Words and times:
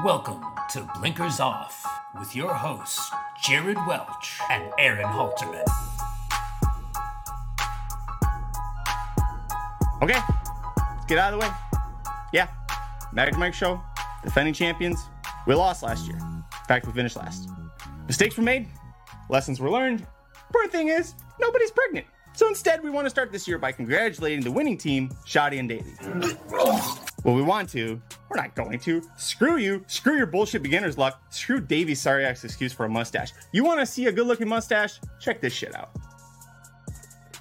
Welcome 0.00 0.42
to 0.70 0.90
Blinkers 0.98 1.38
Off 1.38 1.86
with 2.18 2.34
your 2.34 2.52
hosts, 2.52 3.08
Jared 3.44 3.76
Welch 3.86 4.40
and 4.50 4.72
Aaron 4.78 5.04
Halterman. 5.04 5.62
Okay, 10.02 10.18
let's 10.78 11.06
get 11.06 11.18
out 11.18 11.34
of 11.34 11.38
the 11.38 11.46
way. 11.46 11.52
Yeah, 12.32 12.48
Magic 13.12 13.36
Mike 13.36 13.54
Show, 13.54 13.80
defending 14.24 14.54
champions. 14.54 14.98
We 15.46 15.54
lost 15.54 15.84
last 15.84 16.08
year. 16.08 16.16
In 16.16 16.42
fact, 16.66 16.86
we 16.86 16.92
finished 16.92 17.14
last. 17.14 17.48
Mistakes 18.08 18.36
were 18.36 18.42
made, 18.42 18.68
lessons 19.28 19.60
were 19.60 19.70
learned. 19.70 20.04
Poor 20.52 20.66
thing 20.66 20.88
is, 20.88 21.14
nobody's 21.38 21.70
pregnant. 21.70 22.06
So 22.32 22.48
instead, 22.48 22.82
we 22.82 22.90
want 22.90 23.04
to 23.04 23.10
start 23.10 23.30
this 23.30 23.46
year 23.46 23.58
by 23.58 23.70
congratulating 23.70 24.42
the 24.42 24.50
winning 24.50 24.78
team, 24.78 25.10
Shoddy 25.26 25.58
and 25.58 25.68
Davey. 25.68 25.92
well, 26.50 27.36
we 27.36 27.42
want 27.42 27.68
to. 27.70 28.00
We're 28.32 28.40
not 28.40 28.54
going 28.54 28.78
to. 28.78 29.02
Screw 29.16 29.58
you. 29.58 29.84
Screw 29.88 30.16
your 30.16 30.26
bullshit 30.26 30.62
beginner's 30.62 30.96
luck. 30.96 31.20
Screw 31.28 31.60
Davey's 31.60 32.00
sorry 32.00 32.24
ass 32.24 32.44
excuse 32.44 32.72
for 32.72 32.86
a 32.86 32.88
mustache. 32.88 33.32
You 33.52 33.62
want 33.62 33.80
to 33.80 33.86
see 33.86 34.06
a 34.06 34.12
good 34.12 34.26
looking 34.26 34.48
mustache? 34.48 35.00
Check 35.20 35.42
this 35.42 35.52
shit 35.52 35.74
out. 35.74 35.90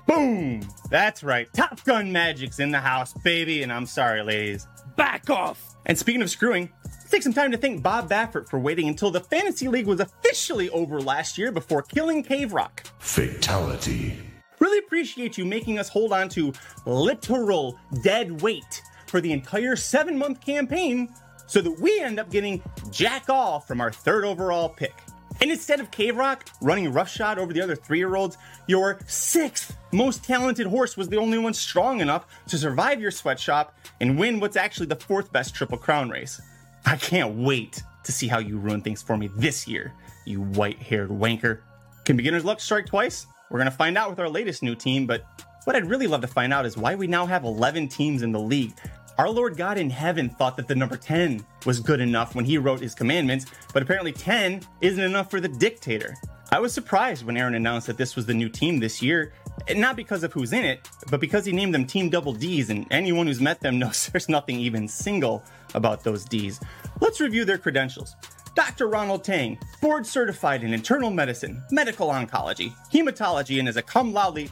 Boom! 0.06 0.68
That's 0.90 1.24
right. 1.24 1.48
Top 1.54 1.82
Gun 1.86 2.12
Magic's 2.12 2.60
in 2.60 2.72
the 2.72 2.80
house, 2.80 3.14
baby. 3.24 3.64
And 3.64 3.72
I'm 3.72 3.86
sorry, 3.86 4.22
ladies. 4.22 4.68
Back 4.98 5.30
off! 5.30 5.78
And 5.86 5.98
speaking 5.98 6.22
of 6.22 6.30
screwing, 6.30 6.70
take 7.10 7.24
some 7.24 7.34
time 7.34 7.52
to 7.52 7.58
thank 7.58 7.82
Bob 7.82 8.10
Baffert 8.10 8.50
for 8.50 8.60
waiting 8.60 8.90
until 8.90 9.12
the 9.12 9.22
Fantasy 9.22 9.70
League 9.70 9.88
was 9.88 10.02
officially 10.02 10.70
over 10.72 11.00
last 11.00 11.38
year 11.38 11.54
before 11.54 11.84
killing 11.84 12.22
Cave 12.22 12.52
Rock. 12.52 12.84
Fatality. 13.00 14.18
Really 14.60 14.80
appreciate 14.80 15.38
you 15.38 15.46
making 15.46 15.80
us 15.80 15.88
hold 15.88 16.12
on 16.12 16.28
to 16.30 16.52
literal 16.86 17.80
dead 18.04 18.42
weight 18.42 18.82
for 19.12 19.22
the 19.22 19.34
entire 19.34 19.76
seven 19.76 20.18
month 20.18 20.40
campaign 20.42 21.14
so 21.46 21.62
that 21.62 21.80
we 21.82 22.00
end 22.00 22.18
up 22.18 22.32
getting 22.32 22.64
Jack 22.90 23.30
All 23.30 23.60
from 23.60 23.82
our 23.82 23.92
third 23.92 24.24
overall 24.24 24.70
pick. 24.70 24.94
And 25.42 25.52
instead 25.52 25.80
of 25.80 25.92
Cave 25.92 26.16
Rock 26.16 26.46
running 26.62 26.94
roughshod 26.94 27.38
over 27.38 27.52
the 27.52 27.62
other 27.62 27.76
three 27.76 27.98
year 27.98 28.16
olds, 28.16 28.38
your 28.68 29.00
sixth 29.08 29.76
most 29.92 30.24
talented 30.24 30.66
horse 30.66 30.96
was 30.96 31.10
the 31.10 31.18
only 31.18 31.38
one 31.38 31.54
strong 31.54 32.00
enough 32.00 32.26
to 32.48 32.58
survive 32.58 33.02
your 33.02 33.12
sweatshop 33.12 33.76
and 34.00 34.18
win 34.18 34.40
what's 34.40 34.56
actually 34.56 34.86
the 34.86 34.96
fourth 34.96 35.32
best 35.34 35.54
Triple 35.54 35.78
Crown 35.78 36.10
race. 36.10 36.40
I 36.86 36.96
can't 36.96 37.36
wait 37.36 37.84
to 38.04 38.12
see 38.12 38.28
how 38.28 38.40
you 38.40 38.58
ruin 38.58 38.82
things 38.82 39.02
for 39.02 39.18
me 39.18 39.30
this 39.36 39.68
year, 39.68 39.94
you 40.26 40.42
white 40.42 40.80
haired 40.80 41.10
wanker. 41.10 41.60
Can 42.06 42.16
beginner's 42.16 42.46
luck 42.46 42.60
strike 42.60 42.86
twice? 42.86 43.28
We're 43.50 43.60
going 43.60 43.70
to 43.70 43.76
find 43.76 43.98
out 43.98 44.10
with 44.10 44.20
our 44.20 44.30
latest 44.30 44.64
new 44.64 44.76
team, 44.76 45.06
but 45.06 45.26
what 45.66 45.76
I'd 45.76 45.86
really 45.86 46.08
love 46.08 46.22
to 46.22 46.28
find 46.28 46.54
out 46.54 46.66
is 46.66 46.78
why 46.78 46.96
we 46.96 47.08
now 47.08 47.26
have 47.26 47.44
11 47.44 47.90
teams 47.90 48.24
in 48.24 48.32
the 48.32 48.40
league. 48.40 48.74
Our 49.18 49.30
Lord 49.30 49.58
God 49.58 49.78
in 49.78 49.90
heaven 49.90 50.30
thought 50.30 50.58
that 50.58 50.68
the 50.68 50.76
number 50.76 50.98
10 50.98 51.46
was 51.66 51.80
good 51.80 52.00
enough 52.00 52.34
when 52.34 52.46
he 52.46 52.58
wrote 52.58 52.80
his 52.80 52.96
commandments, 52.96 53.46
but 53.74 53.84
apparently 53.84 54.12
10 54.12 54.62
isn't 54.82 55.04
enough 55.04 55.30
for 55.30 55.40
the 55.40 55.48
dictator. 55.48 56.16
I 56.52 56.60
was 56.60 56.74
surprised 56.74 57.26
when 57.26 57.38
Aaron 57.38 57.56
announced 57.56 57.88
that 57.88 57.98
this 57.98 58.16
was 58.16 58.26
the 58.26 58.34
new 58.34 58.50
team 58.50 58.80
this 58.80 59.02
year, 59.02 59.34
not 59.76 59.96
because 59.96 60.24
of 60.24 60.34
who's 60.34 60.54
in 60.54 60.66
it, 60.66 60.90
but 61.10 61.20
because 61.20 61.46
he 61.46 61.52
named 61.52 61.74
them 61.74 61.86
Team 61.86 62.10
Double 62.10 62.34
D's, 62.34 62.70
and 62.70 62.86
anyone 62.92 63.28
who's 63.28 63.42
met 63.42 63.62
them 63.62 63.80
knows 63.80 64.08
there's 64.08 64.28
nothing 64.28 64.60
even 64.60 64.88
single 64.88 65.44
about 65.76 66.04
those 66.04 66.26
D's. 66.26 66.60
Let's 67.00 67.22
review 67.22 67.46
their 67.46 67.58
credentials. 67.58 68.16
Dr. 68.56 68.88
Ronald 68.88 69.24
Tang, 69.24 69.58
board 69.82 70.06
certified 70.06 70.64
in 70.64 70.74
internal 70.74 71.10
medicine, 71.10 71.64
medical 71.72 72.10
oncology, 72.10 72.74
hematology, 72.92 73.60
and 73.60 73.70
is 73.70 73.78
a 73.78 73.82
cum 73.82 74.12
laude. 74.12 74.52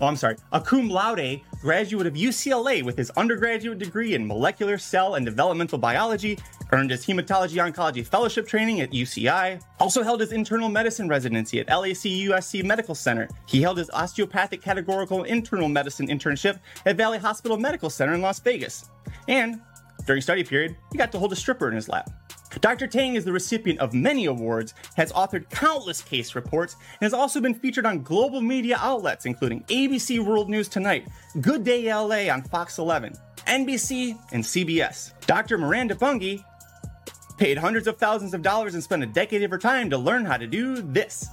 Oh, 0.00 0.06
I'm 0.06 0.16
sorry, 0.16 0.36
a 0.52 0.60
cum 0.60 0.88
laude 0.88 1.40
graduate 1.64 2.06
of 2.06 2.12
UCLA 2.12 2.82
with 2.82 2.94
his 2.94 3.08
undergraduate 3.12 3.78
degree 3.78 4.14
in 4.14 4.26
molecular 4.26 4.76
cell 4.76 5.14
and 5.14 5.24
developmental 5.24 5.78
biology, 5.78 6.38
earned 6.72 6.90
his 6.90 7.06
hematology 7.06 7.56
oncology 7.56 8.06
fellowship 8.06 8.46
training 8.46 8.82
at 8.82 8.90
UCI, 8.90 9.58
also 9.80 10.02
held 10.02 10.20
his 10.20 10.32
internal 10.32 10.68
medicine 10.68 11.08
residency 11.08 11.60
at 11.60 11.68
LAC 11.68 12.04
USC 12.28 12.62
Medical 12.62 12.94
Center. 12.94 13.30
He 13.46 13.62
held 13.62 13.78
his 13.78 13.88
osteopathic 13.94 14.60
categorical 14.60 15.24
internal 15.24 15.70
medicine 15.70 16.08
internship 16.08 16.60
at 16.84 16.98
Valley 16.98 17.16
Hospital 17.16 17.56
Medical 17.56 17.88
Center 17.88 18.12
in 18.12 18.20
Las 18.20 18.40
Vegas. 18.40 18.90
And 19.26 19.62
during 20.04 20.20
study 20.20 20.44
period, 20.44 20.76
he 20.92 20.98
got 20.98 21.12
to 21.12 21.18
hold 21.18 21.32
a 21.32 21.36
stripper 21.36 21.68
in 21.68 21.76
his 21.76 21.88
lap. 21.88 22.10
Dr. 22.60 22.86
Tang 22.86 23.14
is 23.14 23.24
the 23.24 23.32
recipient 23.32 23.80
of 23.80 23.94
many 23.94 24.26
awards, 24.26 24.74
has 24.96 25.12
authored 25.12 25.48
countless 25.50 26.02
case 26.02 26.34
reports, 26.34 26.74
and 27.00 27.02
has 27.02 27.14
also 27.14 27.40
been 27.40 27.54
featured 27.54 27.86
on 27.86 28.02
global 28.02 28.40
media 28.40 28.76
outlets 28.80 29.26
including 29.26 29.62
ABC 29.64 30.24
World 30.24 30.48
News 30.48 30.68
Tonight, 30.68 31.06
Good 31.40 31.64
Day 31.64 31.92
LA 31.92 32.32
on 32.32 32.42
Fox 32.42 32.78
11, 32.78 33.14
NBC, 33.46 34.18
and 34.32 34.42
CBS. 34.42 35.12
Dr. 35.26 35.58
Miranda 35.58 35.94
Bungie 35.94 36.44
paid 37.38 37.58
hundreds 37.58 37.86
of 37.86 37.98
thousands 37.98 38.34
of 38.34 38.42
dollars 38.42 38.74
and 38.74 38.82
spent 38.82 39.02
a 39.02 39.06
decade 39.06 39.42
of 39.42 39.50
her 39.50 39.58
time 39.58 39.90
to 39.90 39.98
learn 39.98 40.24
how 40.24 40.36
to 40.36 40.46
do 40.46 40.76
this. 40.76 41.28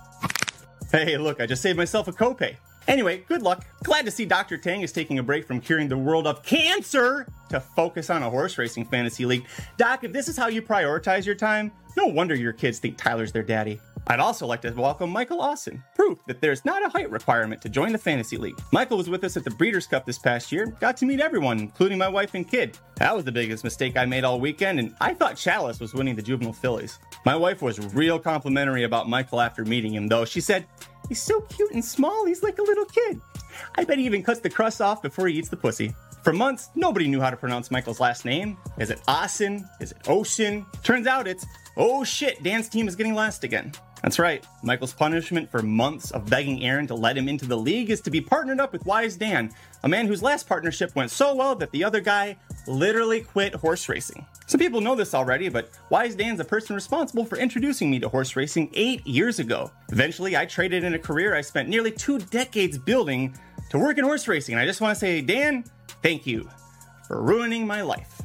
Hey, 0.92 1.18
look, 1.18 1.40
I 1.40 1.46
just 1.46 1.62
saved 1.62 1.78
myself 1.78 2.08
a 2.08 2.12
copay. 2.12 2.58
Anyway, 2.88 3.24
good 3.28 3.42
luck. 3.42 3.66
Glad 3.84 4.06
to 4.06 4.12
see 4.12 4.26
Dr. 4.26 4.58
Tang 4.58 4.82
is 4.82 4.92
taking 4.92 5.20
a 5.20 5.24
break 5.24 5.46
from 5.46 5.62
curing 5.62 5.88
the 5.88 5.98
world 5.98 6.28
of 6.28 6.44
cancer 6.44 7.28
to 7.50 7.60
focus 7.60 8.10
on 8.10 8.24
a 8.24 8.30
horse 8.30 8.58
racing 8.58 8.86
fantasy 8.86 9.26
league. 9.26 9.46
Doc, 9.78 10.04
if 10.04 10.12
this 10.12 10.28
is 10.28 10.38
how 10.38 10.48
you 10.48 10.62
prioritize 10.62 11.26
your 11.26 11.36
time, 11.36 11.72
no 11.96 12.08
wonder 12.08 12.36
your 12.36 12.54
kids 12.54 12.80
think 12.80 12.98
Tyler's 12.98 13.32
their 13.32 13.44
daddy. 13.44 13.80
I'd 14.08 14.20
also 14.20 14.48
like 14.48 14.62
to 14.62 14.72
welcome 14.72 15.12
Michael 15.12 15.42
Austin, 15.42 15.84
proof 15.94 16.18
that 16.26 16.42
there's 16.42 16.66
not 16.66 16.84
a 16.84 16.90
height 16.90 17.12
requirement 17.12 17.62
to 17.62 17.70
join 17.70 17.92
the 17.92 18.00
fantasy 18.00 18.36
league. 18.36 18.60
Michael 18.72 18.98
was 18.98 19.10
with 19.10 19.24
us 19.24 19.38
at 19.38 19.44
the 19.44 19.52
Breeders' 19.52 19.86
Cup 19.86 20.06
this 20.06 20.18
past 20.18 20.52
year, 20.52 20.66
got 20.80 20.98
to 20.98 21.06
meet 21.06 21.20
everyone, 21.20 21.60
including 21.60 22.00
my 22.00 22.08
wife 22.08 22.34
and 22.34 22.50
kid. 22.50 22.78
That 22.96 23.16
was 23.16 23.26
the 23.26 23.32
biggest 23.32 23.64
mistake 23.64 23.96
I 23.98 24.06
made 24.06 24.24
all 24.24 24.40
weekend, 24.40 24.80
and 24.80 24.96
I 25.00 25.14
thought 25.14 25.38
Chalice 25.38 25.80
was 25.80 25.94
winning 25.94 26.16
the 26.16 26.22
juvenile 26.22 26.52
fillies. 26.52 26.98
My 27.26 27.36
wife 27.36 27.62
was 27.62 27.94
real 27.94 28.18
complimentary 28.18 28.84
about 28.84 29.08
Michael 29.08 29.40
after 29.40 29.64
meeting 29.64 29.94
him, 29.94 30.08
though. 30.08 30.26
She 30.26 30.42
said, 30.42 30.66
He's 31.12 31.22
so 31.22 31.42
cute 31.42 31.74
and 31.74 31.84
small, 31.84 32.26
he's 32.26 32.42
like 32.42 32.58
a 32.58 32.62
little 32.62 32.86
kid. 32.86 33.20
I 33.76 33.84
bet 33.84 33.98
he 33.98 34.06
even 34.06 34.24
cuts 34.24 34.40
the 34.40 34.50
crust 34.50 34.80
off 34.80 35.02
before 35.02 35.28
he 35.28 35.38
eats 35.38 35.50
the 35.50 35.58
pussy. 35.58 35.94
For 36.24 36.32
months, 36.32 36.70
nobody 36.74 37.06
knew 37.10 37.20
how 37.20 37.30
to 37.30 37.36
pronounce 37.36 37.70
Michael's 37.70 38.00
last 38.00 38.24
name. 38.24 38.56
Is 38.78 38.92
it 38.92 39.02
Austin? 39.10 39.68
Is 39.82 39.92
it 39.92 39.98
Ocean? 40.08 40.66
Turns 40.84 41.08
out 41.08 41.28
it's, 41.28 41.46
oh 41.76 42.06
shit, 42.06 42.42
Dan's 42.44 42.70
team 42.70 42.88
is 42.88 42.96
getting 42.96 43.14
last 43.14 43.44
again. 43.44 43.74
That's 44.02 44.20
right. 44.20 44.48
Michael's 44.64 44.94
punishment 44.94 45.52
for 45.52 45.62
months 45.62 46.12
of 46.12 46.30
begging 46.30 46.64
Aaron 46.64 46.88
to 46.88 46.96
let 46.96 47.18
him 47.18 47.28
into 47.28 47.46
the 47.46 47.58
league 47.58 47.90
is 47.90 48.00
to 48.04 48.10
be 48.10 48.22
partnered 48.22 48.62
up 48.62 48.72
with 48.72 48.86
Wise 48.86 49.18
Dan, 49.18 49.52
a 49.84 49.90
man 49.90 50.08
whose 50.08 50.24
last 50.24 50.48
partnership 50.48 50.96
went 50.96 51.12
so 51.12 51.36
well 51.36 51.56
that 51.56 51.72
the 51.72 51.84
other 51.84 52.00
guy 52.00 52.38
literally 52.68 53.20
quit 53.20 53.54
horse 53.54 53.90
racing. 53.90 54.26
Some 54.48 54.60
people 54.60 54.82
know 54.82 54.96
this 54.96 55.14
already, 55.14 55.50
but 55.50 55.70
Wise 55.90 56.16
Dan's 56.16 56.38
the 56.38 56.44
person 56.44 56.76
responsible 56.76 57.24
for 57.24 57.38
introducing 57.38 57.90
me 57.90 58.00
to 58.00 58.10
horse 58.10 58.36
racing 58.36 58.70
eight 58.74 59.06
years 59.08 59.40
ago. 59.40 59.72
Eventually, 59.92 60.36
I 60.36 60.46
traded 60.46 60.84
in 60.84 60.94
a 60.94 61.00
career 61.00 61.36
I 61.36 61.42
spent 61.42 61.70
nearly 61.70 61.92
two 61.92 62.20
decades 62.20 62.78
building 62.78 63.34
to 63.70 63.80
work 63.80 63.98
in 63.98 64.04
horse 64.04 64.28
racing, 64.28 64.56
and 64.56 64.62
I 64.62 64.66
just 64.66 64.82
want 64.82 64.94
to 64.94 65.00
say, 65.00 65.22
Dan, 65.22 65.64
thank 66.04 66.28
you 66.28 66.50
for 67.08 67.22
ruining 67.22 67.66
my 67.66 67.82
life. 67.82 68.22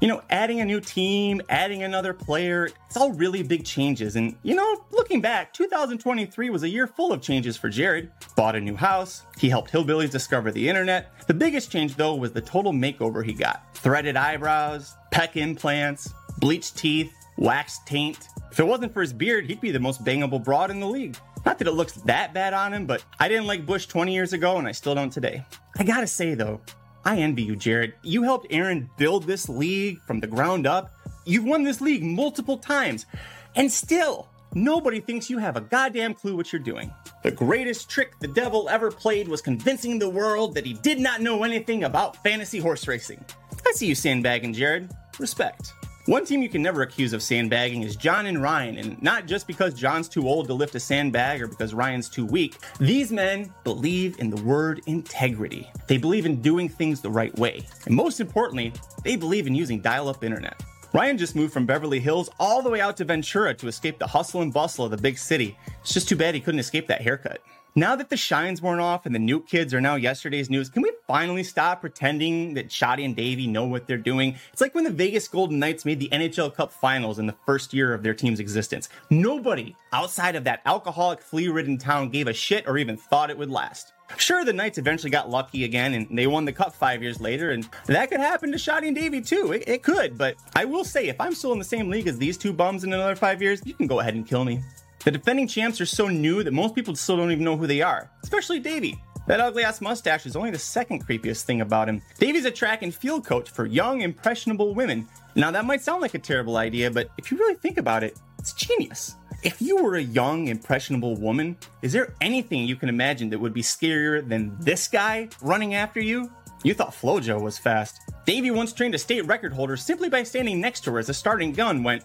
You 0.00 0.08
know, 0.08 0.22
adding 0.28 0.60
a 0.60 0.64
new 0.64 0.80
team, 0.80 1.40
adding 1.48 1.82
another 1.82 2.12
player, 2.12 2.68
it's 2.86 2.96
all 2.98 3.12
really 3.12 3.42
big 3.42 3.64
changes. 3.64 4.16
And, 4.16 4.36
you 4.42 4.54
know, 4.54 4.84
looking 4.90 5.22
back, 5.22 5.54
2023 5.54 6.50
was 6.50 6.62
a 6.62 6.68
year 6.68 6.86
full 6.86 7.12
of 7.12 7.22
changes 7.22 7.56
for 7.56 7.70
Jared. 7.70 8.10
Bought 8.36 8.56
a 8.56 8.60
new 8.60 8.76
house, 8.76 9.22
he 9.38 9.48
helped 9.48 9.72
hillbillies 9.72 10.10
discover 10.10 10.52
the 10.52 10.68
internet. 10.68 11.12
The 11.26 11.34
biggest 11.34 11.70
change, 11.70 11.96
though, 11.96 12.14
was 12.14 12.32
the 12.32 12.42
total 12.42 12.72
makeover 12.72 13.24
he 13.24 13.32
got 13.32 13.65
threaded 13.76 14.16
eyebrows, 14.16 14.94
pec 15.12 15.36
implants, 15.36 16.12
bleached 16.38 16.76
teeth, 16.76 17.12
waxed 17.36 17.86
taint. 17.86 18.28
If 18.50 18.60
it 18.60 18.66
wasn't 18.66 18.92
for 18.92 19.00
his 19.02 19.12
beard, 19.12 19.46
he'd 19.46 19.60
be 19.60 19.70
the 19.70 19.80
most 19.80 20.04
bangable 20.04 20.42
broad 20.42 20.70
in 20.70 20.80
the 20.80 20.86
league. 20.86 21.16
Not 21.44 21.58
that 21.58 21.68
it 21.68 21.72
looks 21.72 21.92
that 21.92 22.34
bad 22.34 22.54
on 22.54 22.72
him, 22.72 22.86
but 22.86 23.04
I 23.20 23.28
didn't 23.28 23.46
like 23.46 23.66
Bush 23.66 23.86
20 23.86 24.12
years 24.12 24.32
ago 24.32 24.58
and 24.58 24.66
I 24.66 24.72
still 24.72 24.94
don't 24.94 25.12
today. 25.12 25.44
I 25.78 25.84
gotta 25.84 26.06
say 26.06 26.34
though, 26.34 26.60
I 27.04 27.18
envy 27.18 27.42
you, 27.42 27.54
Jared. 27.54 27.94
You 28.02 28.24
helped 28.24 28.48
Aaron 28.50 28.90
build 28.96 29.24
this 29.24 29.48
league 29.48 30.00
from 30.06 30.18
the 30.18 30.26
ground 30.26 30.66
up. 30.66 30.92
You've 31.24 31.44
won 31.44 31.62
this 31.62 31.80
league 31.80 32.02
multiple 32.02 32.58
times, 32.58 33.06
and 33.54 33.70
still, 33.70 34.28
nobody 34.54 35.00
thinks 35.00 35.30
you 35.30 35.38
have 35.38 35.56
a 35.56 35.60
goddamn 35.60 36.14
clue 36.14 36.36
what 36.36 36.52
you're 36.52 36.60
doing. 36.60 36.92
The 37.22 37.30
greatest 37.30 37.88
trick 37.88 38.18
the 38.18 38.28
devil 38.28 38.68
ever 38.68 38.90
played 38.90 39.28
was 39.28 39.40
convincing 39.40 39.98
the 39.98 40.08
world 40.08 40.54
that 40.54 40.66
he 40.66 40.74
did 40.74 40.98
not 40.98 41.20
know 41.20 41.44
anything 41.44 41.84
about 41.84 42.22
fantasy 42.24 42.58
horse 42.58 42.88
racing. 42.88 43.24
I 43.66 43.72
see 43.72 43.86
you 43.86 43.96
sandbagging, 43.96 44.52
Jared. 44.52 44.88
Respect. 45.18 45.72
One 46.04 46.24
team 46.24 46.40
you 46.40 46.48
can 46.48 46.62
never 46.62 46.82
accuse 46.82 47.12
of 47.12 47.20
sandbagging 47.20 47.82
is 47.82 47.96
John 47.96 48.26
and 48.26 48.40
Ryan, 48.40 48.78
and 48.78 49.02
not 49.02 49.26
just 49.26 49.48
because 49.48 49.74
John's 49.74 50.08
too 50.08 50.28
old 50.28 50.46
to 50.46 50.54
lift 50.54 50.76
a 50.76 50.80
sandbag 50.80 51.42
or 51.42 51.48
because 51.48 51.74
Ryan's 51.74 52.08
too 52.08 52.24
weak. 52.24 52.58
These 52.78 53.10
men 53.10 53.52
believe 53.64 54.20
in 54.20 54.30
the 54.30 54.40
word 54.42 54.82
integrity. 54.86 55.68
They 55.88 55.98
believe 55.98 56.26
in 56.26 56.40
doing 56.40 56.68
things 56.68 57.00
the 57.00 57.10
right 57.10 57.36
way. 57.40 57.66
And 57.86 57.96
most 57.96 58.20
importantly, 58.20 58.72
they 59.02 59.16
believe 59.16 59.48
in 59.48 59.54
using 59.56 59.80
dial 59.80 60.08
up 60.08 60.22
internet. 60.22 60.62
Ryan 60.92 61.18
just 61.18 61.34
moved 61.34 61.52
from 61.52 61.66
Beverly 61.66 61.98
Hills 61.98 62.30
all 62.38 62.62
the 62.62 62.70
way 62.70 62.80
out 62.80 62.96
to 62.98 63.04
Ventura 63.04 63.52
to 63.54 63.66
escape 63.66 63.98
the 63.98 64.06
hustle 64.06 64.42
and 64.42 64.52
bustle 64.52 64.84
of 64.84 64.92
the 64.92 64.96
big 64.96 65.18
city. 65.18 65.58
It's 65.80 65.92
just 65.92 66.08
too 66.08 66.14
bad 66.14 66.36
he 66.36 66.40
couldn't 66.40 66.60
escape 66.60 66.86
that 66.86 67.02
haircut. 67.02 67.40
Now 67.78 67.94
that 67.94 68.08
the 68.08 68.16
shine's 68.16 68.62
worn 68.62 68.80
off 68.80 69.04
and 69.04 69.14
the 69.14 69.18
Nuke 69.18 69.46
kids 69.46 69.74
are 69.74 69.82
now 69.82 69.96
yesterday's 69.96 70.48
news, 70.48 70.70
can 70.70 70.80
we 70.80 70.90
finally 71.06 71.42
stop 71.42 71.82
pretending 71.82 72.54
that 72.54 72.70
Shotty 72.70 73.04
and 73.04 73.14
Davey 73.14 73.46
know 73.46 73.66
what 73.66 73.86
they're 73.86 73.98
doing? 73.98 74.34
It's 74.50 74.62
like 74.62 74.74
when 74.74 74.84
the 74.84 74.90
Vegas 74.90 75.28
Golden 75.28 75.58
Knights 75.58 75.84
made 75.84 76.00
the 76.00 76.08
NHL 76.08 76.54
Cup 76.54 76.72
finals 76.72 77.18
in 77.18 77.26
the 77.26 77.34
first 77.44 77.74
year 77.74 77.92
of 77.92 78.02
their 78.02 78.14
team's 78.14 78.40
existence. 78.40 78.88
Nobody 79.10 79.76
outside 79.92 80.36
of 80.36 80.44
that 80.44 80.62
alcoholic, 80.64 81.20
flea 81.20 81.48
ridden 81.48 81.76
town 81.76 82.08
gave 82.08 82.28
a 82.28 82.32
shit 82.32 82.66
or 82.66 82.78
even 82.78 82.96
thought 82.96 83.28
it 83.28 83.36
would 83.36 83.50
last. 83.50 83.92
Sure, 84.16 84.42
the 84.42 84.54
Knights 84.54 84.78
eventually 84.78 85.10
got 85.10 85.28
lucky 85.28 85.64
again 85.64 85.92
and 85.92 86.16
they 86.16 86.26
won 86.26 86.46
the 86.46 86.52
cup 86.54 86.74
five 86.74 87.02
years 87.02 87.20
later, 87.20 87.50
and 87.50 87.68
that 87.88 88.10
could 88.10 88.20
happen 88.20 88.52
to 88.52 88.56
Shotty 88.56 88.86
and 88.86 88.96
Davey 88.96 89.20
too. 89.20 89.52
It, 89.52 89.64
it 89.68 89.82
could, 89.82 90.16
but 90.16 90.36
I 90.54 90.64
will 90.64 90.84
say, 90.84 91.08
if 91.08 91.20
I'm 91.20 91.34
still 91.34 91.52
in 91.52 91.58
the 91.58 91.64
same 91.64 91.90
league 91.90 92.08
as 92.08 92.16
these 92.16 92.38
two 92.38 92.54
bums 92.54 92.84
in 92.84 92.94
another 92.94 93.16
five 93.16 93.42
years, 93.42 93.60
you 93.66 93.74
can 93.74 93.86
go 93.86 94.00
ahead 94.00 94.14
and 94.14 94.26
kill 94.26 94.46
me. 94.46 94.62
The 95.06 95.12
defending 95.12 95.46
champs 95.46 95.80
are 95.80 95.86
so 95.86 96.08
new 96.08 96.42
that 96.42 96.52
most 96.52 96.74
people 96.74 96.96
still 96.96 97.16
don't 97.16 97.30
even 97.30 97.44
know 97.44 97.56
who 97.56 97.68
they 97.68 97.80
are, 97.80 98.10
especially 98.24 98.58
Davey. 98.58 99.00
That 99.28 99.38
ugly 99.38 99.62
ass 99.62 99.80
mustache 99.80 100.26
is 100.26 100.34
only 100.34 100.50
the 100.50 100.58
second 100.58 101.06
creepiest 101.06 101.44
thing 101.44 101.60
about 101.60 101.88
him. 101.88 102.02
Davey's 102.18 102.44
a 102.44 102.50
track 102.50 102.82
and 102.82 102.92
field 102.92 103.24
coach 103.24 103.48
for 103.48 103.66
young, 103.66 104.00
impressionable 104.00 104.74
women. 104.74 105.06
Now, 105.36 105.52
that 105.52 105.64
might 105.64 105.80
sound 105.80 106.02
like 106.02 106.14
a 106.14 106.18
terrible 106.18 106.56
idea, 106.56 106.90
but 106.90 107.08
if 107.18 107.30
you 107.30 107.38
really 107.38 107.54
think 107.54 107.78
about 107.78 108.02
it, 108.02 108.18
it's 108.40 108.52
genius. 108.52 109.14
If 109.44 109.62
you 109.62 109.80
were 109.80 109.94
a 109.94 110.02
young, 110.02 110.48
impressionable 110.48 111.14
woman, 111.14 111.56
is 111.82 111.92
there 111.92 112.12
anything 112.20 112.66
you 112.66 112.74
can 112.74 112.88
imagine 112.88 113.30
that 113.30 113.38
would 113.38 113.54
be 113.54 113.62
scarier 113.62 114.28
than 114.28 114.56
this 114.58 114.88
guy 114.88 115.28
running 115.40 115.76
after 115.76 116.00
you? 116.00 116.32
You 116.64 116.74
thought 116.74 116.90
Flojo 116.90 117.40
was 117.40 117.58
fast. 117.58 118.00
Davey 118.24 118.50
once 118.50 118.72
trained 118.72 118.96
a 118.96 118.98
state 118.98 119.24
record 119.26 119.52
holder 119.52 119.76
simply 119.76 120.08
by 120.08 120.24
standing 120.24 120.60
next 120.60 120.80
to 120.80 120.90
her 120.90 120.98
as 120.98 121.08
a 121.08 121.14
starting 121.14 121.52
gun 121.52 121.84
went 121.84 122.02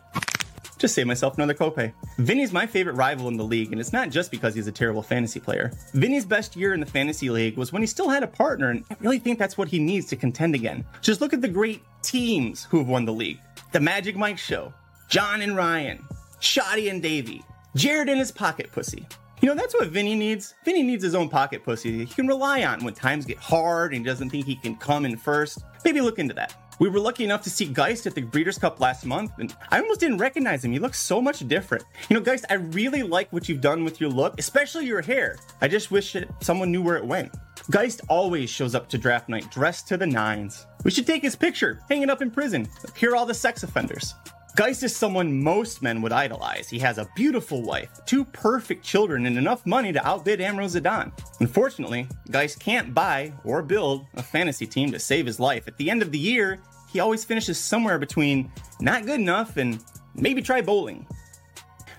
just 0.81 0.95
save 0.95 1.07
myself 1.07 1.37
another 1.37 1.53
copay. 1.53 1.93
Vinny's 2.17 2.51
my 2.51 2.65
favorite 2.65 2.95
rival 2.95 3.27
in 3.27 3.37
the 3.37 3.43
league, 3.43 3.71
and 3.71 3.79
it's 3.79 3.93
not 3.93 4.09
just 4.09 4.31
because 4.31 4.55
he's 4.55 4.67
a 4.67 4.71
terrible 4.71 5.03
fantasy 5.03 5.39
player. 5.39 5.71
Vinny's 5.93 6.25
best 6.25 6.55
year 6.55 6.73
in 6.73 6.79
the 6.79 6.85
fantasy 6.85 7.29
league 7.29 7.55
was 7.55 7.71
when 7.71 7.81
he 7.83 7.87
still 7.87 8.09
had 8.09 8.23
a 8.23 8.27
partner, 8.27 8.71
and 8.71 8.83
I 8.89 8.95
really 8.99 9.19
think 9.19 9.39
that's 9.39 9.57
what 9.57 9.67
he 9.67 9.79
needs 9.79 10.07
to 10.07 10.15
contend 10.15 10.55
again. 10.55 10.83
Just 11.01 11.21
look 11.21 11.33
at 11.33 11.41
the 11.41 11.47
great 11.47 11.81
teams 12.01 12.65
who 12.65 12.79
have 12.79 12.87
won 12.87 13.05
the 13.05 13.13
league. 13.13 13.39
The 13.71 13.79
Magic 13.79 14.17
Mike 14.17 14.39
Show, 14.39 14.73
John 15.07 15.41
and 15.41 15.55
Ryan, 15.55 16.03
Shotty 16.41 16.89
and 16.89 17.01
Davey, 17.01 17.43
Jared 17.75 18.09
and 18.09 18.19
his 18.19 18.31
pocket 18.31 18.71
pussy. 18.71 19.07
You 19.41 19.47
know, 19.47 19.55
that's 19.55 19.73
what 19.73 19.87
Vinny 19.87 20.15
needs. 20.15 20.53
Vinny 20.65 20.83
needs 20.83 21.03
his 21.03 21.15
own 21.15 21.27
pocket 21.27 21.63
pussy 21.63 22.05
he 22.05 22.13
can 22.13 22.27
rely 22.27 22.63
on 22.63 22.83
when 22.83 22.93
times 22.93 23.25
get 23.25 23.37
hard 23.37 23.91
and 23.91 24.05
he 24.05 24.05
doesn't 24.05 24.29
think 24.29 24.45
he 24.45 24.55
can 24.55 24.75
come 24.75 25.03
in 25.05 25.17
first. 25.17 25.63
Maybe 25.83 25.99
look 25.99 26.19
into 26.19 26.35
that. 26.35 26.70
We 26.81 26.89
were 26.89 26.99
lucky 26.99 27.23
enough 27.23 27.43
to 27.43 27.51
see 27.51 27.65
Geist 27.67 28.07
at 28.07 28.15
the 28.15 28.23
Breeders' 28.23 28.57
Cup 28.57 28.79
last 28.79 29.05
month, 29.05 29.33
and 29.37 29.55
I 29.69 29.79
almost 29.79 29.99
didn't 29.99 30.17
recognize 30.17 30.65
him. 30.65 30.71
He 30.71 30.79
looks 30.79 30.99
so 30.99 31.21
much 31.21 31.47
different. 31.47 31.83
You 32.09 32.15
know, 32.15 32.23
Geist, 32.23 32.43
I 32.49 32.55
really 32.55 33.03
like 33.03 33.31
what 33.31 33.47
you've 33.47 33.61
done 33.61 33.83
with 33.83 34.01
your 34.01 34.09
look, 34.09 34.39
especially 34.39 34.87
your 34.87 35.03
hair. 35.03 35.37
I 35.61 35.67
just 35.67 35.91
wish 35.91 36.13
that 36.13 36.27
someone 36.43 36.71
knew 36.71 36.81
where 36.81 36.97
it 36.97 37.05
went. 37.05 37.37
Geist 37.69 38.01
always 38.09 38.49
shows 38.49 38.73
up 38.73 38.89
to 38.89 38.97
draft 38.97 39.29
night 39.29 39.51
dressed 39.51 39.87
to 39.89 39.97
the 39.97 40.07
nines. 40.07 40.65
We 40.83 40.89
should 40.89 41.05
take 41.05 41.21
his 41.21 41.35
picture, 41.35 41.81
hanging 41.87 42.09
up 42.09 42.23
in 42.23 42.31
prison. 42.31 42.67
Here 42.95 43.11
are 43.11 43.15
all 43.15 43.27
the 43.27 43.33
sex 43.35 43.61
offenders. 43.61 44.15
Geist 44.57 44.83
is 44.83 44.93
someone 44.93 45.41
most 45.41 45.81
men 45.81 46.01
would 46.01 46.11
idolize. 46.11 46.67
He 46.67 46.79
has 46.79 46.97
a 46.97 47.07
beautiful 47.15 47.61
wife, 47.61 48.01
two 48.05 48.25
perfect 48.25 48.83
children, 48.83 49.25
and 49.25 49.37
enough 49.37 49.65
money 49.65 49.93
to 49.93 50.05
outbid 50.05 50.41
Amr 50.41 50.63
Zedan. 50.63 51.13
Unfortunately, 51.39 52.05
Geist 52.31 52.59
can't 52.59 52.93
buy 52.93 53.31
or 53.45 53.61
build 53.61 54.07
a 54.15 54.23
fantasy 54.23 54.67
team 54.67 54.91
to 54.91 54.99
save 54.99 55.25
his 55.25 55.39
life. 55.39 55.69
At 55.69 55.77
the 55.77 55.89
end 55.89 56.01
of 56.01 56.11
the 56.11 56.19
year, 56.19 56.59
he 56.91 56.99
always 56.99 57.23
finishes 57.23 57.57
somewhere 57.57 57.97
between 57.97 58.51
not 58.79 59.05
good 59.05 59.19
enough 59.19 59.57
and 59.57 59.83
maybe 60.15 60.41
try 60.41 60.61
bowling. 60.61 61.07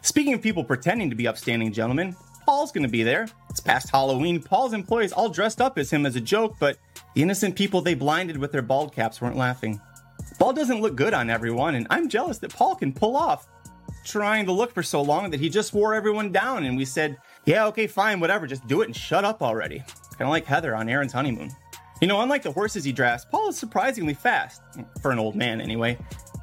Speaking 0.03 0.35
of 0.35 0.43
people 0.43 0.65
pretending 0.65 1.11
to 1.11 1.17
be 1.17 1.29
upstanding 1.29 1.73
gentlemen, 1.73 2.17
Paul's 2.45 2.73
gonna 2.73 2.89
be 2.89 3.03
there. 3.03 3.29
It's 3.49 3.61
past 3.61 3.91
Halloween. 3.91 4.43
Paul's 4.43 4.73
employees 4.73 5.13
all 5.13 5.29
dressed 5.29 5.61
up 5.61 5.79
as 5.79 5.91
him 5.91 6.07
as 6.07 6.17
a 6.17 6.21
joke, 6.21 6.57
but 6.59 6.77
the 7.15 7.23
innocent 7.23 7.57
people 7.57 7.81
they 7.81 7.95
blinded 7.95 8.37
with 8.37 8.53
their 8.53 8.63
bald 8.63 8.93
caps 8.93 9.21
weren't 9.21 9.37
laughing. 9.37 9.81
Paul 10.39 10.53
doesn't 10.53 10.81
look 10.81 10.97
good 10.97 11.15
on 11.15 11.31
everyone, 11.31 11.77
and 11.77 11.87
I'm 11.91 12.09
jealous 12.09 12.39
that 12.39 12.53
Paul 12.53 12.75
can 12.75 12.93
pull 12.93 13.17
off 13.17 13.47
trying 14.05 14.47
to 14.47 14.53
look 14.53 14.73
for 14.73 14.83
so 14.83 15.01
long 15.01 15.31
that 15.31 15.41
he 15.41 15.49
just 15.49 15.73
wore 15.73 15.95
everyone 15.95 16.33
down, 16.33 16.65
and 16.65 16.77
we 16.77 16.85
said, 16.85 17.17
yeah, 17.45 17.67
okay, 17.67 17.87
fine, 17.87 18.21
whatever, 18.21 18.47
just 18.47 18.67
do 18.67 18.83
it 18.83 18.87
and 18.87 18.97
shut 18.97 19.25
up 19.25 19.43
already. 19.43 19.79
Kind 19.79 20.23
of 20.23 20.29
like 20.29 20.45
Heather 20.45 20.75
on 20.75 20.89
Aaron's 20.89 21.13
honeymoon. 21.13 21.51
You 22.03 22.09
know, 22.09 22.21
unlike 22.21 22.43
the 22.43 22.51
horses 22.51 22.83
he 22.83 22.91
drafts, 22.91 23.25
Paul 23.31 23.51
is 23.51 23.57
surprisingly 23.57 24.15
fast, 24.15 24.61
for 25.01 25.13
an 25.13 25.21
old 25.21 25.37
man 25.37 25.61
anyway. 25.61 25.97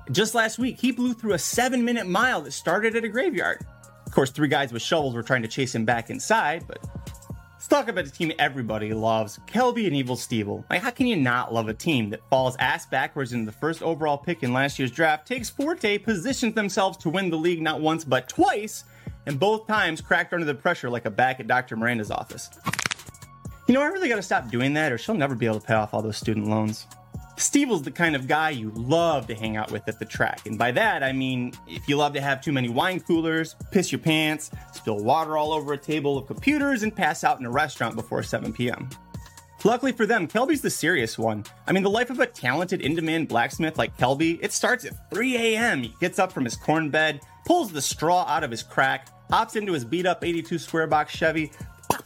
Just 0.09 0.33
last 0.33 0.57
week, 0.57 0.79
he 0.79 0.93
blew 0.93 1.13
through 1.13 1.33
a 1.33 1.37
seven 1.37 1.83
minute 1.83 2.07
mile 2.07 2.39
that 2.43 2.51
started 2.51 2.95
at 2.95 3.03
a 3.03 3.09
graveyard. 3.09 3.65
Of 4.05 4.13
course, 4.13 4.31
three 4.31 4.47
guys 4.47 4.71
with 4.71 4.81
shovels 4.81 5.15
were 5.15 5.21
trying 5.21 5.41
to 5.41 5.49
chase 5.49 5.75
him 5.75 5.83
back 5.83 6.09
inside, 6.09 6.63
but 6.65 6.79
let's 7.51 7.67
talk 7.67 7.89
about 7.89 8.05
the 8.05 8.09
team 8.09 8.31
everybody 8.39 8.93
loves 8.93 9.37
Kelby 9.47 9.85
and 9.85 9.97
Evil 9.97 10.15
Stevel. 10.15 10.63
Like, 10.69 10.81
how 10.81 10.91
can 10.91 11.07
you 11.07 11.17
not 11.17 11.53
love 11.53 11.67
a 11.67 11.73
team 11.73 12.09
that 12.11 12.21
falls 12.29 12.55
ass 12.57 12.85
backwards 12.85 13.33
into 13.33 13.45
the 13.45 13.57
first 13.57 13.83
overall 13.83 14.17
pick 14.17 14.43
in 14.43 14.53
last 14.53 14.79
year's 14.79 14.91
draft, 14.91 15.27
takes 15.27 15.49
Forte, 15.49 15.97
positions 15.97 16.55
themselves 16.55 16.97
to 16.99 17.09
win 17.09 17.29
the 17.29 17.37
league 17.37 17.61
not 17.61 17.81
once 17.81 18.05
but 18.05 18.29
twice, 18.29 18.85
and 19.25 19.37
both 19.37 19.67
times 19.67 19.99
cracked 19.99 20.31
under 20.31 20.45
the 20.45 20.55
pressure 20.55 20.89
like 20.89 21.03
a 21.03 21.11
back 21.11 21.41
at 21.41 21.47
Dr. 21.47 21.75
Miranda's 21.75 22.11
office? 22.11 22.49
You 23.69 23.75
know, 23.75 23.83
I 23.83 23.85
really 23.89 24.09
gotta 24.09 24.23
stop 24.23 24.49
doing 24.49 24.73
that, 24.73 24.91
or 24.91 24.97
she'll 24.97 25.13
never 25.13 25.35
be 25.35 25.45
able 25.45 25.59
to 25.59 25.67
pay 25.67 25.75
off 25.75 25.93
all 25.93 26.01
those 26.01 26.17
student 26.17 26.47
loans. 26.47 26.87
Stevel's 27.37 27.83
the 27.83 27.91
kind 27.91 28.15
of 28.15 28.27
guy 28.27 28.49
you 28.49 28.71
love 28.71 29.27
to 29.27 29.35
hang 29.35 29.57
out 29.57 29.69
with 29.69 29.87
at 29.87 29.99
the 29.99 30.05
track. 30.05 30.47
And 30.47 30.57
by 30.57 30.71
that, 30.71 31.03
I 31.03 31.11
mean 31.11 31.53
if 31.67 31.87
you 31.87 31.95
love 31.95 32.13
to 32.13 32.19
have 32.19 32.41
too 32.41 32.51
many 32.51 32.67
wine 32.67 32.99
coolers, 32.99 33.55
piss 33.69 33.91
your 33.91 33.99
pants, 33.99 34.49
spill 34.73 35.03
water 35.03 35.37
all 35.37 35.53
over 35.53 35.73
a 35.73 35.77
table 35.77 36.17
of 36.17 36.25
computers, 36.25 36.81
and 36.81 36.95
pass 36.95 37.23
out 37.23 37.39
in 37.39 37.45
a 37.45 37.51
restaurant 37.51 37.95
before 37.95 38.23
7 38.23 38.51
p.m. 38.53 38.89
Luckily 39.63 39.91
for 39.91 40.07
them, 40.07 40.27
Kelby's 40.27 40.61
the 40.61 40.71
serious 40.71 41.19
one. 41.19 41.45
I 41.67 41.71
mean, 41.71 41.83
the 41.83 41.91
life 41.91 42.09
of 42.09 42.19
a 42.19 42.25
talented 42.25 42.81
in 42.81 42.95
demand 42.95 43.27
blacksmith 43.27 43.77
like 43.77 43.95
Kelby, 43.99 44.39
it 44.41 44.51
starts 44.51 44.83
at 44.83 45.11
3 45.11 45.37
a.m. 45.37 45.83
He 45.83 45.93
gets 45.99 46.17
up 46.17 46.31
from 46.31 46.45
his 46.45 46.55
corn 46.55 46.89
bed, 46.89 47.21
pulls 47.45 47.71
the 47.71 47.83
straw 47.83 48.25
out 48.27 48.43
of 48.43 48.49
his 48.49 48.63
crack, 48.63 49.09
hops 49.29 49.55
into 49.55 49.73
his 49.73 49.85
beat 49.85 50.07
up 50.07 50.23
82 50.23 50.57
square 50.57 50.87
box 50.87 51.15
Chevy, 51.15 51.51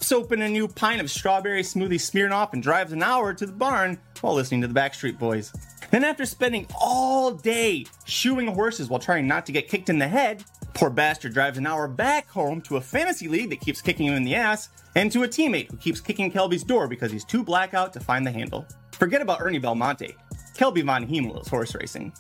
pops 0.04 0.12
open 0.12 0.42
a 0.42 0.50
new 0.50 0.68
pint 0.68 1.00
of 1.00 1.10
strawberry 1.10 1.62
smoothie 1.62 1.94
Smirnoff 1.94 2.52
and 2.52 2.62
drives 2.62 2.92
an 2.92 3.02
hour 3.02 3.34
to 3.34 3.46
the 3.46 3.54
barn 3.54 3.98
while 4.20 4.34
listening 4.34 4.60
to 4.60 4.68
the 4.68 4.74
Backstreet 4.74 5.18
Boys. 5.18 5.54
Then, 5.92 6.04
after 6.04 6.26
spending 6.26 6.68
all 6.78 7.32
day 7.32 7.86
shoeing 8.04 8.48
horses 8.48 8.90
while 8.90 9.00
trying 9.00 9.28
not 9.28 9.46
to 9.46 9.54
get 9.54 9.70
kicked 9.70 9.88
in 9.88 10.00
the 10.00 10.08
head, 10.08 10.44
poor 10.74 10.90
bastard 10.90 11.34
drives 11.34 11.58
an 11.58 11.66
hour 11.66 11.88
back 11.88 12.28
home 12.28 12.60
to 12.64 12.76
a 12.76 12.82
fantasy 12.82 13.30
league 13.30 13.50
that 13.52 13.62
keeps 13.62 13.82
kicking 13.82 14.08
him 14.08 14.16
in 14.16 14.26
the 14.26 14.36
ass, 14.36 14.68
and 14.96 15.10
to 15.10 15.24
a 15.24 15.28
teammate 15.28 15.72
who 15.72 15.78
keeps 15.78 16.02
kicking 16.02 16.30
Kelby's 16.30 16.66
door 16.66 16.90
because 16.90 17.10
he's 17.10 17.24
too 17.24 17.42
blackout 17.42 17.94
to 17.94 18.02
find 18.02 18.28
the 18.28 18.32
handle. 18.32 18.68
Forget 18.92 19.22
about 19.22 19.40
Ernie 19.40 19.58
Belmonte. 19.58 20.18
Kelby 20.58 20.84
Von 20.84 21.08
Hiemel 21.08 21.42
is 21.42 21.48
horse 21.48 21.76
racing. 21.76 22.12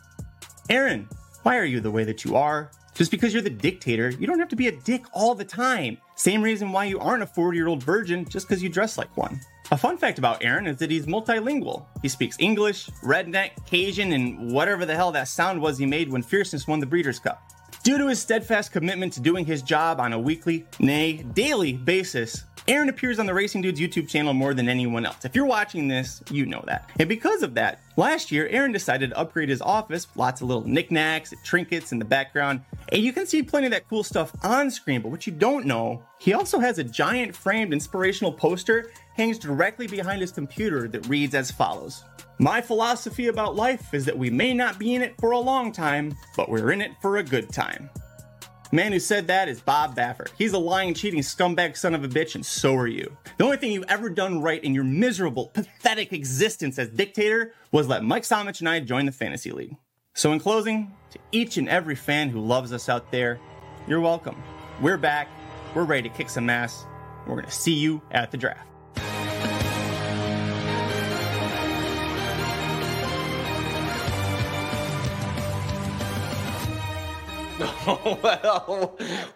Aaron, 0.69 1.09
why 1.41 1.57
are 1.57 1.65
you 1.65 1.81
the 1.81 1.91
way 1.91 2.05
that 2.05 2.23
you 2.23 2.37
are? 2.37 2.71
Just 2.93 3.09
because 3.09 3.33
you're 3.33 3.41
the 3.41 3.49
dictator, 3.49 4.09
you 4.11 4.27
don't 4.27 4.39
have 4.39 4.49
to 4.49 4.55
be 4.55 4.67
a 4.67 4.71
dick 4.71 5.05
all 5.13 5.33
the 5.33 5.45
time. 5.45 5.97
Same 6.15 6.43
reason 6.43 6.71
why 6.71 6.85
you 6.85 6.99
aren't 6.99 7.23
a 7.23 7.27
40 7.27 7.57
year 7.57 7.67
old 7.67 7.81
virgin 7.81 8.25
just 8.25 8.47
because 8.47 8.61
you 8.61 8.69
dress 8.69 8.97
like 8.97 9.15
one. 9.17 9.41
A 9.71 9.77
fun 9.77 9.97
fact 9.97 10.19
about 10.19 10.43
Aaron 10.43 10.67
is 10.67 10.77
that 10.77 10.91
he's 10.91 11.07
multilingual. 11.07 11.85
He 12.03 12.07
speaks 12.07 12.37
English, 12.39 12.89
redneck, 13.03 13.51
Cajun, 13.65 14.11
and 14.11 14.51
whatever 14.51 14.85
the 14.85 14.95
hell 14.95 15.11
that 15.13 15.27
sound 15.27 15.59
was 15.59 15.77
he 15.79 15.85
made 15.87 16.09
when 16.09 16.21
Fierceness 16.21 16.67
won 16.67 16.79
the 16.79 16.85
Breeders' 16.85 17.17
Cup. 17.17 17.41
Due 17.83 17.97
to 17.97 18.07
his 18.07 18.21
steadfast 18.21 18.71
commitment 18.71 19.11
to 19.13 19.19
doing 19.19 19.45
his 19.45 19.61
job 19.61 19.99
on 19.99 20.13
a 20.13 20.19
weekly, 20.19 20.65
nay, 20.79 21.23
daily 21.33 21.73
basis, 21.73 22.43
Aaron 22.65 22.87
appears 22.87 23.19
on 23.19 23.25
the 23.25 23.33
Racing 23.33 23.61
Dudes 23.61 23.79
YouTube 23.79 24.07
channel 24.07 24.33
more 24.33 24.53
than 24.53 24.69
anyone 24.69 25.05
else. 25.05 25.25
If 25.25 25.35
you're 25.35 25.45
watching 25.45 25.89
this, 25.89 26.23
you 26.31 26.45
know 26.45 26.63
that. 26.65 26.89
And 26.97 27.09
because 27.09 27.43
of 27.43 27.55
that, 27.55 27.81
last 27.97 28.31
year, 28.31 28.47
Aaron 28.47 28.71
decided 28.71 29.09
to 29.09 29.17
upgrade 29.17 29.49
his 29.49 29.61
office 29.61 30.07
lots 30.15 30.39
of 30.41 30.47
little 30.47 30.65
knickknacks, 30.65 31.33
trinkets 31.43 31.91
in 31.91 31.99
the 31.99 32.05
background, 32.05 32.61
and 32.89 33.01
you 33.01 33.11
can 33.11 33.25
see 33.25 33.43
plenty 33.43 33.67
of 33.67 33.71
that 33.71 33.89
cool 33.89 34.03
stuff 34.03 34.31
on 34.43 34.71
screen. 34.71 35.01
But 35.01 35.09
what 35.09 35.27
you 35.27 35.33
don't 35.33 35.65
know, 35.65 36.03
he 36.19 36.33
also 36.33 36.59
has 36.59 36.79
a 36.79 36.85
giant 36.85 37.35
framed 37.35 37.73
inspirational 37.73 38.31
poster 38.31 38.91
hangs 39.15 39.37
directly 39.37 39.85
behind 39.85 40.21
his 40.21 40.31
computer 40.31 40.87
that 40.87 41.05
reads 41.07 41.35
as 41.35 41.51
follows. 41.51 42.05
My 42.39 42.61
philosophy 42.61 43.27
about 43.27 43.57
life 43.57 43.93
is 43.93 44.05
that 44.05 44.17
we 44.17 44.29
may 44.29 44.53
not 44.53 44.79
be 44.79 44.95
in 44.95 45.01
it 45.01 45.15
for 45.19 45.31
a 45.31 45.39
long 45.39 45.73
time, 45.73 46.15
but 46.37 46.49
we're 46.49 46.71
in 46.71 46.81
it 46.81 46.91
for 47.01 47.17
a 47.17 47.23
good 47.23 47.49
time. 47.49 47.89
Man 48.73 48.91
who 48.91 48.99
said 48.99 49.27
that 49.27 49.49
is 49.49 49.61
Bob 49.61 49.95
Baffert. 49.95 50.29
He's 50.35 50.53
a 50.53 50.57
lying, 50.57 50.95
cheating 50.95 51.19
scumbag 51.19 51.77
son 51.77 51.93
of 51.93 52.03
a 52.03 52.07
bitch, 52.07 52.33
and 52.33 52.43
so 52.43 52.73
are 52.73 52.87
you. 52.87 53.15
The 53.37 53.43
only 53.43 53.57
thing 53.57 53.71
you've 53.71 53.85
ever 53.87 54.09
done 54.09 54.41
right 54.41 54.63
in 54.63 54.73
your 54.73 54.83
miserable, 54.83 55.49
pathetic 55.49 56.11
existence 56.11 56.79
as 56.79 56.89
dictator 56.89 57.53
was 57.71 57.87
let 57.87 58.03
Mike 58.03 58.23
Somich 58.23 58.61
and 58.61 58.67
I 58.67 58.79
join 58.79 59.05
the 59.05 59.11
fantasy 59.11 59.51
league. 59.51 59.77
So, 60.15 60.33
in 60.33 60.39
closing, 60.39 60.91
to 61.11 61.19
each 61.31 61.57
and 61.57 61.69
every 61.69 61.93
fan 61.93 62.29
who 62.29 62.39
loves 62.39 62.73
us 62.73 62.89
out 62.89 63.11
there, 63.11 63.39
you're 63.87 64.01
welcome. 64.01 64.41
We're 64.81 64.97
back. 64.97 65.27
We're 65.75 65.83
ready 65.83 66.09
to 66.09 66.15
kick 66.15 66.31
some 66.31 66.49
ass. 66.49 66.83
We're 67.27 67.35
going 67.35 67.45
to 67.45 67.51
see 67.51 67.75
you 67.75 68.01
at 68.09 68.31
the 68.31 68.37
draft. 68.37 68.72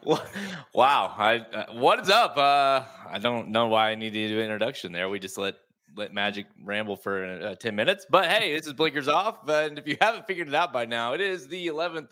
well, 0.03 0.25
wow. 0.73 1.13
I, 1.17 1.37
uh, 1.53 1.73
what 1.73 1.99
is 1.99 2.09
up? 2.09 2.37
Uh, 2.37 2.83
I 3.09 3.19
don't 3.19 3.49
know 3.49 3.67
why 3.67 3.91
I 3.91 3.95
need 3.95 4.11
to 4.13 4.27
do 4.27 4.37
an 4.37 4.43
introduction 4.43 4.91
there. 4.91 5.07
We 5.09 5.19
just 5.19 5.37
let 5.37 5.55
let 5.95 6.13
Magic 6.13 6.45
ramble 6.63 6.95
for 6.95 7.25
uh, 7.25 7.55
10 7.55 7.75
minutes. 7.75 8.05
But 8.09 8.25
hey, 8.25 8.55
this 8.55 8.67
is 8.67 8.73
Blinkers 8.73 9.07
Off. 9.07 9.47
And 9.47 9.79
if 9.79 9.87
you 9.87 9.97
haven't 9.99 10.27
figured 10.27 10.47
it 10.47 10.55
out 10.55 10.71
by 10.71 10.85
now, 10.85 11.13
it 11.13 11.21
is 11.21 11.47
the 11.47 11.67
11th 11.67 12.07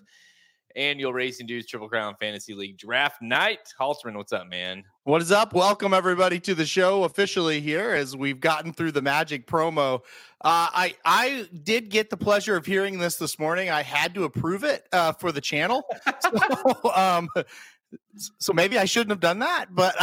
annual 0.75 1.13
Racing 1.13 1.47
Dudes 1.47 1.67
Triple 1.67 1.89
Crown 1.89 2.15
Fantasy 2.19 2.53
League 2.53 2.77
Draft 2.77 3.21
Night. 3.21 3.73
Halterman, 3.79 4.15
what's 4.15 4.33
up, 4.33 4.47
man? 4.49 4.83
What 5.05 5.21
is 5.21 5.31
up? 5.31 5.53
Welcome 5.53 5.93
everybody 5.93 6.39
to 6.39 6.55
the 6.55 6.65
show 6.65 7.03
officially 7.03 7.61
here 7.61 7.91
as 7.91 8.17
we've 8.17 8.39
gotten 8.39 8.73
through 8.73 8.91
the 8.93 9.03
Magic 9.03 9.45
promo. 9.45 9.99
Uh, 10.41 10.65
I 10.73 10.95
I 11.05 11.47
did 11.61 11.89
get 11.89 12.09
the 12.09 12.17
pleasure 12.17 12.55
of 12.57 12.65
hearing 12.65 12.97
this 12.97 13.15
this 13.17 13.37
morning. 13.37 13.69
I 13.69 13.83
had 13.83 14.15
to 14.15 14.23
approve 14.23 14.63
it 14.63 14.87
uh, 14.91 15.11
for 15.11 15.31
the 15.31 15.41
channel, 15.41 15.83
so, 16.21 16.91
um, 16.95 17.29
so 18.39 18.51
maybe 18.51 18.79
I 18.79 18.85
shouldn't 18.85 19.11
have 19.11 19.19
done 19.19 19.37
that, 19.39 19.67
but 19.69 19.93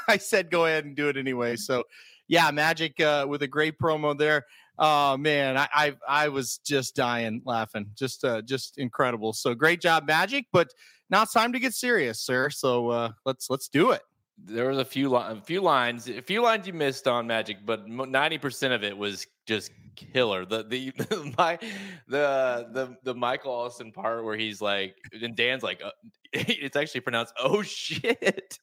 I 0.08 0.16
said 0.16 0.50
go 0.50 0.64
ahead 0.64 0.86
and 0.86 0.96
do 0.96 1.10
it 1.10 1.18
anyway. 1.18 1.56
So 1.56 1.84
yeah, 2.26 2.50
Magic 2.50 2.98
uh, 2.98 3.26
with 3.28 3.42
a 3.42 3.48
great 3.48 3.78
promo 3.78 4.16
there. 4.16 4.46
Oh 4.78 5.18
man, 5.18 5.58
I, 5.58 5.68
I, 5.74 5.96
I 6.08 6.28
was 6.28 6.60
just 6.64 6.96
dying 6.96 7.42
laughing, 7.44 7.90
just 7.94 8.24
uh, 8.24 8.40
just 8.40 8.78
incredible. 8.78 9.34
So 9.34 9.54
great 9.54 9.82
job, 9.82 10.06
Magic. 10.06 10.46
But 10.50 10.72
now 11.10 11.24
it's 11.24 11.34
time 11.34 11.52
to 11.52 11.60
get 11.60 11.74
serious, 11.74 12.22
sir. 12.22 12.48
So 12.48 12.88
uh, 12.88 13.10
let's 13.26 13.50
let's 13.50 13.68
do 13.68 13.90
it. 13.90 14.00
There 14.38 14.68
was 14.68 14.78
a 14.78 14.84
few 14.84 15.08
li- 15.08 15.24
a 15.26 15.40
few 15.40 15.60
lines, 15.60 16.08
a 16.08 16.22
few 16.22 16.42
lines 16.42 16.66
you 16.66 16.72
missed 16.72 17.08
on 17.08 17.26
Magic, 17.26 17.58
but 17.64 17.88
ninety 17.88 18.38
percent 18.38 18.74
of 18.74 18.84
it 18.84 18.96
was 18.96 19.26
just 19.46 19.70
killer. 19.96 20.44
The 20.44 20.62
the 20.62 21.34
my 21.38 21.58
the 22.06 22.68
the 22.72 22.96
the 23.02 23.14
Michael 23.14 23.52
Allison 23.52 23.92
part 23.92 24.24
where 24.24 24.36
he's 24.36 24.60
like, 24.60 24.96
and 25.12 25.34
Dan's 25.34 25.62
like, 25.62 25.82
uh, 25.82 25.90
it's 26.32 26.76
actually 26.76 27.00
pronounced 27.00 27.34
"oh 27.40 27.62
shit." 27.62 28.58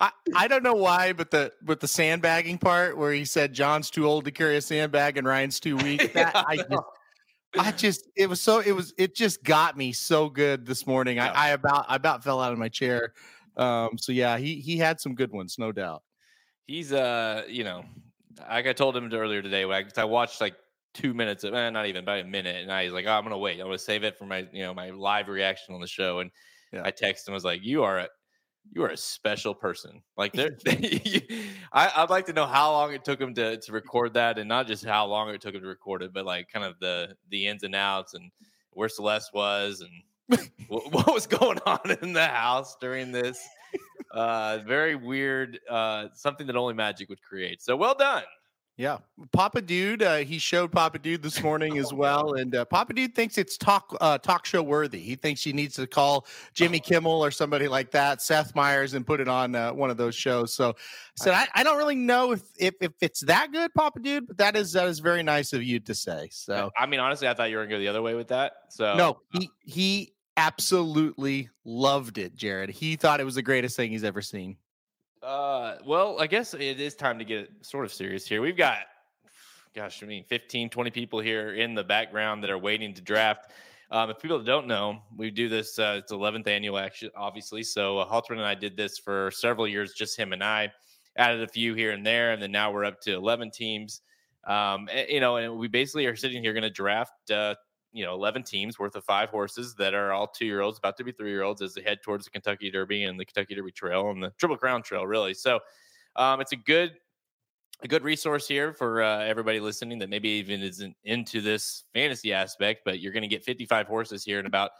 I, 0.00 0.12
I 0.34 0.48
don't 0.48 0.62
know 0.62 0.74
why, 0.74 1.12
but 1.12 1.30
the 1.30 1.52
but 1.62 1.80
the 1.80 1.88
sandbagging 1.88 2.58
part 2.58 2.96
where 2.96 3.12
he 3.12 3.24
said 3.24 3.52
John's 3.52 3.90
too 3.90 4.06
old 4.06 4.24
to 4.24 4.30
carry 4.30 4.56
a 4.56 4.60
sandbag 4.60 5.18
and 5.18 5.26
Ryan's 5.26 5.60
too 5.60 5.76
weak. 5.76 6.14
That 6.14 6.34
yeah, 6.34 6.42
I, 6.46 6.56
just, 6.56 6.72
I 7.58 7.72
just 7.72 8.10
it 8.16 8.28
was 8.28 8.40
so 8.40 8.60
it 8.60 8.72
was 8.72 8.94
it 8.96 9.14
just 9.14 9.44
got 9.44 9.76
me 9.76 9.92
so 9.92 10.30
good 10.30 10.64
this 10.64 10.86
morning. 10.86 11.16
Yeah. 11.16 11.32
I, 11.32 11.48
I 11.48 11.50
about 11.50 11.84
I 11.88 11.96
about 11.96 12.24
fell 12.24 12.40
out 12.40 12.52
of 12.52 12.58
my 12.58 12.68
chair. 12.68 13.12
Um, 13.56 13.98
so 13.98 14.12
yeah, 14.12 14.38
he 14.38 14.56
he 14.56 14.76
had 14.76 15.00
some 15.00 15.14
good 15.14 15.32
ones, 15.32 15.56
no 15.58 15.72
doubt. 15.72 16.02
He's 16.66 16.92
uh, 16.92 17.42
you 17.48 17.64
know, 17.64 17.84
like 18.38 18.66
I 18.66 18.72
told 18.72 18.96
him 18.96 19.12
earlier 19.12 19.42
today, 19.42 19.64
I, 19.64 19.84
I 19.96 20.04
watched 20.04 20.40
like 20.40 20.54
two 20.94 21.14
minutes 21.14 21.44
of, 21.44 21.54
eh, 21.54 21.70
not 21.70 21.86
even 21.86 22.02
about 22.02 22.20
a 22.20 22.24
minute, 22.24 22.62
and 22.62 22.72
I 22.72 22.84
was 22.84 22.92
like, 22.92 23.06
oh, 23.06 23.12
I'm 23.12 23.22
gonna 23.24 23.38
wait. 23.38 23.60
I'm 23.60 23.66
gonna 23.66 23.78
save 23.78 24.04
it 24.04 24.16
for 24.16 24.26
my 24.26 24.46
you 24.52 24.62
know 24.62 24.74
my 24.74 24.90
live 24.90 25.28
reaction 25.28 25.74
on 25.74 25.80
the 25.80 25.86
show. 25.86 26.20
And 26.20 26.30
yeah. 26.72 26.82
I 26.84 26.90
texted 26.90 27.28
him, 27.28 27.32
I 27.32 27.34
was 27.34 27.44
like, 27.44 27.62
you 27.62 27.82
are 27.82 27.98
a 27.98 28.08
you 28.72 28.84
are 28.84 28.90
a 28.90 28.96
special 28.96 29.54
person. 29.54 30.02
Like 30.16 30.32
there, 30.32 30.50
I, 31.72 32.00
would 32.00 32.10
like 32.10 32.26
to 32.26 32.32
know 32.32 32.46
how 32.46 32.72
long 32.72 32.92
it 32.92 33.04
took 33.04 33.20
him 33.20 33.34
to 33.34 33.58
to 33.58 33.72
record 33.72 34.14
that, 34.14 34.38
and 34.38 34.48
not 34.48 34.66
just 34.66 34.84
how 34.84 35.06
long 35.06 35.30
it 35.30 35.40
took 35.40 35.54
him 35.54 35.62
to 35.62 35.66
record 35.66 36.02
it, 36.02 36.12
but 36.12 36.24
like 36.24 36.48
kind 36.52 36.64
of 36.64 36.78
the 36.80 37.14
the 37.30 37.46
ins 37.46 37.62
and 37.62 37.74
outs 37.74 38.14
and 38.14 38.30
where 38.72 38.88
Celeste 38.88 39.34
was 39.34 39.80
and 39.80 39.90
what, 40.68 40.92
what 40.92 41.14
was 41.14 41.26
going 41.26 41.58
on 41.66 41.96
in 42.02 42.12
the 42.12 42.26
house 42.26 42.76
during 42.80 43.12
this. 43.12 43.40
Uh, 44.10 44.58
very 44.66 44.96
weird. 44.96 45.60
Uh, 45.68 46.08
something 46.14 46.46
that 46.46 46.56
only 46.56 46.74
Magic 46.74 47.08
would 47.08 47.22
create. 47.22 47.62
So 47.62 47.76
well 47.76 47.94
done. 47.94 48.24
Yeah, 48.80 48.96
Papa 49.32 49.60
Dude. 49.60 50.02
Uh, 50.02 50.18
he 50.18 50.38
showed 50.38 50.72
Papa 50.72 50.98
Dude 50.98 51.22
this 51.22 51.42
morning 51.42 51.76
as 51.76 51.92
oh, 51.92 51.96
well, 51.96 52.32
and 52.36 52.54
uh, 52.54 52.64
Papa 52.64 52.94
Dude 52.94 53.14
thinks 53.14 53.36
it's 53.36 53.58
talk 53.58 53.94
uh, 54.00 54.16
talk 54.16 54.46
show 54.46 54.62
worthy. 54.62 55.00
He 55.00 55.16
thinks 55.16 55.42
he 55.44 55.52
needs 55.52 55.74
to 55.74 55.86
call 55.86 56.26
Jimmy 56.54 56.80
Kimmel 56.80 57.22
or 57.22 57.30
somebody 57.30 57.68
like 57.68 57.90
that, 57.90 58.22
Seth 58.22 58.54
Meyers, 58.54 58.94
and 58.94 59.06
put 59.06 59.20
it 59.20 59.28
on 59.28 59.54
uh, 59.54 59.74
one 59.74 59.90
of 59.90 59.98
those 59.98 60.14
shows. 60.14 60.54
So, 60.54 60.70
I 60.70 60.74
said 61.16 61.34
I, 61.34 61.46
I, 61.56 61.62
don't 61.62 61.76
really 61.76 61.94
know 61.94 62.32
if, 62.32 62.40
if 62.58 62.74
if 62.80 62.92
it's 63.02 63.20
that 63.26 63.52
good, 63.52 63.70
Papa 63.74 64.00
Dude, 64.00 64.26
but 64.26 64.38
that 64.38 64.56
is 64.56 64.72
that 64.72 64.88
is 64.88 65.00
very 65.00 65.22
nice 65.22 65.52
of 65.52 65.62
you 65.62 65.78
to 65.80 65.94
say. 65.94 66.30
So, 66.32 66.70
I 66.74 66.86
mean, 66.86 67.00
honestly, 67.00 67.28
I 67.28 67.34
thought 67.34 67.50
you 67.50 67.58
were 67.58 67.64
gonna 67.64 67.74
go 67.74 67.80
the 67.80 67.88
other 67.88 68.00
way 68.00 68.14
with 68.14 68.28
that. 68.28 68.52
So, 68.70 68.94
no, 68.94 69.18
he 69.34 69.50
he 69.60 70.14
absolutely 70.40 71.50
loved 71.66 72.16
it, 72.16 72.34
Jared. 72.34 72.70
He 72.70 72.96
thought 72.96 73.20
it 73.20 73.24
was 73.24 73.34
the 73.34 73.42
greatest 73.42 73.76
thing 73.76 73.90
he's 73.90 74.04
ever 74.04 74.22
seen. 74.22 74.56
Uh, 75.22 75.76
well, 75.84 76.18
I 76.18 76.26
guess 76.26 76.54
it 76.54 76.80
is 76.80 76.94
time 76.94 77.18
to 77.18 77.26
get 77.26 77.50
sort 77.60 77.84
of 77.84 77.92
serious 77.92 78.26
here. 78.26 78.40
We've 78.40 78.56
got, 78.56 78.78
gosh, 79.74 80.02
I 80.02 80.06
mean, 80.06 80.24
15, 80.24 80.70
20 80.70 80.90
people 80.92 81.20
here 81.20 81.52
in 81.54 81.74
the 81.74 81.84
background 81.84 82.42
that 82.42 82.48
are 82.48 82.56
waiting 82.56 82.94
to 82.94 83.02
draft. 83.02 83.52
Um, 83.90 84.08
if 84.08 84.18
people 84.18 84.42
don't 84.42 84.66
know, 84.66 85.02
we 85.14 85.30
do 85.30 85.50
this, 85.50 85.78
uh, 85.78 85.96
it's 85.98 86.10
11th 86.10 86.46
annual 86.46 86.78
action, 86.78 87.10
obviously. 87.14 87.62
So 87.62 87.98
uh, 87.98 88.20
and 88.30 88.40
I 88.40 88.54
did 88.54 88.78
this 88.78 88.96
for 88.98 89.30
several 89.32 89.68
years, 89.68 89.92
just 89.92 90.18
him 90.18 90.32
and 90.32 90.42
I 90.42 90.72
added 91.16 91.42
a 91.42 91.48
few 91.48 91.74
here 91.74 91.90
and 91.90 92.06
there. 92.06 92.32
And 92.32 92.40
then 92.40 92.50
now 92.50 92.72
we're 92.72 92.86
up 92.86 93.02
to 93.02 93.12
11 93.12 93.50
teams. 93.50 94.00
Um, 94.46 94.88
and, 94.90 95.06
you 95.10 95.20
know, 95.20 95.36
and 95.36 95.58
we 95.58 95.68
basically 95.68 96.06
are 96.06 96.16
sitting 96.16 96.42
here 96.42 96.54
going 96.54 96.62
to 96.62 96.70
draft 96.70 97.30
uh, 97.30 97.56
you 97.92 98.04
know 98.04 98.14
11 98.14 98.42
teams 98.42 98.78
worth 98.78 98.94
of 98.94 99.04
five 99.04 99.30
horses 99.30 99.74
that 99.74 99.94
are 99.94 100.12
all 100.12 100.26
two 100.26 100.46
year 100.46 100.60
olds 100.60 100.78
about 100.78 100.96
to 100.96 101.04
be 101.04 101.12
three 101.12 101.30
year 101.30 101.42
olds 101.42 101.62
as 101.62 101.74
they 101.74 101.82
head 101.82 101.98
towards 102.02 102.24
the 102.24 102.30
kentucky 102.30 102.70
derby 102.70 103.04
and 103.04 103.18
the 103.18 103.24
kentucky 103.24 103.54
derby 103.54 103.72
trail 103.72 104.10
and 104.10 104.22
the 104.22 104.30
triple 104.38 104.56
crown 104.56 104.82
trail 104.82 105.06
really. 105.06 105.34
So 105.34 105.60
um, 106.16 106.40
it's 106.40 106.52
a 106.52 106.56
good 106.56 106.92
a 107.82 107.88
good 107.88 108.02
resource 108.02 108.46
here 108.46 108.74
for 108.74 109.02
uh, 109.02 109.20
everybody 109.20 109.58
listening 109.58 109.98
that 109.98 110.10
maybe 110.10 110.28
even 110.28 110.60
isn't 110.60 110.94
into 111.04 111.40
this 111.40 111.84
fantasy 111.94 112.32
aspect 112.32 112.82
but 112.84 113.00
you're 113.00 113.12
going 113.12 113.22
to 113.22 113.28
get 113.28 113.44
55 113.44 113.86
horses 113.86 114.24
here 114.24 114.38
in 114.38 114.46
about 114.46 114.70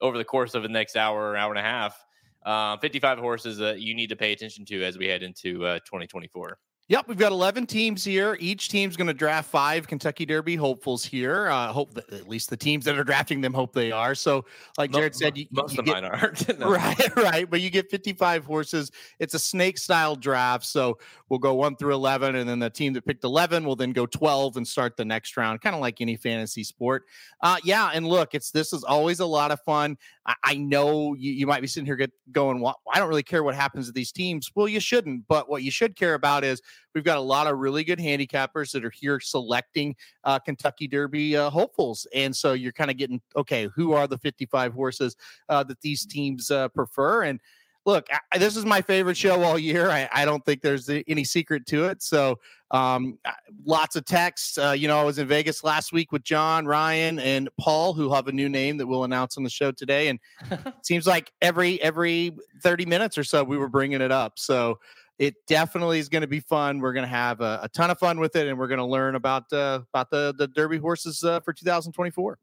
over 0.00 0.16
the 0.16 0.24
course 0.24 0.54
of 0.54 0.62
the 0.62 0.68
next 0.68 0.96
hour 0.96 1.30
or 1.30 1.36
hour 1.36 1.50
and 1.50 1.58
a 1.58 1.62
half 1.62 2.04
uh, 2.46 2.76
55 2.78 3.18
horses 3.18 3.58
that 3.58 3.80
you 3.80 3.94
need 3.94 4.08
to 4.08 4.16
pay 4.16 4.32
attention 4.32 4.64
to 4.64 4.84
as 4.84 4.96
we 4.96 5.06
head 5.06 5.22
into 5.22 5.64
uh, 5.66 5.78
2024 5.80 6.58
Yep, 6.90 7.06
we've 7.06 7.18
got 7.18 7.32
11 7.32 7.66
teams 7.66 8.02
here. 8.02 8.34
Each 8.40 8.70
team's 8.70 8.96
going 8.96 9.08
to 9.08 9.14
draft 9.14 9.50
five 9.50 9.86
Kentucky 9.86 10.24
Derby 10.24 10.56
hopefuls 10.56 11.04
here. 11.04 11.48
Uh, 11.48 11.70
hope 11.70 11.92
that 11.92 12.10
at 12.10 12.26
least 12.26 12.48
the 12.48 12.56
teams 12.56 12.86
that 12.86 12.98
are 12.98 13.04
drafting 13.04 13.42
them 13.42 13.52
hope 13.52 13.74
they 13.74 13.92
are. 13.92 14.14
So, 14.14 14.46
like 14.78 14.90
Jared 14.92 15.14
said, 15.14 15.36
you, 15.36 15.44
most 15.50 15.74
you 15.74 15.80
of 15.80 15.84
get, 15.84 16.02
mine 16.02 16.04
aren't. 16.06 16.58
no. 16.58 16.70
Right, 16.78 17.16
right. 17.16 17.50
But 17.50 17.60
you 17.60 17.68
get 17.68 17.90
55 17.90 18.46
horses. 18.46 18.90
It's 19.18 19.34
a 19.34 19.38
snake 19.38 19.76
style 19.76 20.16
draft. 20.16 20.64
So 20.64 20.98
we'll 21.28 21.38
go 21.40 21.52
one 21.54 21.76
through 21.76 21.92
11, 21.92 22.36
and 22.36 22.48
then 22.48 22.58
the 22.58 22.70
team 22.70 22.94
that 22.94 23.04
picked 23.04 23.24
11 23.24 23.64
will 23.64 23.76
then 23.76 23.92
go 23.92 24.06
12 24.06 24.56
and 24.56 24.66
start 24.66 24.96
the 24.96 25.04
next 25.04 25.36
round, 25.36 25.60
kind 25.60 25.74
of 25.74 25.82
like 25.82 26.00
any 26.00 26.16
fantasy 26.16 26.64
sport. 26.64 27.04
Uh, 27.42 27.58
yeah, 27.64 27.90
and 27.92 28.06
look, 28.06 28.34
it's 28.34 28.50
this 28.50 28.72
is 28.72 28.82
always 28.82 29.20
a 29.20 29.26
lot 29.26 29.50
of 29.50 29.60
fun. 29.60 29.98
I, 30.44 30.56
know 30.56 31.14
you, 31.14 31.32
you 31.32 31.46
might 31.46 31.62
be 31.62 31.66
sitting 31.66 31.86
here 31.86 31.96
get, 31.96 32.12
going, 32.32 32.60
well, 32.60 32.80
I 32.92 32.98
don't 32.98 33.08
really 33.08 33.22
care 33.22 33.42
what 33.42 33.54
happens 33.54 33.86
to 33.86 33.92
these 33.92 34.12
teams. 34.12 34.50
Well, 34.54 34.68
you 34.68 34.78
shouldn't. 34.78 35.26
But 35.26 35.48
what 35.48 35.62
you 35.62 35.70
should 35.70 35.96
care 35.96 36.14
about 36.14 36.44
is 36.44 36.60
we've 36.94 37.04
got 37.04 37.16
a 37.16 37.22
lot 37.22 37.46
of 37.46 37.58
really 37.58 37.82
good 37.82 37.98
handicappers 37.98 38.72
that 38.72 38.84
are 38.84 38.90
here 38.90 39.20
selecting 39.20 39.96
uh, 40.24 40.38
Kentucky 40.38 40.86
Derby 40.86 41.36
uh, 41.36 41.48
hopefuls. 41.48 42.06
And 42.14 42.36
so 42.36 42.52
you're 42.52 42.72
kind 42.72 42.90
of 42.90 42.98
getting, 42.98 43.22
okay, 43.36 43.68
who 43.74 43.92
are 43.92 44.06
the 44.06 44.18
55 44.18 44.74
horses 44.74 45.16
uh, 45.48 45.64
that 45.64 45.80
these 45.80 46.04
teams 46.04 46.50
uh, 46.50 46.68
prefer? 46.68 47.22
And 47.22 47.40
look, 47.88 48.06
I, 48.30 48.36
this 48.36 48.54
is 48.54 48.66
my 48.66 48.82
favorite 48.82 49.16
show 49.16 49.42
all 49.42 49.58
year. 49.58 49.88
I, 49.88 50.06
I 50.12 50.26
don't 50.26 50.44
think 50.44 50.60
there's 50.60 50.90
any 50.90 51.24
secret 51.24 51.64
to 51.68 51.86
it. 51.86 52.02
So, 52.02 52.38
um, 52.70 53.18
lots 53.64 53.96
of 53.96 54.04
texts. 54.04 54.58
Uh, 54.58 54.74
you 54.76 54.88
know, 54.88 54.98
I 54.98 55.04
was 55.04 55.18
in 55.18 55.26
Vegas 55.26 55.64
last 55.64 55.90
week 55.90 56.12
with 56.12 56.22
John, 56.22 56.66
Ryan, 56.66 57.18
and 57.18 57.48
Paul, 57.58 57.94
who 57.94 58.12
have 58.12 58.28
a 58.28 58.32
new 58.32 58.50
name 58.50 58.76
that 58.76 58.86
we'll 58.86 59.04
announce 59.04 59.38
on 59.38 59.42
the 59.42 59.48
show 59.48 59.72
today. 59.72 60.08
And 60.08 60.20
seems 60.82 61.06
like 61.06 61.32
every 61.40 61.80
every 61.80 62.36
30 62.62 62.84
minutes 62.84 63.16
or 63.16 63.24
so 63.24 63.42
we 63.42 63.56
were 63.56 63.70
bringing 63.70 64.02
it 64.02 64.12
up. 64.12 64.38
So 64.38 64.78
it 65.18 65.34
definitely 65.46 65.98
is 65.98 66.10
going 66.10 66.20
to 66.20 66.28
be 66.28 66.40
fun. 66.40 66.80
We're 66.80 66.92
going 66.92 67.06
to 67.06 67.08
have 67.08 67.40
a, 67.40 67.60
a, 67.62 67.68
ton 67.70 67.90
of 67.90 67.98
fun 67.98 68.20
with 68.20 68.36
it, 68.36 68.46
and 68.48 68.58
we're 68.58 68.68
going 68.68 68.78
to 68.78 68.84
learn 68.84 69.14
about 69.14 69.50
uh, 69.50 69.80
about 69.94 70.10
the 70.10 70.34
the 70.36 70.46
Derby 70.48 70.76
horses 70.76 71.24
uh, 71.24 71.40
for 71.40 71.54
2024. 71.54 72.38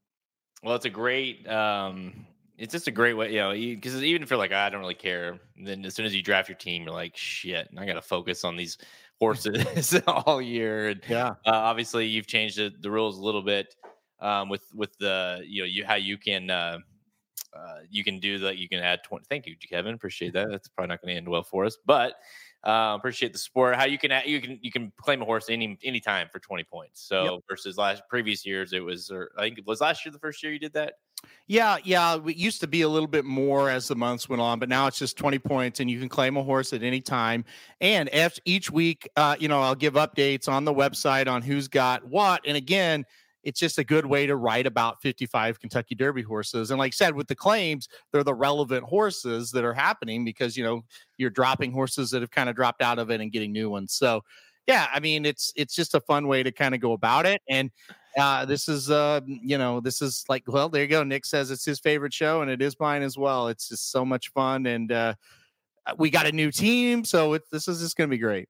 Well, 0.64 0.76
it's 0.76 0.86
a 0.86 0.90
great 0.90 1.48
um, 1.48 2.26
it's 2.58 2.72
just 2.72 2.88
a 2.88 2.92
great 2.92 3.14
way, 3.14 3.32
you 3.34 3.40
know, 3.40 3.52
because 3.52 4.02
even 4.02 4.24
if 4.24 4.30
you're 4.30 4.40
like, 4.40 4.52
I 4.52 4.70
don't 4.70 4.82
really 4.82 4.94
care, 4.94 5.40
then 5.58 5.86
as 5.86 5.94
soon 5.96 6.06
as 6.06 6.16
you 6.16 6.22
draft 6.22 6.50
your 6.50 6.58
team, 6.58 6.84
you're 6.84 6.94
like, 6.94 7.16
shit, 7.16 7.70
I 7.78 7.86
got 7.86 7.94
to 7.94 8.02
focus 8.02 8.44
on 8.44 8.56
these 8.56 8.78
horses 9.20 10.00
all 10.08 10.42
year. 10.42 10.90
And 10.90 11.02
yeah, 11.08 11.30
uh, 11.46 11.52
obviously 11.52 12.06
you've 12.06 12.28
changed 12.28 12.58
the, 12.58 12.72
the, 12.82 12.92
rules 12.92 13.18
a 13.18 13.22
little 13.22 13.42
bit 13.42 13.76
um, 14.20 14.50
with 14.50 14.64
with 14.74 14.98
the 14.98 15.42
you 15.46 15.62
know 15.62 15.66
you 15.66 15.86
how 15.86 15.96
you 15.96 16.18
can 16.18 16.50
uh, 16.50 16.80
uh, 17.56 17.80
you 17.90 18.04
can 18.04 18.20
do 18.20 18.40
that. 18.40 18.58
You 18.58 18.68
can 18.68 18.80
add 18.80 19.04
twenty. 19.04 19.26
Thank 19.30 19.48
you, 19.48 19.56
Kevin. 19.58 19.94
Appreciate 19.94 20.34
that. 20.34 20.48
That's 20.52 20.68
probably 20.68 20.90
not 20.90 21.02
going 21.02 21.14
to 21.14 21.18
end 21.18 21.30
well 21.30 21.44
for 21.44 21.66
us, 21.66 21.78
but 21.86 22.16
uh, 22.66 22.96
appreciate 22.96 23.32
the 23.32 23.40
support. 23.40 23.76
How 23.76 23.86
you 23.86 23.98
can 23.98 24.12
you 24.26 24.42
can 24.42 24.60
you 24.62 24.72
can 24.72 24.92
claim 24.98 25.22
a 25.22 25.26
horse 25.26 25.50
any 25.50 25.78
any 25.84 26.00
time 26.00 26.28
for 26.32 26.40
twenty 26.40 26.64
points. 26.64 27.02
So 27.08 27.24
yep. 27.24 27.44
versus 27.50 27.78
last 27.78 28.04
previous 28.10 28.46
years, 28.46 28.74
it 28.74 28.84
was 28.84 29.12
or 29.12 29.32
I 29.38 29.44
think 29.44 29.60
it 29.60 29.68
was 29.68 29.82
last 29.82 30.06
year 30.06 30.12
the 30.12 30.20
first 30.20 30.42
year 30.42 30.52
you 30.52 30.60
did 30.60 30.74
that. 30.74 30.96
Yeah, 31.48 31.78
yeah. 31.84 32.18
It 32.26 32.38
used 32.38 32.62
to 32.62 32.68
be 32.68 32.82
a 32.82 32.90
little 32.90 33.08
bit 33.08 33.26
more 33.26 33.70
as 33.70 33.88
the 33.88 33.96
months 33.96 34.28
went 34.28 34.42
on, 34.42 34.60
but 34.60 34.70
now 34.70 34.88
it's 34.88 34.98
just 34.98 35.18
20 35.18 35.40
points 35.40 35.80
and 35.80 35.90
you 35.90 36.00
can 36.00 36.10
claim 36.10 36.38
a 36.38 36.44
horse 36.44 36.74
at 36.74 36.84
any 36.84 37.02
time. 37.02 37.46
And 37.82 38.10
each 38.46 38.72
week, 38.72 39.10
uh, 39.16 39.36
you 39.40 39.48
know, 39.48 39.62
I'll 39.62 39.76
give 39.76 39.94
updates 39.94 40.48
on 40.48 40.66
the 40.66 40.74
website 40.74 41.28
on 41.28 41.42
who's 41.42 41.68
got 41.68 42.06
what. 42.08 42.42
And 42.46 42.58
again, 42.58 43.06
it's 43.46 43.60
just 43.60 43.78
a 43.78 43.84
good 43.84 44.06
way 44.06 44.26
to 44.26 44.36
write 44.36 44.66
about 44.66 45.02
55 45.02 45.60
Kentucky 45.60 45.96
Derby 45.96 46.24
horses. 46.24 46.72
And 46.72 46.80
like 46.80 46.90
I 46.90 46.96
said, 46.96 47.16
with 47.16 47.28
the 47.28 47.36
claims, 47.36 47.88
they're 48.12 48.24
the 48.24 48.34
relevant 48.34 48.84
horses 48.84 49.52
that 49.52 49.64
are 49.64 49.74
happening 49.74 50.26
because 50.26 50.58
you 50.58 50.64
know 50.64 50.84
you're 51.18 51.30
dropping 51.30 51.72
horses 51.72 52.10
that 52.12 52.22
have 52.22 52.32
kind 52.32 52.50
of 52.50 52.56
dropped 52.56 52.82
out 52.82 53.00
of 53.00 53.12
it 53.12 53.22
and 53.22 53.32
getting 53.32 53.54
new 53.54 53.70
ones. 53.70 53.94
So 53.94 54.22
yeah, 54.68 54.88
I 54.92 55.00
mean 55.00 55.26
it's 55.26 55.54
it's 55.56 55.76
just 55.76 55.94
a 55.94 56.02
fun 56.02 56.28
way 56.28 56.44
to 56.44 56.52
kind 56.52 56.74
of 56.74 56.82
go 56.82 56.94
about 56.94 57.28
it. 57.28 57.42
And 57.48 57.70
uh, 58.18 58.46
this 58.46 58.68
is 58.68 58.90
uh, 58.90 59.22
you 59.28 59.60
know, 59.60 59.80
this 59.80 60.02
is 60.02 60.26
like, 60.28 60.44
well, 60.48 60.68
there 60.68 60.82
you 60.82 60.88
go. 60.88 61.04
Nick 61.04 61.26
says 61.26 61.52
it's 61.52 61.66
his 61.66 61.80
favorite 61.80 62.14
show, 62.14 62.42
and 62.42 62.50
it 62.50 62.62
is 62.62 62.80
mine 62.80 63.04
as 63.04 63.18
well. 63.18 63.48
It's 63.48 63.70
just 63.70 63.92
so 63.92 64.04
much 64.04 64.30
fun, 64.30 64.66
and 64.66 64.92
uh, 64.92 65.14
we 65.98 66.10
got 66.10 66.26
a 66.26 66.32
new 66.32 66.52
team, 66.52 67.06
so 67.06 67.34
it, 67.34 67.44
this 67.52 67.68
is 67.68 67.80
just 67.80 67.96
going 67.96 68.10
to 68.10 68.14
be 68.14 68.18
great. 68.18 68.50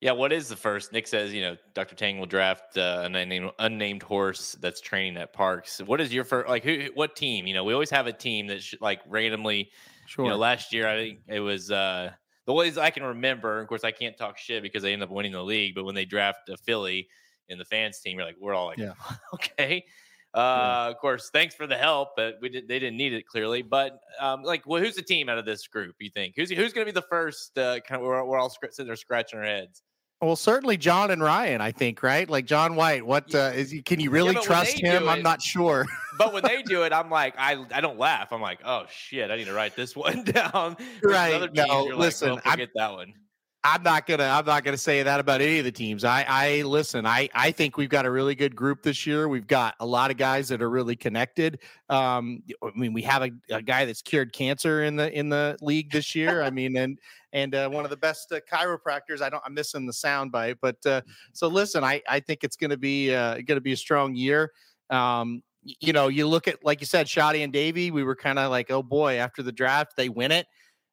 Yeah, 0.00 0.12
what 0.12 0.32
is 0.32 0.48
the 0.48 0.56
first? 0.56 0.92
Nick 0.92 1.06
says, 1.06 1.32
you 1.34 1.42
know, 1.42 1.56
Dr. 1.74 1.94
Tang 1.94 2.18
will 2.18 2.26
draft 2.26 2.78
uh, 2.78 3.02
an 3.04 3.14
unnamed, 3.14 3.50
unnamed 3.58 4.02
horse 4.02 4.56
that's 4.60 4.80
training 4.80 5.18
at 5.18 5.34
parks. 5.34 5.78
What 5.84 6.00
is 6.00 6.12
your 6.12 6.24
first, 6.24 6.48
like, 6.48 6.64
who, 6.64 6.88
what 6.94 7.16
team? 7.16 7.46
You 7.46 7.52
know, 7.52 7.64
we 7.64 7.74
always 7.74 7.90
have 7.90 8.06
a 8.06 8.12
team 8.12 8.46
that, 8.46 8.62
sh- 8.62 8.76
like, 8.80 9.00
randomly, 9.06 9.70
sure. 10.06 10.24
you 10.24 10.30
know, 10.30 10.38
last 10.38 10.72
year, 10.72 10.88
I 10.88 10.96
think 10.96 11.18
it 11.28 11.40
was, 11.40 11.70
uh, 11.70 12.12
the 12.46 12.54
ways 12.54 12.78
I 12.78 12.88
can 12.88 13.02
remember, 13.02 13.60
of 13.60 13.68
course, 13.68 13.84
I 13.84 13.90
can't 13.90 14.16
talk 14.16 14.38
shit 14.38 14.62
because 14.62 14.82
they 14.82 14.94
end 14.94 15.02
up 15.02 15.10
winning 15.10 15.32
the 15.32 15.42
league, 15.44 15.74
but 15.74 15.84
when 15.84 15.94
they 15.94 16.06
draft 16.06 16.48
a 16.48 16.56
filly 16.56 17.08
in 17.50 17.58
the 17.58 17.66
fans 17.66 18.00
team, 18.00 18.16
you're 18.16 18.26
like, 18.26 18.36
we're 18.40 18.54
all 18.54 18.66
like, 18.66 18.78
yeah. 18.78 18.94
okay. 19.34 19.84
Uh, 20.32 20.38
yeah. 20.38 20.88
Of 20.88 20.96
course, 20.98 21.28
thanks 21.30 21.54
for 21.54 21.66
the 21.66 21.76
help, 21.76 22.10
but 22.16 22.36
we 22.40 22.48
did, 22.48 22.68
they 22.68 22.78
didn't 22.78 22.96
need 22.96 23.12
it 23.12 23.26
clearly. 23.26 23.60
But 23.60 24.00
um, 24.18 24.44
like, 24.44 24.66
well, 24.66 24.80
who's 24.80 24.94
the 24.94 25.02
team 25.02 25.28
out 25.28 25.36
of 25.36 25.44
this 25.44 25.66
group? 25.66 25.96
You 25.98 26.08
think 26.08 26.34
who's 26.36 26.50
who's 26.50 26.72
going 26.72 26.86
to 26.86 26.92
be 26.92 26.94
the 26.94 27.06
first? 27.10 27.58
Uh, 27.58 27.80
kind 27.80 28.00
of, 28.00 28.06
we're, 28.06 28.24
we're 28.24 28.38
all 28.38 28.48
sitting 28.48 28.86
there 28.86 28.96
scratching 28.96 29.38
our 29.38 29.44
heads. 29.44 29.82
Well, 30.20 30.36
certainly 30.36 30.76
John 30.76 31.10
and 31.10 31.22
Ryan, 31.22 31.62
I 31.62 31.72
think, 31.72 32.02
right? 32.02 32.28
Like 32.28 32.44
John 32.44 32.76
White. 32.76 33.06
What 33.06 33.34
uh, 33.34 33.52
is 33.54 33.70
he? 33.70 33.80
Can 33.80 34.00
you 34.00 34.10
really 34.10 34.34
yeah, 34.34 34.40
trust 34.40 34.78
him? 34.78 35.04
It, 35.04 35.08
I'm 35.08 35.22
not 35.22 35.40
sure. 35.40 35.86
but 36.18 36.34
when 36.34 36.42
they 36.42 36.60
do 36.62 36.82
it, 36.82 36.92
I'm 36.92 37.08
like, 37.08 37.34
I 37.38 37.64
I 37.72 37.80
don't 37.80 37.98
laugh. 37.98 38.30
I'm 38.30 38.42
like, 38.42 38.60
oh 38.62 38.84
shit, 38.90 39.30
I 39.30 39.36
need 39.36 39.46
to 39.46 39.54
write 39.54 39.76
this 39.76 39.96
one 39.96 40.24
down. 40.24 40.76
right? 41.02 41.50
No, 41.54 41.84
listen, 41.84 42.34
like, 42.34 42.44
well, 42.44 42.52
forget 42.52 42.68
that 42.74 42.92
one. 42.92 43.14
I'm 43.62 43.82
not 43.82 44.06
gonna 44.06 44.24
I'm 44.24 44.46
not 44.46 44.64
gonna 44.64 44.78
say 44.78 45.02
that 45.02 45.20
about 45.20 45.42
any 45.42 45.58
of 45.58 45.66
the 45.66 45.72
teams. 45.72 46.02
I 46.02 46.24
I 46.26 46.62
listen. 46.62 47.04
I 47.04 47.28
I 47.34 47.50
think 47.50 47.76
we've 47.76 47.90
got 47.90 48.06
a 48.06 48.10
really 48.10 48.34
good 48.34 48.56
group 48.56 48.82
this 48.82 49.06
year. 49.06 49.28
We've 49.28 49.46
got 49.46 49.74
a 49.80 49.86
lot 49.86 50.10
of 50.10 50.16
guys 50.16 50.48
that 50.48 50.62
are 50.62 50.70
really 50.70 50.96
connected. 50.96 51.58
Um, 51.90 52.42
I 52.62 52.70
mean, 52.74 52.94
we 52.94 53.02
have 53.02 53.22
a, 53.22 53.30
a 53.50 53.60
guy 53.60 53.84
that's 53.84 54.00
cured 54.00 54.32
cancer 54.32 54.84
in 54.84 54.96
the 54.96 55.12
in 55.12 55.28
the 55.28 55.58
league 55.60 55.92
this 55.92 56.14
year. 56.14 56.42
I 56.42 56.48
mean, 56.48 56.74
and 56.78 56.98
and 57.34 57.54
uh, 57.54 57.68
one 57.68 57.84
of 57.84 57.90
the 57.90 57.98
best 57.98 58.32
uh, 58.32 58.40
chiropractors. 58.50 59.20
I 59.20 59.28
don't 59.28 59.42
I'm 59.44 59.52
missing 59.52 59.86
the 59.86 59.92
sound 59.92 60.32
bite, 60.32 60.56
but 60.62 60.84
uh, 60.86 61.02
so 61.34 61.46
listen. 61.46 61.84
I 61.84 62.00
I 62.08 62.20
think 62.20 62.44
it's 62.44 62.56
gonna 62.56 62.78
be 62.78 63.14
uh, 63.14 63.40
gonna 63.46 63.60
be 63.60 63.72
a 63.72 63.76
strong 63.76 64.14
year. 64.14 64.52
Um, 64.88 65.42
you 65.62 65.92
know, 65.92 66.08
you 66.08 66.26
look 66.26 66.48
at 66.48 66.64
like 66.64 66.80
you 66.80 66.86
said, 66.86 67.08
Shotty 67.08 67.44
and 67.44 67.52
Davy. 67.52 67.90
We 67.90 68.04
were 68.04 68.16
kind 68.16 68.38
of 68.38 68.50
like, 68.50 68.70
oh 68.70 68.82
boy, 68.82 69.16
after 69.16 69.42
the 69.42 69.52
draft, 69.52 69.96
they 69.96 70.08
win 70.08 70.32
it 70.32 70.46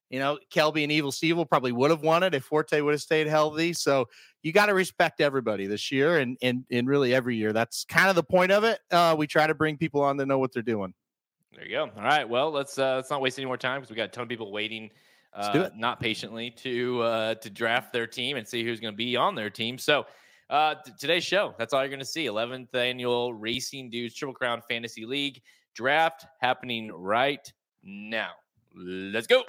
you 0.09 0.19
know, 0.19 0.37
Kelby 0.53 0.83
and 0.83 0.91
Evil 0.91 1.11
Steve 1.11 1.37
probably 1.49 1.71
would 1.71 1.91
have 1.91 2.01
won 2.01 2.23
it 2.23 2.33
if 2.33 2.45
Forte 2.45 2.79
would 2.79 2.93
have 2.93 3.01
stayed 3.01 3.27
healthy. 3.27 3.73
So 3.73 4.07
you 4.41 4.51
got 4.51 4.67
to 4.67 4.73
respect 4.73 5.19
everybody 5.19 5.67
this 5.67 5.91
year 5.91 6.19
and, 6.19 6.37
and 6.41 6.65
and 6.71 6.87
really 6.87 7.13
every 7.13 7.35
year. 7.35 7.53
That's 7.53 7.83
kind 7.85 8.09
of 8.09 8.15
the 8.15 8.23
point 8.23 8.51
of 8.51 8.63
it. 8.63 8.79
Uh, 8.91 9.15
we 9.17 9.27
try 9.27 9.47
to 9.47 9.53
bring 9.53 9.77
people 9.77 10.01
on 10.01 10.17
to 10.17 10.25
know 10.25 10.39
what 10.39 10.53
they're 10.53 10.63
doing. 10.63 10.93
There 11.53 11.65
you 11.65 11.71
go. 11.71 11.89
All 11.95 12.03
right. 12.03 12.27
Well, 12.27 12.51
let's 12.51 12.77
uh, 12.77 12.95
let's 12.95 13.09
not 13.09 13.21
waste 13.21 13.37
any 13.39 13.45
more 13.45 13.57
time 13.57 13.81
because 13.81 13.89
we 13.89 13.95
got 13.95 14.05
a 14.05 14.11
ton 14.11 14.23
of 14.23 14.29
people 14.29 14.51
waiting, 14.51 14.91
uh, 15.33 15.69
not 15.75 15.99
patiently 15.99 16.51
to 16.51 17.01
uh, 17.01 17.35
to 17.35 17.49
draft 17.49 17.91
their 17.91 18.07
team 18.07 18.37
and 18.37 18.47
see 18.47 18.63
who's 18.63 18.79
going 18.79 18.93
to 18.93 18.97
be 18.97 19.15
on 19.15 19.35
their 19.35 19.49
team. 19.49 19.77
So 19.77 20.05
uh, 20.49 20.75
t- 20.85 20.91
today's 20.99 21.25
show, 21.25 21.53
that's 21.57 21.73
all 21.73 21.81
you're 21.81 21.89
going 21.89 21.99
to 21.99 22.05
see. 22.05 22.25
11th 22.25 22.73
annual 22.73 23.33
Racing 23.33 23.89
Dudes 23.89 24.15
Triple 24.15 24.33
Crown 24.33 24.61
Fantasy 24.69 25.05
League 25.05 25.41
draft 25.75 26.25
happening 26.39 26.91
right 26.91 27.51
now. 27.83 28.31
Let's 28.75 29.27
go. 29.27 29.43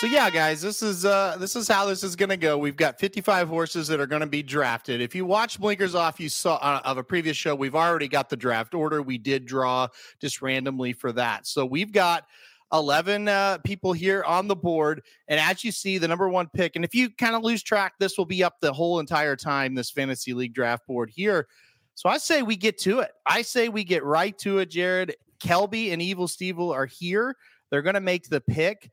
So 0.00 0.08
yeah, 0.08 0.28
guys, 0.28 0.60
this 0.60 0.82
is 0.82 1.04
uh 1.04 1.36
this 1.38 1.54
is 1.54 1.68
how 1.68 1.86
this 1.86 2.02
is 2.02 2.16
going 2.16 2.30
to 2.30 2.36
go. 2.36 2.58
We've 2.58 2.76
got 2.76 2.98
55 2.98 3.48
horses 3.48 3.86
that 3.88 4.00
are 4.00 4.08
going 4.08 4.20
to 4.20 4.26
be 4.26 4.42
drafted. 4.42 5.00
If 5.00 5.14
you 5.14 5.24
watch 5.24 5.60
Blinkers 5.60 5.94
Off, 5.94 6.18
you 6.18 6.28
saw 6.28 6.56
uh, 6.56 6.80
of 6.84 6.98
a 6.98 7.04
previous 7.04 7.36
show, 7.36 7.54
we've 7.54 7.76
already 7.76 8.08
got 8.08 8.28
the 8.28 8.36
draft 8.36 8.74
order. 8.74 9.02
We 9.02 9.18
did 9.18 9.46
draw 9.46 9.86
just 10.20 10.42
randomly 10.42 10.94
for 10.94 11.12
that. 11.12 11.46
So 11.46 11.64
we've 11.64 11.92
got 11.92 12.26
11 12.72 13.28
uh, 13.28 13.58
people 13.58 13.92
here 13.92 14.24
on 14.24 14.48
the 14.48 14.56
board. 14.56 15.02
And 15.28 15.38
as 15.38 15.62
you 15.62 15.70
see, 15.70 15.98
the 15.98 16.08
number 16.08 16.28
one 16.28 16.48
pick, 16.52 16.74
and 16.74 16.84
if 16.84 16.92
you 16.92 17.08
kind 17.10 17.36
of 17.36 17.44
lose 17.44 17.62
track, 17.62 17.94
this 18.00 18.18
will 18.18 18.26
be 18.26 18.42
up 18.42 18.56
the 18.60 18.72
whole 18.72 18.98
entire 18.98 19.36
time, 19.36 19.76
this 19.76 19.90
fantasy 19.90 20.34
league 20.34 20.54
draft 20.54 20.88
board 20.88 21.08
here. 21.08 21.46
So 21.94 22.08
I 22.08 22.18
say 22.18 22.42
we 22.42 22.56
get 22.56 22.78
to 22.78 22.98
it. 22.98 23.12
I 23.24 23.42
say 23.42 23.68
we 23.68 23.84
get 23.84 24.02
right 24.02 24.36
to 24.38 24.58
it, 24.58 24.70
Jared. 24.70 25.14
Kelby 25.38 25.92
and 25.92 26.02
Evil 26.02 26.26
Steve 26.26 26.58
are 26.58 26.86
here. 26.86 27.36
They're 27.70 27.82
going 27.82 27.94
to 27.94 28.00
make 28.00 28.28
the 28.28 28.40
pick 28.40 28.90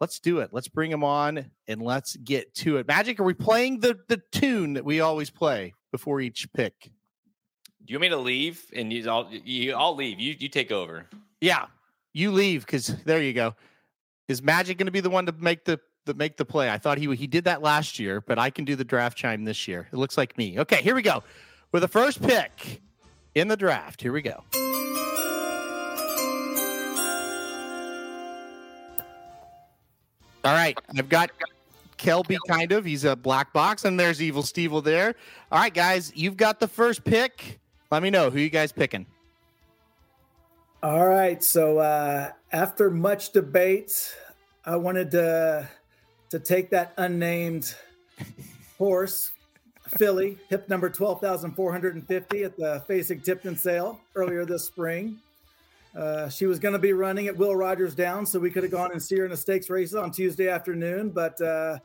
let's 0.00 0.18
do 0.20 0.40
it. 0.40 0.50
Let's 0.52 0.68
bring 0.68 0.90
them 0.90 1.04
on 1.04 1.50
and 1.68 1.82
let's 1.82 2.16
get 2.16 2.54
to 2.56 2.76
it. 2.78 2.86
Magic, 2.86 3.20
are 3.20 3.24
we 3.24 3.34
playing 3.34 3.80
the 3.80 3.98
the 4.08 4.20
tune 4.32 4.74
that 4.74 4.84
we 4.84 5.00
always 5.00 5.30
play 5.30 5.74
before 5.92 6.20
each 6.20 6.52
pick? 6.52 6.90
Do 7.84 7.92
you 7.92 7.98
want 7.98 8.02
me 8.02 8.08
to 8.10 8.16
leave 8.16 8.64
and 8.74 8.92
you 8.92 9.08
all 9.10 9.28
you 9.30 9.74
all 9.74 9.94
leave? 9.94 10.18
You 10.18 10.34
you 10.38 10.48
take 10.48 10.72
over. 10.72 11.06
Yeah, 11.40 11.66
you 12.12 12.32
leave 12.32 12.66
because 12.66 12.88
there 13.04 13.22
you 13.22 13.32
go. 13.32 13.54
Is 14.28 14.42
Magic 14.42 14.78
going 14.78 14.86
to 14.86 14.92
be 14.92 15.00
the 15.00 15.10
one 15.10 15.26
to 15.26 15.32
make 15.32 15.64
the 15.64 15.78
the 16.04 16.14
make 16.14 16.36
the 16.36 16.44
play? 16.44 16.70
I 16.70 16.78
thought 16.78 16.98
he 16.98 17.14
he 17.14 17.26
did 17.26 17.44
that 17.44 17.62
last 17.62 17.98
year, 17.98 18.20
but 18.20 18.38
I 18.38 18.50
can 18.50 18.64
do 18.64 18.76
the 18.76 18.84
draft 18.84 19.16
chime 19.16 19.44
this 19.44 19.68
year. 19.68 19.88
It 19.92 19.96
looks 19.96 20.16
like 20.16 20.36
me. 20.36 20.58
Okay, 20.58 20.82
here 20.82 20.94
we 20.94 21.02
go 21.02 21.22
with 21.72 21.82
the 21.82 21.88
first 21.88 22.22
pick 22.22 22.82
in 23.34 23.48
the 23.48 23.56
draft. 23.56 24.02
Here 24.02 24.12
we 24.12 24.22
go. 24.22 24.42
All 30.46 30.52
right, 30.52 30.78
I've 30.96 31.08
got 31.08 31.32
Kelby 31.98 32.36
kind 32.46 32.70
of. 32.70 32.84
He's 32.84 33.02
a 33.02 33.16
black 33.16 33.52
box, 33.52 33.84
and 33.84 33.98
there's 33.98 34.22
Evil 34.22 34.44
Steve 34.44 34.84
there. 34.84 35.16
All 35.50 35.58
right, 35.58 35.74
guys, 35.74 36.12
you've 36.14 36.36
got 36.36 36.60
the 36.60 36.68
first 36.68 37.02
pick. 37.02 37.58
Let 37.90 38.00
me 38.00 38.10
know 38.10 38.30
who 38.30 38.38
you 38.38 38.48
guys 38.48 38.70
picking. 38.70 39.06
All 40.84 41.04
right, 41.04 41.42
so 41.42 41.78
uh, 41.78 42.30
after 42.52 42.90
much 42.90 43.32
debate, 43.32 44.14
I 44.64 44.76
wanted 44.76 45.10
to 45.10 45.68
to 46.30 46.38
take 46.38 46.70
that 46.70 46.92
unnamed 46.96 47.74
horse, 48.78 49.32
filly, 49.98 50.38
hip 50.48 50.68
number 50.68 50.88
twelve 50.90 51.20
thousand 51.20 51.56
four 51.56 51.72
hundred 51.72 51.96
and 51.96 52.06
fifty 52.06 52.44
at 52.44 52.56
the 52.56 52.84
Fasig-Tipton 52.88 53.56
sale 53.56 54.00
earlier 54.14 54.44
this 54.44 54.64
spring. 54.64 55.18
Uh, 55.96 56.28
she 56.28 56.44
was 56.44 56.58
going 56.58 56.74
to 56.74 56.78
be 56.78 56.92
running 56.92 57.26
at 57.26 57.36
Will 57.36 57.56
Rogers 57.56 57.94
down, 57.94 58.26
so 58.26 58.38
we 58.38 58.50
could 58.50 58.62
have 58.62 58.72
gone 58.72 58.92
and 58.92 59.02
see 59.02 59.16
her 59.16 59.24
in 59.24 59.30
the 59.30 59.36
stakes 59.36 59.70
races 59.70 59.94
on 59.94 60.10
Tuesday 60.10 60.48
afternoon. 60.48 61.08
But 61.10 61.40
uh, 61.40 61.78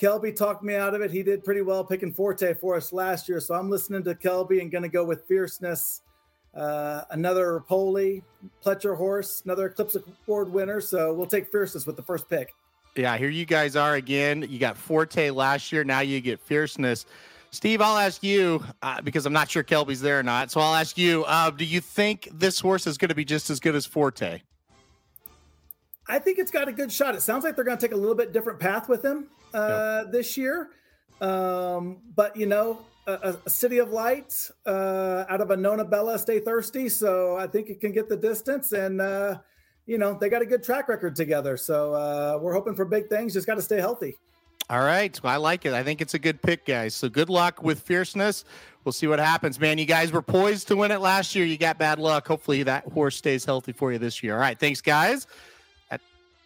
Kelby 0.00 0.34
talked 0.34 0.62
me 0.62 0.76
out 0.76 0.94
of 0.94 1.00
it. 1.00 1.10
He 1.10 1.24
did 1.24 1.42
pretty 1.44 1.62
well 1.62 1.84
picking 1.84 2.12
Forte 2.12 2.54
for 2.54 2.76
us 2.76 2.92
last 2.92 3.28
year, 3.28 3.40
so 3.40 3.54
I'm 3.54 3.68
listening 3.68 4.04
to 4.04 4.14
Kelby 4.14 4.60
and 4.60 4.70
going 4.70 4.82
to 4.82 4.88
go 4.88 5.04
with 5.04 5.26
Fierceness. 5.26 6.02
Uh, 6.54 7.02
another 7.10 7.64
Poli, 7.66 8.22
Pletcher 8.64 8.96
horse, 8.96 9.42
another 9.44 9.66
Eclipse 9.66 9.96
Award 10.28 10.52
winner. 10.52 10.80
So 10.80 11.12
we'll 11.12 11.26
take 11.26 11.50
Fierceness 11.50 11.86
with 11.86 11.96
the 11.96 12.02
first 12.02 12.28
pick. 12.28 12.54
Yeah, 12.94 13.16
here 13.16 13.30
you 13.30 13.46
guys 13.46 13.74
are 13.74 13.94
again. 13.94 14.46
You 14.48 14.58
got 14.58 14.76
Forte 14.76 15.30
last 15.30 15.72
year. 15.72 15.82
Now 15.82 16.00
you 16.00 16.20
get 16.20 16.38
Fierceness. 16.40 17.06
Steve, 17.52 17.82
I'll 17.82 17.98
ask 17.98 18.22
you 18.22 18.64
uh, 18.80 19.02
because 19.02 19.26
I'm 19.26 19.32
not 19.34 19.50
sure 19.50 19.62
Kelby's 19.62 20.00
there 20.00 20.18
or 20.18 20.22
not. 20.22 20.50
So 20.50 20.60
I'll 20.60 20.74
ask 20.74 20.96
you: 20.96 21.24
uh, 21.24 21.50
Do 21.50 21.66
you 21.66 21.80
think 21.80 22.28
this 22.32 22.58
horse 22.58 22.86
is 22.86 22.96
going 22.96 23.10
to 23.10 23.14
be 23.14 23.26
just 23.26 23.50
as 23.50 23.60
good 23.60 23.74
as 23.74 23.84
Forte? 23.84 24.40
I 26.08 26.18
think 26.18 26.38
it's 26.38 26.50
got 26.50 26.66
a 26.66 26.72
good 26.72 26.90
shot. 26.90 27.14
It 27.14 27.20
sounds 27.20 27.44
like 27.44 27.54
they're 27.54 27.64
going 27.64 27.76
to 27.76 27.86
take 27.86 27.94
a 27.94 27.98
little 27.98 28.14
bit 28.14 28.32
different 28.32 28.58
path 28.58 28.88
with 28.88 29.04
him 29.04 29.28
uh, 29.54 30.02
yep. 30.02 30.12
this 30.12 30.36
year. 30.36 30.70
Um, 31.20 31.98
but 32.16 32.34
you 32.36 32.46
know, 32.46 32.86
a, 33.06 33.36
a 33.44 33.50
City 33.50 33.78
of 33.78 33.90
Light 33.90 34.50
uh, 34.64 35.24
out 35.28 35.42
of 35.42 35.50
a 35.50 35.56
Nonna 35.56 35.84
Bella, 35.84 36.18
stay 36.18 36.40
thirsty. 36.40 36.88
So 36.88 37.36
I 37.36 37.46
think 37.46 37.68
it 37.68 37.80
can 37.80 37.92
get 37.92 38.08
the 38.08 38.16
distance, 38.16 38.72
and 38.72 39.00
uh, 39.02 39.38
you 39.84 39.98
know 39.98 40.16
they 40.18 40.30
got 40.30 40.40
a 40.40 40.46
good 40.46 40.62
track 40.62 40.88
record 40.88 41.14
together. 41.14 41.58
So 41.58 41.92
uh, 41.92 42.38
we're 42.40 42.54
hoping 42.54 42.74
for 42.74 42.86
big 42.86 43.08
things. 43.10 43.34
Just 43.34 43.46
got 43.46 43.56
to 43.56 43.62
stay 43.62 43.78
healthy. 43.78 44.16
All 44.70 44.80
right. 44.80 45.18
I 45.22 45.36
like 45.36 45.66
it. 45.66 45.74
I 45.74 45.82
think 45.82 46.00
it's 46.00 46.14
a 46.14 46.18
good 46.18 46.40
pick, 46.40 46.64
guys. 46.64 46.94
So 46.94 47.08
good 47.08 47.28
luck 47.28 47.62
with 47.62 47.80
fierceness. 47.80 48.44
We'll 48.84 48.92
see 48.92 49.06
what 49.06 49.18
happens, 49.18 49.60
man. 49.60 49.78
You 49.78 49.84
guys 49.84 50.12
were 50.12 50.22
poised 50.22 50.68
to 50.68 50.76
win 50.76 50.90
it 50.90 51.00
last 51.00 51.34
year. 51.34 51.44
You 51.44 51.58
got 51.58 51.78
bad 51.78 51.98
luck. 51.98 52.26
Hopefully 52.26 52.62
that 52.64 52.84
horse 52.88 53.16
stays 53.16 53.44
healthy 53.44 53.72
for 53.72 53.92
you 53.92 53.98
this 53.98 54.22
year. 54.22 54.34
All 54.34 54.40
right. 54.40 54.58
Thanks, 54.58 54.80
guys. 54.80 55.26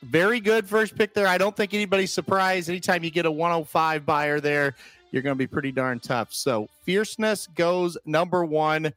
Very 0.03 0.41
good 0.41 0.69
first 0.69 0.95
pick 0.97 1.15
there. 1.15 1.27
I 1.27 1.39
don't 1.39 1.57
think 1.57 1.73
anybody's 1.73 2.13
surprised. 2.13 2.69
Anytime 2.69 3.03
you 3.03 3.11
get 3.11 3.27
a 3.27 3.31
105 3.31 4.05
Beyer 4.05 4.41
there, 4.41 4.75
you're 5.11 5.23
going 5.23 5.35
to 5.35 5.39
be 5.39 5.47
pretty 5.47 5.73
darn 5.73 6.01
tough. 6.01 6.33
So 6.33 6.69
fierceness 6.83 7.47
goes 7.49 7.97
number 8.05 8.45
one, 8.45 8.93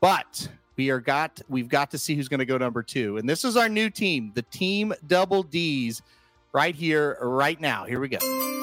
but 0.00 0.48
we 0.76 0.90
are 0.90 1.00
got 1.00 1.40
we've 1.48 1.68
got 1.68 1.90
to 1.90 1.98
see 1.98 2.14
who's 2.14 2.28
going 2.28 2.38
to 2.38 2.46
go 2.46 2.58
number 2.58 2.82
two. 2.82 3.16
And 3.16 3.28
this 3.28 3.44
is 3.44 3.56
our 3.56 3.68
new 3.68 3.90
team, 3.90 4.32
the 4.34 4.42
team 4.42 4.94
double 5.06 5.42
D's 5.42 6.00
right 6.52 6.74
here, 6.74 7.18
right 7.20 7.60
now. 7.60 7.84
Here 7.84 7.98
we 8.00 8.08
go. 8.08 8.55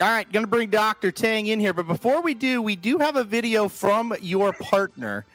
All 0.00 0.08
right, 0.08 0.30
going 0.32 0.44
to 0.44 0.50
bring 0.50 0.70
Dr. 0.70 1.12
Tang 1.12 1.46
in 1.48 1.60
here. 1.60 1.74
But 1.74 1.86
before 1.86 2.22
we 2.22 2.32
do, 2.32 2.62
we 2.62 2.74
do 2.74 2.96
have 2.96 3.16
a 3.16 3.24
video 3.24 3.68
from 3.68 4.14
your 4.22 4.54
partner. 4.54 5.26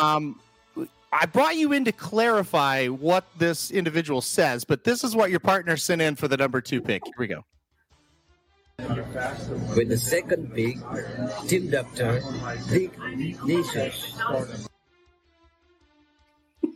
Um, 0.00 0.38
I 1.12 1.26
brought 1.26 1.56
you 1.56 1.72
in 1.72 1.84
to 1.84 1.90
clarify 1.90 2.86
what 2.86 3.24
this 3.38 3.72
individual 3.72 4.20
says, 4.20 4.64
but 4.64 4.84
this 4.84 5.02
is 5.02 5.16
what 5.16 5.30
your 5.30 5.40
partner 5.40 5.76
sent 5.76 6.00
in 6.00 6.14
for 6.14 6.28
the 6.28 6.36
number 6.36 6.60
two 6.60 6.80
pick. 6.80 7.04
Here 7.06 7.14
we 7.18 7.26
go. 7.26 7.44
With 9.74 9.88
the 9.88 9.98
second 9.98 10.54
pick, 10.54 10.76
Team 11.48 11.68
Doctor 11.68 12.22
Dick 12.68 12.96
Nicious. 13.44 14.16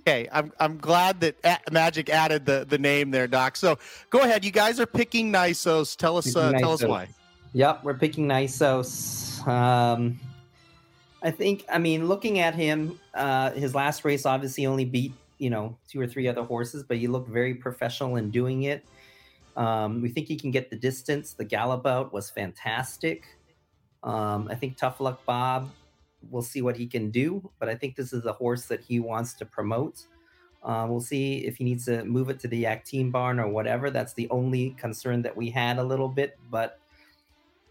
Okay, 0.02 0.28
I'm 0.32 0.52
I'm 0.58 0.78
glad 0.78 1.20
that 1.20 1.36
A- 1.44 1.70
Magic 1.70 2.10
added 2.10 2.44
the, 2.44 2.66
the 2.68 2.78
name 2.78 3.12
there, 3.12 3.28
Doc. 3.28 3.56
So 3.56 3.78
go 4.10 4.20
ahead. 4.20 4.44
You 4.44 4.50
guys 4.50 4.80
are 4.80 4.86
picking 4.86 5.32
Nysos. 5.32 5.96
Tell 5.96 6.16
us 6.16 6.34
uh, 6.34 6.50
Picking 6.50 6.60
tell 6.60 6.72
us 6.72 6.84
why. 6.84 7.08
Yep, 7.52 7.84
we're 7.84 7.94
picking 7.94 8.26
Nysos. 8.26 9.46
Um, 9.46 10.18
I 11.22 11.30
think, 11.30 11.64
I 11.70 11.78
mean, 11.78 12.08
looking 12.08 12.40
at 12.40 12.54
him, 12.54 12.98
uh, 13.14 13.52
his 13.52 13.74
last 13.74 14.04
race 14.04 14.26
obviously 14.26 14.66
only 14.66 14.84
beat, 14.84 15.12
you 15.38 15.50
know, 15.50 15.76
two 15.88 16.00
or 16.00 16.06
three 16.06 16.26
other 16.26 16.42
horses, 16.42 16.82
but 16.82 16.96
he 16.96 17.06
looked 17.06 17.28
very 17.28 17.54
professional 17.54 18.16
in 18.16 18.30
doing 18.30 18.64
it. 18.64 18.84
Um, 19.56 20.00
we 20.00 20.08
think 20.08 20.26
he 20.26 20.36
can 20.36 20.50
get 20.50 20.70
the 20.70 20.76
distance. 20.76 21.34
The 21.34 21.44
gallop 21.44 21.86
out 21.86 22.12
was 22.12 22.30
fantastic. 22.30 23.24
Um, 24.02 24.48
I 24.50 24.56
think 24.56 24.78
Tough 24.78 25.00
Luck 25.00 25.24
Bob, 25.26 25.70
we'll 26.30 26.42
see 26.42 26.62
what 26.62 26.76
he 26.76 26.87
can 26.87 27.11
do, 27.11 27.50
but 27.58 27.68
I 27.68 27.74
think 27.74 27.96
this 27.96 28.12
is 28.12 28.24
a 28.24 28.32
horse 28.32 28.66
that 28.66 28.80
he 28.80 29.00
wants 29.00 29.35
to 29.35 29.44
promote. 29.44 30.06
Uh, 30.62 30.87
we'll 30.88 31.00
see 31.00 31.38
if 31.38 31.56
he 31.56 31.64
needs 31.64 31.85
to 31.87 32.04
move 32.04 32.30
it 32.30 32.38
to 32.40 32.48
the 32.48 32.64
Yakteen 32.64 33.11
barn 33.11 33.40
or 33.40 33.48
whatever. 33.48 33.90
That's 33.90 34.14
the 34.14 34.28
only 34.30 34.70
concern 34.78 35.22
that 35.22 35.37
we 35.37 35.50
had 35.50 35.78
a 35.78 35.82
little 35.85 36.08
bit, 36.08 36.38
but 36.50 36.78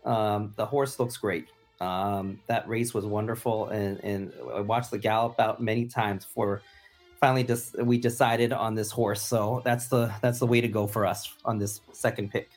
um, 0.04 0.54
the 0.58 0.66
horse 0.66 1.00
looks 1.00 1.18
great. 1.18 1.48
Um, 1.80 2.40
that 2.48 2.68
race 2.68 2.94
was 2.94 3.06
wonderful, 3.06 3.70
and, 3.70 4.00
and 4.04 4.34
I 4.54 4.60
watched 4.60 4.92
the 4.92 5.00
gallop 5.00 5.40
out 5.40 5.62
many 5.62 5.86
times 5.86 6.26
before 6.26 6.62
finally 7.22 7.44
just 7.44 7.82
we 7.84 7.98
decided 7.98 8.52
on 8.52 8.76
this 8.76 8.92
horse. 8.92 9.22
So 9.22 9.62
that's 9.64 9.88
the 9.88 10.14
that's 10.22 10.40
the 10.40 10.48
way 10.48 10.60
to 10.60 10.68
go 10.68 10.88
for 10.88 11.06
us 11.06 11.34
on 11.46 11.60
this 11.60 11.82
second 11.94 12.32
pick. 12.32 12.50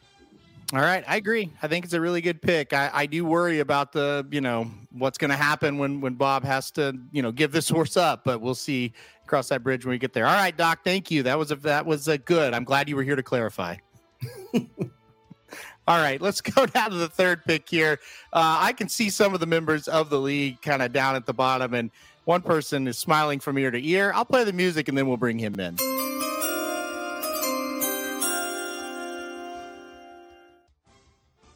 All 0.75 0.81
right, 0.81 1.05
I 1.07 1.15
agree. 1.15 1.53
I 1.63 1.69
think 1.69 1.85
it's 1.85 1.95
a 1.95 2.01
really 2.01 2.21
good 2.21 2.43
pick. 2.43 2.73
I, 2.73 2.91
I 2.93 3.07
do 3.07 3.25
worry 3.25 3.61
about 3.61 3.93
the, 3.93 4.27
you 4.33 4.41
know, 4.41 4.69
what's 4.91 5.19
going 5.19 5.31
to 5.31 5.37
happen 5.37 5.79
when 5.79 6.01
when 6.01 6.15
Bob 6.15 6.43
has 6.43 6.73
to, 6.73 6.99
you 7.13 7.23
know, 7.23 7.31
give 7.31 7.53
this 7.53 7.69
horse 7.71 7.97
up, 7.97 8.25
but 8.25 8.41
we'll 8.41 8.57
see. 8.57 8.93
Cross 9.27 9.49
that 9.49 9.63
bridge 9.63 9.87
when 9.87 9.93
we 9.93 9.99
get 9.99 10.13
there. 10.13 10.27
All 10.27 10.35
right, 10.35 10.55
Doc. 10.55 10.81
Thank 10.85 11.11
you. 11.11 11.23
That 11.23 11.39
was 11.39 11.51
a 11.51 11.57
that 11.57 11.87
was 11.87 12.09
a 12.09 12.19
good. 12.19 12.53
I'm 12.53 12.65
glad 12.65 12.89
you 12.89 12.97
were 12.97 13.05
here 13.05 13.17
to 13.17 13.23
clarify. 13.23 13.77
All 15.87 16.01
right, 16.01 16.21
let's 16.21 16.41
go 16.43 16.67
down 16.67 16.91
to 16.91 16.97
the 16.97 17.09
third 17.09 17.45
pick 17.45 17.69
here. 17.69 18.01
Uh, 18.33 18.59
I 18.61 18.73
can 18.73 18.89
see 18.89 19.11
some 19.11 19.33
of 19.33 19.41
the 19.41 19.47
members 19.47 19.87
of 19.87 20.11
the 20.11 20.21
league 20.21 20.61
kind 20.61 20.83
of 20.83 20.93
down 20.93 21.15
at 21.15 21.25
the 21.25 21.35
bottom, 21.35 21.73
and 21.73 21.91
one 22.25 22.43
person 22.43 22.89
is 22.89 22.99
smiling 22.99 23.39
from 23.39 23.59
ear 23.59 23.71
to 23.71 23.87
ear. 23.87 24.13
I'll 24.15 24.25
play 24.25 24.45
the 24.45 24.53
music 24.53 24.89
and 24.89 24.99
then 24.99 25.07
we'll 25.07 25.19
bring 25.19 25.39
him 25.39 25.59
in. 25.61 25.77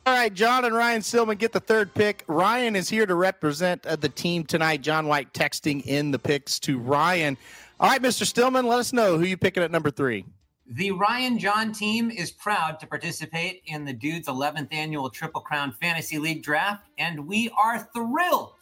All 0.09 0.15
right, 0.15 0.33
John 0.33 0.65
and 0.65 0.75
Ryan 0.75 1.03
Stillman 1.03 1.37
get 1.37 1.53
the 1.53 1.61
third 1.61 1.93
pick. 1.93 2.25
Ryan 2.29 2.77
is 2.77 2.89
here 2.89 3.05
to 3.05 3.15
represent 3.15 3.85
uh, 3.85 3.95
the 3.95 4.09
team 4.09 4.43
tonight. 4.43 4.81
John 4.81 5.07
White 5.07 5.35
texting 5.35 5.85
in 5.85 6.13
the 6.13 6.19
picks 6.19 6.59
to 6.61 6.79
Ryan. 6.79 7.37
All 7.79 7.91
right, 7.91 8.01
Mr. 8.01 8.25
Stillman, 8.25 8.67
let 8.67 8.79
us 8.79 8.95
know 8.95 9.19
who 9.19 9.27
you 9.27 9.37
picking 9.37 9.63
at 9.63 9.71
number 9.71 9.91
three. 9.91 10.25
The 10.67 10.93
Ryan 10.93 11.39
John 11.39 11.73
team 11.73 12.11
is 12.11 12.31
proud 12.31 12.81
to 12.81 12.87
participate 12.87 13.61
in 13.67 13.85
the 13.85 13.93
Dudes 13.93 14.29
11th 14.29 14.69
annual 14.73 15.11
Triple 15.11 15.43
Crown 15.43 15.73
Fantasy 15.73 16.19
League 16.19 16.43
draft, 16.43 16.87
and 16.97 17.27
we 17.27 17.51
are 17.51 17.87
thrilled 17.95 18.55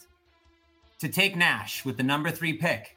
to 0.99 1.09
take 1.09 1.37
Nash 1.37 1.85
with 1.85 1.97
the 1.97 2.03
number 2.03 2.33
three 2.33 2.55
pick. 2.55 2.97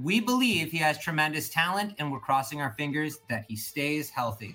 We 0.00 0.20
believe 0.20 0.70
he 0.70 0.78
has 0.78 0.96
tremendous 0.96 1.48
talent, 1.48 1.96
and 1.98 2.12
we're 2.12 2.20
crossing 2.20 2.60
our 2.60 2.72
fingers 2.78 3.18
that 3.28 3.46
he 3.48 3.56
stays 3.56 4.10
healthy. 4.10 4.54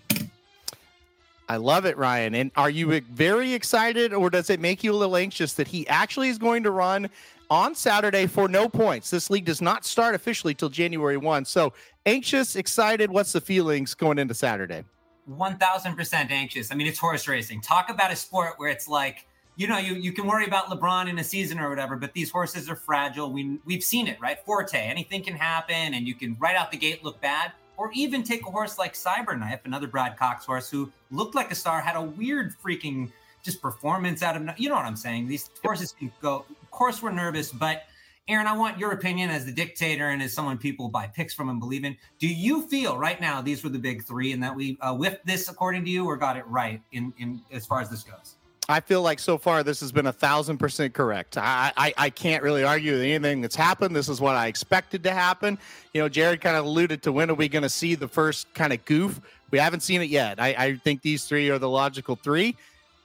I 1.47 1.57
love 1.57 1.85
it, 1.85 1.97
Ryan. 1.97 2.35
And 2.35 2.51
are 2.55 2.69
you 2.69 3.01
very 3.01 3.53
excited, 3.53 4.13
or 4.13 4.29
does 4.29 4.49
it 4.49 4.59
make 4.59 4.83
you 4.83 4.91
a 4.91 4.95
little 4.95 5.15
anxious 5.15 5.53
that 5.53 5.67
he 5.67 5.87
actually 5.87 6.29
is 6.29 6.37
going 6.37 6.63
to 6.63 6.71
run 6.71 7.09
on 7.49 7.75
Saturday 7.75 8.25
for 8.25 8.47
no 8.47 8.67
points? 8.67 9.11
This 9.11 9.29
league 9.29 9.45
does 9.45 9.61
not 9.61 9.85
start 9.85 10.15
officially 10.15 10.55
till 10.55 10.69
January 10.69 11.17
1. 11.17 11.45
So, 11.45 11.73
anxious, 12.05 12.55
excited. 12.55 13.11
What's 13.11 13.31
the 13.31 13.41
feelings 13.41 13.93
going 13.93 14.17
into 14.17 14.33
Saturday? 14.33 14.83
1000% 15.29 16.31
anxious. 16.31 16.71
I 16.71 16.75
mean, 16.75 16.87
it's 16.87 16.99
horse 16.99 17.27
racing. 17.27 17.61
Talk 17.61 17.89
about 17.89 18.11
a 18.11 18.15
sport 18.15 18.53
where 18.57 18.69
it's 18.69 18.87
like, 18.87 19.27
you 19.55 19.67
know, 19.67 19.77
you, 19.77 19.93
you 19.93 20.11
can 20.11 20.27
worry 20.27 20.45
about 20.45 20.65
LeBron 20.65 21.07
in 21.07 21.17
a 21.19 21.23
season 21.23 21.59
or 21.59 21.69
whatever, 21.69 21.95
but 21.95 22.13
these 22.13 22.29
horses 22.29 22.69
are 22.69 22.75
fragile. 22.75 23.31
We, 23.31 23.59
we've 23.65 23.83
seen 23.83 24.07
it, 24.07 24.19
right? 24.19 24.37
Forte, 24.45 24.77
anything 24.77 25.23
can 25.23 25.35
happen, 25.35 25.93
and 25.93 26.07
you 26.07 26.13
can 26.13 26.35
right 26.39 26.55
out 26.55 26.71
the 26.71 26.77
gate 26.77 27.03
look 27.03 27.21
bad. 27.21 27.53
Or 27.77 27.91
even 27.93 28.23
take 28.23 28.45
a 28.47 28.51
horse 28.51 28.77
like 28.77 28.93
Cyberknife, 28.93 29.59
another 29.65 29.87
Brad 29.87 30.17
Cox 30.17 30.45
horse 30.45 30.69
who 30.69 30.91
looked 31.11 31.35
like 31.35 31.51
a 31.51 31.55
star, 31.55 31.81
had 31.81 31.95
a 31.95 32.01
weird 32.01 32.53
freaking 32.63 33.11
just 33.43 33.61
performance 33.61 34.23
out 34.23 34.35
of, 34.35 34.59
you 34.59 34.69
know 34.69 34.75
what 34.75 34.85
I'm 34.85 34.95
saying? 34.95 35.27
These 35.27 35.49
horses 35.63 35.91
can 35.91 36.11
go, 36.21 36.45
of 36.49 36.71
course, 36.71 37.01
we're 37.01 37.11
nervous, 37.11 37.51
but 37.51 37.83
Aaron, 38.27 38.47
I 38.47 38.57
want 38.57 38.79
your 38.79 38.91
opinion 38.91 39.29
as 39.29 39.45
the 39.45 39.51
dictator 39.51 40.09
and 40.09 40.21
as 40.23 40.33
someone 40.33 40.57
people 40.57 40.89
buy 40.89 41.05
picks 41.05 41.31
from 41.31 41.49
and 41.49 41.59
believe 41.59 41.83
in. 41.83 41.95
Do 42.17 42.27
you 42.27 42.67
feel 42.67 42.97
right 42.97 43.21
now 43.21 43.39
these 43.39 43.63
were 43.63 43.69
the 43.69 43.77
big 43.77 44.03
three 44.03 44.31
and 44.31 44.41
that 44.41 44.55
we 44.55 44.79
uh, 44.81 44.95
whiffed 44.95 45.27
this 45.27 45.47
according 45.47 45.85
to 45.85 45.91
you 45.91 46.05
or 46.05 46.17
got 46.17 46.35
it 46.35 46.47
right 46.47 46.81
in, 46.91 47.13
in 47.19 47.39
as 47.51 47.67
far 47.67 47.81
as 47.81 47.89
this 47.89 48.01
goes? 48.01 48.34
I 48.67 48.79
feel 48.79 49.01
like 49.01 49.19
so 49.19 49.37
far 49.37 49.63
this 49.63 49.79
has 49.81 49.91
been 49.91 50.07
a 50.07 50.13
thousand 50.13 50.57
percent 50.57 50.93
correct. 50.93 51.37
I, 51.37 51.71
I 51.77 51.93
I 51.97 52.09
can't 52.09 52.41
really 52.41 52.63
argue 52.63 52.93
with 52.93 53.01
anything 53.01 53.41
that's 53.41 53.55
happened. 53.55 53.95
This 53.95 54.09
is 54.09 54.19
what 54.19 54.35
I 54.35 54.47
expected 54.47 55.03
to 55.03 55.11
happen. 55.11 55.57
You 55.93 56.01
know, 56.01 56.09
Jared 56.09 56.41
kind 56.41 56.57
of 56.57 56.65
alluded 56.65 57.03
to 57.03 57.11
when 57.11 57.29
are 57.29 57.35
we 57.35 57.47
going 57.47 57.63
to 57.63 57.69
see 57.69 57.95
the 57.95 58.07
first 58.07 58.51
kind 58.53 58.73
of 58.73 58.83
goof? 58.85 59.21
We 59.51 59.59
haven't 59.59 59.81
seen 59.81 60.01
it 60.01 60.09
yet. 60.09 60.41
I, 60.41 60.55
I 60.57 60.75
think 60.77 61.01
these 61.01 61.25
three 61.25 61.49
are 61.49 61.59
the 61.59 61.69
logical 61.69 62.15
three. 62.15 62.55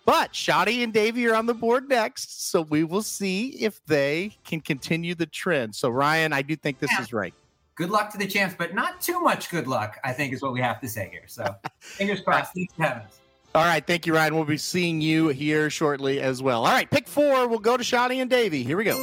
But 0.07 0.35
Shoddy 0.35 0.83
and 0.83 0.92
Davey 0.92 1.27
are 1.29 1.35
on 1.35 1.46
the 1.46 1.55
board 1.55 1.88
next, 1.88 2.51
so 2.51 2.62
we 2.62 2.85
will 2.85 3.03
see 3.03 3.51
if 3.51 3.85
they 3.85 4.37
can 4.44 4.61
continue 4.61 5.14
the 5.14 5.27
trend. 5.27 5.75
So 5.75 5.90
Ryan, 5.90 6.33
I 6.33 6.42
do 6.42 6.57
think 6.57 6.79
this 6.81 6.90
Yeah. 6.90 7.03
is 7.03 7.12
right. 7.12 7.35
Good 7.77 7.90
luck 7.90 8.11
to 8.12 8.18
the 8.18 8.27
champs, 8.27 8.55
but 8.59 8.75
not 8.75 9.01
too 9.01 9.20
much 9.20 9.51
good 9.51 9.68
luck, 9.68 9.99
I 10.03 10.12
think 10.12 10.33
is 10.33 10.42
what 10.42 10.53
we 10.53 10.61
have 10.62 10.81
to 10.81 10.88
say 10.88 11.09
here. 11.11 11.25
So 11.27 11.55
fingers 11.81 12.23
crossed. 12.23 12.55
Thanks 12.55 12.73
us. 12.81 13.19
All 13.53 13.65
right, 13.65 13.85
thank 13.85 14.07
you, 14.07 14.15
Ryan. 14.15 14.37
We'll 14.37 14.45
be 14.45 14.57
seeing 14.57 15.01
you 15.01 15.29
here 15.29 15.71
shortly 15.71 16.21
as 16.21 16.41
well. 16.43 16.65
All 16.65 16.73
right, 16.73 16.89
pick 16.89 17.09
four. 17.09 17.49
We'll 17.49 17.59
go 17.59 17.77
to 17.77 17.83
Shoddy 17.83 18.21
and 18.21 18.31
Davey. 18.31 18.63
Here 18.63 18.77
we 18.77 18.85
go. 18.85 18.97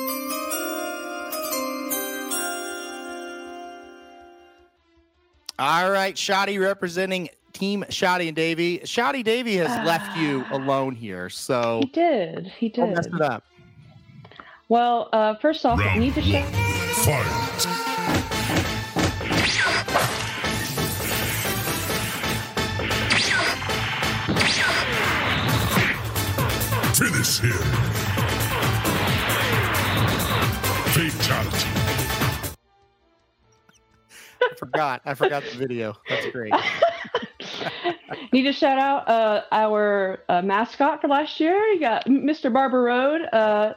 All 5.60 5.90
right, 5.90 6.18
Shoddy 6.18 6.60
representing 6.60 7.30
Team 7.54 7.84
Shoddy 7.90 8.28
and 8.28 8.36
Davey. 8.36 8.82
Shoddy 8.86 9.24
Davey 9.24 9.56
has 9.58 9.86
left 9.86 10.16
you 10.18 10.46
alone 10.52 10.94
here, 10.96 11.30
so 11.30 11.80
He 11.84 11.88
did. 11.90 12.48
He 12.60 12.70
don't 12.70 12.94
mess 12.94 13.06
did. 13.06 13.16
it 13.16 13.22
up. 13.22 13.44
Well, 14.70 15.10
uh, 15.14 15.36
first 15.36 15.66
off, 15.66 15.80
I 15.80 15.98
need 15.98 16.14
to 16.14 16.22
one. 16.22 16.30
shout. 16.30 16.54
Fight. 16.98 17.87
Finish 26.98 27.40
him. 27.40 27.52
Fatality. 30.94 31.68
I 34.42 34.56
forgot. 34.58 35.02
I 35.06 35.14
forgot 35.14 35.44
the 35.44 35.58
video. 35.58 35.96
That's 36.10 36.26
great. 36.32 36.52
need 38.32 38.44
to 38.44 38.54
shout 38.54 38.80
out 38.80 39.08
uh, 39.08 39.44
our 39.52 40.24
uh, 40.28 40.42
mascot 40.42 41.02
for 41.02 41.08
last 41.08 41.40
year. 41.40 41.56
You 41.68 41.80
got 41.80 42.06
Mr. 42.06 42.52
Barber 42.52 42.82
Road. 42.82 43.22
Uh, 43.32 43.74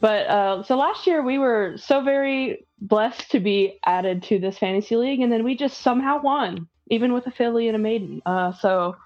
but 0.00 0.26
uh, 0.26 0.62
so 0.64 0.76
last 0.76 1.06
year 1.06 1.22
we 1.22 1.38
were 1.38 1.74
so 1.76 2.02
very 2.02 2.66
blessed 2.80 3.30
to 3.30 3.40
be 3.40 3.78
added 3.84 4.22
to 4.24 4.38
this 4.40 4.58
fantasy 4.58 4.96
league, 4.96 5.20
and 5.20 5.32
then 5.32 5.44
we 5.44 5.56
just 5.56 5.80
somehow 5.80 6.20
won, 6.20 6.66
even 6.90 7.12
with 7.12 7.26
a 7.28 7.30
filly 7.30 7.68
and 7.68 7.76
a 7.76 7.78
maiden. 7.78 8.20
Uh, 8.26 8.52
so 8.52 8.96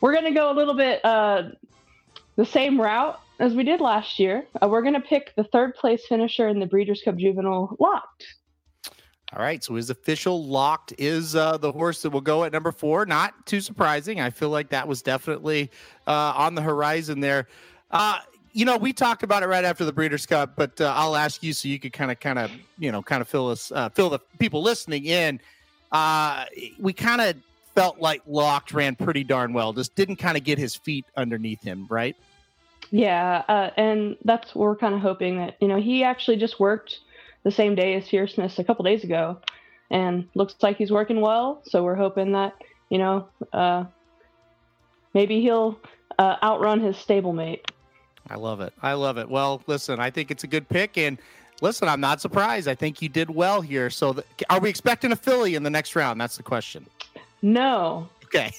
we're 0.00 0.14
gonna 0.14 0.32
go 0.34 0.50
a 0.50 0.54
little 0.54 0.74
bit 0.74 1.04
uh, 1.04 1.50
the 2.36 2.46
same 2.46 2.80
route 2.80 3.20
as 3.38 3.54
we 3.54 3.64
did 3.64 3.80
last 3.80 4.18
year. 4.18 4.46
Uh, 4.62 4.68
we're 4.68 4.82
gonna 4.82 5.00
pick 5.00 5.34
the 5.36 5.44
third 5.44 5.74
place 5.74 6.06
finisher 6.06 6.48
in 6.48 6.60
the 6.60 6.66
Breeders' 6.66 7.02
Cup 7.04 7.16
Juvenile 7.16 7.76
locked. 7.78 8.24
All 9.34 9.42
right, 9.42 9.64
so 9.64 9.74
his 9.76 9.88
official 9.88 10.44
locked 10.44 10.92
is 10.98 11.34
uh, 11.34 11.56
the 11.56 11.72
horse 11.72 12.02
that 12.02 12.10
will 12.10 12.20
go 12.20 12.44
at 12.44 12.52
number 12.52 12.70
four. 12.70 13.06
Not 13.06 13.46
too 13.46 13.62
surprising. 13.62 14.20
I 14.20 14.28
feel 14.28 14.50
like 14.50 14.68
that 14.68 14.86
was 14.86 15.00
definitely 15.00 15.70
uh, 16.06 16.34
on 16.36 16.54
the 16.54 16.60
horizon 16.60 17.20
there. 17.20 17.48
Uh, 17.90 18.18
you 18.52 18.66
know, 18.66 18.76
we 18.76 18.92
talked 18.92 19.22
about 19.22 19.42
it 19.42 19.46
right 19.46 19.64
after 19.64 19.86
the 19.86 19.92
Breeders' 19.92 20.26
Cup, 20.26 20.54
but 20.54 20.78
uh, 20.82 20.92
I'll 20.94 21.16
ask 21.16 21.42
you 21.42 21.54
so 21.54 21.68
you 21.68 21.78
could 21.78 21.94
kind 21.94 22.10
of, 22.10 22.20
kind 22.20 22.38
of, 22.38 22.50
you 22.78 22.92
know, 22.92 23.02
kind 23.02 23.22
of 23.22 23.28
fill 23.28 23.48
us, 23.48 23.72
uh, 23.72 23.88
fill 23.88 24.10
the 24.10 24.18
people 24.38 24.62
listening 24.62 25.06
in. 25.06 25.40
Uh, 25.90 26.44
we 26.78 26.92
kind 26.92 27.22
of 27.22 27.36
felt 27.74 28.00
like 28.00 28.22
locked 28.26 28.72
ran 28.72 28.96
pretty 28.96 29.24
darn 29.24 29.52
well. 29.52 29.72
Just 29.72 29.94
didn't 29.94 30.16
kind 30.16 30.36
of 30.36 30.44
get 30.44 30.58
his 30.58 30.74
feet 30.74 31.04
underneath 31.16 31.62
him, 31.62 31.86
right? 31.90 32.16
Yeah, 32.90 33.42
uh, 33.48 33.70
and 33.76 34.16
that's 34.24 34.54
we're 34.54 34.76
kind 34.76 34.94
of 34.94 35.00
hoping 35.00 35.38
that 35.38 35.56
you 35.60 35.68
know 35.68 35.80
he 35.80 36.04
actually 36.04 36.36
just 36.36 36.60
worked 36.60 37.00
the 37.42 37.50
same 37.50 37.74
day 37.74 37.94
as 37.94 38.08
Fierceness 38.08 38.58
a 38.58 38.64
couple 38.64 38.84
days 38.84 39.04
ago, 39.04 39.38
and 39.90 40.28
looks 40.34 40.54
like 40.60 40.76
he's 40.76 40.92
working 40.92 41.20
well. 41.20 41.62
So 41.64 41.82
we're 41.82 41.94
hoping 41.94 42.32
that 42.32 42.54
you 42.90 42.98
know 42.98 43.28
uh, 43.52 43.84
maybe 45.14 45.40
he'll 45.40 45.78
uh, 46.18 46.36
outrun 46.42 46.80
his 46.80 46.96
stablemate. 46.96 47.60
I 48.28 48.36
love 48.36 48.60
it. 48.60 48.72
I 48.82 48.92
love 48.92 49.18
it. 49.18 49.28
Well, 49.28 49.62
listen, 49.66 49.98
I 49.98 50.10
think 50.10 50.30
it's 50.30 50.44
a 50.44 50.46
good 50.46 50.68
pick, 50.68 50.98
and 50.98 51.18
listen, 51.60 51.88
I'm 51.88 52.00
not 52.00 52.20
surprised. 52.20 52.68
I 52.68 52.74
think 52.74 53.00
you 53.00 53.08
did 53.08 53.30
well 53.30 53.60
here. 53.60 53.88
So, 53.90 54.12
the, 54.12 54.24
are 54.50 54.60
we 54.60 54.68
expecting 54.68 55.12
a 55.12 55.16
filly 55.16 55.54
in 55.54 55.62
the 55.62 55.70
next 55.70 55.96
round? 55.96 56.20
That's 56.20 56.36
the 56.36 56.42
question. 56.42 56.86
No, 57.42 58.08
Okay. 58.26 58.52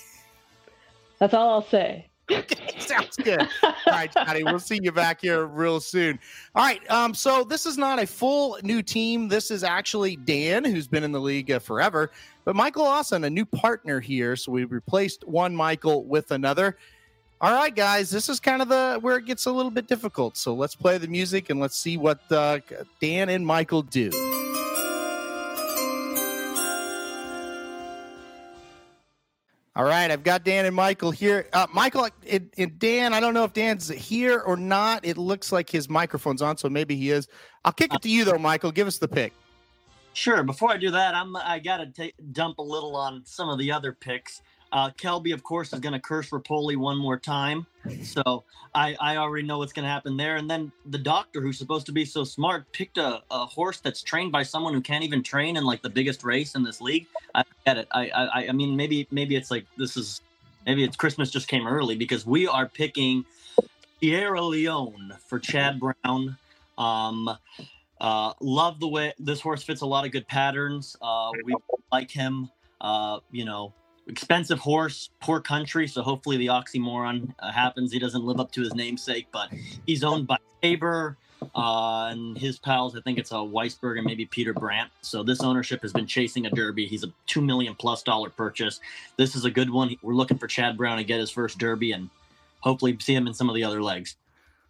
that's 1.19 1.33
all 1.33 1.49
I'll 1.49 1.65
say. 1.65 2.07
Okay, 2.31 2.75
sounds 2.79 3.15
good. 3.17 3.41
All 3.63 3.73
right, 3.87 4.11
Johnny, 4.13 4.43
we'll 4.43 4.59
see 4.59 4.79
you 4.81 4.91
back 4.91 5.21
here 5.21 5.45
real 5.45 5.79
soon. 5.79 6.19
All 6.55 6.63
right, 6.63 6.79
um, 6.89 7.13
so 7.13 7.43
this 7.43 7.65
is 7.65 7.77
not 7.77 7.99
a 8.01 8.07
full 8.07 8.57
new 8.63 8.81
team. 8.81 9.27
This 9.27 9.51
is 9.51 9.63
actually 9.63 10.15
Dan, 10.15 10.63
who's 10.63 10.87
been 10.87 11.03
in 11.03 11.11
the 11.11 11.19
league 11.19 11.51
uh, 11.51 11.59
forever, 11.59 12.11
but 12.45 12.55
Michael 12.55 12.83
Lawson, 12.83 13.23
a 13.25 13.29
new 13.29 13.45
partner 13.45 13.99
here. 13.99 14.35
So 14.35 14.51
we 14.51 14.63
replaced 14.65 15.27
one 15.27 15.55
Michael 15.55 16.05
with 16.05 16.31
another. 16.31 16.77
All 17.41 17.53
right, 17.53 17.75
guys, 17.75 18.09
this 18.09 18.29
is 18.29 18.39
kind 18.39 18.61
of 18.61 18.69
the 18.69 18.99
where 19.01 19.17
it 19.17 19.25
gets 19.25 19.45
a 19.45 19.51
little 19.51 19.71
bit 19.71 19.87
difficult. 19.87 20.37
So 20.37 20.53
let's 20.53 20.75
play 20.75 20.97
the 20.97 21.07
music 21.09 21.49
and 21.49 21.59
let's 21.59 21.77
see 21.77 21.97
what 21.97 22.19
uh, 22.31 22.59
Dan 23.01 23.27
and 23.29 23.45
Michael 23.45 23.81
do. 23.81 24.09
All 29.75 29.85
right, 29.85 30.11
I've 30.11 30.23
got 30.23 30.43
Dan 30.43 30.65
and 30.65 30.75
Michael 30.75 31.09
here. 31.09 31.47
Uh, 31.51 31.65
Michael 31.73 32.07
and, 32.29 32.49
and 32.57 32.77
Dan, 32.77 33.11
I 33.11 33.19
don't 33.19 33.33
know 33.33 33.43
if 33.43 33.53
Dan's 33.53 33.89
here 33.89 34.39
or 34.39 34.55
not. 34.55 35.03
It 35.03 35.17
looks 35.17 35.51
like 35.51 35.67
his 35.67 35.89
microphone's 35.89 36.43
on, 36.43 36.57
so 36.57 36.69
maybe 36.69 36.95
he 36.95 37.09
is. 37.09 37.27
I'll 37.65 37.71
kick 37.71 37.91
it 37.91 38.01
to 38.03 38.09
you 38.09 38.23
though, 38.23 38.37
Michael. 38.37 38.71
Give 38.71 38.85
us 38.85 38.99
the 38.99 39.07
pick. 39.07 39.33
Sure. 40.13 40.43
Before 40.43 40.69
I 40.69 40.77
do 40.77 40.91
that, 40.91 41.15
I'm 41.15 41.35
I 41.35 41.57
gotta 41.57 41.87
ta- 41.87 42.15
dump 42.31 42.59
a 42.59 42.61
little 42.61 42.95
on 42.95 43.23
some 43.25 43.49
of 43.49 43.57
the 43.57 43.71
other 43.71 43.93
picks. 43.93 44.43
Uh, 44.73 44.89
Kelby, 44.89 45.35
of 45.35 45.43
course, 45.43 45.71
is 45.71 45.79
going 45.79 45.93
to 45.93 45.99
curse 45.99 46.31
Repole 46.31 46.75
one 46.75 46.97
more 46.97 47.19
time, 47.19 47.67
so 48.01 48.43
I 48.73 48.95
I 48.99 49.17
already 49.17 49.45
know 49.45 49.59
what's 49.59 49.71
going 49.71 49.83
to 49.83 49.89
happen 49.89 50.17
there. 50.17 50.37
And 50.37 50.49
then 50.49 50.71
the 50.87 50.97
doctor, 50.97 51.41
who's 51.41 51.59
supposed 51.59 51.85
to 51.85 51.91
be 51.91 52.05
so 52.05 52.23
smart, 52.23 52.69
picked 52.71 52.97
a, 52.97 53.21
a 53.29 53.45
horse 53.45 53.79
that's 53.79 54.01
trained 54.01 54.31
by 54.31 54.41
someone 54.41 54.73
who 54.73 54.81
can't 54.81 55.03
even 55.03 55.21
train 55.21 55.57
in 55.57 55.63
like 55.63 55.83
the 55.83 55.91
biggest 55.91 56.23
race 56.23 56.55
in 56.55 56.63
this 56.63 56.81
league. 56.81 57.05
I 57.35 57.43
get 57.67 57.77
it. 57.77 57.87
I 57.91 58.09
I 58.09 58.47
I 58.47 58.51
mean 58.51 58.75
maybe 58.75 59.07
maybe 59.11 59.35
it's 59.35 59.51
like 59.51 59.67
this 59.77 59.95
is 59.95 60.21
maybe 60.65 60.83
it's 60.83 60.95
Christmas 60.97 61.29
just 61.29 61.47
came 61.47 61.67
early 61.67 61.95
because 61.95 62.25
we 62.25 62.47
are 62.47 62.67
picking 62.67 63.25
Sierra 63.99 64.41
Leone 64.41 65.13
for 65.27 65.37
Chad 65.37 65.79
Brown. 65.79 66.35
Um, 66.79 67.29
uh, 68.01 68.33
love 68.41 68.79
the 68.79 68.87
way 68.87 69.13
this 69.19 69.39
horse 69.39 69.61
fits 69.61 69.81
a 69.81 69.85
lot 69.85 70.03
of 70.03 70.11
good 70.11 70.27
patterns. 70.27 70.97
Uh, 70.99 71.29
we 71.45 71.53
like 71.91 72.09
him. 72.09 72.49
Uh, 72.81 73.19
you 73.31 73.45
know, 73.45 73.71
expensive 74.07 74.59
horse, 74.59 75.09
poor 75.19 75.39
country. 75.39 75.87
So 75.87 76.01
hopefully 76.01 76.37
the 76.37 76.47
oxymoron 76.47 77.33
uh, 77.39 77.51
happens. 77.51 77.91
He 77.91 77.99
doesn't 77.99 78.23
live 78.23 78.39
up 78.39 78.51
to 78.53 78.61
his 78.61 78.73
namesake, 78.73 79.27
but 79.31 79.49
he's 79.85 80.03
owned 80.03 80.27
by 80.27 80.37
Tabor 80.61 81.17
uh, 81.55 82.09
and 82.11 82.37
his 82.37 82.59
pals. 82.59 82.95
I 82.95 83.01
think 83.01 83.17
it's 83.17 83.31
a 83.31 83.35
Weisberg 83.35 83.97
and 83.97 84.05
maybe 84.05 84.25
Peter 84.25 84.53
Brant. 84.53 84.91
So 85.01 85.23
this 85.23 85.41
ownership 85.41 85.81
has 85.81 85.93
been 85.93 86.07
chasing 86.07 86.45
a 86.45 86.49
Derby. 86.49 86.85
He's 86.85 87.03
a 87.03 87.11
two 87.27 87.41
million 87.41 87.75
plus 87.75 88.03
dollar 88.03 88.29
purchase. 88.29 88.79
This 89.17 89.35
is 89.35 89.45
a 89.45 89.51
good 89.51 89.69
one. 89.69 89.95
We're 90.01 90.15
looking 90.15 90.37
for 90.37 90.47
Chad 90.47 90.77
Brown 90.77 90.97
to 90.97 91.03
get 91.03 91.19
his 91.19 91.31
first 91.31 91.57
Derby 91.57 91.91
and 91.91 92.09
hopefully 92.61 92.97
see 92.99 93.13
him 93.13 93.27
in 93.27 93.33
some 93.33 93.49
of 93.49 93.55
the 93.55 93.63
other 93.63 93.81
legs. 93.81 94.15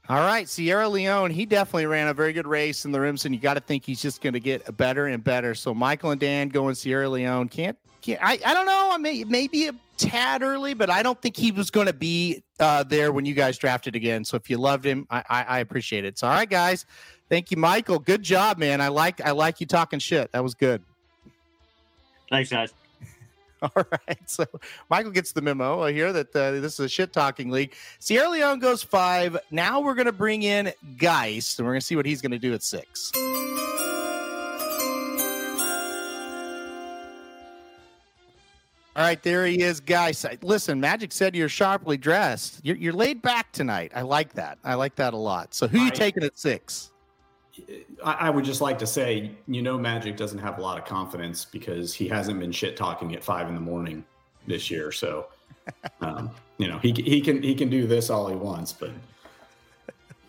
All 0.10 0.20
right, 0.20 0.50
Sierra 0.50 0.90
Leone, 0.90 1.32
he 1.32 1.46
definitely 1.46 1.86
ran 1.86 2.10
a 2.10 2.14
very 2.14 2.34
good 2.34 2.46
race 2.46 2.84
in 2.84 2.92
the 2.92 3.00
Remsen, 3.00 3.30
and 3.30 3.36
you 3.36 3.42
got 3.42 3.54
to 3.54 3.62
think 3.62 3.86
he's 3.86 4.02
just 4.02 4.20
going 4.20 4.34
to 4.34 4.40
get 4.40 4.76
better 4.76 5.08
and 5.08 5.24
better. 5.24 5.56
So 5.56 5.74
Michael 5.74 6.12
and 6.12 6.20
Dan 6.20 6.50
going 6.50 6.76
Sierra 6.76 7.08
Leone 7.08 7.48
can't, 7.48 7.78
can't 8.04 8.20
I, 8.22 8.40
I 8.46 8.54
don't 8.54 8.66
know, 8.66 8.90
I 8.92 8.98
may 8.98 9.24
maybe 9.24 9.68
a 9.68 9.76
tad 9.98 10.44
early, 10.44 10.74
but 10.74 10.90
I 10.90 11.04
don't 11.04 11.20
think 11.22 11.38
he 11.38 11.52
was 11.52 11.72
going 11.72 11.88
to 11.88 11.94
be 11.94 12.44
uh, 12.60 12.84
there 12.84 13.12
when 13.12 13.26
you 13.26 13.34
guys 13.34 13.58
drafted 13.58 13.96
again. 13.96 14.26
So 14.26 14.38
if 14.38 14.50
you 14.50 14.58
loved 14.58 14.86
him, 14.86 15.08
I, 15.10 15.24
I, 15.30 15.44
I 15.44 15.60
appreciate 15.60 16.06
it. 16.06 16.20
So 16.20 16.28
all 16.28 16.34
right, 16.34 16.50
guys, 16.50 16.86
thank 17.30 17.52
you, 17.52 17.58
Michael. 17.58 18.00
Good 18.00 18.24
job, 18.24 18.58
man. 18.58 18.82
I 18.82 18.90
like 18.90 19.22
I 19.22 19.32
like 19.32 19.60
you 19.60 19.66
talking 19.66 20.00
shit. 20.00 20.32
That 20.34 20.44
was 20.44 20.54
good. 20.54 20.82
Thanks, 22.30 22.50
guys. 22.50 22.74
All 23.62 23.86
right. 23.92 24.30
So 24.30 24.46
Michael 24.90 25.12
gets 25.12 25.32
the 25.32 25.42
memo 25.42 25.86
here 25.88 26.12
that 26.12 26.36
uh, 26.36 26.52
this 26.52 26.74
is 26.74 26.80
a 26.80 26.90
shit 26.90 27.14
talking 27.14 27.50
league. 27.50 27.74
Sierra 28.00 28.30
Leone 28.30 28.60
goes 28.60 28.84
five. 28.84 29.38
Now 29.52 29.80
we're 29.80 29.96
going 29.96 30.08
to 30.08 30.12
bring 30.12 30.44
in 30.44 30.74
Geist, 30.98 31.60
and 31.60 31.66
we're 31.66 31.74
going 31.74 31.82
to 31.82 31.86
see 31.86 31.96
what 31.96 32.06
he's 32.06 32.22
going 32.22 32.32
to 32.32 32.40
do 32.40 32.54
at 32.54 32.64
six. 32.64 33.12
All 38.96 39.04
right, 39.04 39.22
there 39.24 39.46
he 39.48 39.62
is, 39.62 39.80
guys. 39.80 40.24
Listen, 40.44 40.80
Magic 40.80 41.12
said 41.12 41.36
you're 41.36 41.50
sharply 41.50 41.98
dressed. 41.98 42.60
You're, 42.64 42.76
you're 42.76 42.94
laid 42.94 43.24
back 43.24 43.52
tonight. 43.52 43.92
I 43.96 44.04
like 44.04 44.34
that. 44.34 44.60
I 44.64 44.76
like 44.76 44.96
that 44.96 45.16
a 45.16 45.18
lot. 45.18 45.56
So, 45.56 45.68
who 45.68 45.80
you 45.80 45.88
I- 45.88 45.90
taking 45.90 46.24
at 46.24 46.38
six? 46.38 46.92
I, 48.04 48.14
I 48.14 48.30
would 48.30 48.46
just 48.46 48.62
like 48.62 48.80
to 48.80 48.88
say, 48.88 49.32
you 49.48 49.62
know, 49.62 49.78
Magic 49.78 50.18
doesn't 50.18 50.40
have 50.40 50.58
a 50.58 50.62
lot 50.62 50.78
of 50.80 50.86
confidence 50.86 51.46
because 51.46 51.94
he 51.94 52.08
hasn't 52.08 52.40
been 52.40 52.52
shit 52.52 52.76
talking 52.76 53.14
at 53.16 53.24
five 53.24 53.48
in 53.48 53.56
the 53.56 53.62
morning 53.62 54.04
this 54.48 54.72
year. 54.72 54.92
So, 54.92 55.28
um, 56.02 56.32
you 56.58 56.68
know, 56.68 56.80
he 56.80 56.92
he 56.92 57.22
can 57.22 57.44
he 57.44 57.54
can 57.54 57.70
do 57.70 57.88
this 57.88 58.10
all 58.10 58.28
he 58.28 58.36
wants, 58.36 58.74
but. 58.74 58.92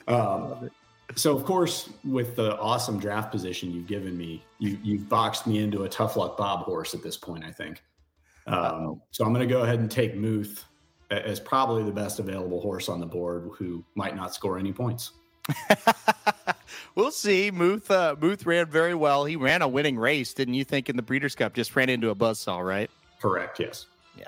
Um, 0.07 0.71
so 1.17 1.35
of 1.35 1.45
course, 1.45 1.91
with 2.05 2.37
the 2.37 2.59
awesome 2.59 2.99
draft 2.99 3.31
position 3.31 3.73
you've 3.73 3.87
given 3.87 4.17
me, 4.19 4.45
you 4.59 4.79
you've 4.83 5.09
boxed 5.09 5.47
me 5.47 5.61
into 5.61 5.85
a 5.85 5.89
tough 5.89 6.17
luck 6.17 6.37
Bob 6.37 6.65
horse 6.65 6.93
at 6.95 7.03
this 7.03 7.17
point. 7.17 7.45
I 7.45 7.51
think. 7.51 7.83
Um, 8.47 9.01
so 9.11 9.25
I'm 9.25 9.33
going 9.33 9.47
to 9.47 9.53
go 9.53 9.63
ahead 9.63 9.79
and 9.79 9.91
take 9.91 10.15
Muth 10.15 10.65
as 11.11 11.41
probably 11.41 11.85
the 11.85 11.93
best 11.93 12.19
available 12.19 12.61
horse 12.61 12.89
on 12.89 13.01
the 13.01 13.07
board, 13.07 13.51
who 13.57 13.85
might 13.95 14.17
not 14.17 14.35
score 14.35 14.59
any 14.59 14.73
points. 14.73 15.13
We'll 16.95 17.11
see. 17.11 17.51
Muth 17.51 17.91
uh, 17.91 18.17
Muth 18.21 18.47
ran 18.47 18.67
very 18.67 18.95
well. 18.95 19.25
He 19.25 19.37
ran 19.37 19.63
a 19.63 19.69
winning 19.69 19.99
race, 19.99 20.33
didn't 20.33 20.55
you 20.55 20.65
think, 20.65 20.89
in 20.89 20.97
the 20.97 21.03
Breeders' 21.03 21.35
Cup? 21.35 21.55
Just 21.55 21.75
ran 21.75 21.89
into 21.89 22.11
a 22.11 22.15
buzzsaw, 22.15 22.65
right? 22.65 22.91
Correct. 23.21 23.59
Yes. 23.59 23.87
Yeah. 24.17 24.27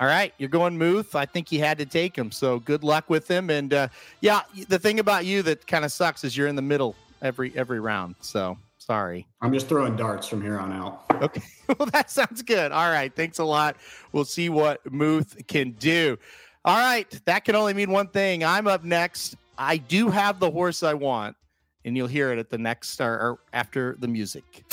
All 0.00 0.06
right, 0.06 0.34
you're 0.38 0.48
going 0.48 0.76
Muth. 0.76 1.14
I 1.14 1.24
think 1.24 1.50
you 1.52 1.60
had 1.60 1.78
to 1.78 1.86
take 1.86 2.16
him. 2.16 2.30
So 2.30 2.58
good 2.60 2.84
luck 2.84 3.08
with 3.08 3.28
him. 3.28 3.50
And 3.50 3.72
uh, 3.72 3.88
yeah, 4.20 4.42
the 4.68 4.78
thing 4.78 5.00
about 5.00 5.24
you 5.24 5.42
that 5.42 5.66
kind 5.66 5.84
of 5.84 5.92
sucks 5.92 6.24
is 6.24 6.36
you're 6.36 6.48
in 6.48 6.56
the 6.56 6.62
middle 6.62 6.96
every 7.22 7.52
every 7.56 7.80
round. 7.80 8.16
So 8.20 8.58
sorry. 8.84 9.26
I'm 9.40 9.52
just 9.52 9.68
throwing 9.68 9.96
darts 9.96 10.28
from 10.28 10.42
here 10.42 10.58
on 10.58 10.72
out. 10.72 11.04
Okay. 11.22 11.42
well, 11.78 11.88
that 11.92 12.10
sounds 12.10 12.42
good. 12.42 12.72
All 12.72 12.90
right. 12.90 13.14
Thanks 13.14 13.38
a 13.38 13.44
lot. 13.44 13.76
We'll 14.12 14.24
see 14.24 14.48
what 14.48 14.80
Muth 14.92 15.46
can 15.46 15.72
do. 15.72 16.18
All 16.64 16.76
right. 16.76 17.08
That 17.24 17.44
can 17.44 17.54
only 17.54 17.74
mean 17.74 17.90
one 17.90 18.08
thing. 18.08 18.44
I'm 18.44 18.66
up 18.66 18.84
next. 18.84 19.36
I 19.56 19.76
do 19.76 20.10
have 20.10 20.40
the 20.40 20.50
horse 20.50 20.82
I 20.82 20.94
want, 20.94 21.36
and 21.84 21.96
you'll 21.96 22.08
hear 22.08 22.32
it 22.32 22.38
at 22.38 22.50
the 22.50 22.58
next 22.58 23.00
or, 23.00 23.12
or 23.12 23.38
after 23.52 23.96
the 23.98 24.08
music. 24.08 24.64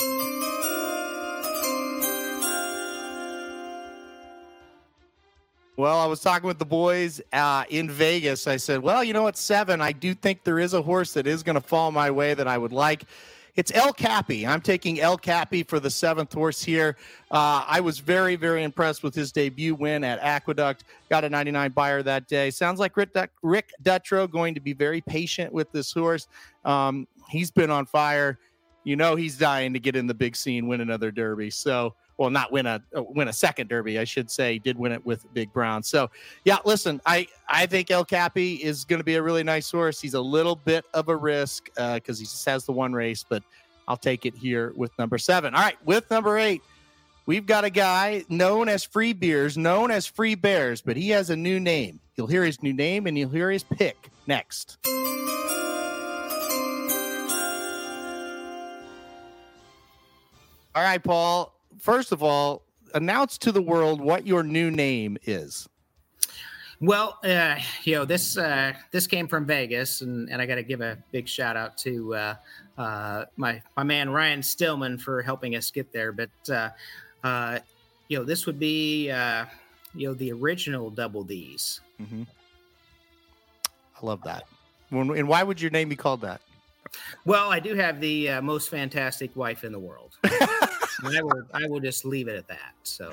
Well, 5.78 5.98
I 5.98 6.06
was 6.06 6.20
talking 6.20 6.46
with 6.46 6.58
the 6.58 6.66
boys 6.66 7.22
uh, 7.32 7.64
in 7.70 7.88
Vegas. 7.88 8.46
I 8.46 8.58
said, 8.58 8.82
well, 8.82 9.02
you 9.02 9.14
know, 9.14 9.26
at 9.26 9.38
seven, 9.38 9.80
I 9.80 9.92
do 9.92 10.12
think 10.12 10.44
there 10.44 10.58
is 10.58 10.74
a 10.74 10.82
horse 10.82 11.14
that 11.14 11.26
is 11.26 11.42
going 11.42 11.54
to 11.54 11.62
fall 11.62 11.90
my 11.90 12.10
way 12.10 12.34
that 12.34 12.46
I 12.46 12.58
would 12.58 12.72
like. 12.72 13.04
It's 13.54 13.70
El 13.74 13.92
Capi. 13.92 14.46
I'm 14.46 14.62
taking 14.62 15.00
El 15.00 15.18
Capi 15.18 15.62
for 15.62 15.78
the 15.78 15.90
seventh 15.90 16.32
horse 16.32 16.62
here. 16.62 16.96
Uh, 17.30 17.64
I 17.66 17.80
was 17.80 17.98
very, 17.98 18.34
very 18.34 18.62
impressed 18.62 19.02
with 19.02 19.14
his 19.14 19.30
debut 19.30 19.74
win 19.74 20.04
at 20.04 20.18
Aqueduct. 20.20 20.84
Got 21.10 21.24
a 21.24 21.28
99 21.28 21.70
Beyer 21.72 22.02
that 22.02 22.28
day. 22.28 22.50
Sounds 22.50 22.80
like 22.80 22.96
Rick, 22.96 23.14
Rick 23.42 23.72
Dutrow 23.82 24.30
going 24.30 24.54
to 24.54 24.60
be 24.60 24.72
very 24.72 25.02
patient 25.02 25.52
with 25.52 25.70
this 25.70 25.92
horse. 25.92 26.28
Um, 26.64 27.06
he's 27.28 27.50
been 27.50 27.70
on 27.70 27.84
fire. 27.84 28.38
You 28.84 28.96
know 28.96 29.16
he's 29.16 29.36
dying 29.36 29.74
to 29.74 29.78
get 29.78 29.96
in 29.96 30.06
the 30.06 30.14
big 30.14 30.34
scene, 30.34 30.66
win 30.66 30.80
another 30.80 31.10
Derby. 31.10 31.50
So, 31.50 31.94
well, 32.22 32.30
not 32.30 32.52
win 32.52 32.66
a 32.66 32.80
uh, 32.96 33.02
win 33.02 33.26
a 33.26 33.32
second 33.32 33.68
Derby, 33.68 33.98
I 33.98 34.04
should 34.04 34.30
say. 34.30 34.56
Did 34.56 34.78
win 34.78 34.92
it 34.92 35.04
with 35.04 35.26
Big 35.34 35.52
Brown. 35.52 35.82
So, 35.82 36.08
yeah, 36.44 36.58
listen, 36.64 37.00
I 37.04 37.26
I 37.48 37.66
think 37.66 37.90
El 37.90 38.04
Capi 38.04 38.62
is 38.62 38.84
going 38.84 39.00
to 39.00 39.04
be 39.04 39.16
a 39.16 39.22
really 39.22 39.42
nice 39.42 39.68
horse. 39.68 40.00
He's 40.00 40.14
a 40.14 40.20
little 40.20 40.54
bit 40.54 40.84
of 40.94 41.08
a 41.08 41.16
risk 41.16 41.64
because 41.74 42.20
he 42.20 42.24
just 42.24 42.44
has 42.46 42.64
the 42.64 42.70
one 42.70 42.92
race, 42.92 43.24
but 43.28 43.42
I'll 43.88 43.96
take 43.96 44.24
it 44.24 44.36
here 44.36 44.72
with 44.76 44.96
number 45.00 45.18
seven. 45.18 45.52
All 45.52 45.62
right, 45.62 45.76
with 45.84 46.08
number 46.12 46.38
eight, 46.38 46.62
we've 47.26 47.44
got 47.44 47.64
a 47.64 47.70
guy 47.70 48.24
known 48.28 48.68
as 48.68 48.84
Free 48.84 49.12
Beers, 49.12 49.58
known 49.58 49.90
as 49.90 50.06
Free 50.06 50.36
Bears, 50.36 50.80
but 50.80 50.96
he 50.96 51.08
has 51.08 51.30
a 51.30 51.36
new 51.36 51.58
name. 51.58 51.98
You'll 52.14 52.28
hear 52.28 52.44
his 52.44 52.62
new 52.62 52.72
name 52.72 53.08
and 53.08 53.18
you'll 53.18 53.30
hear 53.30 53.50
his 53.50 53.64
pick 53.64 54.10
next. 54.28 54.78
All 60.74 60.82
right, 60.84 61.02
Paul. 61.02 61.52
First 61.78 62.12
of 62.12 62.22
all, 62.22 62.62
announce 62.94 63.38
to 63.38 63.52
the 63.52 63.62
world 63.62 64.00
what 64.00 64.26
your 64.26 64.42
new 64.42 64.70
name 64.70 65.16
is. 65.24 65.68
Well, 66.80 67.20
uh, 67.22 67.58
you 67.84 67.94
know 67.94 68.04
this 68.04 68.36
uh, 68.36 68.72
this 68.90 69.06
came 69.06 69.28
from 69.28 69.46
Vegas, 69.46 70.00
and, 70.00 70.28
and 70.28 70.42
I 70.42 70.46
got 70.46 70.56
to 70.56 70.64
give 70.64 70.80
a 70.80 70.98
big 71.12 71.28
shout 71.28 71.56
out 71.56 71.78
to 71.78 72.14
uh, 72.14 72.34
uh, 72.76 73.24
my 73.36 73.62
my 73.76 73.84
man 73.84 74.10
Ryan 74.10 74.42
Stillman 74.42 74.98
for 74.98 75.22
helping 75.22 75.54
us 75.54 75.70
get 75.70 75.92
there. 75.92 76.10
But 76.10 76.30
uh, 76.50 76.70
uh, 77.22 77.60
you 78.08 78.18
know 78.18 78.24
this 78.24 78.46
would 78.46 78.58
be 78.58 79.10
uh, 79.10 79.44
you 79.94 80.08
know 80.08 80.14
the 80.14 80.32
original 80.32 80.90
Double 80.90 81.22
D's. 81.22 81.80
Mm-hmm. 82.00 82.24
I 84.02 84.06
love 84.06 84.22
that. 84.24 84.44
When, 84.90 85.16
and 85.16 85.28
why 85.28 85.44
would 85.44 85.60
your 85.60 85.70
name 85.70 85.88
be 85.88 85.96
called 85.96 86.22
that? 86.22 86.40
Well, 87.24 87.50
I 87.50 87.60
do 87.60 87.74
have 87.74 88.00
the 88.00 88.28
uh, 88.28 88.42
most 88.42 88.68
fantastic 88.68 89.34
wife 89.36 89.62
in 89.62 89.70
the 89.70 89.78
world. 89.78 90.18
I 91.04 91.22
will 91.22 91.42
I 91.54 91.66
will 91.66 91.80
just 91.80 92.04
leave 92.04 92.28
it 92.28 92.36
at 92.36 92.48
that. 92.48 92.74
So. 92.82 93.12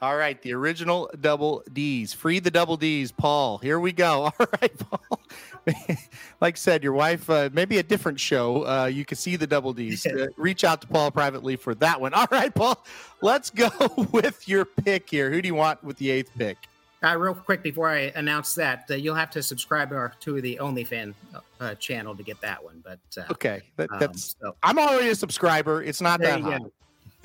All 0.00 0.16
right, 0.16 0.40
the 0.42 0.54
original 0.54 1.10
double 1.20 1.64
D's. 1.72 2.12
Free 2.12 2.38
the 2.38 2.52
double 2.52 2.76
D's, 2.76 3.10
Paul. 3.10 3.58
Here 3.58 3.80
we 3.80 3.90
go. 3.90 4.32
All 4.38 4.46
right, 4.62 4.78
Paul. 4.78 5.20
like 6.40 6.54
I 6.54 6.56
said, 6.56 6.84
your 6.84 6.92
wife, 6.92 7.28
uh, 7.28 7.50
maybe 7.52 7.78
a 7.78 7.82
different 7.82 8.20
show. 8.20 8.64
Uh, 8.64 8.86
you 8.86 9.04
can 9.04 9.16
see 9.16 9.34
the 9.34 9.46
double 9.46 9.72
D's. 9.72 10.06
Uh, 10.18 10.26
reach 10.36 10.64
out 10.64 10.80
to 10.80 10.86
Paul 10.86 11.10
privately 11.10 11.54
for 11.54 11.74
that 11.76 12.00
one. 12.00 12.14
All 12.14 12.26
right, 12.30 12.52
Paul. 12.54 12.82
Let's 13.20 13.50
go 13.50 13.70
with 14.10 14.48
your 14.48 14.64
pick 14.64 15.10
here. 15.10 15.30
Who 15.30 15.42
do 15.42 15.48
you 15.48 15.54
want 15.54 15.82
with 15.84 15.98
the 15.98 16.10
eighth 16.10 16.30
pick? 16.36 16.56
Uh, 17.04 17.16
real 17.16 17.34
quick 17.34 17.62
before 17.62 17.88
I 17.88 18.12
announce 18.16 18.54
that, 18.54 18.86
uh, 18.90 18.94
you'll 18.94 19.14
have 19.14 19.30
to 19.32 19.42
subscribe 19.42 19.90
to, 19.90 19.96
our, 19.96 20.12
to 20.20 20.40
the 20.40 20.58
OnlyFan 20.60 21.14
uh, 21.60 21.74
channel 21.74 22.16
to 22.16 22.22
get 22.22 22.40
that 22.40 22.62
one. 22.64 22.82
But 22.82 22.98
uh, 23.16 23.30
okay, 23.32 23.62
that, 23.76 23.90
that's. 24.00 24.36
Um, 24.42 24.48
so. 24.48 24.56
I'm 24.62 24.78
already 24.78 25.10
a 25.10 25.14
subscriber. 25.14 25.82
It's 25.82 26.00
not 26.00 26.20
that 26.20 26.40
high. 26.40 26.58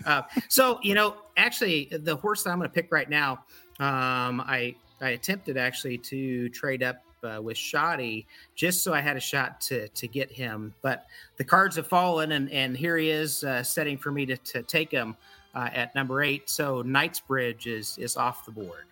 Uh, 0.06 0.22
so 0.50 0.80
you 0.82 0.94
know, 0.94 1.16
actually, 1.38 1.90
the 1.92 2.16
horse 2.16 2.44
that 2.44 2.52
I'm 2.52 2.58
going 2.58 2.70
to 2.70 2.74
pick 2.74 2.92
right 2.92 3.10
now, 3.10 3.44
um, 3.80 4.42
I 4.42 4.76
I 5.02 5.10
attempted 5.10 5.58
actually 5.58 5.98
to 6.00 6.50
trade 6.50 6.84
up 6.84 7.04
uh, 7.24 7.42
with 7.42 7.58
Shoddy 7.58 8.26
just 8.56 8.84
so 8.84 8.94
I 8.94 9.02
had 9.02 9.18
a 9.18 9.22
shot 9.22 9.62
to 9.62 9.88
to 9.88 10.08
get 10.08 10.32
him, 10.32 10.74
but 10.82 11.06
the 11.38 11.44
cards 11.44 11.76
have 11.76 11.88
fallen, 11.88 12.34
and 12.34 12.52
and 12.52 12.76
here 12.76 12.98
he 12.98 13.10
is 13.10 13.44
uh, 13.44 13.64
setting 13.64 13.98
for 13.98 14.12
me 14.12 14.26
to 14.26 14.38
to 14.38 14.64
take 14.64 14.92
him 14.92 15.16
uh, 15.56 15.70
at 15.74 15.94
number 15.96 16.22
eight. 16.22 16.50
So 16.50 16.82
Knightsbridge 16.82 17.68
is 17.68 17.98
is 17.98 18.18
off 18.18 18.46
the 18.46 18.52
board. 18.52 18.86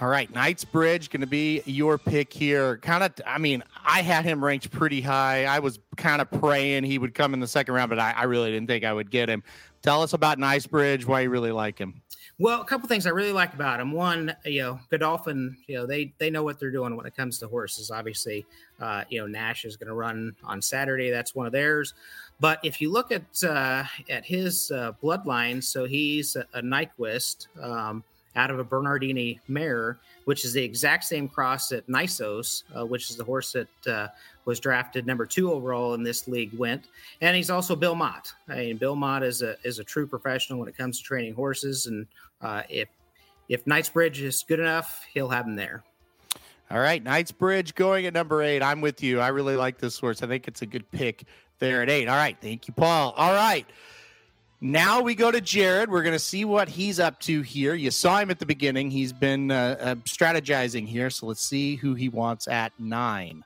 All 0.00 0.08
right, 0.08 0.32
Knightsbridge 0.34 1.10
going 1.10 1.20
to 1.20 1.26
be 1.26 1.62
your 1.64 1.98
pick 1.98 2.32
here. 2.32 2.78
Kind 2.78 3.04
of, 3.04 3.12
I 3.26 3.38
mean, 3.38 3.62
I 3.84 4.02
had 4.02 4.24
him 4.24 4.44
ranked 4.44 4.70
pretty 4.70 5.00
high. 5.00 5.44
I 5.44 5.58
was 5.58 5.78
kind 5.96 6.20
of 6.20 6.30
praying 6.30 6.84
he 6.84 6.98
would 6.98 7.14
come 7.14 7.34
in 7.34 7.40
the 7.40 7.46
second 7.46 7.74
round, 7.74 7.90
but 7.90 7.98
I, 7.98 8.12
I 8.12 8.24
really 8.24 8.50
didn't 8.50 8.66
think 8.68 8.84
I 8.84 8.92
would 8.92 9.10
get 9.10 9.28
him. 9.28 9.42
Tell 9.82 10.02
us 10.02 10.12
about 10.12 10.38
Knightsbridge, 10.38 11.06
why 11.06 11.20
you 11.22 11.30
really 11.30 11.52
like 11.52 11.78
him. 11.78 12.02
Well, 12.40 12.62
a 12.62 12.64
couple 12.64 12.88
things 12.88 13.06
I 13.06 13.10
really 13.10 13.32
like 13.32 13.52
about 13.52 13.80
him. 13.80 13.92
One, 13.92 14.34
you 14.46 14.62
know, 14.62 14.80
Godolphin, 14.90 15.58
you 15.66 15.76
know, 15.76 15.84
they 15.84 16.14
they 16.16 16.30
know 16.30 16.42
what 16.42 16.58
they're 16.58 16.70
doing 16.70 16.96
when 16.96 17.04
it 17.04 17.14
comes 17.14 17.38
to 17.38 17.48
horses. 17.48 17.90
Obviously, 17.90 18.46
uh, 18.80 19.04
you 19.10 19.20
know, 19.20 19.26
Nash 19.26 19.66
is 19.66 19.76
going 19.76 19.88
to 19.88 19.94
run 19.94 20.34
on 20.42 20.62
Saturday. 20.62 21.10
That's 21.10 21.34
one 21.34 21.44
of 21.44 21.52
theirs. 21.52 21.92
But 22.40 22.58
if 22.64 22.80
you 22.80 22.90
look 22.90 23.12
at 23.12 23.44
uh, 23.44 23.84
at 24.08 24.24
his 24.24 24.70
uh, 24.70 24.92
bloodline, 25.02 25.62
so 25.62 25.84
he's 25.84 26.34
a, 26.34 26.46
a 26.54 26.62
Nyquist 26.62 27.48
um, 27.62 28.02
out 28.36 28.50
of 28.50 28.58
a 28.58 28.64
Bernardini 28.64 29.40
mare, 29.48 29.98
which 30.24 30.44
is 30.44 30.52
the 30.52 30.62
exact 30.62 31.04
same 31.04 31.28
cross 31.28 31.68
that 31.68 31.86
Nysos, 31.88 32.62
uh, 32.76 32.86
which 32.86 33.10
is 33.10 33.16
the 33.16 33.24
horse 33.24 33.52
that 33.52 33.86
uh, 33.86 34.08
was 34.44 34.60
drafted 34.60 35.06
number 35.06 35.26
two 35.26 35.52
overall 35.52 35.94
in 35.94 36.02
this 36.02 36.28
league, 36.28 36.56
went. 36.56 36.86
And 37.20 37.36
he's 37.36 37.50
also 37.50 37.74
Bill 37.74 37.94
Mott. 37.94 38.32
I 38.48 38.56
mean, 38.56 38.76
Bill 38.76 38.96
Mott 38.96 39.22
is 39.22 39.42
a 39.42 39.56
is 39.64 39.78
a 39.78 39.84
true 39.84 40.06
professional 40.06 40.58
when 40.58 40.68
it 40.68 40.76
comes 40.76 40.98
to 40.98 41.04
training 41.04 41.34
horses, 41.34 41.86
and 41.86 42.06
uh, 42.40 42.62
if 42.68 42.88
if 43.48 43.66
Knightsbridge 43.66 44.20
is 44.22 44.44
good 44.46 44.60
enough, 44.60 45.04
he'll 45.12 45.28
have 45.28 45.46
him 45.46 45.56
there. 45.56 45.82
All 46.70 46.78
right, 46.78 47.02
Knightsbridge 47.02 47.74
going 47.74 48.06
at 48.06 48.14
number 48.14 48.42
eight. 48.42 48.62
I'm 48.62 48.80
with 48.80 49.02
you. 49.02 49.18
I 49.18 49.28
really 49.28 49.56
like 49.56 49.78
this 49.78 49.98
horse. 49.98 50.22
I 50.22 50.28
think 50.28 50.46
it's 50.46 50.62
a 50.62 50.66
good 50.66 50.88
pick 50.92 51.24
there 51.58 51.82
at 51.82 51.90
eight. 51.90 52.06
All 52.06 52.16
right, 52.16 52.36
thank 52.40 52.68
you, 52.68 52.74
Paul. 52.74 53.12
All 53.16 53.34
right. 53.34 53.66
Now 54.62 55.00
we 55.00 55.14
go 55.14 55.30
to 55.30 55.40
Jared. 55.40 55.90
We're 55.90 56.02
going 56.02 56.14
to 56.14 56.18
see 56.18 56.44
what 56.44 56.68
he's 56.68 57.00
up 57.00 57.18
to 57.20 57.40
here. 57.40 57.74
You 57.74 57.90
saw 57.90 58.18
him 58.18 58.30
at 58.30 58.38
the 58.38 58.44
beginning. 58.44 58.90
He's 58.90 59.10
been 59.10 59.50
uh, 59.50 59.76
uh, 59.80 59.94
strategizing 60.04 60.86
here. 60.86 61.08
So 61.08 61.26
let's 61.26 61.40
see 61.40 61.76
who 61.76 61.94
he 61.94 62.10
wants 62.10 62.46
at 62.46 62.72
nine. 62.78 63.42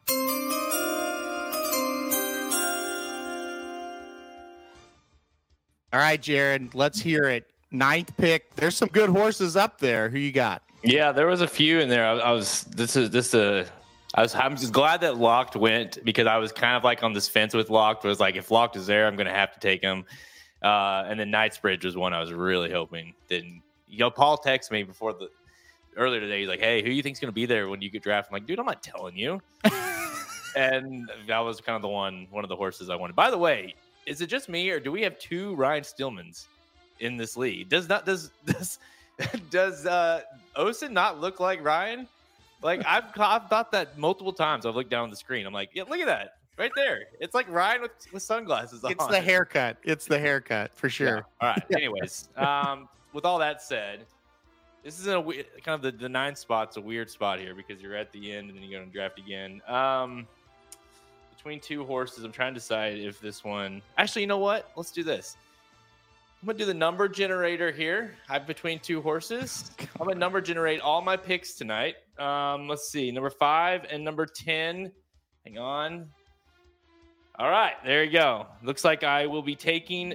All 5.93 6.01
right, 6.01 6.21
Jared, 6.21 6.75
let's 6.75 7.01
hear 7.01 7.25
it. 7.25 7.47
Ninth 7.71 8.17
pick. 8.17 8.53
There's 8.57 8.77
some 8.77 8.89
good 8.89 9.11
horses 9.11 9.57
up 9.57 9.79
there. 9.79 10.09
Who 10.09 10.19
you 10.19 10.33
got? 10.33 10.63
Yeah, 10.83 11.13
there 11.13 11.29
was 11.29 11.41
a 11.41 11.47
few 11.47 11.79
in 11.79 11.89
there. 11.89 12.05
I, 12.05 12.15
I 12.15 12.31
was 12.33 12.65
this 12.65 12.97
is 12.97 13.11
this 13.11 13.33
uh 13.33 13.65
I 14.15 14.23
was 14.23 14.35
I'm 14.35 14.57
just 14.57 14.73
glad 14.73 15.01
that 15.03 15.17
Locked 15.17 15.55
went 15.55 16.05
because 16.05 16.27
I 16.27 16.39
was 16.39 16.51
kind 16.51 16.77
of 16.77 16.83
like 16.83 17.05
on 17.05 17.13
this 17.13 17.29
fence 17.29 17.55
with 17.55 17.71
Locked. 17.71 18.05
Was 18.05 18.19
like 18.19 18.35
if 18.35 18.51
Locked 18.51 18.75
is 18.75 18.87
there, 18.87 19.07
I'm 19.07 19.15
gonna 19.17 19.31
have 19.31 19.53
to 19.53 19.61
take 19.61 19.83
him. 19.83 20.05
Uh, 20.65 21.05
and 21.07 21.21
then 21.21 21.31
Knightsbridge 21.31 21.85
was 21.85 21.95
one 21.95 22.15
I 22.15 22.21
was 22.21 22.33
really 22.33 22.73
hoping 22.73 23.13
didn't. 23.29 23.61
You 23.87 23.99
know, 23.99 24.11
Paul 24.11 24.39
texted 24.39 24.71
me 24.71 24.83
before 24.83 25.13
the 25.13 25.29
earlier 25.95 26.21
today. 26.21 26.41
He's 26.41 26.49
like, 26.49 26.61
"Hey, 26.61 26.83
who 26.83 26.91
you 26.91 27.03
think's 27.03 27.21
going 27.21 27.29
to 27.29 27.35
be 27.35 27.45
there 27.45 27.69
when 27.69 27.83
you 27.83 27.91
get 27.91 28.03
drafted?" 28.03 28.33
I'm 28.33 28.41
like, 28.41 28.47
"Dude, 28.47 28.59
I'm 28.59 28.65
not 28.65 28.83
telling 28.83 29.15
you." 29.15 29.43
and 30.57 31.11
that 31.29 31.39
was 31.41 31.61
kind 31.61 31.77
of 31.77 31.83
the 31.83 31.89
one, 31.89 32.27
one 32.31 32.45
of 32.45 32.49
the 32.49 32.57
horses 32.57 32.89
I 32.89 32.97
wanted. 32.97 33.15
By 33.15 33.31
the 33.31 33.37
way, 33.37 33.75
is 34.07 34.23
it 34.23 34.29
just 34.29 34.49
me 34.49 34.71
or 34.71 34.81
do 34.81 34.91
we 34.91 35.03
have 35.03 35.19
two 35.19 35.55
Ryan 35.55 35.85
Stillmans 35.85 36.47
in 36.99 37.19
this 37.19 37.37
league? 37.37 37.69
Does 37.69 37.87
not 37.87 38.07
does 38.07 38.31
does 38.47 38.79
does 39.51 39.85
uh 39.85 40.23
Osen 40.57 40.93
not 40.93 41.21
look 41.21 41.41
like 41.41 41.63
Ryan? 41.63 42.09
Like 42.63 42.83
I've 42.87 43.05
I've 43.19 43.49
thought 43.49 43.71
that 43.73 43.99
multiple 43.99 44.33
times. 44.33 44.65
I've 44.65 44.75
looked 44.75 44.91
down 44.91 45.11
the 45.11 45.17
screen. 45.17 45.45
I'm 45.45 45.53
like, 45.53 45.71
yeah, 45.75 45.83
look 45.83 46.01
at 46.01 46.07
that 46.07 46.39
right 46.57 46.73
there. 46.77 47.05
It's 47.21 47.35
like 47.35 47.49
Ryan 47.51 47.83
with, 47.83 47.93
with 48.13 48.23
sunglasses 48.23 48.85
on. 48.85 48.93
It's 48.93 49.07
the 49.07 49.21
haircut. 49.21 49.77
It's 49.83 50.07
the 50.07 50.19
haircut 50.19 50.71
for 50.75 50.89
sure. 50.89 51.17
Yeah. 51.17 51.23
All 51.41 51.49
right. 51.49 51.65
Anyways, 51.77 52.29
um, 52.37 52.89
with 53.13 53.25
all 53.25 53.39
that 53.39 53.63
said, 53.63 54.07
this 54.83 55.01
is 55.01 55.07
a 55.07 55.23
kind 55.23 55.69
of 55.69 55.83
the, 55.83 55.93
the 55.93 56.09
nine 56.09 56.37
spot's 56.37 56.77
a 56.77 56.81
weird 56.81 57.11
spot 57.11 57.41
here 57.41 57.55
because 57.55 57.81
you're 57.81 57.97
at 57.97 58.13
the 58.13 58.33
end 58.33 58.51
and 58.51 58.59
then 58.59 58.65
you 58.65 58.77
go 58.77 58.85
to 58.85 58.91
draft 58.91 59.19
again. 59.19 59.63
Um, 59.67 60.27
between 61.35 61.61
two 61.61 61.85
horses, 61.85 62.25
I'm 62.25 62.33
trying 62.33 62.55
to 62.55 62.61
decide 62.61 62.99
if 62.99 63.21
this 63.21 63.45
one. 63.45 63.83
Actually, 63.99 64.23
you 64.23 64.29
know 64.29 64.39
what? 64.39 64.71
Let's 64.77 64.91
do 64.91 65.03
this. 65.03 65.37
I'm 66.43 66.47
gonna 66.47 66.59
do 66.59 66.67
the 66.67 66.75
number 66.75 67.09
generator 67.09 67.73
here. 67.73 68.17
I'm 68.29 68.45
between 68.45 68.79
two 68.79 69.01
horses. 69.01 69.71
I'm 70.01 70.07
gonna 70.07 70.19
number 70.19 70.43
generate 70.43 70.81
all 70.81 71.01
my 71.01 71.17
picks 71.17 71.55
tonight. 71.55 71.95
Um, 72.19 72.69
let's 72.69 72.89
see, 72.89 73.11
number 73.11 73.31
five 73.31 73.87
and 73.91 74.05
number 74.05 74.27
ten. 74.27 74.93
Hang 75.47 75.57
on. 75.57 76.09
All 77.37 77.51
right, 77.51 77.75
there 77.85 78.05
you 78.05 78.13
go. 78.13 78.47
Looks 78.63 78.85
like 78.85 79.03
I 79.03 79.27
will 79.27 79.43
be 79.43 79.57
taking 79.57 80.15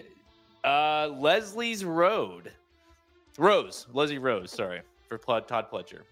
uh, 0.63 1.09
Leslie's 1.17 1.83
Road. 1.83 2.51
Rose, 3.37 3.87
Leslie 3.91 4.19
Rose, 4.19 4.51
sorry, 4.51 4.81
for 5.09 5.17
Todd 5.17 5.69
Pletcher. 5.69 6.03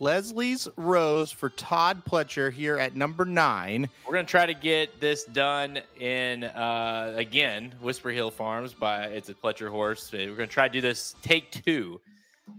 Leslie's 0.00 0.66
Rose 0.76 1.30
for 1.30 1.50
Todd 1.50 2.02
Pletcher 2.04 2.52
here 2.52 2.76
at 2.76 2.96
number 2.96 3.24
nine. 3.24 3.88
We're 4.04 4.14
gonna 4.14 4.26
try 4.26 4.46
to 4.46 4.54
get 4.54 5.00
this 5.00 5.24
done 5.24 5.80
in 6.00 6.44
uh, 6.44 7.14
again 7.16 7.72
Whisper 7.80 8.10
Hill 8.10 8.30
Farms 8.32 8.74
by 8.74 9.04
it's 9.04 9.28
a 9.28 9.34
Pletcher 9.34 9.70
horse. 9.70 10.10
We're 10.12 10.34
gonna 10.34 10.48
try 10.48 10.66
to 10.66 10.72
do 10.72 10.80
this 10.80 11.14
take 11.22 11.52
two 11.52 12.00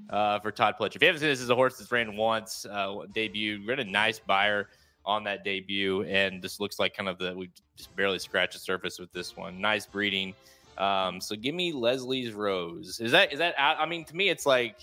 uh, 0.10 0.40
for 0.40 0.52
Todd 0.52 0.76
Pletcher. 0.80 0.96
If 0.96 1.02
you 1.02 1.08
haven't 1.08 1.20
seen 1.20 1.30
this, 1.30 1.42
is 1.42 1.50
a 1.50 1.56
horse 1.56 1.78
that's 1.78 1.92
ran 1.92 2.16
once, 2.16 2.66
uh, 2.66 2.96
debut. 3.14 3.62
Ran 3.68 3.80
a 3.80 3.84
nice 3.84 4.20
Beyer 4.20 4.68
on 5.10 5.24
that 5.24 5.44
debut, 5.44 6.04
and 6.04 6.40
this 6.40 6.60
looks 6.60 6.78
like 6.78 6.96
kind 6.96 7.10
of 7.10 7.18
the 7.18 7.34
we 7.36 7.50
just 7.76 7.94
barely 7.96 8.20
scratched 8.20 8.54
the 8.54 8.60
surface 8.60 9.00
with 9.00 9.12
this 9.12 9.36
one. 9.36 9.60
Nice 9.60 9.88
breeding. 9.88 10.36
Um, 10.78 11.20
so 11.20 11.36
give 11.36 11.56
me 11.56 11.74
Leslie's 11.74 12.32
Rose. 12.32 13.00
Is 13.00 13.12
that 13.12 13.34
is 13.34 13.40
that 13.40 13.56
out? 13.58 13.78
I 13.80 13.88
mean, 13.88 14.06
to 14.06 14.16
me, 14.16 14.30
it's 14.30 14.46
like 14.46 14.76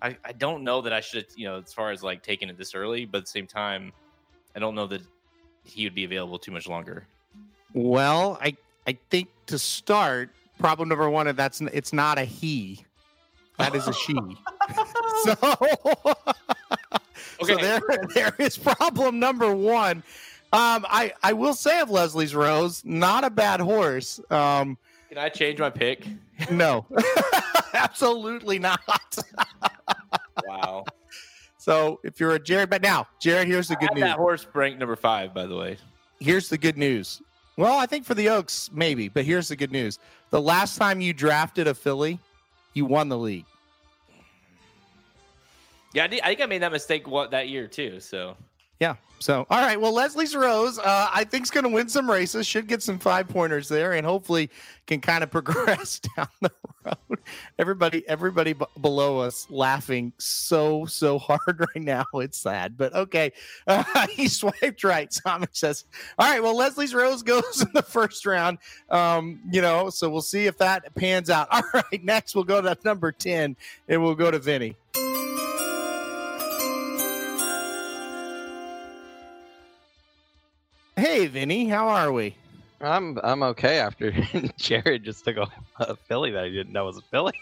I, 0.00 0.16
I 0.24 0.32
don't 0.32 0.62
know 0.62 0.80
that 0.82 0.92
I 0.92 1.00
should 1.00 1.26
you 1.34 1.46
know 1.46 1.58
as 1.58 1.72
far 1.72 1.90
as 1.90 2.02
like 2.04 2.22
taking 2.22 2.48
it 2.48 2.56
this 2.56 2.76
early, 2.76 3.06
but 3.06 3.18
at 3.18 3.24
the 3.24 3.30
same 3.30 3.48
time, 3.48 3.92
I 4.54 4.60
don't 4.60 4.76
know 4.76 4.86
that 4.86 5.02
he 5.64 5.82
would 5.84 5.96
be 5.96 6.04
available 6.04 6.38
too 6.38 6.52
much 6.52 6.68
longer. 6.68 7.04
Well, 7.72 8.38
I 8.40 8.56
I 8.86 8.96
think 9.10 9.28
to 9.46 9.58
start, 9.58 10.30
problem 10.60 10.88
number 10.88 11.10
one, 11.10 11.34
that's 11.34 11.60
it's 11.60 11.92
not 11.92 12.18
a 12.18 12.24
he, 12.24 12.84
that 13.58 13.74
is 13.74 13.88
a 13.88 13.92
she. 13.92 14.14
so. 15.24 16.14
Okay. 17.42 17.54
So 17.54 17.58
there, 17.58 17.80
there 18.14 18.34
is 18.38 18.56
problem 18.56 19.18
number 19.18 19.52
one. 19.54 20.04
Um, 20.52 20.86
I, 20.88 21.12
I 21.20 21.32
will 21.32 21.54
say 21.54 21.80
of 21.80 21.90
Leslie's 21.90 22.32
Rose, 22.32 22.84
not 22.84 23.24
a 23.24 23.30
bad 23.30 23.58
horse. 23.58 24.20
Um, 24.30 24.78
Can 25.08 25.18
I 25.18 25.28
change 25.30 25.58
my 25.58 25.70
pick? 25.70 26.06
No, 26.50 26.86
absolutely 27.74 28.58
not. 28.58 28.80
wow. 30.46 30.84
So 31.58 31.98
if 32.04 32.20
you're 32.20 32.34
a 32.34 32.38
Jared, 32.38 32.70
but 32.70 32.82
now 32.82 33.08
Jared, 33.20 33.48
here's 33.48 33.68
the 33.68 33.76
good 33.76 33.94
news. 33.94 34.02
That 34.02 34.16
horse 34.16 34.46
ranked 34.52 34.78
number 34.78 34.96
five, 34.96 35.32
by 35.32 35.46
the 35.46 35.56
way. 35.56 35.76
Here's 36.20 36.48
the 36.48 36.58
good 36.58 36.76
news. 36.76 37.20
Well, 37.56 37.78
I 37.78 37.86
think 37.86 38.04
for 38.04 38.14
the 38.14 38.28
Oaks, 38.28 38.70
maybe, 38.72 39.08
but 39.08 39.24
here's 39.24 39.48
the 39.48 39.56
good 39.56 39.72
news. 39.72 39.98
The 40.30 40.40
last 40.40 40.76
time 40.76 41.00
you 41.00 41.12
drafted 41.12 41.66
a 41.68 41.74
filly, 41.74 42.18
you 42.74 42.84
won 42.84 43.08
the 43.08 43.18
league. 43.18 43.46
Yeah, 45.94 46.04
I, 46.04 46.08
think 46.08 46.40
I 46.40 46.46
made 46.46 46.62
that 46.62 46.72
mistake 46.72 47.06
what 47.08 47.30
that 47.30 47.48
year 47.48 47.66
too. 47.68 48.00
So 48.00 48.36
Yeah. 48.80 48.96
So, 49.20 49.46
all 49.48 49.62
right. 49.62 49.80
Well, 49.80 49.94
Leslie's 49.94 50.36
Rose, 50.36 50.78
uh, 50.78 51.08
I 51.10 51.24
think, 51.24 51.44
is 51.44 51.50
going 51.50 51.64
to 51.64 51.70
win 51.70 51.88
some 51.88 52.10
races. 52.10 52.46
Should 52.46 52.66
get 52.66 52.82
some 52.82 52.98
five 52.98 53.26
pointers 53.26 53.70
there, 53.70 53.94
and 53.94 54.04
hopefully 54.04 54.50
can 54.86 55.00
kind 55.00 55.24
of 55.24 55.30
progress 55.30 55.98
down 56.14 56.28
the 56.42 56.50
road. 56.84 57.20
Everybody, 57.58 58.06
everybody 58.06 58.52
b- 58.52 58.66
below 58.82 59.20
us 59.20 59.46
laughing 59.48 60.12
so 60.18 60.84
so 60.84 61.18
hard 61.18 61.40
right 61.74 61.82
now. 61.82 62.04
It's 62.14 62.36
sad, 62.36 62.76
but 62.76 62.92
okay. 62.94 63.32
Uh, 63.66 64.06
he 64.10 64.28
swiped 64.28 64.84
right. 64.84 65.10
Simon 65.10 65.48
says, 65.52 65.86
"All 66.18 66.30
right. 66.30 66.42
Well, 66.42 66.56
Leslie's 66.56 66.92
Rose 66.92 67.22
goes 67.22 67.62
in 67.62 67.70
the 67.72 67.82
first 67.82 68.26
round. 68.26 68.58
Um, 68.90 69.40
you 69.50 69.62
know, 69.62 69.88
so 69.88 70.10
we'll 70.10 70.20
see 70.20 70.46
if 70.46 70.58
that 70.58 70.94
pans 70.96 71.30
out. 71.30 71.48
All 71.50 71.62
right. 71.72 72.04
Next, 72.04 72.34
we'll 72.34 72.44
go 72.44 72.60
to 72.60 72.76
number 72.84 73.10
ten, 73.10 73.56
and 73.88 74.02
we'll 74.02 74.16
go 74.16 74.30
to 74.30 74.38
Vinny." 74.38 74.76
Hey, 81.04 81.26
Vinny, 81.26 81.68
how 81.68 81.86
are 81.90 82.12
we? 82.12 82.34
I'm 82.80 83.18
I'm 83.22 83.42
okay 83.42 83.78
after 83.78 84.10
Jared 84.56 85.04
just 85.04 85.22
took 85.22 85.36
a, 85.36 85.46
a 85.78 85.96
filly 85.96 86.30
that 86.30 86.44
I 86.44 86.48
didn't 86.48 86.72
know 86.72 86.86
was 86.86 86.96
a 86.96 87.02
filly. 87.02 87.34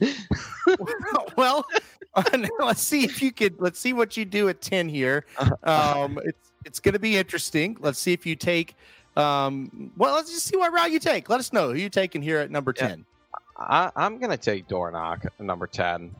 well, 1.36 1.64
uh, 2.14 2.24
let's 2.58 2.82
see 2.82 3.04
if 3.04 3.22
you 3.22 3.30
could. 3.30 3.60
Let's 3.60 3.78
see 3.78 3.92
what 3.92 4.16
you 4.16 4.24
do 4.24 4.48
at 4.48 4.60
ten 4.60 4.88
here. 4.88 5.24
Um, 5.62 6.18
it's 6.24 6.50
it's 6.64 6.80
going 6.80 6.94
to 6.94 6.98
be 6.98 7.16
interesting. 7.16 7.76
Let's 7.78 8.00
see 8.00 8.12
if 8.12 8.26
you 8.26 8.34
take. 8.34 8.74
Um, 9.16 9.92
well, 9.96 10.12
let's 10.16 10.32
just 10.32 10.44
see 10.44 10.56
what 10.56 10.72
route 10.72 10.90
you 10.90 10.98
take. 10.98 11.28
Let 11.28 11.38
us 11.38 11.52
know 11.52 11.68
who 11.68 11.78
you 11.78 11.88
taking 11.88 12.22
here 12.22 12.40
at 12.40 12.50
number 12.50 12.72
ten. 12.72 13.04
I, 13.56 13.92
I'm 13.94 14.18
gonna 14.18 14.36
take 14.36 14.66
Dornoch 14.66 15.24
at 15.26 15.38
number 15.38 15.68
ten. 15.68 16.12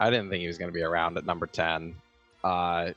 I 0.00 0.08
didn't 0.08 0.30
think 0.30 0.40
he 0.40 0.46
was 0.46 0.56
gonna 0.56 0.72
be 0.72 0.84
around 0.84 1.18
at 1.18 1.26
number 1.26 1.46
ten. 1.46 1.94
Uh, 2.42 2.92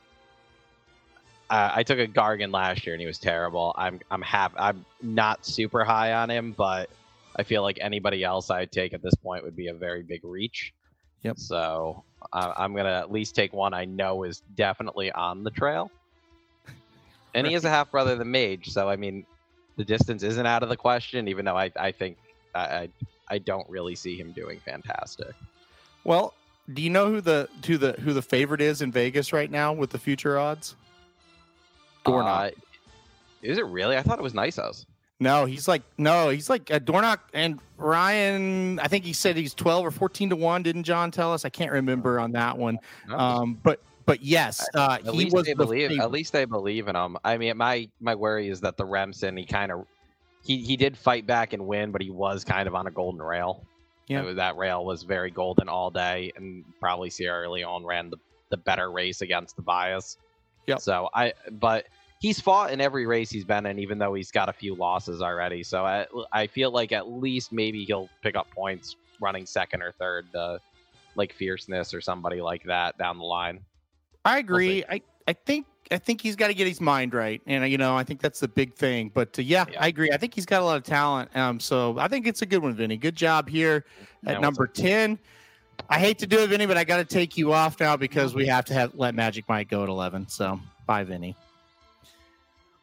I, 1.50 1.72
I 1.76 1.82
took 1.82 1.98
a 1.98 2.06
Gargan 2.06 2.52
last 2.52 2.86
year 2.86 2.94
and 2.94 3.00
he 3.00 3.06
was 3.06 3.18
terrible. 3.18 3.74
I'm 3.76 4.00
I'm 4.10 4.22
happy. 4.22 4.54
I'm 4.58 4.84
not 5.02 5.46
super 5.46 5.84
high 5.84 6.12
on 6.12 6.30
him, 6.30 6.52
but 6.56 6.90
I 7.36 7.42
feel 7.42 7.62
like 7.62 7.78
anybody 7.80 8.24
else 8.24 8.50
I'd 8.50 8.72
take 8.72 8.92
at 8.92 9.02
this 9.02 9.14
point 9.14 9.44
would 9.44 9.56
be 9.56 9.68
a 9.68 9.74
very 9.74 10.02
big 10.02 10.24
reach. 10.24 10.72
Yep. 11.22 11.38
So 11.38 12.04
I, 12.32 12.52
I'm 12.56 12.74
gonna 12.74 12.98
at 12.98 13.12
least 13.12 13.34
take 13.34 13.52
one 13.52 13.74
I 13.74 13.84
know 13.84 14.24
is 14.24 14.42
definitely 14.54 15.12
on 15.12 15.44
the 15.44 15.50
trail. 15.50 15.90
And 17.34 17.46
he 17.46 17.52
is 17.52 17.66
a 17.66 17.68
half 17.68 17.90
brother 17.90 18.12
of 18.12 18.18
the 18.18 18.24
mage, 18.24 18.70
so 18.70 18.88
I 18.88 18.96
mean, 18.96 19.26
the 19.76 19.84
distance 19.84 20.22
isn't 20.22 20.46
out 20.46 20.62
of 20.62 20.70
the 20.70 20.76
question. 20.76 21.28
Even 21.28 21.44
though 21.44 21.56
I 21.56 21.70
I 21.76 21.92
think 21.92 22.16
I 22.54 22.60
I, 22.60 22.88
I 23.28 23.38
don't 23.38 23.68
really 23.68 23.94
see 23.94 24.16
him 24.16 24.32
doing 24.32 24.58
fantastic. 24.60 25.34
Well, 26.04 26.32
do 26.72 26.80
you 26.80 26.90
know 26.90 27.10
who 27.10 27.20
the 27.20 27.48
who 27.66 27.76
the 27.76 27.92
who 27.92 28.12
the 28.12 28.22
favorite 28.22 28.60
is 28.60 28.80
in 28.80 28.90
Vegas 28.90 29.32
right 29.32 29.50
now 29.50 29.72
with 29.72 29.90
the 29.90 29.98
future 29.98 30.38
odds? 30.38 30.76
Dornoch. 32.06 32.52
Uh, 32.52 32.56
is 33.42 33.58
it 33.58 33.66
really? 33.66 33.96
I 33.96 34.02
thought 34.02 34.18
it 34.18 34.22
was 34.22 34.32
Nysos. 34.32 34.86
No, 35.18 35.46
he's 35.46 35.66
like 35.66 35.82
no, 35.96 36.28
he's 36.28 36.50
like 36.50 36.70
uh, 36.70 36.78
Dornoch 36.78 37.20
and 37.32 37.58
Ryan. 37.78 38.78
I 38.80 38.88
think 38.88 39.04
he 39.04 39.12
said 39.14 39.36
he's 39.36 39.54
twelve 39.54 39.84
or 39.86 39.90
fourteen 39.90 40.28
to 40.30 40.36
one. 40.36 40.62
Didn't 40.62 40.82
Jon 40.84 41.10
tell 41.10 41.32
us? 41.32 41.44
I 41.44 41.48
can't 41.48 41.72
remember 41.72 42.20
on 42.20 42.32
that 42.32 42.58
one. 42.58 42.78
Um, 43.10 43.58
but 43.62 43.80
but 44.04 44.22
yes, 44.22 44.66
uh, 44.74 44.98
At 45.00 45.04
he 45.04 45.10
least 45.10 45.34
was 45.34 45.46
they 45.46 45.52
the 45.52 45.64
believe. 45.64 45.88
favorite. 45.88 46.04
At 46.04 46.10
least 46.10 46.32
they 46.32 46.44
believe 46.44 46.88
in 46.88 46.96
him. 46.96 47.16
I 47.24 47.38
mean, 47.38 47.56
my 47.56 47.88
my 48.00 48.14
worry 48.14 48.48
is 48.48 48.60
that 48.60 48.76
the 48.76 48.84
Remsen, 48.84 49.36
he 49.38 49.46
kind 49.46 49.72
of 49.72 49.86
he 50.44 50.58
he 50.58 50.76
did 50.76 50.96
fight 50.98 51.26
back 51.26 51.54
and 51.54 51.66
win, 51.66 51.92
but 51.92 52.02
he 52.02 52.10
was 52.10 52.44
kind 52.44 52.68
of 52.68 52.74
on 52.74 52.86
a 52.86 52.90
golden 52.90 53.22
rail. 53.22 53.64
Yeah. 54.08 54.20
Was- 54.22 54.36
that 54.36 54.56
rail 54.56 54.84
was 54.84 55.02
very 55.02 55.30
golden 55.30 55.68
all 55.68 55.90
day, 55.90 56.30
and 56.36 56.62
probably 56.78 57.08
Sierra 57.08 57.50
Leone 57.50 57.84
ran 57.86 58.10
the 58.10 58.18
the 58.50 58.56
better 58.58 58.90
race 58.90 59.22
against 59.22 59.56
the 59.56 59.62
bias. 59.62 60.18
Yeah. 60.66 60.76
So 60.76 61.08
I, 61.14 61.32
but 61.52 61.86
he's 62.26 62.40
fought 62.40 62.72
in 62.72 62.80
every 62.80 63.06
race 63.06 63.30
he's 63.30 63.44
been 63.44 63.66
in, 63.66 63.78
even 63.78 63.98
though 63.98 64.12
he's 64.14 64.32
got 64.32 64.48
a 64.48 64.52
few 64.52 64.74
losses 64.74 65.22
already. 65.22 65.62
So 65.62 65.86
I 65.86 66.06
I 66.32 66.48
feel 66.48 66.72
like 66.72 66.90
at 66.90 67.08
least 67.08 67.52
maybe 67.52 67.84
he'll 67.84 68.08
pick 68.20 68.34
up 68.34 68.50
points 68.50 68.96
running 69.20 69.46
second 69.46 69.80
or 69.80 69.92
third, 69.92 70.26
uh, 70.34 70.58
like 71.14 71.32
fierceness 71.32 71.94
or 71.94 72.00
somebody 72.00 72.40
like 72.40 72.64
that 72.64 72.98
down 72.98 73.18
the 73.18 73.24
line. 73.24 73.60
I 74.24 74.38
agree. 74.38 74.84
I, 74.88 75.00
I 75.28 75.34
think 75.34 75.66
I 75.92 75.98
think 75.98 76.20
he's 76.20 76.34
got 76.34 76.48
to 76.48 76.54
get 76.54 76.66
his 76.66 76.80
mind 76.80 77.14
right, 77.14 77.40
and 77.46 77.70
you 77.70 77.78
know 77.78 77.96
I 77.96 78.02
think 78.02 78.20
that's 78.20 78.40
the 78.40 78.48
big 78.48 78.74
thing. 78.74 79.12
But 79.14 79.38
uh, 79.38 79.42
yeah, 79.42 79.66
I 79.78 79.86
agree. 79.86 80.10
I 80.10 80.16
think 80.16 80.34
he's 80.34 80.46
got 80.46 80.62
a 80.62 80.64
lot 80.64 80.76
of 80.76 80.82
talent. 80.82 81.34
Um, 81.36 81.60
so 81.60 81.96
I 81.96 82.08
think 82.08 82.26
it's 82.26 82.42
a 82.42 82.46
good 82.46 82.60
one, 82.60 82.74
Vinny. 82.74 82.96
Good 82.96 83.14
job 83.14 83.48
here 83.48 83.84
Yeah, 84.24 84.32
at 84.32 84.40
number 84.40 84.66
ten. 84.66 85.18
I 85.88 86.00
hate 86.00 86.18
to 86.18 86.26
do 86.26 86.40
it, 86.40 86.48
Vinny, 86.48 86.66
but 86.66 86.76
I 86.76 86.82
got 86.82 86.96
to 86.96 87.04
take 87.04 87.36
you 87.36 87.52
off 87.52 87.78
now 87.78 87.96
because 87.96 88.34
we 88.34 88.46
have 88.46 88.64
to 88.64 88.74
have 88.74 88.94
let 88.94 89.14
Magic 89.14 89.44
Mike 89.48 89.68
go 89.68 89.84
at 89.84 89.88
eleven. 89.88 90.26
So 90.26 90.58
bye, 90.86 91.04
Vinny. 91.04 91.36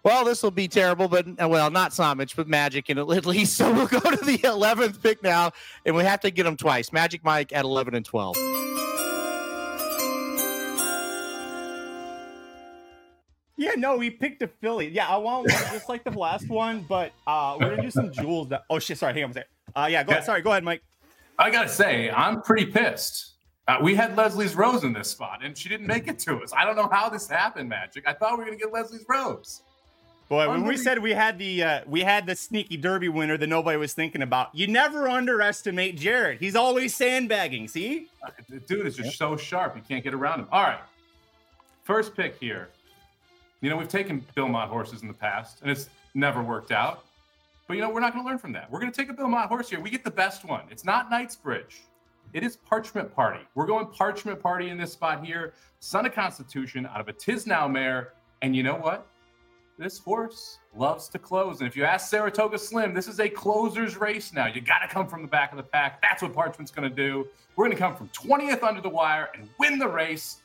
Well, 0.03 0.25
this 0.25 0.43
will 0.43 0.51
be 0.51 0.67
terrible, 0.67 1.07
but 1.07 1.25
uh, 1.41 1.47
well, 1.47 1.71
not 1.71 1.91
Samich, 1.91 2.35
but 2.35 2.47
Magic, 2.47 2.89
and 2.89 2.99
at 3.11 3.25
least 3.25 3.55
so 3.55 3.71
we'll 3.71 3.87
go 3.87 3.99
to 3.99 4.23
the 4.25 4.39
eleventh 4.43 5.01
pick 5.01 5.23
now, 5.23 5.51
and 5.85 5.95
we 5.95 6.03
have 6.03 6.19
to 6.21 6.31
get 6.31 6.43
them 6.43 6.57
twice. 6.57 6.91
Magic 6.91 7.23
Mike 7.23 7.53
at 7.53 7.63
eleven 7.63 7.95
and 7.95 8.05
twelve. 8.05 8.35
Yeah, 13.55 13.75
no, 13.77 13.95
we 13.95 14.09
picked 14.09 14.41
a 14.41 14.47
filly. 14.47 14.89
Yeah, 14.89 15.07
I 15.07 15.15
want 15.15 15.47
one 15.49 15.61
just 15.71 15.87
like 15.87 16.03
the 16.03 16.11
last 16.11 16.49
one, 16.49 16.85
but 16.89 17.13
uh, 17.25 17.55
we're 17.59 17.69
gonna 17.69 17.83
do 17.83 17.91
some 17.91 18.11
jewels. 18.11 18.49
That 18.49 18.63
oh 18.69 18.79
shit, 18.79 18.97
sorry, 18.97 19.13
hang 19.13 19.23
on 19.23 19.29
a 19.31 19.33
second. 19.35 19.49
Uh, 19.73 19.87
yeah, 19.89 20.03
go 20.03 20.11
ahead. 20.11 20.25
Sorry, 20.25 20.41
go 20.41 20.51
ahead, 20.51 20.65
Mike. 20.65 20.83
I 21.39 21.49
gotta 21.49 21.69
say, 21.69 22.09
I'm 22.11 22.41
pretty 22.41 22.65
pissed. 22.65 23.35
Uh, 23.69 23.77
we 23.81 23.95
had 23.95 24.17
Leslie's 24.17 24.55
Rose 24.55 24.83
in 24.83 24.91
this 24.91 25.09
spot, 25.09 25.39
and 25.43 25.57
she 25.57 25.69
didn't 25.69 25.87
make 25.87 26.09
it 26.09 26.19
to 26.19 26.39
us. 26.39 26.51
I 26.51 26.65
don't 26.65 26.75
know 26.75 26.89
how 26.91 27.07
this 27.07 27.29
happened, 27.29 27.69
Magic. 27.69 28.03
I 28.05 28.11
thought 28.11 28.33
we 28.33 28.39
were 28.39 28.45
gonna 28.45 28.57
get 28.57 28.73
Leslie's 28.73 29.05
Rose. 29.07 29.61
Boy, 30.29 30.49
when 30.49 30.63
we 30.63 30.77
said 30.77 30.99
we 30.99 31.11
had 31.11 31.37
the 31.37 31.63
uh, 31.63 31.81
we 31.85 32.01
had 32.01 32.25
the 32.25 32.35
sneaky 32.35 32.77
derby 32.77 33.09
winner 33.09 33.37
that 33.37 33.47
nobody 33.47 33.77
was 33.77 33.93
thinking 33.93 34.21
about, 34.21 34.53
you 34.55 34.67
never 34.67 35.07
underestimate 35.07 35.97
Jared. 35.97 36.39
He's 36.39 36.55
always 36.55 36.95
sandbagging. 36.95 37.67
See? 37.67 38.07
The 38.49 38.59
dude 38.59 38.87
is 38.87 38.95
just 38.95 39.17
so 39.17 39.37
sharp, 39.37 39.75
you 39.75 39.81
can't 39.87 40.03
get 40.03 40.13
around 40.13 40.39
him. 40.39 40.47
All 40.51 40.63
right, 40.63 40.79
first 41.83 42.15
pick 42.15 42.39
here. 42.39 42.69
You 43.61 43.69
know, 43.69 43.77
we've 43.77 43.87
taken 43.87 44.25
Bill 44.35 44.47
Mott 44.47 44.69
horses 44.69 45.01
in 45.03 45.07
the 45.07 45.13
past, 45.13 45.61
and 45.61 45.69
it's 45.69 45.89
never 46.13 46.41
worked 46.41 46.71
out. 46.71 47.05
But 47.67 47.75
you 47.75 47.81
know, 47.81 47.89
we're 47.89 48.01
not 48.01 48.13
going 48.13 48.25
to 48.25 48.29
learn 48.29 48.39
from 48.39 48.51
that. 48.53 48.69
We're 48.69 48.79
going 48.79 48.91
to 48.91 48.97
take 48.97 49.09
a 49.09 49.13
Bill 49.13 49.27
Mott 49.29 49.47
horse 49.47 49.69
here. 49.69 49.79
We 49.79 49.89
get 49.89 50.03
the 50.03 50.11
best 50.11 50.43
one. 50.45 50.63
It's 50.69 50.83
not 50.83 51.09
Knightsbridge. 51.09 51.81
It 52.33 52.43
is 52.43 52.57
Parchment 52.57 53.13
Party. 53.13 53.41
We're 53.55 53.65
going 53.65 53.85
Parchment 53.87 54.41
Party 54.41 54.69
in 54.69 54.77
this 54.77 54.93
spot 54.93 55.23
here. 55.25 55.53
Son 55.79 56.05
of 56.05 56.13
Constitution 56.13 56.85
out 56.85 56.99
of 56.99 57.07
a 57.07 57.13
Tiznow 57.13 57.71
mare. 57.71 58.13
And 58.41 58.55
you 58.55 58.63
know 58.63 58.75
what? 58.75 59.07
This 59.77 59.97
horse 59.97 60.59
loves 60.75 61.07
to 61.09 61.19
close. 61.19 61.59
And 61.59 61.67
if 61.67 61.75
you 61.75 61.83
ask 61.83 62.09
Saratoga 62.09 62.59
Slim, 62.59 62.93
this 62.93 63.07
is 63.07 63.19
a 63.19 63.27
closer's 63.27 63.97
race 63.97 64.31
now. 64.31 64.45
You 64.45 64.61
got 64.61 64.79
to 64.79 64.87
come 64.87 65.07
from 65.07 65.23
the 65.23 65.27
back 65.27 65.51
of 65.51 65.57
the 65.57 65.63
pack. 65.63 66.01
That's 66.01 66.21
what 66.21 66.33
Parchment's 66.33 66.71
going 66.71 66.87
to 66.87 66.95
do. 66.95 67.27
We're 67.55 67.65
going 67.65 67.75
to 67.75 67.81
come 67.81 67.95
from 67.95 68.09
20th 68.09 68.63
under 68.63 68.81
the 68.81 68.89
wire 68.89 69.29
and 69.35 69.49
win 69.59 69.79
the 69.79 69.87
race, 69.87 70.41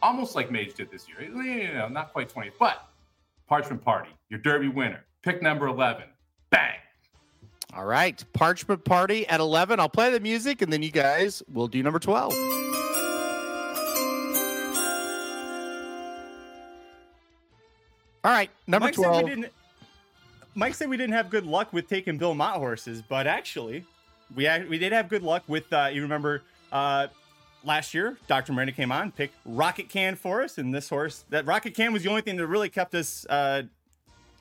almost 0.00 0.36
like 0.36 0.50
Mage 0.50 0.74
did 0.74 0.90
this 0.90 1.06
year. 1.08 1.18
Eh, 1.20 1.68
you 1.68 1.74
know, 1.74 1.88
not 1.88 2.12
quite 2.12 2.32
20th, 2.32 2.52
but 2.58 2.88
Parchment 3.48 3.82
Party, 3.82 4.10
your 4.28 4.38
Derby 4.40 4.68
winner. 4.68 5.04
Pick 5.22 5.42
number 5.42 5.66
11. 5.66 6.04
Bang. 6.50 6.76
All 7.74 7.84
right, 7.84 8.24
Parchment 8.32 8.84
Party 8.84 9.26
at 9.26 9.40
11. 9.40 9.80
I'll 9.80 9.88
play 9.88 10.12
the 10.12 10.20
music 10.20 10.62
and 10.62 10.72
then 10.72 10.82
you 10.82 10.92
guys 10.92 11.42
will 11.52 11.66
do 11.66 11.82
number 11.82 11.98
12. 11.98 12.32
All 18.26 18.32
right, 18.32 18.50
number 18.66 18.86
Mike 18.86 18.94
12. 18.96 19.14
Said 19.14 19.24
we 19.24 19.30
didn't, 19.30 19.52
Mike 20.56 20.74
said 20.74 20.90
we 20.90 20.96
didn't 20.96 21.12
have 21.12 21.30
good 21.30 21.46
luck 21.46 21.72
with 21.72 21.88
taking 21.88 22.18
Bill 22.18 22.34
Mott 22.34 22.56
horses, 22.56 23.00
but 23.00 23.28
actually, 23.28 23.84
we 24.34 24.42
had, 24.42 24.68
we 24.68 24.78
did 24.78 24.90
have 24.90 25.08
good 25.08 25.22
luck 25.22 25.44
with. 25.46 25.72
Uh, 25.72 25.90
you 25.92 26.02
remember 26.02 26.42
uh, 26.72 27.06
last 27.62 27.94
year, 27.94 28.18
Dr. 28.26 28.52
Miranda 28.52 28.72
came 28.72 28.90
on, 28.90 29.12
picked 29.12 29.36
Rocket 29.44 29.88
Can 29.88 30.16
for 30.16 30.42
us, 30.42 30.58
and 30.58 30.74
this 30.74 30.88
horse 30.88 31.24
that 31.30 31.46
Rocket 31.46 31.74
Can 31.74 31.92
was 31.92 32.02
the 32.02 32.08
only 32.08 32.20
thing 32.20 32.34
that 32.34 32.48
really 32.48 32.68
kept 32.68 32.96
us 32.96 33.24
uh, 33.30 33.62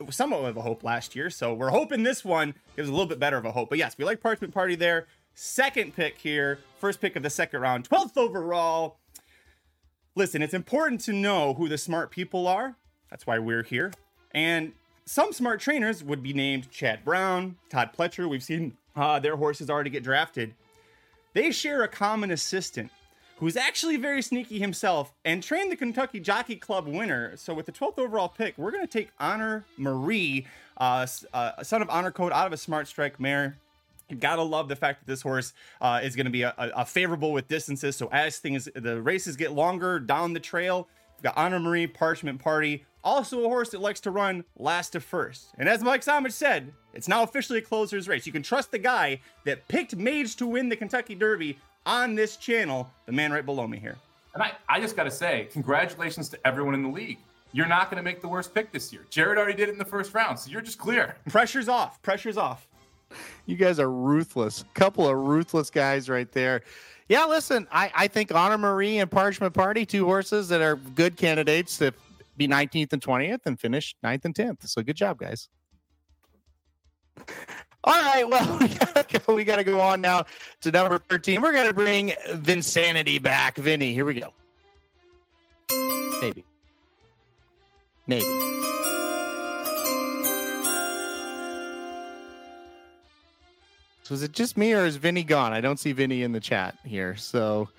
somewhat 0.09 0.43
of 0.45 0.57
a 0.57 0.61
hope 0.61 0.83
last 0.83 1.15
year. 1.15 1.29
So 1.29 1.53
we're 1.53 1.69
hoping 1.69 2.01
this 2.01 2.25
one 2.25 2.55
gives 2.75 2.89
a 2.89 2.91
little 2.91 3.05
bit 3.05 3.19
better 3.19 3.37
of 3.37 3.45
a 3.45 3.51
hope. 3.51 3.69
But 3.69 3.77
yes, 3.77 3.99
we 3.99 4.03
like 4.03 4.19
Parchment 4.19 4.51
Party 4.51 4.73
there. 4.73 5.05
Second 5.35 5.95
pick 5.95 6.17
here, 6.17 6.57
first 6.79 6.99
pick 6.99 7.15
of 7.15 7.21
the 7.21 7.29
second 7.29 7.61
round, 7.61 7.87
12th 7.87 8.17
overall. 8.17 8.97
Listen, 10.15 10.41
it's 10.41 10.55
important 10.55 11.01
to 11.01 11.13
know 11.13 11.53
who 11.53 11.69
the 11.69 11.77
smart 11.77 12.09
people 12.09 12.47
are. 12.47 12.77
That's 13.15 13.25
why 13.25 13.39
we're 13.39 13.63
here. 13.63 13.93
And 14.31 14.73
some 15.05 15.31
smart 15.31 15.61
trainers 15.61 16.03
would 16.03 16.21
be 16.21 16.33
named 16.33 16.69
Chad 16.69 17.05
Brown, 17.05 17.55
Todd 17.69 17.91
Pletcher. 17.97 18.27
We've 18.27 18.43
seen 18.43 18.75
uh, 18.93 19.19
their 19.19 19.37
horses 19.37 19.69
already 19.69 19.89
get 19.89 20.03
drafted. 20.03 20.53
They 21.31 21.51
share 21.51 21.81
a 21.81 21.87
common 21.87 22.29
assistant 22.29 22.91
who's 23.37 23.55
actually 23.55 23.95
very 23.95 24.21
sneaky 24.21 24.59
himself 24.59 25.13
and 25.23 25.41
trained 25.41 25.71
the 25.71 25.77
Kentucky 25.77 26.19
Jockey 26.19 26.57
Club 26.57 26.89
winner. 26.89 27.37
So 27.37 27.53
with 27.53 27.67
the 27.67 27.71
12th 27.71 27.99
overall 27.99 28.27
pick, 28.27 28.57
we're 28.57 28.71
going 28.71 28.85
to 28.85 28.91
take 28.91 29.11
Honor 29.17 29.63
Marie, 29.77 30.45
uh, 30.75 31.07
uh, 31.33 31.63
son 31.63 31.81
of 31.81 31.89
Honor 31.89 32.11
Code, 32.11 32.33
out 32.33 32.47
of 32.47 32.51
a 32.51 32.57
Smart 32.57 32.89
Strike 32.89 33.17
mare. 33.17 33.55
Gotta 34.19 34.43
love 34.43 34.67
the 34.67 34.75
fact 34.75 34.99
that 34.99 35.09
this 35.09 35.21
horse 35.21 35.53
uh, 35.79 36.01
is 36.03 36.17
going 36.17 36.25
to 36.25 36.31
be 36.31 36.41
a, 36.41 36.53
a, 36.57 36.69
a 36.81 36.85
favorable 36.85 37.31
with 37.31 37.47
distances. 37.47 37.95
So 37.95 38.09
as 38.11 38.39
things 38.39 38.67
the 38.75 39.01
races 39.01 39.37
get 39.37 39.53
longer 39.53 39.99
down 40.01 40.33
the 40.33 40.41
trail, 40.41 40.89
we've 41.15 41.23
got 41.23 41.37
Honor 41.37 41.59
Marie 41.59 41.87
Parchment 41.87 42.39
Party, 42.39 42.83
also 43.05 43.45
a 43.45 43.47
horse 43.47 43.69
that 43.69 43.79
likes 43.79 44.01
to 44.01 44.11
run 44.11 44.43
last 44.57 44.89
to 44.89 44.99
first. 44.99 45.53
And 45.57 45.69
as 45.69 45.83
Mike 45.83 46.01
Samich 46.01 46.33
said, 46.33 46.73
it's 46.93 47.07
now 47.07 47.23
officially 47.23 47.59
a 47.59 47.61
closer's 47.61 48.07
race. 48.07 48.25
You 48.25 48.33
can 48.33 48.43
trust 48.43 48.71
the 48.71 48.79
guy 48.79 49.21
that 49.45 49.65
picked 49.67 49.95
Mage 49.95 50.35
to 50.37 50.47
win 50.47 50.67
the 50.67 50.75
Kentucky 50.75 51.15
Derby 51.15 51.57
on 51.85 52.15
this 52.15 52.35
channel, 52.35 52.89
the 53.05 53.11
man 53.11 53.31
right 53.31 53.45
below 53.45 53.67
me 53.67 53.77
here. 53.77 53.95
And 54.33 54.43
I, 54.43 54.53
I 54.67 54.81
just 54.81 54.97
got 54.97 55.03
to 55.03 55.11
say, 55.11 55.47
congratulations 55.53 56.27
to 56.29 56.47
everyone 56.47 56.73
in 56.73 56.83
the 56.83 56.89
league. 56.89 57.19
You're 57.53 57.67
not 57.67 57.89
going 57.89 57.97
to 57.97 58.03
make 58.03 58.19
the 58.19 58.27
worst 58.27 58.53
pick 58.53 58.73
this 58.73 58.91
year. 58.91 59.05
Jared 59.09 59.37
already 59.37 59.53
did 59.53 59.69
it 59.69 59.71
in 59.71 59.77
the 59.77 59.85
first 59.85 60.13
round, 60.13 60.37
so 60.37 60.49
you're 60.49 60.61
just 60.61 60.77
clear. 60.77 61.15
Pressure's 61.29 61.69
off. 61.69 62.01
Pressure's 62.01 62.37
off. 62.37 62.67
You 63.45 63.55
guys 63.55 63.79
are 63.79 63.91
ruthless. 63.91 64.65
Couple 64.73 65.07
of 65.07 65.15
ruthless 65.15 65.69
guys 65.69 66.09
right 66.09 66.29
there. 66.31 66.63
Yeah, 67.07 67.25
listen, 67.25 67.67
I, 67.71 67.91
I 67.93 68.07
think 68.07 68.33
Honor 68.33 68.57
Marie 68.57 68.97
and 68.97 69.09
Parchment 69.09 69.53
Party, 69.53 69.85
two 69.85 70.05
horses 70.05 70.49
that 70.49 70.61
are 70.61 70.75
good 70.75 71.15
candidates 71.15 71.77
to 71.77 71.93
be 72.37 72.47
19th 72.47 72.93
and 72.93 73.01
20th 73.01 73.45
and 73.45 73.59
finish 73.59 73.95
9th 74.03 74.25
and 74.25 74.35
10th. 74.35 74.67
So 74.67 74.81
good 74.81 74.95
job, 74.95 75.17
guys. 75.17 75.49
All 77.83 78.01
right, 78.01 78.27
well, 78.27 78.57
we 78.61 78.67
gotta, 78.67 79.19
go, 79.19 79.35
we 79.35 79.43
gotta 79.43 79.63
go 79.63 79.79
on 79.79 80.01
now 80.01 80.25
to 80.61 80.71
number 80.71 80.99
13. 81.09 81.41
We're 81.41 81.53
gonna 81.53 81.73
bring 81.73 82.13
Vinsanity 82.29 83.21
back. 83.21 83.57
Vinny, 83.57 83.93
here 83.93 84.05
we 84.05 84.15
go. 84.15 84.33
Maybe. 86.21 86.43
Maybe. 88.07 88.45
So 94.03 94.13
is 94.13 94.21
it 94.21 94.33
just 94.33 94.55
me 94.55 94.73
or 94.73 94.85
is 94.85 94.97
Vinny 94.97 95.23
gone? 95.23 95.51
I 95.51 95.61
don't 95.61 95.79
see 95.79 95.91
Vinny 95.91 96.21
in 96.21 96.31
the 96.31 96.39
chat 96.39 96.77
here. 96.83 97.15
So 97.15 97.69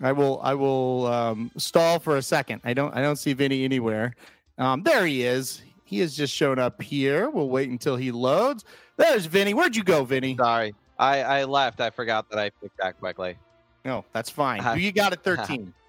I 0.00 0.12
will 0.12 0.40
I 0.42 0.54
will 0.54 1.06
um, 1.06 1.50
stall 1.56 1.98
for 1.98 2.16
a 2.16 2.22
second. 2.22 2.60
I 2.64 2.74
don't 2.74 2.94
I 2.94 3.02
don't 3.02 3.16
see 3.16 3.32
Vinny 3.32 3.64
anywhere. 3.64 4.14
Um, 4.58 4.82
there 4.82 5.06
he 5.06 5.22
is. 5.22 5.62
He 5.84 5.98
has 6.00 6.16
just 6.16 6.34
shown 6.34 6.58
up 6.58 6.80
here. 6.80 7.30
We'll 7.30 7.48
wait 7.48 7.68
until 7.68 7.96
he 7.96 8.12
loads. 8.12 8.64
There's 8.96 9.26
Vinny. 9.26 9.54
Where'd 9.54 9.74
you 9.74 9.82
go, 9.84 10.04
Vinny? 10.04 10.36
Sorry, 10.36 10.74
I 10.98 11.22
I 11.22 11.44
left. 11.44 11.80
I 11.80 11.90
forgot 11.90 12.28
that 12.30 12.38
I 12.38 12.50
picked 12.50 12.78
that 12.78 12.98
quickly. 12.98 13.36
No, 13.84 14.04
that's 14.12 14.30
fine. 14.30 14.62
Who 14.74 14.78
you 14.78 14.92
got 14.92 15.12
at 15.12 15.22
13? 15.24 15.74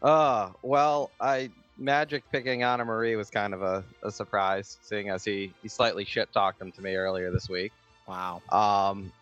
Uh, 0.00 0.50
well, 0.62 1.10
I 1.20 1.50
Magic 1.76 2.22
picking 2.30 2.62
Honor 2.62 2.84
Marie 2.84 3.16
was 3.16 3.30
kind 3.30 3.52
of 3.52 3.62
a, 3.62 3.84
a 4.04 4.12
surprise, 4.12 4.78
seeing 4.82 5.08
as 5.08 5.24
he 5.24 5.52
he 5.60 5.68
slightly 5.68 6.04
shit 6.04 6.32
talked 6.32 6.62
him 6.62 6.70
to 6.70 6.82
me 6.82 6.94
earlier 6.94 7.32
this 7.32 7.48
week. 7.48 7.72
Wow. 8.06 8.40
Um, 8.50 9.12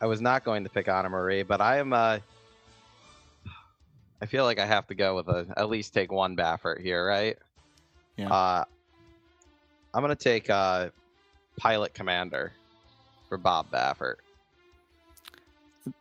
I 0.00 0.06
was 0.06 0.20
not 0.20 0.44
going 0.44 0.64
to 0.64 0.70
pick 0.70 0.88
Honor 0.88 1.10
Marie, 1.10 1.42
but 1.42 1.60
I 1.60 1.76
am. 1.78 1.92
Uh, 1.92 2.20
I 4.20 4.26
feel 4.26 4.44
like 4.44 4.58
I 4.58 4.66
have 4.66 4.86
to 4.88 4.94
go 4.94 5.16
with 5.16 5.28
a 5.28 5.46
at 5.56 5.68
least 5.68 5.92
take 5.92 6.10
one 6.10 6.36
Baffert 6.36 6.80
here, 6.80 7.06
right? 7.06 7.36
Yeah. 8.16 8.32
Uh, 8.32 8.64
I'm 9.92 10.02
gonna 10.02 10.14
take 10.16 10.50
uh, 10.50 10.90
Pilot 11.56 11.94
Commander 11.94 12.52
for 13.28 13.38
Bob 13.38 13.70
Baffert. 13.70 14.16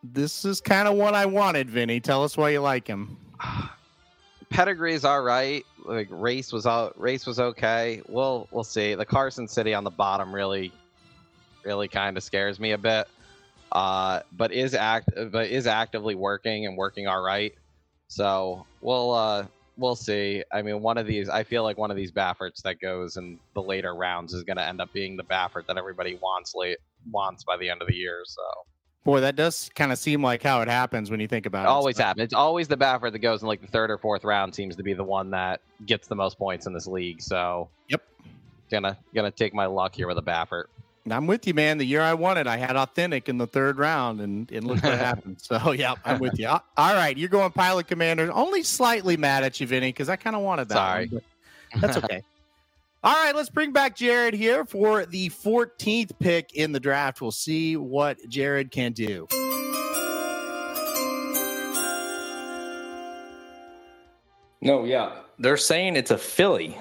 This 0.03 0.45
is 0.45 0.61
kind 0.61 0.87
of 0.87 0.95
what 0.95 1.13
I 1.13 1.25
wanted, 1.25 1.69
Vinny. 1.69 1.99
Tell 1.99 2.23
us 2.23 2.37
why 2.37 2.51
you 2.51 2.61
like 2.61 2.87
him. 2.87 3.17
Pedigree's 4.49 5.03
all 5.03 5.21
right. 5.21 5.65
Like 5.83 6.07
race 6.09 6.53
was 6.53 6.65
all 6.65 6.93
race 6.95 7.25
was 7.25 7.39
okay. 7.39 8.01
We'll 8.07 8.47
we'll 8.51 8.63
see. 8.63 8.95
The 8.95 9.05
Carson 9.05 9.47
City 9.47 9.73
on 9.73 9.83
the 9.83 9.89
bottom 9.89 10.33
really, 10.33 10.71
really 11.65 11.87
kind 11.87 12.15
of 12.15 12.23
scares 12.23 12.59
me 12.59 12.71
a 12.71 12.77
bit. 12.77 13.07
Uh, 13.71 14.21
but 14.37 14.51
is 14.51 14.75
act 14.75 15.09
but 15.31 15.49
is 15.49 15.67
actively 15.67 16.15
working 16.15 16.65
and 16.67 16.77
working 16.77 17.07
all 17.07 17.21
right. 17.21 17.53
So 18.13 18.65
we'll 18.81 19.11
uh 19.11 19.45
we'll 19.77 19.95
see. 19.95 20.43
I 20.51 20.61
mean, 20.61 20.81
one 20.81 20.97
of 20.97 21.07
these 21.07 21.29
I 21.29 21.43
feel 21.43 21.63
like 21.63 21.77
one 21.77 21.89
of 21.89 21.97
these 21.97 22.11
Bafferts 22.11 22.61
that 22.61 22.79
goes 22.79 23.17
in 23.17 23.39
the 23.55 23.61
later 23.61 23.95
rounds 23.95 24.33
is 24.33 24.43
going 24.43 24.57
to 24.57 24.63
end 24.63 24.81
up 24.81 24.93
being 24.93 25.17
the 25.17 25.23
Baffert 25.23 25.65
that 25.67 25.77
everybody 25.77 26.19
wants 26.21 26.53
late 26.55 26.77
wants 27.11 27.43
by 27.43 27.57
the 27.57 27.69
end 27.69 27.81
of 27.81 27.87
the 27.87 27.95
year. 27.95 28.21
So 28.25 28.41
Boy, 29.03 29.19
that 29.19 29.35
does 29.35 29.69
kind 29.75 29.91
of 29.91 29.97
seem 29.97 30.23
like 30.23 30.43
how 30.43 30.61
it 30.61 30.69
happens 30.69 31.11
when 31.11 31.19
you 31.19 31.27
think 31.27 31.45
about 31.45 31.65
it 31.65 31.69
it. 31.69 31.71
always 31.71 31.97
happens. 31.97 32.23
It's 32.23 32.33
always 32.33 32.67
the 32.67 32.77
Baffert 32.77 33.11
that 33.13 33.19
goes 33.19 33.41
in 33.41 33.47
like 33.47 33.61
the 33.61 33.67
third 33.67 33.89
or 33.89 33.97
fourth 33.97 34.23
round 34.23 34.53
seems 34.53 34.75
to 34.75 34.83
be 34.83 34.93
the 34.93 35.03
one 35.03 35.31
that 35.31 35.59
gets 35.85 36.07
the 36.07 36.15
most 36.15 36.37
points 36.37 36.67
in 36.67 36.73
this 36.73 36.87
league. 36.87 37.19
So 37.19 37.67
yep, 37.89 38.03
gonna 38.69 38.97
gonna 39.15 39.31
take 39.31 39.53
my 39.53 39.65
luck 39.65 39.95
here 39.95 40.07
with 40.07 40.19
a 40.19 40.21
Baffert. 40.21 40.65
And 41.03 41.13
I'm 41.13 41.27
with 41.27 41.45
you, 41.45 41.53
man. 41.53 41.77
The 41.77 41.85
year 41.85 42.01
I 42.01 42.13
won 42.13 42.37
it, 42.37 42.47
I 42.47 42.55
had 42.55 42.77
authentic 42.77 43.27
in 43.27 43.37
the 43.37 43.47
third 43.47 43.77
round, 43.77 44.21
and, 44.21 44.49
and 44.51 44.65
look 44.65 44.81
what 44.83 44.93
happened. 44.97 45.41
So, 45.41 45.71
yeah, 45.71 45.95
I'm 46.05 46.19
with 46.19 46.39
you. 46.39 46.47
All 46.47 46.61
right, 46.77 47.17
you're 47.17 47.29
going 47.29 47.51
pilot 47.51 47.87
commander. 47.87 48.31
Only 48.31 48.63
slightly 48.63 49.17
mad 49.17 49.43
at 49.43 49.59
you, 49.59 49.67
Vinny, 49.67 49.89
because 49.89 50.07
I 50.07 50.15
kind 50.15 50.35
of 50.35 50.41
wanted 50.41 50.69
that. 50.69 50.75
Sorry. 50.75 51.07
one, 51.07 51.21
that's 51.81 51.97
okay. 51.97 52.21
All 53.03 53.13
right, 53.13 53.35
let's 53.35 53.49
bring 53.49 53.73
back 53.73 53.97
Jared 53.97 54.33
here 54.33 54.63
for 54.63 55.05
the 55.05 55.29
14th 55.29 56.11
pick 56.19 56.53
in 56.53 56.71
the 56.71 56.79
draft. 56.79 57.19
We'll 57.21 57.31
see 57.31 57.75
what 57.75 58.17
Jared 58.29 58.71
can 58.71 58.93
do. 58.93 59.27
No, 64.61 64.85
yeah. 64.85 65.17
They're 65.37 65.57
saying 65.57 65.97
it's 65.97 66.11
a 66.11 66.17
filly. 66.17 66.77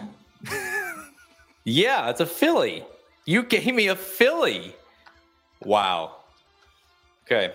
yeah, 1.64 2.09
it's 2.11 2.20
a 2.20 2.27
filly. 2.27 2.85
You 3.25 3.45
gave 3.45 3.75
me 3.75 3.89
a 3.89 3.97
filly. 3.97 4.75
Wow. 5.64 6.16
Okay. 7.27 7.55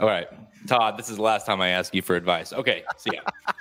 All 0.00 0.06
right. 0.06 0.26
Todd, 0.66 0.98
this 0.98 1.10
is 1.10 1.16
the 1.16 1.22
last 1.22 1.46
time 1.46 1.60
I 1.60 1.68
ask 1.68 1.94
you 1.94 2.02
for 2.02 2.16
advice. 2.16 2.52
Okay. 2.52 2.82
See 2.96 3.10
ya. 3.12 3.20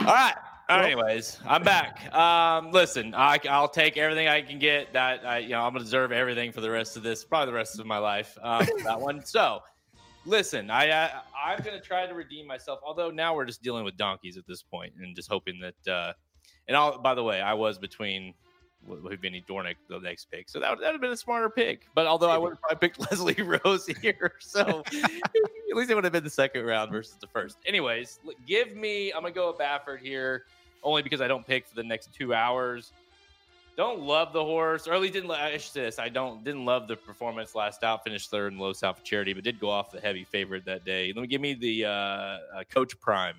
All 0.00 0.06
right. 0.06 0.34
All 0.68 0.78
right. 0.78 0.92
Anyways, 0.92 1.40
I'm 1.44 1.64
back. 1.64 2.14
Um, 2.14 2.70
listen, 2.70 3.12
I, 3.14 3.38
I'll 3.48 3.68
take 3.68 3.96
everything 3.96 4.28
I 4.28 4.40
can 4.40 4.60
get. 4.60 4.92
That 4.92 5.26
I, 5.26 5.38
you 5.38 5.50
know, 5.50 5.62
I'm 5.62 5.72
gonna 5.72 5.84
deserve 5.84 6.12
everything 6.12 6.52
for 6.52 6.60
the 6.60 6.70
rest 6.70 6.96
of 6.96 7.02
this, 7.02 7.24
probably 7.24 7.46
the 7.46 7.56
rest 7.56 7.80
of 7.80 7.86
my 7.86 7.98
life. 7.98 8.38
Um, 8.40 8.66
that 8.84 9.00
one. 9.00 9.22
So, 9.26 9.60
listen, 10.24 10.70
I, 10.70 10.90
I 10.90 11.10
I'm 11.44 11.62
gonna 11.64 11.80
try 11.80 12.06
to 12.06 12.14
redeem 12.14 12.46
myself. 12.46 12.78
Although 12.86 13.10
now 13.10 13.34
we're 13.34 13.44
just 13.46 13.62
dealing 13.62 13.84
with 13.84 13.96
donkeys 13.96 14.36
at 14.36 14.46
this 14.46 14.62
point, 14.62 14.92
and 15.00 15.16
just 15.16 15.28
hoping 15.28 15.60
that. 15.60 15.92
Uh, 15.92 16.12
and 16.68 16.76
I'll, 16.76 16.98
by 16.98 17.14
the 17.14 17.24
way, 17.24 17.40
I 17.40 17.54
was 17.54 17.78
between 17.78 18.32
Vinny 18.86 19.44
Dornoch 19.46 19.76
the 19.88 19.98
next 19.98 20.30
pick, 20.30 20.48
so 20.48 20.60
that 20.60 20.76
would 20.76 20.84
have 20.84 21.00
been 21.00 21.12
a 21.12 21.16
smarter 21.16 21.50
pick. 21.50 21.86
But 21.94 22.06
although 22.06 22.30
I 22.30 22.38
would 22.38 22.50
have 22.50 22.60
probably 22.60 22.88
picked 22.88 23.00
Leslie 23.10 23.42
Rose 23.42 23.86
here, 23.86 24.32
so 24.40 24.82
at 24.92 25.76
least 25.76 25.90
it 25.90 25.94
would 25.94 26.04
have 26.04 26.12
been 26.12 26.24
the 26.24 26.30
second 26.30 26.64
round 26.64 26.90
versus 26.90 27.16
the 27.20 27.26
first. 27.26 27.58
Anyways, 27.66 28.20
give 28.46 28.74
me. 28.74 29.12
I'm 29.12 29.22
gonna 29.22 29.34
go 29.34 29.48
with 29.48 29.58
Baffert 29.58 30.00
here, 30.00 30.44
only 30.82 31.02
because 31.02 31.20
I 31.20 31.28
don't 31.28 31.46
pick 31.46 31.66
for 31.66 31.74
the 31.74 31.84
next 31.84 32.12
two 32.12 32.34
hours. 32.34 32.92
Don't 33.76 34.00
love 34.00 34.32
the 34.32 34.44
horse, 34.44 34.86
or 34.88 34.94
at 34.94 35.00
least 35.00 35.14
didn't. 35.14 35.30
I 35.30 35.52
should 35.52 35.72
say 35.72 35.82
this. 35.82 35.98
I 35.98 36.08
don't 36.08 36.44
didn't 36.44 36.64
love 36.64 36.88
the 36.88 36.96
performance 36.96 37.54
last 37.54 37.84
out. 37.84 38.04
Finished 38.04 38.30
third 38.30 38.52
in 38.52 38.58
Los 38.58 38.82
Al 38.82 38.94
Futurity, 38.94 39.32
but 39.32 39.44
did 39.44 39.60
go 39.60 39.70
off 39.70 39.90
the 39.90 40.00
heavy 40.00 40.24
favorite 40.24 40.64
that 40.66 40.84
day. 40.84 41.12
Let 41.14 41.22
me 41.22 41.28
give 41.28 41.40
me 41.40 41.54
the 41.54 41.86
uh, 41.86 41.90
uh, 41.90 42.38
Coach 42.70 42.98
Prime. 43.00 43.36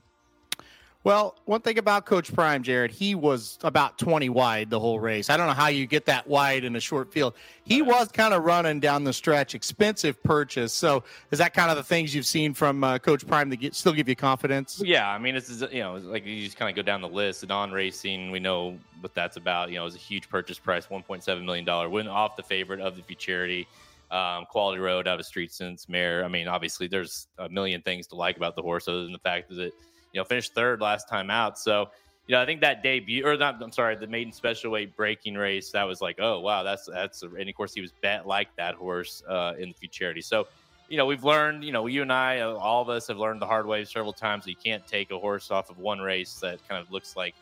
Well, 1.04 1.36
one 1.46 1.62
thing 1.62 1.80
about 1.80 2.06
Coach 2.06 2.32
Prime, 2.32 2.62
Jared, 2.62 2.92
he 2.92 3.16
was 3.16 3.58
about 3.64 3.98
20 3.98 4.30
wide 4.30 4.70
the 4.70 4.80
whole 4.80 5.00
race. 5.00 5.32
I 5.32 5.38
don't 5.38 5.48
know 5.48 5.54
how 5.54 5.68
you 5.68 5.88
get 5.88 6.06
that 6.06 6.28
wide 6.28 6.64
in 6.64 6.76
a 6.76 6.80
short 6.80 7.12
field. 7.12 7.34
He 7.64 7.82
was 7.82 8.10
kind 8.10 8.36
of 8.36 8.44
running 8.44 8.80
down 8.80 9.04
the 9.04 9.14
stretch, 9.14 9.56
expensive 9.56 10.22
purchase. 10.22 10.72
So, 10.74 11.04
is 11.32 11.40
that 11.40 11.56
kind 11.56 11.72
of 11.72 11.78
the 11.78 11.84
things 11.84 12.14
you've 12.14 12.28
seen 12.28 12.54
from 12.54 12.84
uh, 12.84 13.00
Coach 13.00 13.26
Prime 13.26 13.50
that 13.50 13.58
get, 13.58 13.74
still 13.74 13.94
give 13.94 14.08
you 14.08 14.16
confidence? 14.16 14.80
Yeah, 14.86 15.10
I 15.10 15.18
mean, 15.18 15.36
it's 15.36 15.50
you 15.50 15.80
know, 15.80 15.96
it's 15.96 16.06
like 16.06 16.24
you 16.24 16.46
just 16.46 16.58
kind 16.58 16.70
of 16.70 16.76
go 16.76 16.84
down 16.84 17.02
the 17.02 17.10
list. 17.10 17.48
Non 17.48 17.72
racing, 17.72 18.30
we 18.30 18.40
know 18.40 18.78
what 19.00 19.16
that's 19.16 19.38
about. 19.38 19.70
You 19.70 19.78
know, 19.78 19.82
it 19.82 19.86
was 19.86 19.96
a 19.96 20.00
huge 20.00 20.30
purchase 20.30 20.60
price, 20.60 20.88
one 20.88 21.02
point 21.02 21.24
seven 21.24 21.48
million 21.48 21.66
dollar, 21.66 21.90
win 21.90 22.08
off 22.08 22.36
the 22.36 22.44
favorite 22.44 22.80
of 22.80 22.96
the 22.96 23.02
Futurity, 23.02 23.68
um, 24.12 24.46
quality 24.46 24.80
road 24.80 25.08
out 25.08 25.20
of 25.20 25.26
Street 25.26 25.52
Sense 25.52 25.90
Mare. 25.90 26.24
I 26.24 26.28
mean, 26.28 26.48
obviously, 26.48 26.86
there's 26.86 27.28
a 27.40 27.50
million 27.50 27.82
things 27.82 28.06
to 28.08 28.16
like 28.16 28.38
about 28.38 28.56
the 28.56 28.62
horse, 28.62 28.88
other 28.88 29.02
than 29.02 29.14
the 29.14 29.20
fact 29.20 29.50
that 29.50 29.60
it, 29.60 29.74
you 30.14 30.20
know, 30.20 30.26
finished 30.26 30.54
third 30.54 30.82
last 30.82 31.08
time 31.10 31.30
out. 31.30 31.58
So, 31.58 31.90
you 32.28 32.36
know, 32.36 32.42
I 32.42 32.46
think 32.46 32.62
that 32.62 32.84
debut 32.84 33.26
or 33.26 33.36
not, 33.38 33.62
I'm 33.62 33.72
sorry, 33.72 33.96
the 33.96 34.08
maiden 34.08 34.32
special 34.32 34.72
weight 34.72 34.96
breaking 34.96 35.36
race, 35.36 35.72
that 35.72 35.84
was 35.84 36.02
like, 36.02 36.18
oh 36.20 36.40
wow, 36.40 36.64
that's 36.64 36.88
that's 36.88 37.24
and 37.24 37.50
of 37.50 37.56
course 37.56 37.74
he 37.74 37.82
was 37.82 37.92
bet 38.02 38.28
like 38.28 38.56
that 38.58 38.76
horse 38.76 39.24
uh, 39.28 39.54
in 39.58 39.70
the 39.70 39.76
Futurity. 39.76 40.22
So 40.22 40.48
you 40.92 40.98
know, 40.98 41.06
we've 41.06 41.24
learned, 41.24 41.64
you 41.64 41.72
know, 41.72 41.88
you 41.88 42.02
and 42.02 42.12
I, 42.12 42.42
uh, 42.42 42.54
all 42.56 42.82
of 42.82 42.90
us 42.90 43.08
have 43.08 43.18
learned 43.18 43.42
the 43.42 43.46
hard 43.46 43.66
way 43.66 43.86
several 43.86 44.12
times 44.12 44.44
that 44.44 44.50
you 44.50 44.58
can't 44.62 44.86
take 44.86 45.10
a 45.12 45.18
horse 45.18 45.50
off 45.50 45.70
of 45.70 45.78
one 45.78 46.00
race 46.00 46.34
that 46.42 46.60
kind 46.68 46.82
of 46.86 46.92
looks 46.92 47.16
like, 47.16 47.34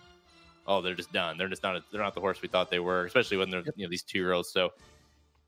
oh, 0.67 0.83
they're 0.83 0.93
just 0.93 1.11
done. 1.11 1.35
They're 1.35 1.47
just 1.47 1.63
not, 1.63 1.75
a, 1.75 1.83
they're 1.91 2.03
not 2.03 2.13
the 2.13 2.21
horse 2.21 2.43
we 2.43 2.47
thought 2.47 2.69
they 2.69 2.79
were, 2.79 3.05
especially 3.05 3.37
when 3.37 3.49
they're, 3.49 3.63
you 3.75 3.87
know, 3.87 3.89
these 3.89 4.03
two 4.03 4.19
year 4.19 4.33
olds. 4.33 4.49
So, 4.49 4.69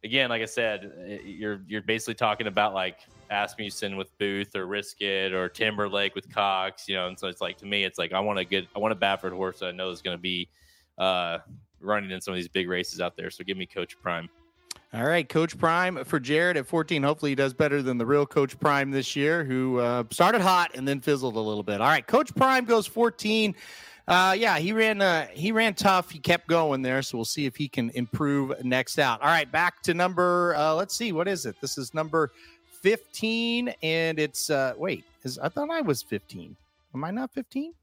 again, 0.04 0.32
like 0.32 0.42
I 0.42 0.46
said, 0.46 1.22
you're, 1.24 1.62
you're 1.68 1.84
basically 1.84 2.16
talking 2.16 2.48
about 2.48 2.74
like 2.74 3.02
Asmussen 3.32 3.98
with 3.98 4.16
Booth 4.18 4.56
or 4.56 4.68
Risk 4.68 5.02
It 5.02 5.34
or 5.34 5.50
Timberlake 5.50 6.14
with 6.14 6.32
Cox, 6.32 6.88
you 6.88 6.96
know, 6.96 7.08
and 7.08 7.18
so 7.18 7.28
it's 7.28 7.42
like, 7.42 7.58
to 7.60 7.66
me, 7.66 7.84
it's 7.84 7.98
like, 7.98 8.14
I 8.14 8.20
want 8.20 8.40
a 8.40 8.46
good, 8.46 8.68
I 8.76 8.80
want 8.80 8.92
a 8.92 8.96
Baffert 8.96 9.32
horse 9.32 9.60
that 9.60 9.68
I 9.68 9.72
know 9.72 9.90
is 9.90 10.02
going 10.02 10.18
to 10.18 10.22
be 10.22 10.50
uh, 10.98 11.40
running 11.80 12.12
in 12.12 12.22
some 12.22 12.34
of 12.34 12.36
these 12.36 12.48
big 12.48 12.70
races 12.70 13.02
out 13.02 13.16
there. 13.16 13.30
So 13.30 13.44
give 13.44 13.58
me 13.58 13.66
Coach 13.66 14.00
Prime. 14.02 14.30
All 14.94 15.06
right, 15.06 15.28
Coach 15.28 15.58
Prime 15.58 16.04
for 16.04 16.20
Jared 16.20 16.58
at 16.58 16.68
14. 16.68 17.02
Hopefully, 17.02 17.32
he 17.32 17.36
does 17.36 17.54
better 17.54 17.82
than 17.82 17.98
the 17.98 18.06
real 18.06 18.26
Coach 18.26 18.60
Prime 18.60 18.92
this 18.92 19.16
year, 19.16 19.46
who 19.46 19.80
uh, 19.80 20.04
started 20.12 20.42
hot 20.42 20.72
and 20.76 20.86
then 20.86 21.00
fizzled 21.00 21.38
a 21.38 21.40
little 21.40 21.64
bit. 21.64 21.80
All 21.80 21.88
right, 21.88 22.06
Coach 22.06 22.36
Prime 22.36 22.66
goes 22.66 22.88
14. 22.88 23.56
Uh, 24.06 24.36
yeah, 24.38 24.60
he 24.60 24.74
ran. 24.74 25.02
Uh, 25.02 25.28
he 25.32 25.54
ran 25.54 25.76
tough. 25.76 26.12
He 26.12 26.20
kept 26.20 26.48
going 26.48 26.82
there, 26.82 27.02
so 27.02 27.18
we'll 27.18 27.24
see 27.24 27.46
if 27.46 27.56
he 27.56 27.70
can 27.70 27.90
improve 27.92 28.52
next 28.66 29.00
out. 29.00 29.22
All 29.22 29.28
right, 29.28 29.50
back 29.50 29.82
to 29.84 29.94
number. 29.94 30.56
Uh, 30.58 30.74
let's 30.76 30.94
see, 30.94 31.14
what 31.14 31.30
is 31.30 31.46
it? 31.46 31.56
This 31.62 31.78
is 31.78 31.94
number 31.94 32.32
15, 32.82 33.74
and 33.82 34.20
it's. 34.20 34.50
Uh, 34.50 34.74
wait, 34.78 35.06
is 35.24 35.40
I 35.40 35.50
thought 35.50 35.70
I 35.70 35.82
was 35.82 36.02
15. 36.04 36.56
Am 36.94 37.04
I 37.04 37.12
not 37.12 37.34
15? 37.34 37.74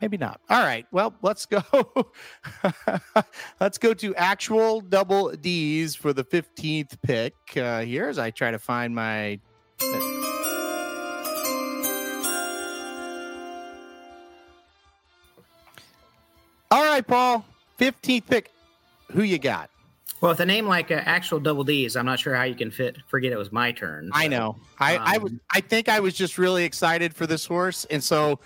maybe 0.00 0.16
not. 0.16 0.40
All 0.48 0.62
right. 0.62 0.86
Well, 0.92 1.14
let's 1.22 1.46
go. 1.46 1.62
let's 3.60 3.78
go 3.78 3.94
to 3.94 4.14
actual 4.14 4.80
double 4.80 5.30
D's 5.32 5.94
for 5.94 6.12
the 6.12 6.24
15th 6.24 7.00
pick 7.02 7.34
uh, 7.56 7.80
here 7.80 8.08
as 8.08 8.18
I 8.18 8.30
try 8.30 8.50
to 8.50 8.58
find 8.58 8.94
my. 8.94 9.40
All 16.70 16.84
right, 16.84 17.06
Paul. 17.06 17.44
15th 17.78 18.26
pick. 18.26 18.50
Who 19.12 19.22
you 19.22 19.38
got? 19.38 19.70
Well, 20.20 20.32
with 20.32 20.40
a 20.40 20.46
name 20.46 20.66
like 20.66 20.90
uh, 20.90 21.00
actual 21.04 21.38
double 21.38 21.62
D's, 21.64 21.94
I'm 21.96 22.06
not 22.06 22.18
sure 22.18 22.34
how 22.34 22.42
you 22.42 22.56
can 22.56 22.70
fit. 22.70 22.96
Forget 23.06 23.32
it 23.32 23.38
was 23.38 23.52
my 23.52 23.70
turn. 23.70 24.10
I 24.12 24.26
know. 24.26 24.56
I 24.80 24.96
I 24.96 25.18
was. 25.18 25.32
Um, 25.32 25.40
I 25.52 25.60
think 25.60 25.88
I 25.88 26.00
was 26.00 26.14
just 26.14 26.38
really 26.38 26.64
excited 26.64 27.14
for 27.14 27.26
this 27.26 27.46
horse, 27.46 27.84
and 27.86 28.02
so 28.02 28.40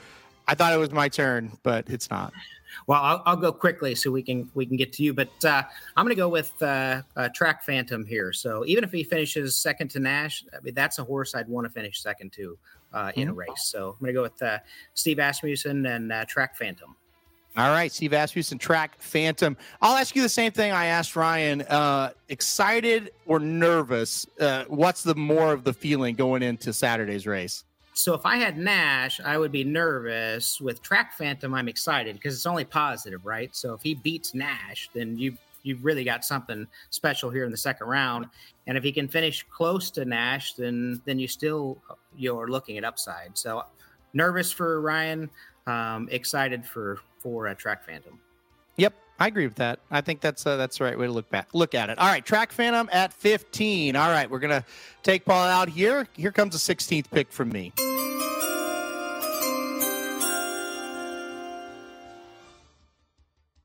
I 0.46 0.54
thought 0.54 0.72
it 0.74 0.78
was 0.78 0.90
my 0.90 1.08
turn, 1.08 1.56
but 1.62 1.88
it's 1.88 2.10
not. 2.10 2.32
Well, 2.86 3.00
I'll, 3.02 3.22
I'll 3.26 3.36
go 3.36 3.52
quickly 3.52 3.94
so 3.94 4.10
we 4.10 4.22
can 4.22 4.50
we 4.54 4.66
can 4.66 4.76
get 4.76 4.92
to 4.94 5.02
you. 5.02 5.14
But 5.14 5.30
uh, 5.44 5.62
I'm 5.96 6.04
going 6.04 6.14
to 6.14 6.20
go 6.20 6.28
with 6.28 6.52
uh, 6.62 7.02
uh, 7.16 7.28
Track 7.34 7.64
Phantom 7.64 8.04
here. 8.04 8.32
So 8.32 8.64
even 8.66 8.84
if 8.84 8.92
he 8.92 9.02
finishes 9.04 9.56
second 9.56 9.88
to 9.92 10.00
Nash, 10.00 10.44
I 10.54 10.60
mean, 10.60 10.74
that's 10.74 10.98
a 10.98 11.04
horse 11.04 11.34
I'd 11.34 11.48
want 11.48 11.66
to 11.66 11.70
finish 11.72 12.02
second 12.02 12.32
to 12.32 12.58
uh, 12.92 13.12
in 13.14 13.28
a 13.28 13.32
Mhm. 13.32 13.36
race. 13.36 13.64
So 13.64 13.90
I'm 13.90 13.98
going 14.00 14.08
to 14.08 14.12
go 14.12 14.22
with 14.22 14.42
uh, 14.42 14.58
Steve 14.94 15.18
Asmussen 15.18 15.86
and 15.86 16.12
uh, 16.12 16.24
Track 16.26 16.56
Phantom. 16.56 16.96
All 17.54 17.68
right, 17.68 17.92
Steve 17.92 18.12
Asmussen, 18.12 18.58
track 18.58 18.96
Phantom. 18.98 19.58
I'll 19.82 19.96
ask 19.96 20.16
you 20.16 20.22
the 20.22 20.28
same 20.28 20.52
thing 20.52 20.72
I 20.72 20.86
asked 20.86 21.14
Ryan. 21.14 21.60
Uh, 21.62 22.12
excited 22.30 23.12
or 23.26 23.38
nervous? 23.38 24.26
Uh, 24.40 24.64
what's 24.68 25.02
the 25.02 25.14
more 25.14 25.52
of 25.52 25.62
the 25.62 25.74
feeling 25.74 26.14
going 26.14 26.42
into 26.42 26.72
Saturday's 26.72 27.26
race? 27.26 27.64
So 27.92 28.14
if 28.14 28.24
I 28.24 28.36
had 28.36 28.56
Nash, 28.56 29.20
I 29.20 29.36
would 29.36 29.52
be 29.52 29.64
nervous. 29.64 30.62
With 30.62 30.80
Track 30.80 31.12
Phantom, 31.12 31.52
I'm 31.52 31.68
excited 31.68 32.14
because 32.14 32.34
it's 32.34 32.46
only 32.46 32.64
positive, 32.64 33.26
right? 33.26 33.54
So 33.54 33.74
if 33.74 33.82
he 33.82 33.94
beats 33.94 34.32
Nash, 34.32 34.88
then 34.94 35.18
you 35.18 35.36
you've 35.62 35.84
really 35.84 36.04
got 36.04 36.24
something 36.24 36.66
special 36.88 37.30
here 37.30 37.44
in 37.44 37.50
the 37.50 37.56
second 37.56 37.86
round. 37.86 38.26
And 38.66 38.78
if 38.78 38.82
he 38.82 38.92
can 38.92 39.08
finish 39.08 39.44
close 39.50 39.90
to 39.90 40.06
Nash, 40.06 40.54
then 40.54 41.02
then 41.04 41.18
you 41.18 41.28
still 41.28 41.76
you're 42.16 42.48
looking 42.48 42.78
at 42.78 42.84
upside. 42.84 43.36
So 43.36 43.62
nervous 44.14 44.50
for 44.50 44.80
Ryan, 44.80 45.28
um, 45.66 46.08
excited 46.10 46.64
for 46.64 46.98
for 47.22 47.48
uh, 47.48 47.54
Track 47.54 47.84
Phantom. 47.84 48.18
Yep, 48.76 48.94
I 49.18 49.26
agree 49.26 49.46
with 49.46 49.56
that. 49.56 49.80
I 49.90 50.00
think 50.00 50.20
that's 50.20 50.46
uh, 50.46 50.56
that's 50.56 50.78
the 50.78 50.84
right 50.84 50.98
way 50.98 51.06
to 51.06 51.12
look 51.12 51.30
back 51.30 51.48
look 51.52 51.74
at 51.74 51.90
it. 51.90 51.98
All 51.98 52.08
right, 52.08 52.24
track 52.24 52.52
Phantom 52.52 52.88
at 52.92 53.12
15. 53.12 53.96
All 53.96 54.10
right, 54.10 54.28
we're 54.28 54.38
gonna 54.38 54.64
take 55.02 55.24
Paul 55.24 55.46
out 55.46 55.68
here. 55.68 56.08
Here 56.16 56.32
comes 56.32 56.52
the 56.52 56.74
16th 56.74 57.10
pick 57.10 57.30
from 57.30 57.50
me. 57.50 57.72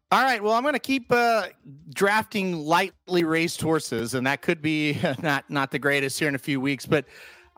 All 0.09 0.23
right, 0.23 0.41
well, 0.41 0.53
I'm 0.53 0.61
going 0.61 0.73
to 0.73 0.79
keep 0.79 1.11
uh, 1.11 1.47
drafting 1.93 2.55
lightly 2.55 3.25
raced 3.25 3.59
horses, 3.59 4.13
and 4.13 4.25
that 4.25 4.41
could 4.41 4.61
be 4.61 4.97
not 5.21 5.49
not 5.49 5.71
the 5.71 5.79
greatest 5.79 6.17
here 6.17 6.29
in 6.29 6.35
a 6.35 6.39
few 6.39 6.61
weeks, 6.61 6.85
but 6.85 7.03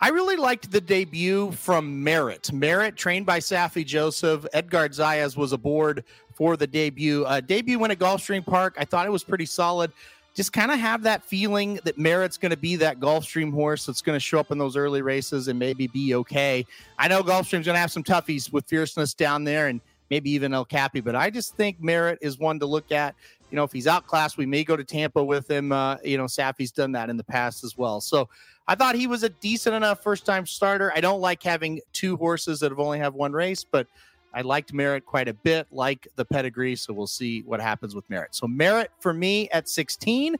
I 0.01 0.09
really 0.09 0.37
liked 0.37 0.71
the 0.71 0.79
debut 0.79 1.51
from 1.51 2.01
Merritt. 2.01 2.53
Merritt, 2.53 2.95
trained 2.95 3.25
by 3.25 3.39
Saffie 3.39 3.85
Joseph. 3.85 4.45
Edgar 4.53 4.87
Zayas 4.87 5.35
was 5.35 5.51
aboard 5.51 6.05
for 6.33 6.55
the 6.55 6.65
debut. 6.65 7.25
Uh, 7.25 7.41
debut 7.41 7.77
went 7.77 7.91
at 7.91 7.99
Gulfstream 7.99 8.45
Park. 8.45 8.75
I 8.77 8.85
thought 8.85 9.05
it 9.05 9.11
was 9.11 9.25
pretty 9.25 9.45
solid. 9.45 9.91
Just 10.33 10.53
kind 10.53 10.71
of 10.71 10.79
have 10.79 11.03
that 11.03 11.21
feeling 11.23 11.81
that 11.83 11.97
Merritt's 11.97 12.37
going 12.37 12.51
to 12.51 12.57
be 12.57 12.77
that 12.77 13.01
Gulfstream 13.01 13.51
horse 13.51 13.85
that's 13.85 14.01
going 14.01 14.15
to 14.15 14.21
show 14.21 14.39
up 14.39 14.51
in 14.51 14.57
those 14.57 14.77
early 14.77 15.01
races 15.01 15.49
and 15.49 15.59
maybe 15.59 15.87
be 15.87 16.15
okay. 16.15 16.65
I 16.97 17.09
know 17.09 17.21
Gulfstream's 17.21 17.65
going 17.65 17.75
to 17.75 17.79
have 17.79 17.91
some 17.91 18.03
toughies 18.03 18.53
with 18.53 18.65
fierceness 18.67 19.13
down 19.13 19.43
there 19.43 19.67
and 19.67 19.81
maybe 20.09 20.31
even 20.31 20.53
El 20.53 20.63
Capi, 20.63 21.01
but 21.01 21.15
I 21.15 21.29
just 21.29 21.55
think 21.55 21.81
Merritt 21.81 22.19
is 22.21 22.39
one 22.39 22.57
to 22.59 22.65
look 22.65 22.93
at. 22.93 23.15
You 23.51 23.57
know, 23.57 23.63
if 23.63 23.73
he's 23.73 23.87
outclassed, 23.87 24.37
we 24.37 24.45
may 24.45 24.63
go 24.63 24.77
to 24.77 24.83
Tampa 24.83 25.21
with 25.21 25.49
him. 25.49 25.71
Uh, 25.71 25.97
you 26.05 26.17
know, 26.17 26.25
Saffie's 26.25 26.71
done 26.71 26.93
that 26.93 27.09
in 27.09 27.17
the 27.17 27.23
past 27.23 27.63
as 27.65 27.77
well. 27.77 27.99
So 27.99 28.29
I 28.69 28.75
thought 28.75 28.93
he 28.93 29.07
was 29.07 29.23
a 29.23 29.29
decent 29.29 29.73
enough 29.75 30.03
first 30.03 30.27
time 30.27 30.45
starter. 30.45 30.93
I 30.95 31.01
don't 31.01 31.21
like 31.21 31.41
having 31.41 31.81
two 31.91 32.15
horses 32.17 32.59
that 32.59 32.69
have 32.69 32.79
only 32.79 32.99
have 32.99 33.15
one 33.15 33.33
race, 33.33 33.63
but 33.63 33.87
I 34.31 34.41
liked 34.41 34.73
Merritt 34.73 35.07
quite 35.07 35.27
a 35.27 35.33
bit, 35.33 35.65
like 35.71 36.07
the 36.17 36.23
pedigree. 36.23 36.75
So 36.75 36.93
we'll 36.93 37.07
see 37.07 37.41
what 37.41 37.59
happens 37.59 37.95
with 37.95 38.07
Merritt. 38.11 38.35
So 38.35 38.47
Merritt 38.47 38.91
for 38.99 39.11
me 39.11 39.49
at 39.49 39.67
16. 39.67 40.35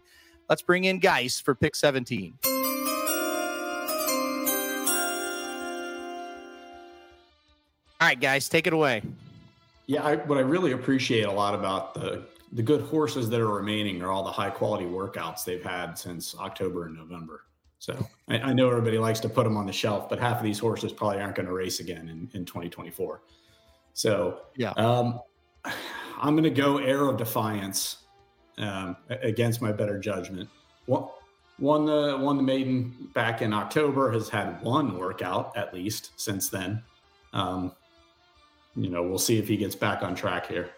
Let's 0.48 0.62
bring 0.62 0.84
in 0.84 1.00
Geis 1.00 1.40
for 1.40 1.56
pick 1.56 1.76
17. 1.76 2.36
All 2.46 2.52
right, 8.00 8.22
guys, 8.22 8.48
take 8.48 8.68
it 8.68 8.74
away. 8.74 9.02
Yeah, 9.88 10.04
I, 10.04 10.18
what 10.18 10.38
I 10.38 10.42
really 10.42 10.74
appreciate 10.74 11.26
a 11.26 11.32
lot 11.32 11.56
about 11.56 11.96
the 11.96 12.28
the 12.52 12.64
good 12.64 12.82
horses 12.82 13.30
that 13.30 13.40
are 13.42 13.48
remaining 13.48 14.02
are 14.04 14.12
all 14.12 14.24
the 14.24 14.32
high 14.32 14.50
quality 14.50 14.86
workouts 14.86 15.44
they've 15.44 15.64
had 15.64 15.96
since 15.96 16.36
October 16.36 16.86
and 16.86 16.96
November. 16.96 17.44
So 17.80 18.06
I, 18.28 18.40
I 18.40 18.54
know 18.54 18.70
everybody 18.70 18.98
likes 19.00 19.20
to 19.22 19.30
put 19.30 19.46
them 19.46 19.58
on 19.58 19.66
the 19.66 19.74
shelf, 19.74 20.10
but 20.10 20.20
half 20.20 20.38
of 20.38 20.44
these 20.44 20.60
horses 20.60 20.92
probably 20.94 21.22
aren't 21.22 21.36
going 21.36 21.48
to 21.48 21.54
race 21.54 21.80
again 21.80 22.10
in, 22.10 22.30
in 22.34 22.46
2024. 22.46 23.22
So 23.94 24.42
yeah, 24.56 24.72
um, 24.72 25.20
I'm 26.22 26.36
going 26.36 26.44
to 26.44 26.50
go 26.50 26.78
Air 26.78 27.08
of 27.08 27.18
Defiance 27.18 28.04
um, 28.58 28.98
against 29.10 29.62
my 29.62 29.72
better 29.72 29.98
judgment. 29.98 30.50
One, 30.86 31.08
won 31.58 31.86
the 31.86 32.18
won 32.20 32.38
the 32.38 32.44
maiden 32.44 33.10
back 33.14 33.42
in 33.42 33.54
October. 33.54 34.12
Has 34.12 34.30
had 34.30 34.62
one 34.62 34.98
workout 34.98 35.56
at 35.58 35.74
least 35.74 36.12
since 36.20 36.50
then. 36.50 36.84
Um, 37.34 37.74
you 38.76 38.90
know, 38.90 39.04
we'll 39.04 39.18
see 39.18 39.38
if 39.38 39.48
he 39.48 39.58
gets 39.58 39.76
back 39.76 40.04
on 40.04 40.16
track 40.16 40.48
here. 40.48 40.70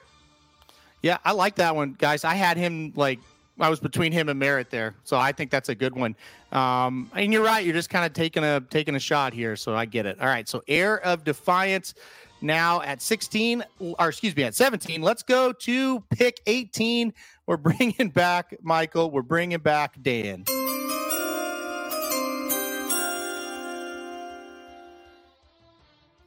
Yeah, 1.02 1.18
I 1.26 1.32
like 1.32 1.56
that 1.56 1.76
one, 1.76 1.96
guys. 1.98 2.24
I 2.24 2.36
had 2.36 2.58
him 2.58 2.94
like 2.96 3.20
I 3.62 3.70
was 3.70 3.80
between 3.80 4.12
him 4.12 4.28
and 4.30 4.40
Merritt 4.40 4.70
there, 4.70 4.96
so 5.04 5.18
I 5.18 5.32
think 5.32 5.52
that's 5.52 5.70
a 5.70 5.76
good 5.76 5.96
one. 5.96 6.16
Um, 6.52 7.10
and 7.16 7.32
you're 7.32 7.44
right; 7.44 7.64
you're 7.64 7.76
just 7.76 7.90
kind 7.90 8.06
of 8.06 8.14
taking 8.14 8.44
a 8.44 8.60
taking 8.60 8.96
a 8.96 9.00
shot 9.00 9.34
here, 9.34 9.56
so 9.56 9.76
I 9.76 9.86
get 9.86 10.06
it. 10.06 10.20
All 10.20 10.28
right, 10.28 10.48
so 10.48 10.64
Air 10.68 11.00
of 11.00 11.24
Defiance 11.24 11.94
now 12.42 12.82
at 12.82 13.02
16, 13.02 13.64
or 13.80 14.10
excuse 14.10 14.36
me, 14.36 14.44
at 14.44 14.56
17. 14.56 15.02
Let's 15.02 15.22
go 15.22 15.54
to 15.54 16.00
pick 16.10 16.42
18. 16.48 17.14
We're 17.46 17.58
bringing 17.58 18.10
back 18.10 18.56
Michael. 18.62 19.12
We're 19.12 19.22
bringing 19.22 19.60
back 19.60 20.02
Dan. 20.02 20.46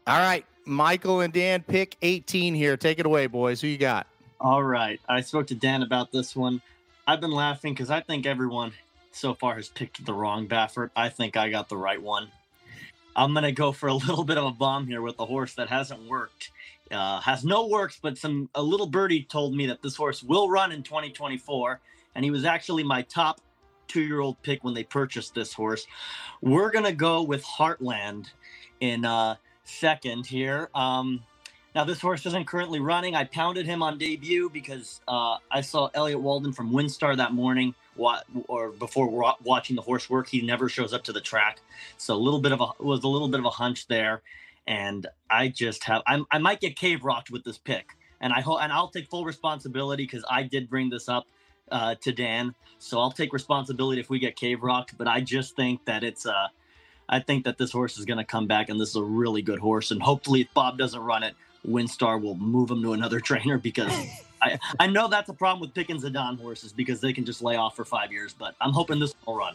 All 0.07 0.19
right, 0.19 0.45
Michael 0.67 1.21
and 1.21 1.33
Dan, 1.33 1.63
pick 1.63 1.97
18 2.03 2.55
here. 2.55 2.77
Take 2.77 2.99
it 2.99 3.07
away, 3.07 3.27
boys. 3.27 3.61
Who 3.61 3.69
you 3.69 3.79
got? 3.79 4.07
All 4.39 4.63
right. 4.63 5.01
I 5.09 5.23
spoke 5.23 5.47
to 5.47 5.55
Dan 5.55 5.83
about 5.83 6.13
this 6.13 6.37
one. 6.37 6.61
I've 7.07 7.21
been 7.21 7.33
laughing 7.33 7.75
because 7.75 7.91
I 7.91 8.01
think 8.01 8.25
everyone 8.25 8.73
so 9.13 9.35
far 9.35 9.57
has 9.57 9.69
picked 9.69 10.05
the 10.07 10.15
wrong 10.15 10.49
Baffert. 10.49 10.91
I 10.97 11.11
think 11.11 11.37
I 11.37 11.51
got 11.51 11.69
the 11.69 11.77
right 11.77 12.01
one. 12.01 12.29
I'm 13.15 13.35
to 13.35 13.53
go 13.53 13.73
for 13.73 13.89
a 13.89 13.95
little 13.95 14.25
bit 14.25 14.39
of 14.39 14.45
a 14.45 14.51
bomb 14.51 14.87
here 14.87 15.03
with 15.03 15.19
a 15.19 15.27
horse 15.27 15.55
that 15.55 15.69
hasn't 15.69 16.09
worked. 16.09 16.51
Uh, 16.91 17.21
has 17.21 17.45
no 17.45 17.67
works, 17.67 17.99
but 18.01 18.17
some 18.17 18.49
a 18.55 18.63
little 18.63 18.87
birdie 18.87 19.25
told 19.25 19.55
me 19.55 19.67
that 19.67 19.83
this 19.83 19.97
horse 19.97 20.23
will 20.23 20.49
run 20.49 20.73
in 20.73 20.83
2024, 20.83 21.81
and 22.15 22.25
he 22.25 22.31
was 22.31 22.45
actually 22.45 22.83
my 22.83 23.03
top 23.03 23.41
two-year-old 23.89 24.41
pick 24.43 24.65
when 24.65 24.75
they 24.75 24.85
purchased 24.85 25.35
this 25.35 25.53
horse. 25.53 25.87
We're 26.41 26.71
gonna 26.71 26.93
go 26.93 27.23
with 27.23 27.45
Heartland 27.45 28.29
in 28.81 29.05
uh, 29.05 29.37
second 29.65 30.27
here. 30.27 30.69
Um, 30.75 31.23
now, 31.75 31.83
this 31.83 32.01
horse 32.01 32.25
isn't 32.25 32.47
currently 32.47 32.79
running. 32.79 33.17
I 33.17 33.25
pounded 33.25 33.67
him 33.67 33.83
on 33.83 33.99
debut 33.99 34.49
because 34.49 35.01
uh, 35.09 35.39
I 35.51 35.61
saw 35.61 35.91
Elliot 35.93 36.21
Walden 36.21 36.53
from 36.53 36.71
WinStar 36.71 37.17
that 37.17 37.33
morning, 37.33 37.75
or 37.97 38.71
before 38.71 39.09
wa- 39.09 39.37
watching 39.43 39.75
the 39.75 39.83
horse 39.83 40.09
work. 40.09 40.29
He 40.29 40.41
never 40.41 40.69
shows 40.69 40.93
up 40.93 41.03
to 41.05 41.13
the 41.13 41.21
track, 41.21 41.61
so 41.97 42.15
a 42.15 42.17
little 42.17 42.41
bit 42.41 42.53
of 42.53 42.61
a 42.61 42.69
was 42.79 43.03
a 43.03 43.09
little 43.09 43.29
bit 43.29 43.41
of 43.41 43.47
a 43.47 43.51
hunch 43.51 43.89
there. 43.89 44.23
And 44.69 45.07
I 45.29 45.49
just 45.49 45.83
have 45.85 46.03
I'm, 46.07 46.27
I 46.31 46.39
might 46.39 46.61
get 46.61 46.77
cave 46.77 47.05
rocked 47.05 47.31
with 47.33 47.43
this 47.43 47.59
pick, 47.59 47.97
and 48.21 48.33
I 48.33 48.41
hope 48.41 48.61
and 48.63 48.73
I'll 48.73 48.89
take 48.89 49.11
full 49.11 49.25
responsibility 49.25 50.05
because 50.05 50.25
I 50.31 50.45
did 50.45 50.71
bring 50.71 50.91
this 50.91 51.09
up 51.09 51.27
uh, 51.73 51.97
to 52.03 52.13
Dan, 52.13 52.55
so 52.79 53.01
I'll 53.01 53.11
take 53.11 53.33
responsibility 53.33 54.01
if 54.01 54.09
we 54.09 54.21
get 54.21 54.37
cave 54.37 54.63
rocked. 54.63 54.97
But 54.97 55.09
I 55.09 55.21
just 55.21 55.57
think 55.57 55.85
that 55.87 56.05
it's 56.05 56.25
uh, 56.25 56.47
I 57.09 57.19
think 57.19 57.45
that 57.47 57.59
this 57.59 57.73
horse 57.73 57.99
is 57.99 58.05
going 58.05 58.19
to 58.19 58.25
come 58.25 58.47
back, 58.47 58.69
and 58.69 58.81
this 58.81 58.91
is 58.91 58.97
a 58.97 59.03
really 59.03 59.43
good 59.43 59.59
horse. 59.59 59.91
And 59.91 60.01
hopefully, 60.01 60.43
if 60.43 60.55
Bob 60.55 60.79
doesn't 60.79 61.01
run 61.01 61.25
it, 61.25 61.35
WinStar 61.67 62.21
will 62.21 62.37
move 62.37 62.71
him 62.71 62.83
to 62.83 62.93
another 62.93 63.21
trainer 63.29 63.59
because 63.59 63.93
I, 64.43 64.59
I 64.79 64.87
know 64.87 65.09
that's 65.09 65.29
a 65.29 65.35
problem 65.35 65.61
with 65.61 65.75
picking 65.75 66.01
Zedan 66.01 66.41
horses 66.41 66.73
because 66.73 67.01
they 67.01 67.13
can 67.13 67.25
just 67.25 67.43
lay 67.43 67.57
off 67.57 67.77
for 67.77 67.85
five 67.85 68.13
years, 68.13 68.35
but 68.39 68.55
I'm 68.61 68.73
hoping 68.73 69.01
this 69.01 69.15
will 69.27 69.37
run. 69.37 69.55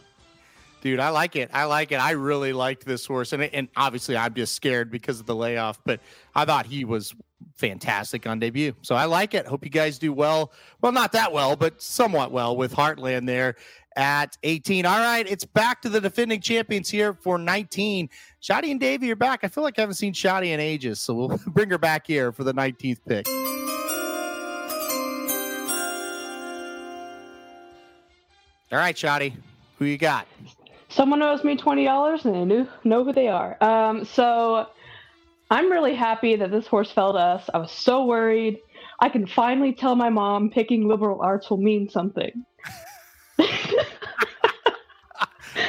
Dude, 0.80 0.98
I 0.98 1.10
like 1.10 1.36
it. 1.36 1.50
I 1.52 1.64
like 1.64 1.92
it. 1.92 1.96
I 1.96 2.12
really 2.12 2.54
liked 2.54 2.86
this 2.86 3.04
horse, 3.04 3.34
and 3.34 3.42
and 3.42 3.68
obviously 3.76 4.16
I'm 4.16 4.32
just 4.32 4.54
scared 4.54 4.90
because 4.90 5.20
of 5.20 5.26
the 5.26 5.34
layoff, 5.34 5.78
but 5.84 6.00
I 6.34 6.46
thought 6.46 6.64
he 6.64 6.86
was 6.86 7.14
fantastic 7.56 8.26
on 8.26 8.38
debut. 8.38 8.74
So 8.82 8.94
I 8.94 9.04
like 9.04 9.34
it. 9.34 9.46
Hope 9.46 9.64
you 9.64 9.70
guys 9.70 9.98
do 9.98 10.12
well. 10.12 10.52
Well, 10.80 10.92
not 10.92 11.12
that 11.12 11.32
well, 11.32 11.56
but 11.56 11.80
somewhat 11.82 12.32
well 12.32 12.56
with 12.56 12.72
Heartland 12.72 13.26
there 13.26 13.56
at 13.96 14.36
18. 14.42 14.86
All 14.86 14.98
right, 14.98 15.26
it's 15.28 15.44
back 15.44 15.82
to 15.82 15.88
the 15.88 16.00
defending 16.00 16.40
champions 16.40 16.88
here 16.88 17.12
for 17.12 17.38
19. 17.38 18.08
Shotty 18.42 18.70
and 18.70 18.80
Davey 18.80 19.10
are 19.10 19.16
back. 19.16 19.40
I 19.42 19.48
feel 19.48 19.64
like 19.64 19.78
I 19.78 19.82
haven't 19.82 19.96
seen 19.96 20.12
Shotty 20.12 20.48
in 20.48 20.60
ages, 20.60 21.00
so 21.00 21.14
we'll 21.14 21.40
bring 21.46 21.70
her 21.70 21.78
back 21.78 22.06
here 22.06 22.32
for 22.32 22.44
the 22.44 22.54
19th 22.54 23.00
pick. 23.06 23.26
All 28.72 28.78
right, 28.78 28.94
Shotty, 28.94 29.34
who 29.78 29.84
you 29.84 29.98
got? 29.98 30.28
Someone 30.88 31.22
owes 31.22 31.42
me 31.44 31.56
twenty 31.56 31.84
dollars, 31.84 32.24
and 32.24 32.36
I 32.36 32.44
knew 32.44 32.68
know 32.84 33.04
who 33.04 33.12
they 33.12 33.28
are. 33.28 33.56
Um, 33.62 34.04
so 34.04 34.66
I'm 35.50 35.70
really 35.70 35.94
happy 35.94 36.36
that 36.36 36.50
this 36.50 36.66
horse 36.68 36.90
fell 36.92 37.12
to 37.12 37.18
us. 37.18 37.50
I 37.52 37.58
was 37.58 37.72
so 37.72 38.04
worried. 38.04 38.60
I 39.00 39.08
can 39.08 39.26
finally 39.26 39.72
tell 39.72 39.96
my 39.96 40.10
mom 40.10 40.50
picking 40.50 40.86
liberal 40.86 41.20
arts 41.20 41.50
will 41.50 41.56
mean 41.56 41.88
something. 41.88 42.44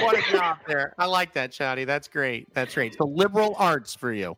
What 0.01 0.17
a 0.17 0.31
job 0.31 0.57
there. 0.67 0.93
I 0.97 1.05
like 1.05 1.33
that, 1.33 1.51
Shotty. 1.51 1.85
That's 1.85 2.07
great. 2.07 2.53
That's 2.53 2.73
great. 2.73 2.95
So 2.97 3.05
liberal 3.05 3.55
arts 3.57 3.95
for 3.95 4.11
you. 4.11 4.35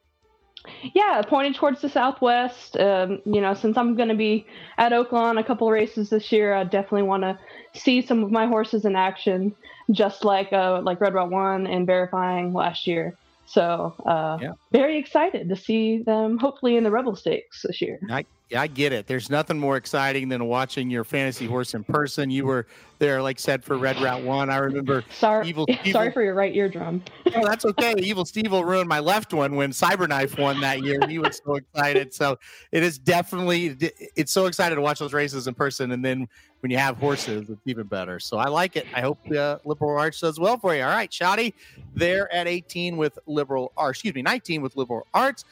Yeah, 0.95 1.21
pointed 1.27 1.55
towards 1.55 1.81
the 1.81 1.89
southwest. 1.89 2.77
Um, 2.77 3.19
you 3.25 3.41
know, 3.41 3.53
since 3.53 3.77
I'm 3.77 3.95
going 3.95 4.09
to 4.09 4.15
be 4.15 4.45
at 4.77 4.93
Oaklawn 4.93 5.39
a 5.39 5.43
couple 5.43 5.69
races 5.69 6.09
this 6.09 6.31
year, 6.31 6.53
I 6.53 6.63
definitely 6.63 7.03
want 7.03 7.23
to 7.23 7.38
see 7.75 8.01
some 8.01 8.23
of 8.23 8.31
my 8.31 8.45
horses 8.47 8.86
in 8.86 8.95
action, 8.95 9.53
just 9.91 10.23
like 10.23 10.53
uh, 10.53 10.81
like 10.81 11.01
Red 11.01 11.13
Route 11.13 11.31
One 11.31 11.67
and 11.67 11.86
verifying 11.86 12.53
last 12.53 12.88
year. 12.88 13.17
So, 13.45 13.93
uh, 14.07 14.38
Yeah. 14.41 14.53
very 14.71 14.97
excited 14.97 15.49
to 15.49 15.55
see 15.55 16.01
them 16.01 16.38
hopefully 16.38 16.77
in 16.77 16.84
the 16.84 16.91
Rebel 16.91 17.15
Stakes 17.15 17.63
this 17.63 17.81
year. 17.81 17.99
I, 18.09 18.25
yeah, 18.49 18.61
I 18.61 18.67
get 18.67 18.93
it. 18.93 19.07
There's 19.07 19.29
nothing 19.29 19.57
more 19.57 19.77
exciting 19.77 20.29
than 20.29 20.45
watching 20.45 20.89
your 20.89 21.03
fantasy 21.03 21.47
horse 21.47 21.73
in 21.73 21.83
person. 21.83 22.29
You 22.29 22.45
were 22.45 22.67
there, 22.99 23.21
like 23.21 23.39
said, 23.39 23.63
for 23.63 23.77
Red 23.77 23.99
Route 23.99 24.23
One. 24.23 24.49
I 24.49 24.57
remember. 24.57 25.03
Sorry, 25.09 25.47
Evil 25.47 25.65
sorry 25.91 26.11
for 26.11 26.21
your 26.21 26.35
right 26.35 26.55
eardrum. 26.55 27.03
Oh, 27.35 27.47
that's 27.47 27.65
okay. 27.65 27.95
Evil 27.97 28.25
Steve 28.25 28.51
will 28.51 28.63
ruin 28.63 28.87
my 28.87 28.99
left 28.99 29.33
one 29.33 29.55
when 29.55 29.71
Cyberknife 29.71 30.39
won 30.39 30.59
that 30.61 30.83
year. 30.83 30.99
He 31.07 31.19
was 31.19 31.41
so 31.43 31.55
excited. 31.55 32.13
So 32.13 32.37
it 32.71 32.83
is 32.83 32.99
definitely 32.99 33.77
it's 34.15 34.31
so 34.31 34.45
excited 34.45 34.75
to 34.75 34.81
watch 34.81 34.99
those 34.99 35.13
races 35.13 35.47
in 35.47 35.53
person, 35.53 35.91
and 35.91 36.03
then 36.03 36.27
when 36.59 36.71
you 36.71 36.77
have 36.77 36.97
horses, 36.97 37.49
it's 37.49 37.61
even 37.65 37.87
better. 37.87 38.19
So 38.19 38.37
I 38.37 38.49
like 38.49 38.75
it. 38.75 38.85
I 38.93 39.01
hope 39.01 39.19
uh, 39.31 39.57
Liberal 39.65 39.97
Arts 39.97 40.19
does 40.21 40.39
well 40.39 40.57
for 40.57 40.75
you. 40.75 40.83
All 40.83 40.89
right, 40.89 41.11
Shoddy, 41.11 41.53
there 41.95 42.31
at 42.33 42.47
18 42.47 42.97
with 42.97 43.17
Liberal, 43.25 43.73
or 43.75 43.89
excuse 43.89 44.13
me, 44.13 44.21
19 44.21 44.61
with 44.61 44.75
Liberal 44.75 45.07
Arts. 45.13 45.43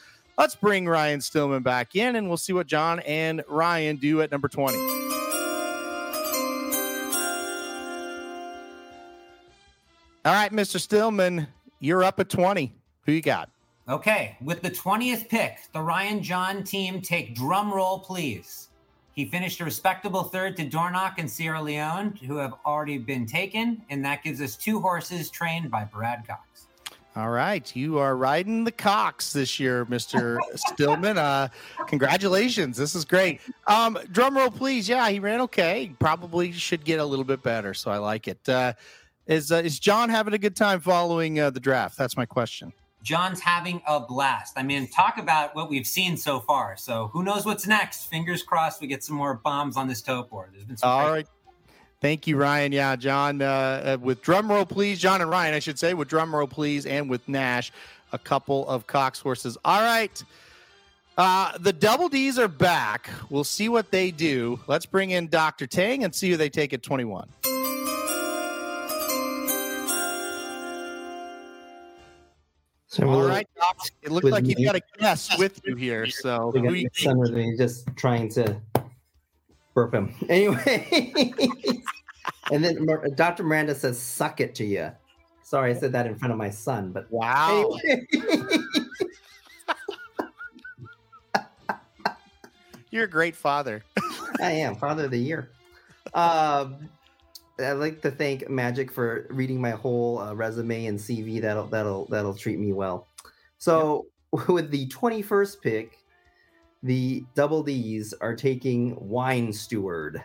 Let's 0.41 0.55
bring 0.55 0.87
Ryan 0.87 1.21
Stillman 1.21 1.61
back 1.61 1.95
in, 1.95 2.15
and 2.15 2.27
we'll 2.27 2.35
see 2.35 2.51
what 2.51 2.65
Jon 2.65 2.99
and 3.01 3.43
Ryan 3.47 3.97
do 3.97 4.23
at 4.23 4.31
number 4.31 4.47
20. 4.47 4.75
All 10.25 10.33
right, 10.33 10.51
Mr. 10.51 10.79
Stillman, 10.79 11.45
you're 11.79 12.03
up 12.03 12.19
at 12.19 12.29
20. 12.29 12.73
Who 13.05 13.11
you 13.11 13.21
got? 13.21 13.51
Okay, 13.87 14.35
with 14.41 14.63
the 14.63 14.71
20th 14.71 15.29
pick, 15.29 15.59
the 15.73 15.81
Ryan 15.81 16.23
Jon 16.23 16.63
team 16.63 17.01
take 17.01 17.35
drum 17.35 17.71
roll, 17.71 17.99
please. 17.99 18.69
He 19.13 19.25
finished 19.25 19.59
a 19.59 19.63
respectable 19.63 20.23
third 20.23 20.57
to 20.57 20.65
Dornoch 20.65 21.19
and 21.19 21.29
Sierra 21.29 21.61
Leone, 21.61 22.17
who 22.25 22.37
have 22.37 22.55
already 22.65 22.97
been 22.97 23.27
taken, 23.27 23.83
and 23.91 24.03
that 24.03 24.23
gives 24.23 24.41
us 24.41 24.55
two 24.55 24.79
horses 24.79 25.29
trained 25.29 25.69
by 25.69 25.83
Brad 25.83 26.25
Cox. 26.27 26.65
All 27.13 27.29
right, 27.29 27.75
you 27.75 27.97
are 27.97 28.15
riding 28.15 28.63
the 28.63 28.71
Cox 28.71 29.33
this 29.33 29.59
year, 29.59 29.85
Mr. 29.85 30.39
Stillman. 30.55 31.17
Uh, 31.17 31.49
congratulations, 31.87 32.77
this 32.77 32.95
is 32.95 33.03
great. 33.03 33.41
Um, 33.67 33.99
drum 34.11 34.37
roll, 34.37 34.49
please. 34.49 34.87
Yeah, 34.87 35.09
he 35.09 35.19
ran 35.19 35.41
okay. 35.41 35.93
Probably 35.99 36.53
should 36.53 36.85
get 36.85 37.01
a 37.01 37.05
little 37.05 37.25
bit 37.25 37.43
better, 37.43 37.73
so 37.73 37.91
I 37.91 37.97
like 37.97 38.29
it. 38.29 38.47
Uh, 38.47 38.73
is 39.27 39.51
uh, 39.51 39.57
is 39.57 39.77
Jon 39.77 40.09
having 40.09 40.33
a 40.33 40.37
good 40.37 40.55
time 40.55 40.79
following 40.79 41.37
uh, 41.37 41.49
the 41.49 41.59
draft? 41.59 41.97
That's 41.97 42.15
my 42.15 42.25
question. 42.25 42.71
Jon's 43.03 43.41
having 43.41 43.81
a 43.87 43.99
blast. 43.99 44.53
I 44.57 44.63
mean, 44.63 44.87
talk 44.87 45.17
about 45.17 45.55
what 45.55 45.69
we've 45.69 45.87
seen 45.87 46.17
so 46.17 46.39
far. 46.39 46.77
So 46.77 47.09
who 47.13 47.23
knows 47.23 47.45
what's 47.45 47.67
next? 47.67 48.05
Fingers 48.05 48.43
crossed 48.43 48.79
we 48.79 48.87
get 48.87 49.03
some 49.03 49.15
more 49.15 49.33
bombs 49.33 49.75
on 49.75 49.87
this 49.87 50.01
toe 50.01 50.23
board. 50.23 50.51
There's 50.53 50.65
been 50.65 50.77
some 50.77 50.89
All 50.89 51.11
right. 51.11 51.27
Thank 52.01 52.25
you, 52.25 52.35
Ryan. 52.35 52.71
Yeah, 52.71 52.95
Jon, 52.95 53.43
uh, 53.43 53.45
uh, 53.45 53.97
with 54.01 54.23
drumroll, 54.23 54.67
please. 54.67 54.99
Jon 54.99 55.21
and 55.21 55.29
Ryan, 55.29 55.53
I 55.53 55.59
should 55.59 55.77
say, 55.77 55.93
with 55.93 56.09
drumroll, 56.09 56.49
please, 56.49 56.87
and 56.87 57.07
with 57.07 57.27
Nash, 57.29 57.71
a 58.11 58.17
couple 58.17 58.67
of 58.67 58.87
Cox 58.87 59.19
horses. 59.19 59.55
All 59.63 59.81
right. 59.81 60.23
Uh, 61.15 61.55
the 61.59 61.71
double 61.71 62.09
D's 62.09 62.39
are 62.39 62.47
back. 62.47 63.11
We'll 63.29 63.43
see 63.43 63.69
what 63.69 63.91
they 63.91 64.09
do. 64.09 64.59
Let's 64.65 64.87
bring 64.87 65.11
in 65.11 65.27
Dr. 65.27 65.67
Tang 65.67 66.03
and 66.03 66.15
see 66.15 66.31
who 66.31 66.37
they 66.37 66.49
take 66.49 66.73
at 66.73 66.81
21. 66.81 67.27
So 72.87 73.07
All 73.07 73.27
Doc. 73.27 73.45
It 74.01 74.11
looks 74.11 74.25
like 74.25 74.47
you've 74.47 74.65
got 74.65 74.75
a 74.75 74.81
guest 74.99 75.37
with 75.37 75.61
you 75.63 75.75
here. 75.75 76.07
So, 76.07 76.51
who 76.51 76.73
you 76.73 76.83
my 76.83 76.89
son 76.93 77.19
with 77.19 77.31
me, 77.31 77.55
just 77.55 77.87
trying 77.95 78.27
to 78.29 78.59
burp 79.73 79.93
him. 79.93 80.13
Anyway, 80.29 81.13
and 82.51 82.63
then 82.63 82.87
Dr. 83.15 83.43
Miranda 83.43 83.75
says, 83.75 83.99
"Suck 83.99 84.39
it 84.39 84.55
to 84.55 84.63
you." 84.65 84.91
Sorry, 85.43 85.71
I 85.71 85.73
said 85.73 85.91
that 85.91 86.07
in 86.07 86.15
front 86.15 86.31
of 86.31 86.37
my 86.37 86.49
son, 86.49 86.91
but 86.91 87.11
wow. 87.11 87.77
You're 92.91 93.05
a 93.05 93.09
great 93.09 93.35
father. 93.35 93.83
I 94.41 94.51
am 94.51 94.75
father 94.75 95.05
of 95.05 95.11
the 95.11 95.19
year. 95.19 95.49
Um, 96.13 96.89
I'd 97.59 97.73
like 97.73 98.01
to 98.01 98.11
thank 98.11 98.49
Magic 98.49 98.91
for 98.91 99.27
reading 99.29 99.61
my 99.61 99.71
whole 99.71 100.19
uh, 100.19 100.33
resume 100.33 100.87
and 100.87 100.99
CV. 100.99 101.41
That'll 101.41 101.67
that'll 101.67 102.05
that'll 102.05 102.33
treat 102.33 102.59
me 102.59 102.73
well. 102.73 103.07
So 103.57 104.07
with 104.47 104.71
the 104.71 104.87
twenty 104.87 105.21
first 105.21 105.61
pick, 105.61 106.00
the 106.83 107.23
Double 107.35 107.63
D's 107.63 108.13
are 108.21 108.35
taking 108.35 108.95
Wine 108.99 109.53
Steward. 109.53 110.23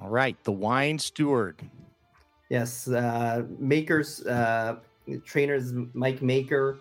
All 0.00 0.10
right, 0.10 0.36
the 0.44 0.52
Wine 0.52 0.98
Steward. 0.98 1.62
Yes, 2.48 2.86
uh, 2.88 3.44
Makers 3.58 4.24
uh, 4.26 4.76
trainers 5.24 5.72
Mike 5.94 6.22
Maker. 6.22 6.78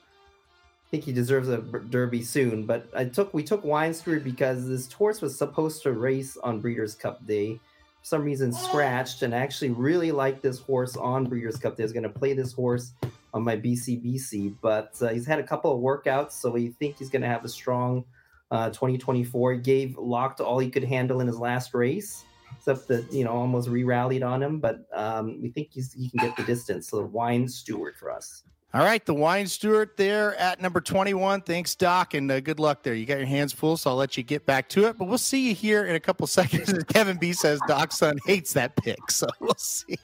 I 0.85 0.89
think 0.91 1.03
he 1.03 1.13
deserves 1.13 1.49
a 1.49 1.57
derby 1.57 2.21
soon. 2.21 2.65
But 2.65 2.87
I 2.95 3.05
took 3.05 3.33
we 3.33 3.43
took 3.43 3.63
Wine 3.63 3.93
Steward 3.93 4.23
because 4.23 4.67
this 4.67 4.91
horse 4.91 5.21
was 5.21 5.37
supposed 5.37 5.81
to 5.83 5.93
race 5.93 6.37
on 6.37 6.59
Breeders' 6.59 6.95
Cup 6.95 7.25
Day. 7.25 7.59
For 8.01 8.07
some 8.07 8.23
reason, 8.23 8.53
scratched, 8.53 9.23
and 9.23 9.33
I 9.33 9.39
actually 9.39 9.71
really 9.71 10.11
like 10.11 10.41
this 10.41 10.59
horse 10.59 10.95
on 10.95 11.25
Breeders' 11.25 11.57
Cup 11.57 11.77
Day. 11.77 11.83
I 11.83 11.85
was 11.85 11.93
going 11.93 12.03
to 12.03 12.09
play 12.09 12.33
this 12.33 12.53
horse 12.53 12.91
on 13.33 13.43
my 13.43 13.57
BCBC, 13.57 14.55
but 14.61 14.95
uh, 15.01 15.07
he's 15.07 15.25
had 15.25 15.39
a 15.39 15.43
couple 15.43 15.73
of 15.73 15.81
workouts, 15.81 16.33
so 16.33 16.51
we 16.51 16.69
think 16.69 16.97
he's 16.99 17.09
going 17.09 17.23
to 17.23 17.27
have 17.27 17.43
a 17.43 17.49
strong 17.49 18.05
uh, 18.51 18.69
2024. 18.69 19.53
He 19.53 19.59
gave 19.59 19.97
locked 19.97 20.39
all 20.39 20.59
he 20.59 20.69
could 20.69 20.83
handle 20.83 21.21
in 21.21 21.27
his 21.27 21.39
last 21.39 21.73
race 21.73 22.23
except 22.57 22.87
that 22.87 23.11
you 23.11 23.23
know 23.23 23.31
almost 23.31 23.69
re-rallied 23.69 24.23
on 24.23 24.41
him. 24.41 24.59
But 24.59 24.85
um, 24.93 25.41
we 25.41 25.49
think 25.49 25.69
he 25.71 26.09
can 26.09 26.19
get 26.19 26.35
the 26.35 26.43
distance. 26.43 26.89
So 26.89 27.03
wine 27.03 27.47
steward 27.47 27.95
for 27.97 28.11
us. 28.11 28.43
All 28.75 28.83
right, 28.83 29.05
the 29.05 29.13
wine 29.13 29.47
steward 29.47 29.91
there 29.95 30.35
at 30.35 30.61
number 30.61 30.81
21. 30.81 31.43
Thanks, 31.43 31.75
Doc, 31.75 32.13
and 32.13 32.29
uh, 32.29 32.41
good 32.41 32.59
luck 32.59 32.83
there. 32.83 32.93
You 32.93 33.05
got 33.05 33.19
your 33.19 33.25
hands 33.25 33.53
full, 33.53 33.77
so 33.77 33.91
I'll 33.91 33.95
let 33.95 34.17
you 34.17 34.23
get 34.23 34.45
back 34.45 34.67
to 34.69 34.87
it. 34.87 34.97
But 34.97 35.07
we'll 35.07 35.17
see 35.17 35.47
you 35.47 35.55
here 35.55 35.85
in 35.85 35.95
a 35.95 35.99
couple 36.01 36.27
seconds. 36.27 36.73
Kevin 36.89 37.15
B 37.15 37.31
says 37.31 37.61
Doc's 37.69 37.97
son 37.97 38.17
hates 38.25 38.51
that 38.51 38.75
pick, 38.75 39.09
so 39.09 39.27
we'll 39.39 39.53
see. 39.55 39.97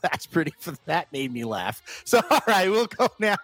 That's 0.00 0.24
pretty. 0.24 0.54
That 0.86 1.12
made 1.12 1.32
me 1.32 1.44
laugh. 1.44 1.82
So, 2.06 2.22
all 2.30 2.40
right, 2.46 2.70
we'll 2.70 2.86
go 2.86 3.08
now. 3.18 3.36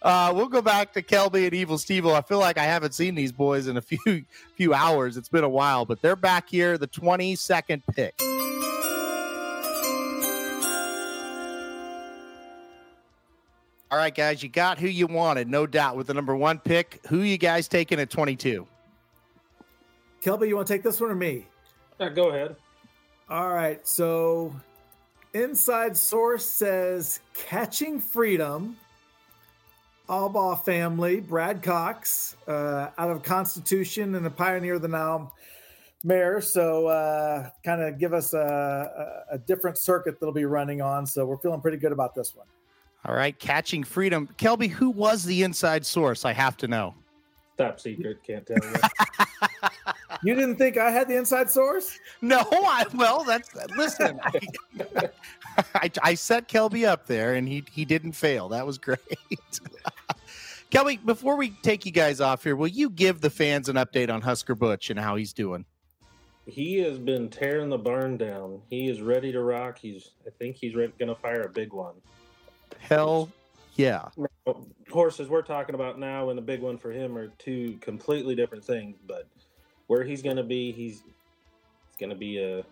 Uh, 0.00 0.32
we'll 0.34 0.48
go 0.48 0.62
back 0.62 0.94
to 0.94 1.02
Kelby 1.02 1.44
and 1.44 1.52
Evil 1.52 1.76
Steve. 1.76 2.06
I 2.06 2.22
feel 2.22 2.38
like 2.38 2.56
I 2.56 2.64
haven't 2.64 2.94
seen 2.94 3.14
these 3.14 3.32
boys 3.32 3.66
in 3.66 3.76
a 3.76 3.82
few 3.82 4.24
few 4.54 4.72
hours. 4.72 5.18
It's 5.18 5.28
been 5.28 5.44
a 5.44 5.48
while, 5.48 5.84
but 5.84 6.00
they're 6.00 6.16
back 6.16 6.48
here. 6.48 6.78
The 6.78 6.88
22nd 6.88 7.82
pick. 7.92 8.18
All 13.92 13.98
right, 13.98 14.14
guys, 14.14 14.40
you 14.40 14.48
got 14.48 14.78
who 14.78 14.86
you 14.86 15.08
wanted, 15.08 15.48
no 15.48 15.66
doubt, 15.66 15.96
with 15.96 16.06
the 16.06 16.14
number 16.14 16.36
one 16.36 16.60
pick. 16.60 17.00
Who 17.08 17.22
you 17.22 17.36
guys 17.36 17.66
taking 17.66 17.98
at 17.98 18.08
22? 18.08 18.64
Kelby, 20.22 20.46
you 20.46 20.54
want 20.54 20.68
to 20.68 20.72
take 20.74 20.84
this 20.84 21.00
one 21.00 21.10
or 21.10 21.16
me? 21.16 21.46
Yeah, 21.98 22.10
go 22.10 22.28
ahead. 22.28 22.54
All 23.28 23.48
right. 23.48 23.84
So, 23.86 24.54
inside 25.34 25.96
source 25.96 26.46
says 26.46 27.18
catching 27.34 27.98
freedom. 28.00 28.76
Albaugh 30.08 30.64
family, 30.64 31.20
Brad 31.20 31.62
Cox, 31.62 32.36
uh, 32.46 32.90
out 32.98 33.10
of 33.10 33.22
Constitution 33.22 34.16
and 34.16 34.26
a 34.26 34.30
pioneer 34.30 34.74
of 34.74 34.82
the 34.82 34.88
now 34.88 35.32
mare. 36.02 36.40
So 36.40 36.86
uh, 36.88 37.50
kind 37.64 37.80
of 37.80 37.98
give 37.98 38.12
us 38.12 38.34
a, 38.34 39.24
a, 39.30 39.34
a 39.34 39.38
different 39.38 39.78
circuit 39.78 40.18
that'll 40.18 40.32
be 40.32 40.46
running 40.46 40.80
on. 40.80 41.06
So 41.06 41.26
we're 41.26 41.38
feeling 41.38 41.60
pretty 41.60 41.76
good 41.76 41.92
about 41.92 42.14
this 42.16 42.34
one. 42.34 42.46
All 43.04 43.14
right, 43.14 43.38
catching 43.38 43.82
freedom. 43.82 44.28
Kelby, 44.36 44.68
who 44.68 44.90
was 44.90 45.24
the 45.24 45.42
inside 45.42 45.86
source? 45.86 46.24
I 46.24 46.32
have 46.32 46.56
to 46.58 46.68
know. 46.68 46.94
Top 47.56 47.80
secret, 47.80 48.22
can't 48.22 48.46
tell 48.46 48.58
you. 48.62 48.74
You 50.22 50.34
didn't 50.34 50.56
think 50.56 50.76
I 50.76 50.90
had 50.90 51.08
the 51.08 51.16
inside 51.16 51.50
source? 51.50 51.98
No, 52.20 52.44
I 52.50 52.84
well, 52.94 53.24
that's 53.24 53.48
listen. 53.74 54.20
I, 54.22 55.08
I, 55.74 55.90
I 56.02 56.14
set 56.14 56.46
Kelby 56.46 56.86
up 56.86 57.06
there, 57.06 57.34
and 57.34 57.48
he 57.48 57.64
he 57.72 57.86
didn't 57.86 58.12
fail. 58.12 58.50
That 58.50 58.66
was 58.66 58.76
great. 58.76 58.98
Kelby, 60.70 61.02
before 61.06 61.36
we 61.36 61.50
take 61.62 61.86
you 61.86 61.92
guys 61.92 62.20
off 62.20 62.44
here, 62.44 62.54
will 62.54 62.68
you 62.68 62.90
give 62.90 63.22
the 63.22 63.30
fans 63.30 63.70
an 63.70 63.76
update 63.76 64.12
on 64.12 64.20
Husker 64.20 64.54
Butch 64.54 64.90
and 64.90 65.00
how 65.00 65.16
he's 65.16 65.32
doing? 65.32 65.64
he 66.46 66.78
has 66.78 66.98
been 66.98 67.28
tearing 67.28 67.68
the 67.68 67.78
barn 67.78 68.16
down. 68.16 68.60
He 68.68 68.88
is 68.88 69.00
ready 69.00 69.30
to 69.32 69.40
rock. 69.40 69.78
He's, 69.78 70.10
I 70.26 70.30
think 70.30 70.56
he's 70.56 70.74
going 70.74 70.92
to 70.98 71.14
fire 71.14 71.42
a 71.42 71.48
big 71.48 71.72
one. 71.72 71.94
Hell 72.80 73.30
yeah. 73.76 74.08
Now, 74.16 74.56
horses 74.90 75.28
we're 75.28 75.42
talking 75.42 75.74
about 75.74 75.98
now 75.98 76.28
and 76.28 76.38
the 76.38 76.42
big 76.42 76.60
one 76.60 76.76
for 76.76 76.90
him 76.90 77.16
are 77.16 77.28
two 77.38 77.78
completely 77.80 78.34
different 78.34 78.64
things. 78.64 78.96
But 79.06 79.26
where 79.86 80.04
he's 80.04 80.22
going 80.22 80.36
to 80.36 80.42
be, 80.42 80.72
he's 80.72 81.02
it's 81.88 81.96
going 81.98 82.10
to 82.10 82.16
be 82.16 82.42
uh, 82.42 82.62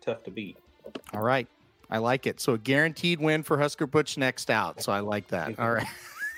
tough 0.00 0.22
to 0.24 0.30
beat. 0.30 0.56
All 1.12 1.22
right. 1.22 1.46
I 1.90 1.98
like 1.98 2.26
it. 2.26 2.40
So 2.40 2.54
a 2.54 2.58
guaranteed 2.58 3.20
win 3.20 3.42
for 3.42 3.58
Husker 3.58 3.86
Butch 3.86 4.16
next 4.16 4.50
out. 4.50 4.80
So 4.82 4.92
I 4.92 5.00
like 5.00 5.28
that. 5.28 5.58
All 5.58 5.72
right. 5.72 5.86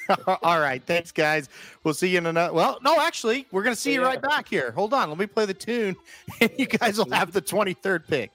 All 0.43 0.59
right. 0.59 0.83
Thanks, 0.85 1.13
guys. 1.13 1.49
We'll 1.85 1.95
see 1.95 2.09
you 2.09 2.19
in 2.19 2.27
another. 2.27 2.53
Well, 2.55 2.79
no, 2.83 3.01
actually, 3.01 3.47
we're 3.53 3.63
going 3.63 3.75
to 3.75 3.81
see 3.81 3.93
you 3.93 4.03
right 4.03 4.21
back 4.21 4.49
here. 4.49 4.73
Hold 4.73 4.95
on. 4.95 5.09
Let 5.09 5.19
me 5.19 5.27
play 5.27 5.47
the 5.47 5.55
tune, 5.55 5.95
and 6.41 6.51
you 6.59 6.67
guys 6.67 6.99
will 6.99 7.11
have 7.11 7.33
the 7.33 7.43
23rd 7.43 8.07
pick. 8.09 8.31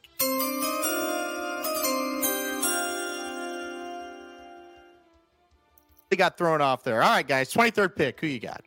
Got 6.17 6.37
thrown 6.37 6.61
off 6.61 6.83
there. 6.83 7.03
All 7.03 7.11
right, 7.11 7.27
guys. 7.27 7.53
23rd 7.53 7.95
pick. 7.95 8.19
Who 8.19 8.27
you 8.27 8.39
got? 8.39 8.63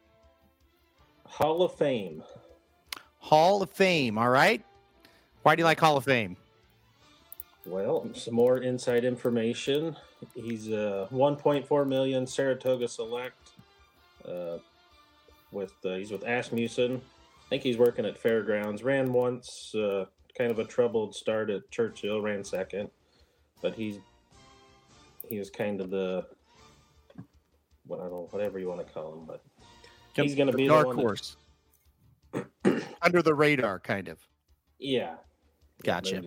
Hall 1.26 1.62
of 1.62 1.74
Fame. 1.74 2.22
Hall 3.18 3.62
of 3.62 3.70
Fame. 3.70 4.18
All 4.18 4.28
right. 4.28 4.64
Why 5.42 5.56
do 5.56 5.60
you 5.60 5.64
like 5.64 5.80
Hall 5.80 5.96
of 5.96 6.04
Fame? 6.04 6.36
Well, 7.66 8.08
some 8.14 8.34
more 8.34 8.58
inside 8.58 9.04
information. 9.04 9.96
He's 10.34 10.68
a 10.68 11.08
1.4 11.12 11.86
million 11.88 12.26
Saratoga 12.26 12.88
Select. 12.88 13.50
Uh, 14.24 14.58
with 15.52 15.72
uh, 15.84 15.94
he's 15.94 16.10
with 16.10 16.22
Asmussen. 16.22 16.96
I 16.96 17.48
think 17.48 17.62
he's 17.62 17.78
working 17.78 18.06
at 18.06 18.16
Fairgrounds. 18.16 18.82
Ran 18.82 19.12
once, 19.12 19.74
uh, 19.74 20.04
kind 20.36 20.50
of 20.50 20.58
a 20.58 20.64
troubled 20.64 21.14
start 21.14 21.50
at 21.50 21.68
Churchill. 21.70 22.20
Ran 22.20 22.44
second, 22.44 22.90
but 23.60 23.74
he's 23.74 23.98
he 25.28 25.38
was 25.38 25.50
kind 25.50 25.80
of 25.80 25.90
the 25.90 26.26
what 27.86 28.00
I 28.00 28.08
don't 28.08 28.32
whatever 28.32 28.58
you 28.58 28.68
want 28.68 28.86
to 28.86 28.92
call 28.92 29.12
him, 29.14 29.24
but 29.26 29.42
he's 30.14 30.34
going 30.34 30.50
to 30.50 30.56
be 30.56 30.66
dark 30.66 30.82
the 30.82 30.86
one 30.88 30.96
that- 30.96 31.02
horse. 31.02 31.36
Under 33.02 33.22
the 33.22 33.34
radar, 33.34 33.78
kind 33.80 34.08
of. 34.08 34.18
yeah, 34.78 35.14
Gotcha. 35.82 36.22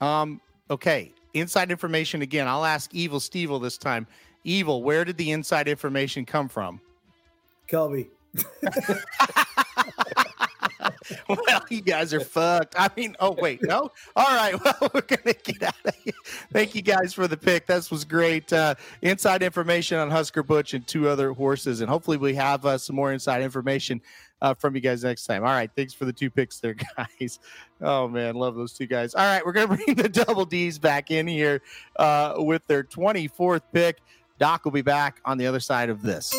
Um, 0.00 0.40
okay. 0.70 1.12
Inside 1.34 1.70
information 1.70 2.22
again. 2.22 2.48
I'll 2.48 2.64
ask 2.64 2.92
Evil 2.94 3.20
Stevel 3.20 3.62
this 3.62 3.78
time. 3.78 4.06
Evil, 4.42 4.82
where 4.82 5.04
did 5.04 5.16
the 5.16 5.30
inside 5.30 5.68
information 5.68 6.24
come 6.24 6.48
from? 6.48 6.80
Kelby. 7.70 8.08
well, 11.28 11.64
you 11.68 11.80
guys 11.80 12.12
are 12.14 12.20
fucked. 12.20 12.74
I 12.78 12.88
mean, 12.96 13.16
oh 13.20 13.32
wait, 13.32 13.62
no. 13.62 13.90
All 14.16 14.36
right, 14.36 14.54
well, 14.64 14.90
we're 14.94 15.00
gonna 15.02 15.34
get 15.34 15.62
out 15.62 15.74
of 15.84 15.94
here. 15.96 16.12
Thank 16.52 16.74
you 16.74 16.82
guys 16.82 17.14
for 17.14 17.28
the 17.28 17.36
pick. 17.36 17.66
This 17.66 17.90
was 17.90 18.04
great. 18.04 18.52
Uh, 18.52 18.74
inside 19.02 19.42
information 19.42 19.98
on 19.98 20.10
Husker 20.10 20.42
Butch 20.42 20.74
and 20.74 20.86
two 20.86 21.08
other 21.08 21.32
horses, 21.32 21.80
and 21.80 21.88
hopefully 21.88 22.16
we 22.16 22.34
have 22.34 22.64
uh, 22.64 22.78
some 22.78 22.96
more 22.96 23.12
inside 23.12 23.42
information 23.42 24.00
uh, 24.42 24.54
from 24.54 24.74
you 24.74 24.80
guys 24.80 25.04
next 25.04 25.26
time. 25.26 25.44
All 25.44 25.50
right, 25.50 25.70
thanks 25.76 25.92
for 25.92 26.04
the 26.04 26.12
two 26.12 26.30
picks 26.30 26.60
there, 26.60 26.74
guys. 26.96 27.38
Oh 27.80 28.08
man, 28.08 28.34
love 28.34 28.54
those 28.54 28.72
two 28.72 28.86
guys. 28.86 29.14
All 29.14 29.24
right, 29.24 29.44
we're 29.44 29.52
gonna 29.52 29.76
bring 29.76 29.96
the 29.96 30.08
double 30.08 30.44
D's 30.44 30.78
back 30.78 31.10
in 31.10 31.26
here 31.26 31.62
uh, 31.96 32.34
with 32.38 32.66
their 32.66 32.84
24th 32.84 33.62
pick. 33.72 33.98
Doc 34.38 34.64
will 34.64 34.72
be 34.72 34.82
back 34.82 35.20
on 35.24 35.36
the 35.36 35.46
other 35.46 35.60
side 35.60 35.90
of 35.90 36.02
this. 36.02 36.34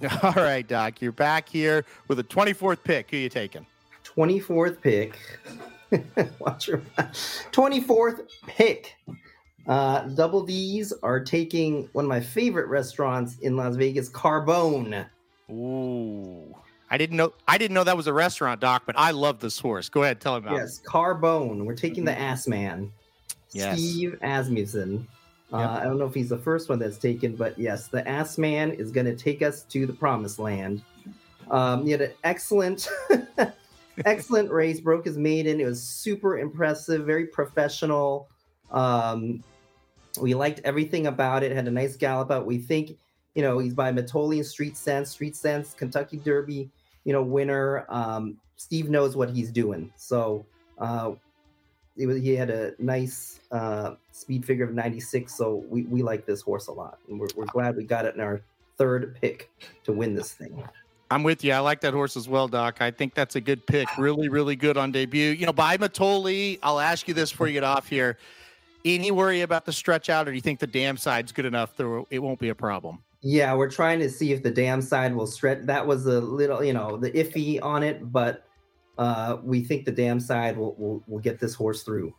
All 0.22 0.32
right, 0.34 0.66
Doc, 0.66 1.00
you're 1.02 1.12
back 1.12 1.48
here 1.48 1.84
with 2.06 2.18
a 2.18 2.24
24th 2.24 2.82
pick. 2.84 3.10
Who 3.10 3.16
you 3.16 3.28
taking? 3.28 3.66
24th 4.04 4.80
pick. 4.80 5.18
Watch 6.38 6.68
your 6.68 6.78
24th 7.52 8.20
pick. 8.46 8.94
Uh, 9.66 10.02
Double 10.08 10.44
D's 10.44 10.92
are 11.02 11.20
taking 11.20 11.88
one 11.92 12.04
of 12.04 12.08
my 12.08 12.20
favorite 12.20 12.68
restaurants 12.68 13.38
in 13.38 13.56
Las 13.56 13.76
Vegas, 13.76 14.08
Carbone. 14.08 15.06
Ooh. 15.50 16.54
I 16.90 16.96
didn't 16.96 17.16
know 17.18 17.34
I 17.46 17.58
didn't 17.58 17.74
know 17.74 17.84
that 17.84 17.96
was 17.96 18.06
a 18.06 18.12
restaurant, 18.14 18.60
Doc, 18.60 18.84
but 18.86 18.94
I 18.98 19.10
love 19.10 19.40
this 19.40 19.58
horse. 19.58 19.90
Go 19.90 20.04
ahead, 20.04 20.20
tell 20.20 20.36
him 20.36 20.44
about 20.44 20.56
it. 20.56 20.60
Yes, 20.60 20.80
Carbone. 20.86 21.64
We're 21.64 21.74
taking 21.74 22.04
the 22.04 22.18
Ass 22.18 22.48
Man, 22.48 22.90
Yes. 23.50 23.78
Steve 23.78 24.16
Asmussen. 24.22 25.06
Uh. 25.52 25.78
I 25.80 25.84
don't 25.84 25.98
know 25.98 26.06
if 26.06 26.14
he's 26.14 26.28
the 26.28 26.38
first 26.38 26.68
one 26.68 26.78
that's 26.78 26.98
taken, 26.98 27.34
but 27.34 27.58
yes, 27.58 27.88
the 27.88 28.06
Ass 28.06 28.38
Man 28.38 28.70
is 28.72 28.90
going 28.90 29.06
to 29.06 29.16
take 29.16 29.42
us 29.42 29.62
to 29.64 29.86
the 29.86 29.92
promised 29.92 30.38
land. 30.38 30.82
Um, 31.50 31.84
he 31.84 31.90
had 31.90 32.02
an 32.02 32.12
excellent, 32.24 32.88
excellent 34.04 34.50
race. 34.50 34.80
Broke 34.80 35.06
his 35.06 35.16
maiden. 35.16 35.60
It 35.60 35.64
was 35.64 35.82
super 35.82 36.38
impressive, 36.38 37.06
very 37.06 37.26
professional. 37.26 38.28
Um, 38.70 39.42
we 40.20 40.34
liked 40.34 40.60
everything 40.64 41.06
about 41.06 41.42
it. 41.42 41.52
Had 41.52 41.68
a 41.68 41.70
nice 41.70 41.96
gallop 41.96 42.30
out. 42.30 42.44
We 42.44 42.58
think, 42.58 42.98
you 43.34 43.42
know, 43.42 43.58
he's 43.58 43.74
by 43.74 43.90
Mitole 43.90 44.36
and 44.36 44.46
Street 44.46 44.76
Sense. 44.76 45.10
Street 45.10 45.36
Sense, 45.36 45.72
Kentucky 45.74 46.18
Derby, 46.18 46.70
you 47.04 47.12
know, 47.12 47.22
winner. 47.22 47.86
Um, 47.88 48.36
Steve 48.56 48.90
knows 48.90 49.16
what 49.16 49.30
he's 49.30 49.50
doing. 49.50 49.90
So 49.96 50.44
uh, 50.78 51.12
it 51.98 52.06
was, 52.06 52.22
he 52.22 52.34
had 52.36 52.48
a 52.48 52.72
nice 52.78 53.40
uh, 53.50 53.94
speed 54.12 54.44
figure 54.44 54.64
of 54.64 54.72
96. 54.72 55.34
So 55.34 55.64
we, 55.68 55.82
we 55.82 56.02
like 56.02 56.24
this 56.24 56.40
horse 56.40 56.68
a 56.68 56.72
lot. 56.72 56.98
And 57.08 57.18
we're, 57.18 57.28
we're 57.36 57.46
glad 57.46 57.76
we 57.76 57.84
got 57.84 58.04
it 58.04 58.14
in 58.14 58.20
our 58.20 58.40
third 58.76 59.16
pick 59.20 59.50
to 59.84 59.92
win 59.92 60.14
this 60.14 60.32
thing. 60.32 60.62
I'm 61.10 61.22
with 61.22 61.42
you. 61.42 61.52
I 61.52 61.58
like 61.58 61.80
that 61.80 61.94
horse 61.94 62.16
as 62.16 62.28
well, 62.28 62.48
Doc. 62.48 62.80
I 62.80 62.90
think 62.90 63.14
that's 63.14 63.34
a 63.34 63.40
good 63.40 63.66
pick. 63.66 63.88
Really, 63.98 64.28
really 64.28 64.56
good 64.56 64.76
on 64.76 64.92
debut. 64.92 65.30
You 65.30 65.46
know, 65.46 65.52
by 65.52 65.76
Mitole, 65.76 66.58
I'll 66.62 66.80
ask 66.80 67.08
you 67.08 67.14
this 67.14 67.32
before 67.32 67.48
you 67.48 67.54
get 67.54 67.64
off 67.64 67.88
here. 67.88 68.18
Any 68.84 69.10
worry 69.10 69.40
about 69.40 69.64
the 69.64 69.72
stretch 69.72 70.08
out, 70.08 70.28
or 70.28 70.30
do 70.30 70.36
you 70.36 70.40
think 70.40 70.60
the 70.60 70.66
dam 70.66 70.96
side's 70.96 71.32
good 71.32 71.46
enough 71.46 71.76
that 71.76 72.04
it 72.10 72.20
won't 72.20 72.38
be 72.38 72.50
a 72.50 72.54
problem? 72.54 73.02
Yeah, 73.22 73.54
we're 73.54 73.70
trying 73.70 73.98
to 74.00 74.08
see 74.08 74.32
if 74.32 74.42
the 74.42 74.50
dam 74.50 74.80
side 74.80 75.14
will 75.14 75.26
stretch. 75.26 75.62
That 75.62 75.84
was 75.84 76.06
a 76.06 76.20
little, 76.20 76.62
you 76.62 76.72
know, 76.72 76.96
the 76.96 77.10
iffy 77.10 77.60
on 77.60 77.82
it, 77.82 78.12
but 78.12 78.47
uh, 78.98 79.38
we 79.42 79.62
think 79.62 79.84
the 79.84 79.92
dam 79.92 80.20
side 80.20 80.56
will, 80.56 80.74
will 80.76 81.02
will 81.06 81.20
get 81.20 81.38
this 81.38 81.54
horse 81.54 81.82
through. 81.82 82.12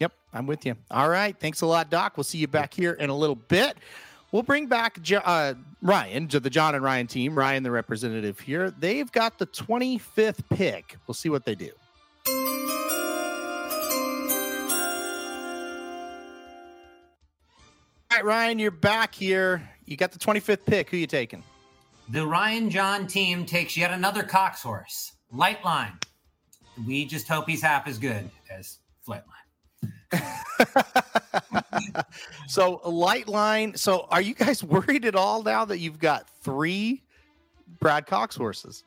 Yep, 0.00 0.12
I'm 0.32 0.46
with 0.46 0.66
you. 0.66 0.76
All 0.90 1.08
right. 1.08 1.38
Thanks 1.38 1.60
a 1.62 1.66
lot, 1.66 1.90
Doc. 1.90 2.16
We'll 2.16 2.24
see 2.24 2.38
you 2.38 2.48
back 2.48 2.74
here 2.74 2.92
in 2.92 3.10
a 3.10 3.16
little 3.16 3.36
bit. 3.36 3.76
We'll 4.30 4.42
bring 4.42 4.66
back 4.66 5.00
Jo- 5.00 5.22
uh, 5.24 5.54
Ryan 5.80 6.28
to 6.28 6.40
the 6.40 6.50
Jon 6.50 6.74
and 6.74 6.84
Ryan 6.84 7.06
team. 7.06 7.34
Ryan, 7.36 7.62
the 7.62 7.70
representative 7.70 8.38
here. 8.38 8.70
They've 8.70 9.10
got 9.10 9.38
the 9.38 9.46
25th 9.46 10.40
pick. 10.50 10.96
We'll 11.06 11.14
see 11.14 11.30
what 11.30 11.44
they 11.46 11.54
do. 11.54 11.70
All 18.10 18.16
right, 18.16 18.24
Ryan, 18.24 18.58
you're 18.58 18.70
back 18.70 19.14
here. 19.14 19.68
You 19.86 19.96
got 19.96 20.12
the 20.12 20.18
25th 20.18 20.66
pick. 20.66 20.90
Who 20.90 20.96
you 20.96 21.06
taking? 21.06 21.42
The 22.10 22.26
Ryan 22.26 22.70
Jon 22.70 23.06
team 23.06 23.44
takes 23.44 23.76
yet 23.76 23.90
another 23.90 24.22
Cox 24.22 24.62
horse, 24.62 25.12
Lightline. 25.32 25.92
We 26.86 27.04
just 27.04 27.28
hope 27.28 27.48
he's 27.48 27.62
half 27.62 27.86
as 27.86 27.98
good 27.98 28.30
as 28.50 28.78
Flightline. 29.06 29.24
So, 32.48 32.78
Lightline. 32.78 33.78
So, 33.78 34.06
are 34.10 34.20
you 34.20 34.34
guys 34.34 34.64
worried 34.64 35.04
at 35.04 35.14
all 35.14 35.42
now 35.42 35.64
that 35.66 35.78
you've 35.78 35.98
got 35.98 36.28
three 36.40 37.02
Brad 37.78 38.06
Cox 38.06 38.34
horses? 38.34 38.84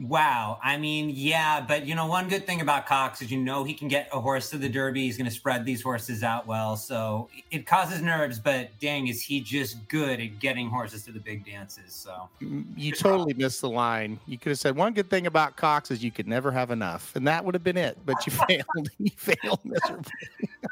Wow. 0.00 0.58
I 0.62 0.78
mean, 0.78 1.12
yeah, 1.14 1.60
but 1.60 1.86
you 1.86 1.94
know, 1.94 2.06
one 2.06 2.28
good 2.28 2.46
thing 2.46 2.62
about 2.62 2.86
Cox 2.86 3.20
is 3.20 3.30
you 3.30 3.38
know 3.38 3.64
he 3.64 3.74
can 3.74 3.86
get 3.86 4.08
a 4.12 4.20
horse 4.20 4.48
to 4.50 4.56
the 4.56 4.68
Derby. 4.68 5.02
He's 5.02 5.18
going 5.18 5.28
to 5.28 5.34
spread 5.34 5.66
these 5.66 5.82
horses 5.82 6.22
out 6.22 6.46
well. 6.46 6.76
So 6.76 7.28
it 7.50 7.66
causes 7.66 8.00
nerves, 8.00 8.38
but 8.38 8.70
dang, 8.80 9.08
is 9.08 9.20
he 9.20 9.40
just 9.40 9.86
good 9.88 10.18
at 10.20 10.38
getting 10.38 10.70
horses 10.70 11.04
to 11.04 11.12
the 11.12 11.20
big 11.20 11.44
dances. 11.44 11.92
So 11.92 12.30
You 12.40 12.92
totally 12.92 13.34
missed 13.34 13.60
the 13.60 13.68
line. 13.68 14.18
You 14.26 14.38
could 14.38 14.50
have 14.50 14.58
said 14.58 14.74
one 14.74 14.94
good 14.94 15.10
thing 15.10 15.26
about 15.26 15.56
Cox 15.56 15.90
is 15.90 16.02
you 16.02 16.10
could 16.10 16.26
never 16.26 16.50
have 16.50 16.70
enough, 16.70 17.14
and 17.14 17.26
that 17.28 17.44
would 17.44 17.54
have 17.54 17.64
been 17.64 17.76
it. 17.76 17.98
But 18.06 18.26
you 18.26 18.32
failed. 18.48 18.90
You 18.98 19.10
failed 19.16 19.60
miserably. 19.64 20.12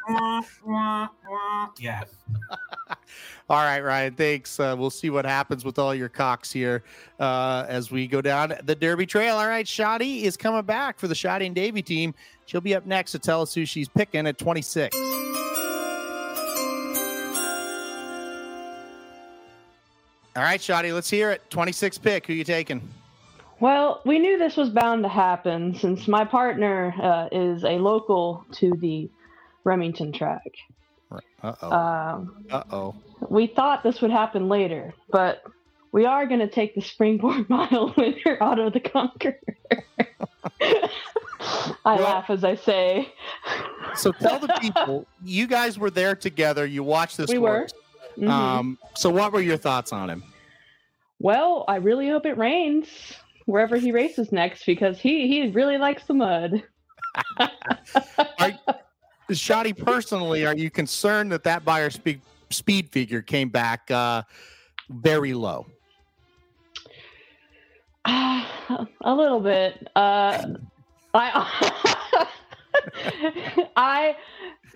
yeah. 1.78 2.04
All 3.50 3.64
right, 3.64 3.80
Ryan. 3.80 4.14
Thanks. 4.14 4.60
Uh, 4.60 4.74
we'll 4.78 4.90
see 4.90 5.08
what 5.08 5.24
happens 5.24 5.64
with 5.64 5.78
all 5.78 5.94
your 5.94 6.10
cocks 6.10 6.52
here 6.52 6.82
uh, 7.18 7.64
as 7.66 7.90
we 7.90 8.06
go 8.06 8.20
down 8.20 8.52
the 8.64 8.74
Derby 8.74 9.06
Trail. 9.18 9.36
All 9.36 9.48
right, 9.48 9.66
Shoddy 9.66 10.22
is 10.26 10.36
coming 10.36 10.62
back 10.62 10.96
for 10.96 11.08
the 11.08 11.14
Shoddy 11.16 11.46
and 11.46 11.52
Davy 11.52 11.82
team. 11.82 12.14
She'll 12.46 12.60
be 12.60 12.76
up 12.76 12.86
next 12.86 13.10
to 13.12 13.18
tell 13.18 13.42
us 13.42 13.52
who 13.52 13.66
she's 13.66 13.88
picking 13.88 14.28
at 14.28 14.38
26. 14.38 14.96
All 20.36 20.44
right, 20.44 20.62
Shoddy, 20.62 20.92
let's 20.92 21.10
hear 21.10 21.32
it. 21.32 21.42
26 21.50 21.98
pick. 21.98 22.28
Who 22.28 22.32
you 22.32 22.44
taking? 22.44 22.80
Well, 23.58 24.02
we 24.06 24.20
knew 24.20 24.38
this 24.38 24.56
was 24.56 24.70
bound 24.70 25.02
to 25.02 25.08
happen 25.08 25.74
since 25.74 26.06
my 26.06 26.24
partner 26.24 26.94
uh, 27.02 27.28
is 27.32 27.64
a 27.64 27.70
local 27.70 28.44
to 28.52 28.70
the 28.76 29.10
Remington 29.64 30.12
track. 30.12 30.46
Uh 31.42 31.54
oh. 31.60 31.72
Um, 31.72 32.44
Uh 32.52 32.62
oh. 32.70 32.94
we 33.28 33.48
thought 33.48 33.82
this 33.82 34.00
would 34.00 34.12
happen 34.12 34.48
later, 34.48 34.94
but 35.10 35.42
we 35.92 36.04
are 36.04 36.26
going 36.26 36.40
to 36.40 36.48
take 36.48 36.74
the 36.74 36.80
springboard 36.80 37.48
mile 37.50 37.94
winner, 37.96 38.38
Otto 38.40 38.70
the 38.70 38.80
Conqueror. 38.80 39.38
I 41.84 41.98
laugh 41.98 42.30
as 42.30 42.44
I 42.44 42.54
say. 42.54 43.12
So 43.94 44.12
tell 44.12 44.38
the 44.38 44.54
people, 44.60 45.06
you 45.24 45.46
guys 45.46 45.78
were 45.78 45.90
there 45.90 46.14
together. 46.14 46.66
You 46.66 46.82
watched 46.82 47.16
this 47.16 47.30
We 47.30 47.38
were. 47.38 47.68
Mhm. 48.18 48.28
Um, 48.28 48.78
so 48.94 49.10
what 49.10 49.32
were 49.32 49.40
your 49.40 49.56
thoughts 49.56 49.92
on 49.92 50.10
him? 50.10 50.24
Well, 51.20 51.64
I 51.68 51.76
really 51.76 52.08
hope 52.08 52.26
it 52.26 52.36
rains 52.36 52.88
wherever 53.46 53.76
he 53.76 53.92
races 53.92 54.32
next 54.32 54.66
because 54.66 54.98
he 55.00 55.28
he 55.28 55.50
really 55.50 55.78
likes 55.78 56.04
the 56.04 56.14
mud. 56.14 56.62
Shoddy, 59.30 59.72
personally, 59.72 60.46
are 60.46 60.56
you 60.56 60.70
concerned 60.70 61.32
that 61.32 61.44
that 61.44 61.64
Beyer 61.64 61.90
speed 61.90 62.20
speed 62.50 62.90
figure 62.90 63.22
came 63.22 63.48
back 63.48 63.90
uh, 63.90 64.22
very 64.88 65.34
low? 65.34 65.66
a 68.06 69.14
little 69.14 69.40
bit. 69.40 69.88
Uh, 69.94 70.54
I, 71.14 72.28
I, 73.76 74.16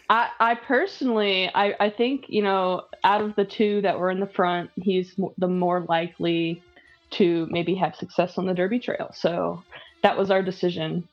I, 0.08 0.28
I 0.40 0.54
personally, 0.54 1.50
I, 1.54 1.74
I 1.78 1.90
think 1.90 2.26
you 2.28 2.42
know, 2.42 2.86
out 3.04 3.22
of 3.22 3.34
the 3.36 3.44
two 3.44 3.80
that 3.82 3.98
were 3.98 4.10
in 4.10 4.20
the 4.20 4.26
front, 4.26 4.70
he's 4.76 5.14
the 5.38 5.48
more 5.48 5.80
likely 5.88 6.62
to 7.12 7.46
maybe 7.50 7.74
have 7.74 7.94
success 7.94 8.38
on 8.38 8.46
the 8.46 8.54
Derby 8.54 8.78
Trail. 8.78 9.10
So 9.14 9.62
that 10.02 10.16
was 10.16 10.30
our 10.30 10.42
decision 10.42 11.06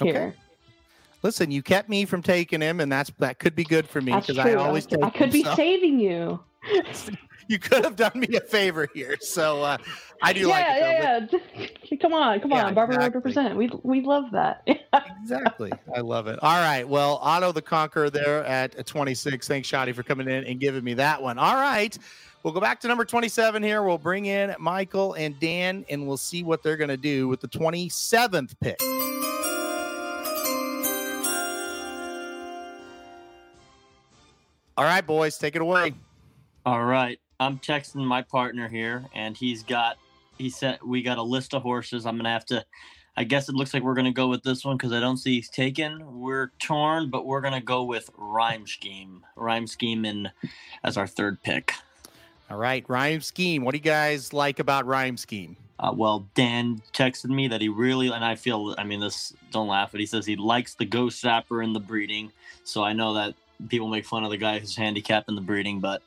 here. 0.00 0.34
Listen, 1.22 1.52
you 1.52 1.62
kept 1.62 1.88
me 1.88 2.04
from 2.04 2.20
taking 2.20 2.60
him, 2.60 2.80
and 2.80 2.90
that's 2.90 3.10
that 3.20 3.38
could 3.38 3.54
be 3.54 3.64
good 3.64 3.88
for 3.88 4.00
me 4.00 4.12
because. 4.12 4.38
I 4.38 4.54
always 4.54 4.86
take 4.86 5.02
I 5.02 5.10
could 5.10 5.30
be 5.30 5.44
so 5.44 5.54
saving 5.54 6.00
you. 6.00 6.40
you 7.48 7.58
could 7.58 7.84
have 7.84 7.96
done 7.96 8.12
me 8.14 8.28
a 8.36 8.40
favor 8.40 8.88
here. 8.94 9.16
So 9.20 9.62
uh, 9.62 9.78
I 10.22 10.32
do 10.32 10.46
like 10.48 10.64
it. 10.68 10.80
though, 10.80 10.90
yeah, 10.90 11.26
yeah, 11.58 11.68
yeah. 11.90 11.96
Come 12.00 12.12
on, 12.14 12.40
come 12.40 12.50
Yeah, 12.50 12.66
on, 12.66 12.74
Barbara 12.74 12.96
exactly. 12.96 13.18
represent. 13.18 13.56
We 13.56 13.70
we 13.82 14.00
love 14.02 14.26
that. 14.32 14.66
exactly. 15.22 15.72
I 15.94 16.00
love 16.00 16.26
it. 16.26 16.38
All 16.42 16.58
right. 16.60 16.88
Well, 16.88 17.18
Otto 17.22 17.52
the 17.52 17.62
Conqueror 17.62 18.10
there 18.10 18.44
at 18.44 18.86
26. 18.86 19.46
Thanks, 19.46 19.68
Shoddy, 19.68 19.92
for 19.92 20.02
coming 20.02 20.28
in 20.28 20.44
and 20.44 20.58
giving 20.60 20.84
me 20.84 20.94
that 20.94 21.22
one. 21.22 21.38
All 21.38 21.56
right. 21.56 21.96
We'll 22.42 22.52
go 22.52 22.60
back 22.60 22.80
to 22.80 22.88
number 22.88 23.04
27 23.04 23.62
here. 23.62 23.84
We'll 23.84 23.98
bring 23.98 24.26
in 24.26 24.52
Michael 24.58 25.12
and 25.14 25.38
Dan, 25.38 25.84
and 25.88 26.08
we'll 26.08 26.16
see 26.16 26.42
what 26.42 26.64
they're 26.64 26.76
going 26.76 26.88
to 26.90 26.96
do 26.96 27.28
with 27.28 27.40
the 27.40 27.46
27th 27.46 28.54
pick. 28.60 28.80
All 34.76 34.84
right, 34.84 35.06
boys, 35.06 35.36
take 35.38 35.54
it 35.54 35.62
away. 35.62 35.92
All 36.64 36.84
right. 36.84 37.18
I'm 37.40 37.58
texting 37.58 38.04
my 38.04 38.22
partner 38.22 38.68
here, 38.68 39.04
and 39.14 39.36
he's 39.36 39.64
got, 39.64 39.96
he 40.38 40.48
said, 40.48 40.78
we 40.84 41.02
got 41.02 41.18
a 41.18 41.22
list 41.22 41.54
of 41.54 41.62
horses. 41.62 42.06
I'm 42.06 42.14
going 42.14 42.24
to 42.24 42.30
have 42.30 42.46
to, 42.46 42.64
I 43.16 43.24
guess 43.24 43.48
it 43.48 43.56
looks 43.56 43.74
like 43.74 43.82
we're 43.82 43.94
going 43.94 44.04
to 44.04 44.12
go 44.12 44.28
with 44.28 44.44
this 44.44 44.64
one 44.64 44.76
because 44.76 44.92
I 44.92 45.00
don't 45.00 45.16
see 45.16 45.34
he's 45.36 45.48
taken. 45.48 46.20
We're 46.20 46.52
torn, 46.60 47.10
but 47.10 47.26
we're 47.26 47.40
going 47.40 47.54
to 47.54 47.60
go 47.60 47.82
with 47.82 48.10
Rhyme 48.16 48.68
Scheme. 48.68 49.26
Rhyme 49.34 49.66
Scheme 49.66 50.04
in 50.04 50.30
as 50.84 50.96
our 50.96 51.08
third 51.08 51.42
pick. 51.42 51.72
All 52.48 52.58
right, 52.58 52.84
Rhyme 52.88 53.22
Scheme. 53.22 53.64
What 53.64 53.72
do 53.72 53.78
you 53.78 53.84
guys 53.84 54.32
like 54.32 54.60
about 54.60 54.86
Rhyme 54.86 55.16
Scheme? 55.16 55.56
Uh, 55.80 55.92
well, 55.92 56.28
Dan 56.34 56.80
texted 56.92 57.30
me 57.30 57.48
that 57.48 57.60
he 57.60 57.68
really, 57.68 58.06
and 58.06 58.24
I 58.24 58.36
feel, 58.36 58.76
I 58.78 58.84
mean, 58.84 59.00
this, 59.00 59.34
don't 59.50 59.66
laugh, 59.66 59.90
but 59.90 59.98
he 59.98 60.06
says 60.06 60.24
he 60.24 60.36
likes 60.36 60.74
the 60.74 60.86
Ghostzapper 60.86 61.64
in 61.64 61.72
the 61.72 61.80
breeding. 61.80 62.30
So 62.62 62.84
I 62.84 62.92
know 62.92 63.14
that 63.14 63.34
people 63.68 63.88
make 63.88 64.06
fun 64.06 64.22
of 64.22 64.30
the 64.30 64.36
guy 64.36 64.60
who's 64.60 64.76
handicapped 64.76 65.28
in 65.28 65.34
the 65.34 65.40
breeding, 65.40 65.80
but 65.80 66.02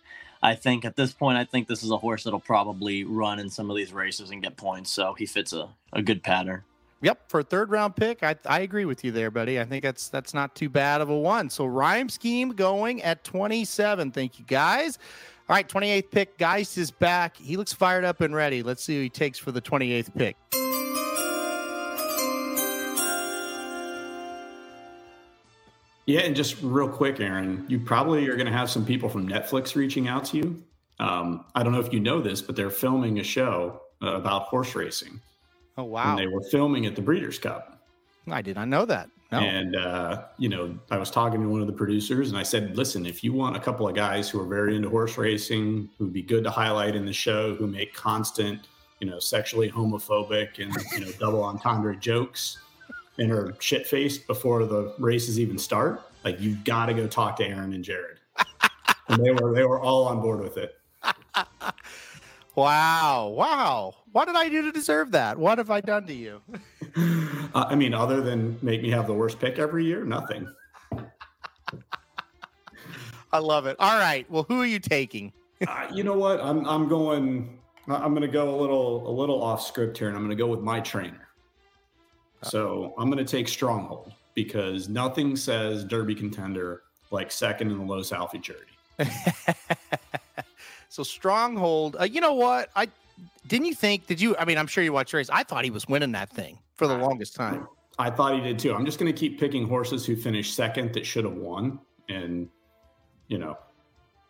I 0.45 0.53
think 0.53 0.85
at 0.85 0.95
this 0.95 1.11
point, 1.11 1.39
I 1.39 1.43
think 1.43 1.67
this 1.67 1.81
is 1.81 1.89
a 1.89 1.97
horse 1.97 2.23
that'll 2.23 2.39
probably 2.39 3.03
run 3.03 3.39
in 3.39 3.49
some 3.49 3.71
of 3.71 3.75
these 3.75 3.91
races 3.91 4.29
and 4.29 4.43
get 4.43 4.55
points. 4.55 4.91
So 4.91 5.15
he 5.15 5.25
fits 5.25 5.53
a, 5.53 5.69
a 5.91 6.03
good 6.03 6.21
pattern. 6.21 6.61
Yep, 7.01 7.29
for 7.29 7.39
a 7.39 7.43
third 7.43 7.71
round 7.71 7.95
pick, 7.95 8.21
I, 8.21 8.35
I 8.45 8.59
agree 8.59 8.85
with 8.85 9.03
you 9.03 9.11
there, 9.11 9.31
buddy. 9.31 9.59
I 9.59 9.65
think 9.65 9.83
that's 9.83 10.07
that's 10.07 10.35
not 10.35 10.53
too 10.53 10.69
bad 10.69 11.01
of 11.01 11.09
a 11.09 11.17
one. 11.17 11.49
So 11.49 11.65
rhyme 11.65 12.09
scheme 12.09 12.49
going 12.49 13.01
at 13.01 13.23
27. 13.23 14.11
Thank 14.11 14.37
you, 14.37 14.45
guys. 14.45 14.99
All 15.49 15.55
right, 15.55 15.67
28th 15.67 16.11
pick. 16.11 16.37
Geist 16.37 16.77
is 16.77 16.91
back. 16.91 17.37
He 17.37 17.57
looks 17.57 17.73
fired 17.73 18.05
up 18.05 18.21
and 18.21 18.35
ready. 18.35 18.61
Let's 18.61 18.83
see 18.83 18.97
who 18.97 19.01
he 19.01 19.09
takes 19.09 19.39
for 19.39 19.51
the 19.51 19.61
28th 19.61 20.13
pick. 20.15 20.37
Yeah, 26.05 26.21
and 26.21 26.35
just 26.35 26.61
real 26.61 26.87
quick, 26.87 27.19
Aaron, 27.19 27.65
you 27.67 27.79
probably 27.79 28.27
are 28.27 28.35
going 28.35 28.45
to 28.45 28.53
have 28.53 28.69
some 28.69 28.85
people 28.85 29.09
from 29.09 29.27
Netflix 29.27 29.75
reaching 29.75 30.07
out 30.07 30.25
to 30.25 30.37
you. 30.37 30.63
Um, 30.99 31.45
I 31.55 31.63
don't 31.63 31.73
know 31.73 31.79
if 31.79 31.91
you 31.91 31.99
know 31.99 32.21
this, 32.21 32.41
but 32.41 32.55
they're 32.55 32.69
filming 32.69 33.19
a 33.19 33.23
show 33.23 33.81
uh, 34.01 34.13
about 34.13 34.43
horse 34.43 34.75
racing. 34.75 35.19
Oh 35.77 35.83
wow! 35.83 36.11
And 36.11 36.19
they 36.19 36.27
were 36.27 36.43
filming 36.51 36.85
at 36.85 36.95
the 36.95 37.01
Breeders' 37.01 37.39
Cup. 37.39 37.79
I 38.31 38.41
did 38.41 38.55
not 38.55 38.67
know 38.67 38.85
that. 38.85 39.09
No. 39.31 39.39
And 39.39 39.75
uh, 39.75 40.25
you 40.37 40.47
know, 40.47 40.77
I 40.91 40.97
was 40.97 41.09
talking 41.09 41.41
to 41.41 41.49
one 41.49 41.61
of 41.61 41.67
the 41.67 41.73
producers, 41.73 42.29
and 42.29 42.37
I 42.37 42.43
said, 42.43 42.77
"Listen, 42.77 43.05
if 43.05 43.23
you 43.23 43.33
want 43.33 43.57
a 43.57 43.59
couple 43.59 43.87
of 43.87 43.95
guys 43.95 44.29
who 44.29 44.39
are 44.39 44.45
very 44.45 44.75
into 44.75 44.89
horse 44.89 45.17
racing, 45.17 45.89
who'd 45.97 46.13
be 46.13 46.21
good 46.21 46.43
to 46.43 46.51
highlight 46.51 46.95
in 46.95 47.05
the 47.05 47.13
show, 47.13 47.55
who 47.55 47.67
make 47.67 47.93
constant, 47.93 48.67
you 48.99 49.07
know, 49.07 49.19
sexually 49.19 49.69
homophobic 49.69 50.59
and 50.59 50.73
you 50.93 51.05
know 51.05 51.11
double 51.19 51.43
entendre 51.43 51.95
jokes, 51.95 52.59
and 53.17 53.31
are 53.31 53.55
shit 53.59 53.87
faced 53.87 54.27
before 54.27 54.65
the 54.65 54.93
races 54.99 55.39
even 55.39 55.57
start, 55.57 56.01
like 56.23 56.39
you've 56.39 56.63
got 56.63 56.87
to 56.87 56.93
go 56.93 57.07
talk 57.07 57.35
to 57.37 57.47
Aaron 57.47 57.73
and 57.73 57.83
Jared." 57.83 58.19
and 59.09 59.23
they 59.23 59.31
were 59.31 59.53
they 59.53 59.65
were 59.65 59.79
all 59.79 60.07
on 60.07 60.21
board 60.21 60.41
with 60.41 60.57
it. 60.57 60.79
Wow! 62.55 63.33
Wow! 63.35 63.95
What 64.13 64.27
did 64.27 64.37
I 64.37 64.47
do 64.47 64.61
to 64.61 64.71
deserve 64.71 65.11
that? 65.11 65.37
What 65.37 65.57
have 65.57 65.69
I 65.69 65.81
done 65.81 66.05
to 66.07 66.13
you? 66.13 66.41
Uh, 67.53 67.65
I 67.69 67.75
mean, 67.75 67.93
other 67.93 68.21
than 68.21 68.57
make 68.61 68.81
me 68.81 68.89
have 68.89 69.07
the 69.07 69.13
worst 69.13 69.39
pick 69.39 69.59
every 69.59 69.85
year, 69.85 70.03
nothing. 70.03 70.47
I 73.31 73.37
love 73.37 73.65
it. 73.65 73.77
All 73.79 73.97
right. 73.97 74.29
Well, 74.29 74.43
who 74.43 74.61
are 74.61 74.65
you 74.65 74.79
taking? 74.79 75.31
uh, 75.65 75.87
you 75.93 76.03
know 76.03 76.17
what? 76.17 76.41
I'm 76.41 76.65
I'm 76.65 76.87
going. 76.89 77.59
I'm 77.87 78.11
going 78.11 78.21
to 78.23 78.27
go 78.27 78.53
a 78.53 78.57
little 78.57 79.09
a 79.09 79.11
little 79.11 79.41
off 79.41 79.61
script 79.65 79.97
here, 79.97 80.07
and 80.07 80.17
I'm 80.17 80.23
going 80.23 80.37
to 80.37 80.41
go 80.41 80.47
with 80.47 80.61
my 80.61 80.79
trainer. 80.81 81.24
So 82.49 82.93
I'm 82.97 83.09
going 83.09 83.23
to 83.23 83.29
take 83.29 83.47
Stronghold 83.47 84.13
because 84.33 84.89
nothing 84.89 85.35
says 85.35 85.83
Derby 85.83 86.15
contender 86.15 86.83
like 87.11 87.31
second 87.31 87.71
in 87.71 87.77
the 87.77 87.83
Los 87.85 88.11
Al 88.11 88.27
Futurity. 88.27 88.71
So 90.95 91.03
Stronghold. 91.03 91.97
Uh, 91.99 92.05
you 92.05 92.21
know 92.21 92.35
what? 92.35 92.69
I 92.73 92.87
didn't 93.47 93.65
you 93.65 93.75
think? 93.75 94.07
Did 94.07 94.21
you? 94.21 94.33
I 94.37 94.45
mean, 94.45 94.57
I'm 94.57 94.65
sure 94.65 94.81
you 94.81 94.93
watched 94.93 95.11
race. 95.11 95.29
I 95.29 95.43
thought 95.43 95.65
he 95.65 95.69
was 95.69 95.89
winning 95.89 96.13
that 96.13 96.29
thing 96.29 96.57
for 96.75 96.87
the 96.87 96.97
longest 96.97 97.35
time. 97.35 97.67
I 97.99 98.09
thought 98.09 98.33
he 98.33 98.39
did 98.39 98.57
too. 98.57 98.73
I'm 98.73 98.85
just 98.85 98.97
going 98.97 99.11
to 99.13 99.17
keep 99.17 99.37
picking 99.37 99.67
horses 99.67 100.05
who 100.05 100.15
finished 100.15 100.55
second 100.55 100.93
that 100.93 101.05
should 101.05 101.25
have 101.25 101.33
won, 101.33 101.81
and 102.07 102.47
you 103.27 103.37
know, 103.37 103.57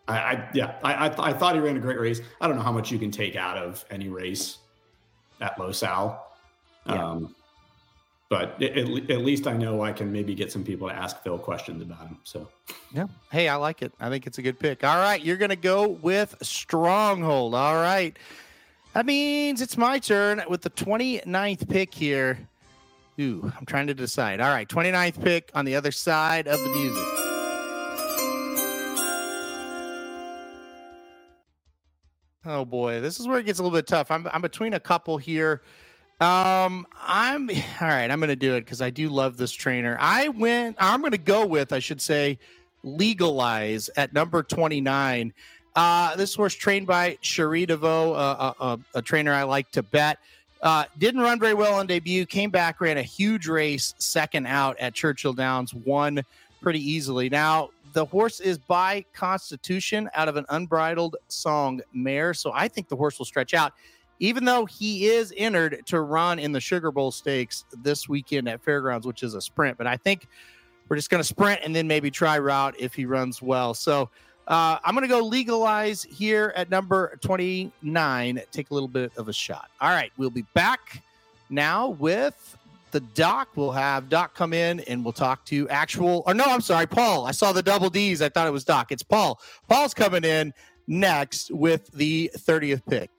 I, 0.07 0.18
I 0.18 0.49
yeah, 0.55 0.80
I 0.84 1.05
I, 1.05 1.09
th- 1.09 1.20
I 1.20 1.34
thought 1.34 1.53
he 1.53 1.61
ran 1.61 1.78
a 1.78 1.80
great 1.80 1.99
race. 1.99 2.22
I 2.41 2.47
don't 2.47 2.55
know 2.55 2.63
how 2.63 2.72
much 2.72 2.91
you 2.91 2.97
can 2.97 3.11
take 3.11 3.36
out 3.36 3.57
of 3.57 3.86
any 3.91 4.09
race 4.09 4.57
at 5.41 5.59
Los 5.59 5.84
Al. 5.84 6.36
Yeah. 6.88 7.20
But 8.30 8.61
at, 8.61 8.78
at 8.78 9.21
least 9.21 9.45
I 9.45 9.55
know 9.55 9.84
I 9.84 9.91
can 9.91 10.11
maybe 10.11 10.34
get 10.34 10.51
some 10.51 10.63
people 10.63 10.89
to 10.89 10.95
ask 10.95 11.21
Phil 11.21 11.38
questions 11.38 11.82
about 11.82 12.07
him. 12.07 12.17
So 12.23 12.47
Yeah. 12.91 13.07
Hey, 13.32 13.47
I 13.47 13.55
like 13.55 13.82
it. 13.84 13.93
I 13.99 14.09
think 14.09 14.26
it's 14.26 14.39
a 14.39 14.41
good 14.41 14.59
pick. 14.59 14.84
All 14.84 14.97
right, 14.97 15.21
you're 15.23 15.38
gonna 15.38 15.55
go 15.55 15.88
with 15.88 16.36
Stronghold. 16.41 17.53
All 17.53 17.76
right. 17.76 18.17
That 18.93 19.05
means 19.05 19.61
it's 19.61 19.78
my 19.78 19.99
turn 19.99 20.41
with 20.49 20.61
the 20.61 20.69
29th 20.69 21.69
pick 21.69 21.93
here. 21.93 22.47
Ooh, 23.19 23.51
I'm 23.57 23.65
trying 23.65 23.88
to 23.88 23.93
decide. 23.93 24.41
All 24.41 24.49
right, 24.49 24.67
29th 24.67 25.21
pick 25.21 25.51
on 25.53 25.65
the 25.65 25.76
other 25.76 25.91
side 25.91 26.47
of 26.47 26.59
the 26.59 26.69
music. 26.69 27.07
Oh 32.47 32.63
boy, 32.63 33.01
this 33.01 33.19
is 33.19 33.28
where 33.28 33.39
it 33.39 33.45
gets 33.45 33.59
a 33.59 33.63
little 33.63 33.76
bit 33.76 33.88
tough. 33.88 34.11
I'm 34.11 34.28
I'm 34.32 34.41
between 34.41 34.73
a 34.73 34.80
couple 34.80 35.17
here. 35.17 35.61
Um, 36.22 36.88
I'm 36.95 37.49
all 37.82 37.88
right. 37.88 38.09
I'm 38.09 38.20
gonna 38.20 38.36
do 38.36 38.55
it 38.55 38.61
because 38.61 38.82
I 38.82 38.89
do 38.89 39.09
love 39.09 39.38
this 39.38 39.51
trainer. 39.51 39.97
I 39.99 40.30
went. 40.30 40.78
I'm 40.80 41.01
gonna 41.01 41.18
go 41.18 41.45
with. 41.45 41.74
I 41.74 41.80
should 41.80 42.01
say, 42.01 42.39
legalize 42.84 43.89
at 43.97 44.13
number 44.13 44.43
29. 44.43 45.34
Uh, 45.76 46.16
this 46.16 46.34
horse 46.34 46.53
trained 46.53 46.88
by 46.88 47.18
Cherie 47.20 47.68
DeVaux, 47.68 48.16
uh, 48.16 48.53
a, 48.59 48.63
a, 48.63 48.80
a 48.95 49.01
trainer 49.01 49.34
I 49.34 49.43
like 49.43 49.70
to 49.72 49.84
bet. 49.84 50.20
Uh, 50.61 50.86
didn't 50.97 51.22
run 51.22 51.38
very 51.39 51.53
well 51.53 51.76
on 51.76 51.86
debut. 51.86 52.26
Came 52.26 52.49
back, 52.49 52.80
ran 52.80 52.97
a 52.97 53.03
huge 53.03 53.47
race, 53.47 53.93
second 53.97 54.47
out 54.47 54.78
at 54.80 54.93
Churchill 54.93 55.34
Downs, 55.34 55.74
won 55.74 56.22
pretty 56.61 56.80
easily. 56.80 57.30
Now 57.30 57.72
the 57.93 58.05
horse 58.05 58.39
is 58.39 58.57
by 58.57 59.05
constitution 59.13 60.09
out 60.16 60.28
of 60.28 60.38
an 60.38 60.45
unbridled 60.49 61.18
song 61.28 61.82
mare, 61.93 62.34
so 62.34 62.51
I 62.53 62.68
think 62.68 62.88
the 62.88 62.95
horse 62.95 63.20
will 63.20 63.26
stretch 63.26 63.53
out. 63.53 63.74
Even 64.20 64.45
though 64.45 64.66
he 64.66 65.07
is 65.07 65.34
entered 65.36 65.86
to 65.88 66.01
run 66.01 66.39
in 66.39 66.51
the 66.51 66.59
Sugar 66.59 66.91
Bowl 66.91 67.11
Stakes 67.11 67.66
this 67.84 68.07
weekend 68.07 68.47
at 68.47 68.61
Fairgrounds, 68.63 69.05
which 69.05 69.24
is 69.24 69.34
a 69.34 69.41
sprint, 69.41 69.78
but 69.78 69.88
I 69.88 69.97
think 69.97 70.28
we're 70.88 70.95
just 70.95 71.09
going 71.09 71.20
to 71.20 71.28
sprint 71.28 71.61
and 71.63 71.76
then 71.76 71.88
maybe 71.88 72.11
try 72.11 72.38
route 72.39 72.76
if 72.80 72.93
he 72.93 73.05
runs 73.05 73.41
well. 73.41 73.74
So 73.74 74.09
uh, 74.47 74.78
I'm 74.84 74.93
going 74.93 75.07
to 75.07 75.13
go 75.13 75.22
legalize 75.22 76.03
here 76.03 76.53
at 76.55 76.70
number 76.70 77.18
29. 77.22 78.41
Take 78.51 78.70
a 78.70 78.74
little 78.74 78.88
bit 78.88 79.11
of 79.18 79.28
a 79.28 79.34
shot. 79.34 79.70
All 79.82 79.89
right, 79.89 80.11
we'll 80.18 80.30
be 80.30 80.45
back 80.53 81.01
now 81.49 81.89
with 81.89 82.57
the 82.91 82.99
doc. 82.99 83.49
We'll 83.55 83.72
have 83.72 84.07
Doc 84.07 84.36
come 84.36 84.53
in 84.53 84.80
and 84.82 85.03
we'll 85.03 85.13
talk 85.13 85.43
to 85.45 85.68
actual, 85.70 86.24
or 86.26 86.34
no, 86.34 86.45
I'm 86.45 86.61
sorry, 86.61 86.88
Paul. 86.88 87.26
I 87.26 87.32
saw 87.32 87.51
the 87.51 87.63
double 87.63 87.89
D's. 87.89 88.22
I 88.22 88.30
thought 88.30 88.47
it 88.47 88.53
was 88.53 88.63
Doc. 88.63 88.91
It's 88.91 89.03
Paul. 89.03 89.41
Paul's 89.68 89.93
coming 89.93 90.24
in 90.24 90.53
next 90.88 91.51
with 91.51 91.91
the 91.91 92.32
30th 92.38 92.84
pick. 92.88 93.09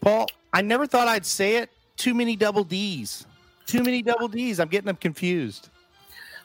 Paul, 0.00 0.26
I 0.52 0.62
never 0.62 0.86
thought 0.86 1.08
I'd 1.08 1.26
say 1.26 1.56
it. 1.56 1.70
Too 1.96 2.14
many 2.14 2.36
double 2.36 2.64
D's. 2.64 3.26
Too 3.66 3.82
many 3.82 4.02
double 4.02 4.28
D's. 4.28 4.58
I'm 4.58 4.68
getting 4.68 4.86
them 4.86 4.96
confused. 4.96 5.68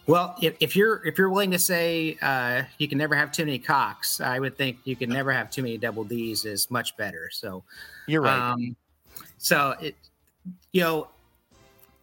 Well, 0.07 0.35
if, 0.41 0.55
if 0.59 0.75
you're 0.75 1.05
if 1.05 1.17
you're 1.17 1.29
willing 1.29 1.51
to 1.51 1.59
say 1.59 2.17
uh, 2.21 2.63
you 2.77 2.87
can 2.87 2.97
never 2.97 3.15
have 3.15 3.31
too 3.31 3.45
many 3.45 3.57
cocks, 3.57 4.21
I 4.21 4.39
would 4.39 4.55
think 4.55 4.77
you 4.83 4.95
can 4.95 5.09
never 5.09 5.31
have 5.31 5.49
too 5.49 5.63
many 5.63 5.77
double 5.77 6.03
D's 6.03 6.45
is 6.45 6.69
much 6.69 6.95
better. 6.95 7.29
So 7.31 7.63
you're 8.05 8.21
right. 8.21 8.51
Um, 8.51 8.75
so 9.39 9.73
it, 9.81 9.95
you 10.73 10.81
know, 10.81 11.07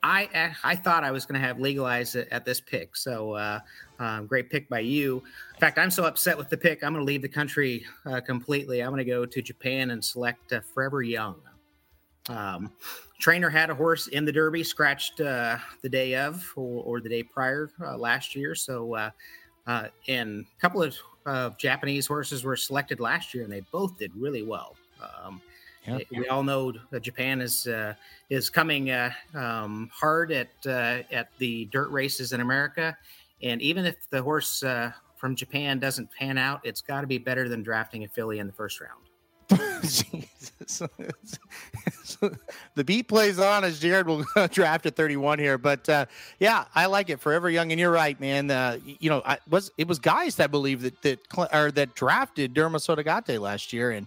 I 0.02 0.54
I 0.64 0.74
thought 0.74 1.04
I 1.04 1.12
was 1.12 1.24
going 1.24 1.40
to 1.40 1.46
have 1.46 1.60
legalized 1.60 2.16
it 2.16 2.26
at 2.32 2.44
this 2.44 2.60
pick. 2.60 2.96
So 2.96 3.34
uh, 3.34 3.60
um, 4.02 4.26
great 4.26 4.50
pick 4.50 4.68
by 4.68 4.80
you. 4.80 5.22
In 5.54 5.60
fact, 5.60 5.78
I'm 5.78 5.90
so 5.90 6.04
upset 6.04 6.36
with 6.36 6.48
the 6.48 6.56
pick. 6.56 6.82
I'm 6.82 6.92
going 6.92 7.04
to 7.04 7.06
leave 7.06 7.22
the 7.22 7.28
country 7.28 7.84
uh, 8.04 8.20
completely. 8.20 8.80
I'm 8.80 8.90
going 8.90 8.98
to 8.98 9.10
go 9.10 9.24
to 9.24 9.40
Japan 9.40 9.92
and 9.92 10.04
select 10.04 10.52
uh, 10.52 10.60
Forever 10.74 11.02
Young. 11.02 11.36
Um, 12.28 12.72
trainer 13.20 13.48
had 13.48 13.70
a 13.70 13.74
horse 13.74 14.08
in 14.08 14.24
the 14.24 14.32
Derby, 14.32 14.64
scratched 14.64 15.20
uh, 15.20 15.58
the 15.82 15.88
day 15.88 16.16
of 16.16 16.52
or, 16.56 16.82
or 16.82 17.00
the 17.00 17.08
day 17.08 17.22
prior 17.22 17.70
uh, 17.80 17.96
last 17.96 18.34
year. 18.34 18.56
So, 18.56 18.94
uh, 18.94 19.10
uh, 19.68 19.88
and 20.08 20.44
a 20.56 20.60
couple 20.60 20.82
of 20.82 20.96
uh, 21.24 21.50
Japanese 21.56 22.06
horses 22.06 22.42
were 22.42 22.56
selected 22.56 22.98
last 22.98 23.32
year, 23.34 23.44
and 23.44 23.52
they 23.52 23.62
both 23.70 23.98
did 23.98 24.10
really 24.16 24.42
well. 24.42 24.76
Um, 25.00 25.40
Yep. 25.86 26.02
We 26.12 26.28
all 26.28 26.44
know 26.44 26.72
Japan 27.00 27.40
is 27.40 27.66
uh, 27.66 27.94
is 28.30 28.48
coming 28.48 28.90
uh, 28.90 29.10
um, 29.34 29.90
hard 29.92 30.30
at 30.30 30.50
uh, 30.64 31.02
at 31.10 31.28
the 31.38 31.64
dirt 31.66 31.90
races 31.90 32.32
in 32.32 32.40
America, 32.40 32.96
and 33.42 33.60
even 33.62 33.84
if 33.84 33.96
the 34.10 34.22
horse 34.22 34.62
uh, 34.62 34.92
from 35.16 35.34
Japan 35.36 35.78
doesn't 35.78 36.10
pan 36.12 36.38
out, 36.38 36.60
it's 36.64 36.80
got 36.80 37.02
to 37.02 37.06
be 37.06 37.18
better 37.18 37.48
than 37.48 37.62
drafting 37.62 38.04
a 38.04 38.08
filly 38.08 38.38
in 38.38 38.46
the 38.46 38.52
first 38.52 38.80
round. 38.80 39.02
The 42.74 42.84
beat 42.84 43.08
plays 43.08 43.38
on 43.38 43.64
as 43.64 43.78
Jared 43.80 44.06
will 44.06 44.24
draft 44.50 44.86
at 44.86 44.96
31 44.96 45.38
here, 45.38 45.58
but 45.58 45.86
uh, 45.88 46.06
yeah, 46.38 46.64
I 46.74 46.86
like 46.86 47.10
it. 47.10 47.20
Forever 47.20 47.50
young, 47.50 47.70
and 47.70 47.78
you're 47.78 47.90
right, 47.90 48.18
man. 48.18 48.50
Uh, 48.50 48.78
you 48.84 49.10
know, 49.10 49.22
I 49.26 49.38
was 49.50 49.70
it 49.76 49.86
was 49.86 49.98
guys 49.98 50.36
that 50.36 50.50
believe 50.50 50.82
that 50.82 51.02
that 51.02 51.18
or 51.52 51.70
that 51.72 51.94
drafted 51.94 52.54
Derma 52.54 52.76
Sotogake 52.76 53.38
last 53.38 53.72
year, 53.72 53.90
and 53.90 54.06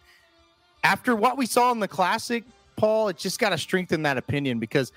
after 0.84 1.16
what 1.16 1.38
we 1.38 1.46
saw 1.46 1.72
in 1.72 1.80
the 1.80 1.88
classic, 1.88 2.44
Paul, 2.76 3.10
it 3.10 3.18
just 3.18 3.40
got 3.40 3.50
to 3.50 3.58
strengthen 3.58 4.02
that 4.04 4.18
opinion 4.18 4.60
because 4.60 4.92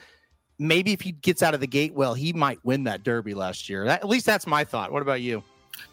maybe 0.59 0.93
if 0.93 1.01
he 1.01 1.13
gets 1.13 1.43
out 1.43 1.55
of 1.55 1.61
the 1.61 1.67
gate 1.67 1.95
well, 1.95 2.15
he 2.15 2.33
might 2.33 2.59
win 2.65 2.85
that 2.85 3.03
Derby 3.03 3.35
last 3.35 3.69
year. 3.69 3.85
That, 3.85 4.03
at 4.03 4.09
least 4.09 4.27
that's 4.27 4.47
my 4.47 4.65
thought. 4.65 4.93
What 4.93 5.03
about 5.03 5.21
you? 5.21 5.43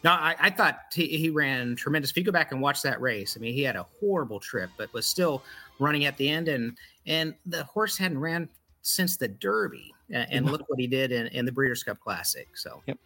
No, 0.03 0.11
I, 0.11 0.35
I 0.39 0.49
thought 0.49 0.79
he, 0.93 1.07
he 1.07 1.29
ran 1.29 1.75
tremendous. 1.75 2.11
If 2.11 2.17
you 2.17 2.23
go 2.23 2.31
back 2.31 2.51
and 2.51 2.61
watch 2.61 2.81
that 2.81 2.99
race, 3.01 3.37
I 3.37 3.39
mean, 3.39 3.53
he 3.53 3.61
had 3.61 3.75
a 3.75 3.85
horrible 3.99 4.39
trip, 4.39 4.69
but 4.77 4.91
was 4.93 5.05
still 5.05 5.43
running 5.79 6.05
at 6.05 6.17
the 6.17 6.29
end, 6.29 6.47
and 6.47 6.77
and 7.05 7.35
the 7.45 7.63
horse 7.65 7.97
hadn't 7.97 8.19
ran 8.19 8.49
since 8.81 9.17
the 9.17 9.27
Derby, 9.27 9.93
and, 10.09 10.27
and 10.31 10.51
look 10.51 10.67
what 10.69 10.79
he 10.79 10.87
did 10.87 11.11
in, 11.11 11.27
in 11.27 11.45
the 11.45 11.51
Breeders' 11.51 11.83
Cup 11.83 11.99
Classic. 11.99 12.47
So, 12.55 12.81
Yep. 12.87 12.97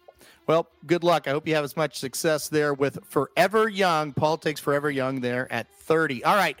Well, 0.46 0.66
good 0.86 1.04
luck. 1.04 1.28
I 1.28 1.30
hope 1.30 1.46
you 1.46 1.54
have 1.54 1.64
as 1.64 1.76
much 1.76 1.98
success 1.98 2.48
there 2.48 2.74
with 2.74 2.98
Forever 3.04 3.68
Young. 3.68 4.12
Paul 4.12 4.36
takes 4.36 4.60
Forever 4.60 4.90
Young 4.90 5.20
there 5.20 5.50
at 5.52 5.72
30. 5.72 6.24
All 6.24 6.34
right. 6.34 6.58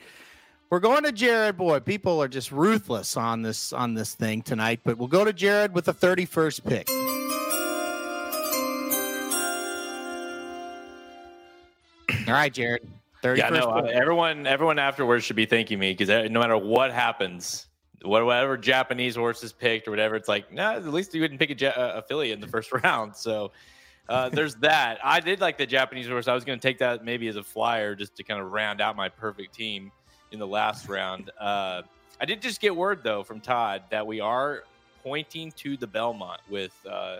We're 0.70 0.78
going 0.78 1.02
to 1.02 1.10
Jared. 1.10 1.56
Boy, 1.56 1.80
people 1.80 2.22
are 2.22 2.28
just 2.28 2.52
ruthless 2.52 3.16
on 3.16 3.42
this 3.42 3.72
on 3.72 3.94
this 3.94 4.14
thing 4.14 4.40
tonight, 4.40 4.78
but 4.84 4.98
we'll 4.98 5.08
go 5.08 5.24
to 5.24 5.32
Jared 5.32 5.74
with 5.74 5.86
the 5.86 5.94
31st 5.94 6.64
pick. 6.64 6.88
All 12.28 12.34
right, 12.34 12.52
Jared. 12.52 12.88
31st 13.24 13.36
Yeah, 13.36 13.48
no, 13.48 13.70
uh, 13.70 13.82
everyone, 13.92 14.46
everyone 14.46 14.78
afterwards 14.78 15.24
should 15.24 15.34
be 15.34 15.44
thanking 15.44 15.80
me 15.80 15.92
because 15.92 16.30
no 16.30 16.38
matter 16.38 16.56
what 16.56 16.92
happens, 16.92 17.66
whatever 18.02 18.56
Japanese 18.56 19.16
horse 19.16 19.42
is 19.42 19.52
picked 19.52 19.88
or 19.88 19.90
whatever, 19.90 20.14
it's 20.14 20.28
like, 20.28 20.52
no, 20.52 20.76
at 20.76 20.86
least 20.86 21.12
you 21.14 21.20
wouldn't 21.20 21.40
pick 21.40 21.50
a 21.50 21.54
ja- 21.54 21.70
uh, 21.70 21.94
a 21.96 22.02
filly 22.02 22.30
in 22.30 22.40
the 22.40 22.46
first 22.46 22.70
round. 22.84 23.16
So 23.16 23.50
uh, 24.08 24.28
there's 24.28 24.54
that. 24.56 25.00
I 25.02 25.18
did 25.18 25.40
like 25.40 25.58
the 25.58 25.66
Japanese 25.66 26.06
horse. 26.06 26.28
I 26.28 26.34
was 26.34 26.44
going 26.44 26.60
to 26.60 26.66
take 26.66 26.78
that 26.78 27.04
maybe 27.04 27.26
as 27.26 27.34
a 27.34 27.42
flyer 27.42 27.96
just 27.96 28.16
to 28.18 28.22
kind 28.22 28.40
of 28.40 28.52
round 28.52 28.80
out 28.80 28.94
my 28.94 29.08
perfect 29.08 29.52
team 29.52 29.90
in 30.32 30.38
the 30.38 30.46
last 30.46 30.88
round. 30.88 31.30
Uh, 31.38 31.82
I 32.20 32.24
did 32.24 32.42
just 32.42 32.60
get 32.60 32.74
word 32.74 33.02
though 33.02 33.22
from 33.22 33.40
Todd 33.40 33.82
that 33.90 34.06
we 34.06 34.20
are 34.20 34.64
pointing 35.02 35.52
to 35.52 35.76
the 35.76 35.86
Belmont 35.86 36.40
with 36.48 36.74
uh, 36.88 37.18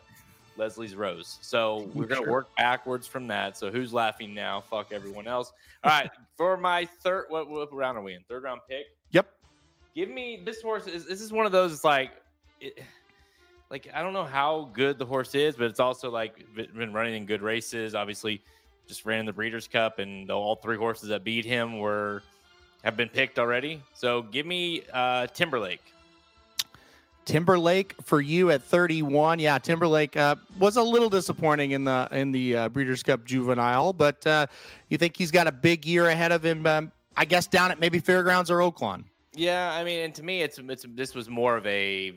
Leslie's 0.56 0.94
Rose. 0.94 1.38
So 1.40 1.88
we're 1.94 2.06
to 2.06 2.16
Sure. 2.16 2.30
work 2.30 2.56
backwards 2.56 3.06
from 3.06 3.26
that. 3.28 3.56
So 3.56 3.70
who's 3.70 3.92
laughing 3.92 4.34
now? 4.34 4.60
Fuck 4.60 4.92
everyone 4.92 5.26
else. 5.26 5.52
All 5.82 5.90
right, 5.90 6.10
for 6.36 6.56
my 6.56 6.84
third, 6.84 7.26
what, 7.28 7.48
what 7.48 7.72
round 7.72 7.96
are 7.98 8.02
we 8.02 8.14
in? 8.14 8.22
Third 8.28 8.42
round 8.42 8.60
pick. 8.68 8.86
Yep. 9.12 9.28
Give 9.94 10.10
me 10.10 10.42
this 10.44 10.62
horse. 10.62 10.86
Is 10.86 11.06
this 11.06 11.20
is 11.20 11.32
one 11.32 11.46
of 11.46 11.52
those 11.52 11.72
it's 11.72 11.84
like, 11.84 12.10
it, 12.60 12.80
like 13.70 13.88
I 13.94 14.02
don't 14.02 14.12
know 14.12 14.24
how 14.24 14.70
good 14.72 14.98
the 14.98 15.06
horse 15.06 15.34
is, 15.34 15.56
but 15.56 15.66
it's 15.66 15.80
also 15.80 16.10
like 16.10 16.44
been 16.54 16.68
been 16.74 16.92
running 16.92 17.14
in 17.14 17.26
good 17.26 17.42
races. 17.42 17.94
Obviously, 17.94 18.42
just 18.86 19.04
ran 19.06 19.20
in 19.20 19.26
the 19.26 19.32
Breeders' 19.32 19.66
Cup, 19.66 19.98
and 19.98 20.30
all 20.30 20.56
three 20.56 20.76
horses 20.76 21.08
that 21.08 21.24
beat 21.24 21.44
him 21.44 21.78
were 21.78 22.22
have 22.82 22.96
been 22.96 23.08
picked 23.08 23.38
already. 23.38 23.82
So 23.94 24.22
give 24.22 24.46
me 24.46 24.82
uh, 24.92 25.26
Timberlake. 25.28 25.82
Timberlake 27.24 27.94
for 28.02 28.20
you 28.20 28.50
at 28.50 28.62
31. 28.62 29.38
Yeah, 29.38 29.58
Timberlake 29.58 30.16
uh, 30.16 30.36
was 30.58 30.76
a 30.76 30.82
little 30.82 31.10
disappointing 31.10 31.72
in 31.72 31.84
the 31.84 32.08
in 32.10 32.32
the 32.32 32.56
uh, 32.56 32.68
Breeders' 32.70 33.02
Cup 33.02 33.24
Juvenile, 33.24 33.92
but 33.92 34.26
uh, 34.26 34.46
you 34.88 34.98
think 34.98 35.16
he's 35.16 35.30
got 35.30 35.46
a 35.46 35.52
big 35.52 35.86
year 35.86 36.08
ahead 36.08 36.32
of 36.32 36.44
him? 36.44 36.66
Um, 36.66 36.92
I 37.16 37.24
guess 37.24 37.46
down 37.46 37.70
at 37.70 37.78
maybe 37.78 37.98
Fairgrounds 37.98 38.50
or 38.50 38.58
Oaklawn. 38.58 39.04
Yeah, 39.34 39.72
I 39.72 39.84
mean, 39.84 40.00
and 40.04 40.14
to 40.16 40.22
me, 40.22 40.42
it's 40.42 40.58
it's 40.58 40.84
this 40.88 41.14
was 41.14 41.28
more 41.28 41.56
of 41.56 41.64
a 41.66 42.14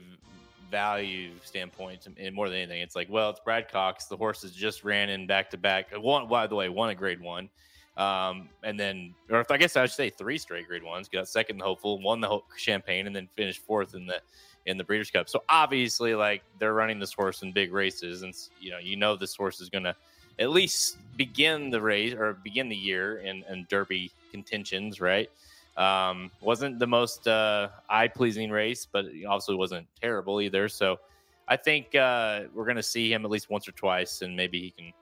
value 0.72 1.30
standpoint, 1.44 2.08
and 2.18 2.36
more 2.36 2.50
than 2.50 2.58
anything, 2.58 2.82
it's 2.82 2.96
like, 2.96 3.08
well, 3.10 3.30
it's 3.30 3.40
Brad 3.40 3.70
Cox. 3.70 4.06
The 4.06 4.18
horses 4.18 4.52
just 4.52 4.84
ran 4.84 5.10
in 5.10 5.28
back 5.28 5.52
to 5.52 5.58
back. 5.58 5.92
One, 5.96 6.28
by 6.28 6.48
the 6.48 6.56
way, 6.56 6.70
won 6.70 6.90
a 6.90 6.96
Grade 6.96 7.22
One, 7.22 7.50
um, 7.98 8.50
and 8.64 8.80
then, 8.80 9.14
or 9.30 9.40
if 9.40 9.52
I 9.52 9.58
guess 9.58 9.76
I 9.78 9.86
should 9.86 9.96
say 9.96 10.10
three 10.10 10.38
straight 10.38 10.68
Grade 10.68 10.84
Ones. 10.84 11.08
Got 11.08 11.28
second 11.28 11.60
the 11.60 11.66
hopeful, 11.66 12.02
won 12.02 12.22
the 12.22 12.40
Champagne, 12.58 13.08
and 13.08 13.16
then 13.16 13.30
finished 13.36 13.62
fourth 13.62 13.96
in 13.96 14.06
the 14.08 14.22
in 14.66 14.78
the 14.78 14.84
Breeders' 14.84 15.12
Cup. 15.12 15.30
So 15.30 15.44
obviously, 15.50 16.16
like 16.16 16.42
they're 16.60 16.74
running 16.74 17.00
this 17.00 17.14
horse 17.14 17.44
in 17.44 17.52
big 17.52 17.74
races, 17.74 18.24
and 18.24 18.34
you 18.60 18.72
know, 18.72 18.80
you 18.80 18.96
know, 18.96 19.16
this 19.16 19.36
horse 19.36 19.62
is 19.62 19.70
going 19.70 19.84
to 19.84 19.96
at 20.40 20.50
least 20.50 20.98
begin 21.18 21.70
the 21.70 21.80
race 21.80 22.14
or 22.14 22.34
begin 22.44 22.70
the 22.70 22.76
year 22.76 23.18
in, 23.18 23.44
in 23.50 23.66
Derby 23.70 24.12
contentions, 24.32 25.00
right? 25.00 25.30
Um, 25.78 26.32
wasn't 26.42 26.80
the 26.80 26.88
most 26.88 27.28
uh, 27.28 27.70
eye 27.90 28.08
pleasing 28.08 28.52
race, 28.52 28.88
but 28.92 29.06
also 29.28 29.56
wasn't 29.56 29.88
terrible 30.02 30.42
either. 30.42 30.70
So 30.70 31.00
I 31.48 31.58
think 31.58 31.96
uh, 31.96 32.42
we're 32.54 32.66
going 32.66 32.78
to 32.78 32.84
see 32.84 33.12
him 33.12 33.26
at 33.26 33.32
least 33.32 33.50
once 33.50 33.68
or 33.68 33.74
twice, 33.74 34.22
and 34.22 34.36
maybe 34.36 34.60
he 34.62 34.72
can, 34.72 34.94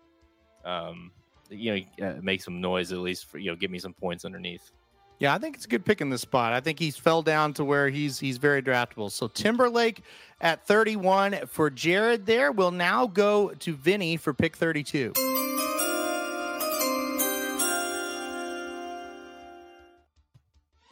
um, 0.65 1.11
you 1.52 1.86
know, 1.99 2.07
uh, 2.07 2.14
make 2.22 2.41
some 2.41 2.60
noise 2.61 2.91
at 2.91 2.99
least 2.99 3.26
for 3.26 3.38
you 3.38 3.52
know, 3.52 3.56
give 3.56 3.69
me 3.72 3.80
some 3.80 3.94
points 3.94 4.26
underneath. 4.26 4.72
Yeah, 5.19 5.36
I 5.36 5.38
think 5.38 5.56
it's 5.56 5.65
a 5.65 5.68
good 5.68 5.86
pick 5.86 6.02
in 6.02 6.10
this 6.10 6.22
spot. 6.22 6.52
I 6.52 6.61
think 6.61 6.80
he's 6.80 6.98
fell 6.98 7.22
down 7.22 7.53
to 7.53 7.64
where 7.64 7.90
he's 7.90 8.19
he's 8.19 8.38
very 8.38 8.64
draftable. 8.64 9.11
So 9.11 9.28
Timberlake 9.28 10.02
at 10.41 10.65
31 10.65 11.45
for 11.45 11.69
Jared. 11.69 12.26
There, 12.26 12.52
we'll 12.52 12.72
now 12.72 13.06
go 13.06 13.49
to 13.49 13.76
Vinny 13.76 14.18
for 14.18 14.34
pick 14.34 14.57
32. 14.57 15.14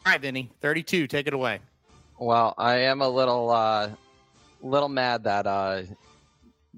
All 0.06 0.12
right, 0.12 0.20
Vinny, 0.20 0.50
32. 0.60 1.06
Take 1.08 1.26
it 1.26 1.34
away. 1.34 1.58
Well, 2.18 2.54
I 2.56 2.76
am 2.82 3.00
a 3.02 3.08
little 3.08 3.50
uh 3.50 3.90
little 4.62 4.88
mad 4.88 5.24
that 5.24 5.46
uh 5.46 5.82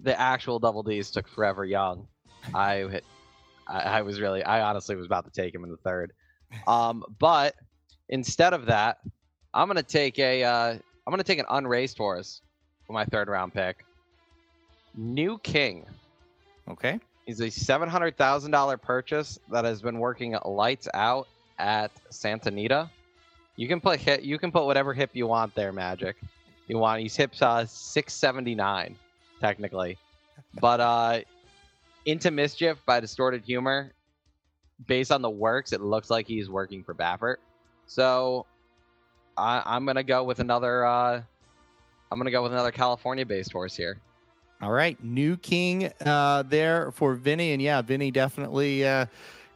the 0.02 0.18
actual 0.18 0.58
double 0.58 0.82
D's 0.82 1.10
took 1.10 1.28
forever 1.28 1.64
young. 1.64 2.08
I 2.54 2.76
hit, 2.90 3.04
I, 3.72 3.98
I 3.98 4.02
was 4.02 4.20
really, 4.20 4.42
I 4.44 4.60
honestly 4.62 4.94
was 4.94 5.06
about 5.06 5.24
to 5.24 5.30
take 5.30 5.54
him 5.54 5.64
in 5.64 5.70
the 5.70 5.76
third. 5.78 6.12
Um, 6.66 7.02
but 7.18 7.54
instead 8.08 8.52
of 8.52 8.66
that, 8.66 8.98
I'm 9.54 9.66
gonna 9.66 9.82
take 9.82 10.18
a, 10.18 10.44
uh, 10.44 10.72
I'm 10.72 11.10
gonna 11.10 11.24
take 11.24 11.38
an 11.38 11.46
unraised 11.48 11.96
horse 11.96 12.42
for 12.86 12.92
my 12.92 13.04
third 13.06 13.28
round 13.28 13.54
pick. 13.54 13.84
New 14.94 15.38
King. 15.38 15.86
Okay. 16.68 17.00
He's 17.26 17.40
a 17.40 17.50
seven 17.50 17.88
hundred 17.88 18.16
thousand 18.16 18.50
dollar 18.50 18.76
purchase 18.76 19.38
that 19.50 19.64
has 19.64 19.80
been 19.80 19.98
working 19.98 20.36
lights 20.44 20.88
out 20.92 21.28
at 21.58 21.90
Santa 22.10 22.48
Anita. 22.48 22.90
You 23.56 23.68
can 23.68 23.80
put 23.80 24.00
hit, 24.00 24.22
you 24.22 24.38
can 24.38 24.52
put 24.52 24.66
whatever 24.66 24.92
hip 24.92 25.10
you 25.12 25.26
want 25.26 25.54
there, 25.54 25.72
Magic. 25.72 26.16
You 26.68 26.78
want 26.78 27.00
he's 27.00 27.16
hip 27.16 27.32
uh 27.40 27.64
six 27.66 28.12
seventy 28.12 28.54
nine, 28.54 28.96
technically, 29.40 29.98
but 30.60 30.80
uh, 30.80 31.20
into 32.04 32.30
mischief 32.30 32.78
by 32.86 33.00
distorted 33.00 33.44
humor. 33.44 33.92
Based 34.86 35.12
on 35.12 35.22
the 35.22 35.30
works, 35.30 35.72
it 35.72 35.80
looks 35.80 36.10
like 36.10 36.26
he's 36.26 36.50
working 36.50 36.82
for 36.82 36.92
Baffert. 36.92 37.36
So 37.86 38.46
I, 39.36 39.62
I'm 39.64 39.86
gonna 39.86 40.02
go 40.02 40.24
with 40.24 40.40
another. 40.40 40.84
Uh, 40.84 41.22
I'm 42.10 42.18
gonna 42.18 42.32
go 42.32 42.42
with 42.42 42.52
another 42.52 42.72
California-based 42.72 43.52
horse 43.52 43.76
here. 43.76 43.98
All 44.60 44.72
right, 44.72 45.02
new 45.04 45.36
king 45.36 45.90
uh, 46.04 46.42
there 46.42 46.90
for 46.92 47.14
Vinny, 47.14 47.52
and 47.52 47.62
yeah, 47.62 47.80
Vinny 47.80 48.10
definitely 48.10 48.84
uh, 48.84 49.06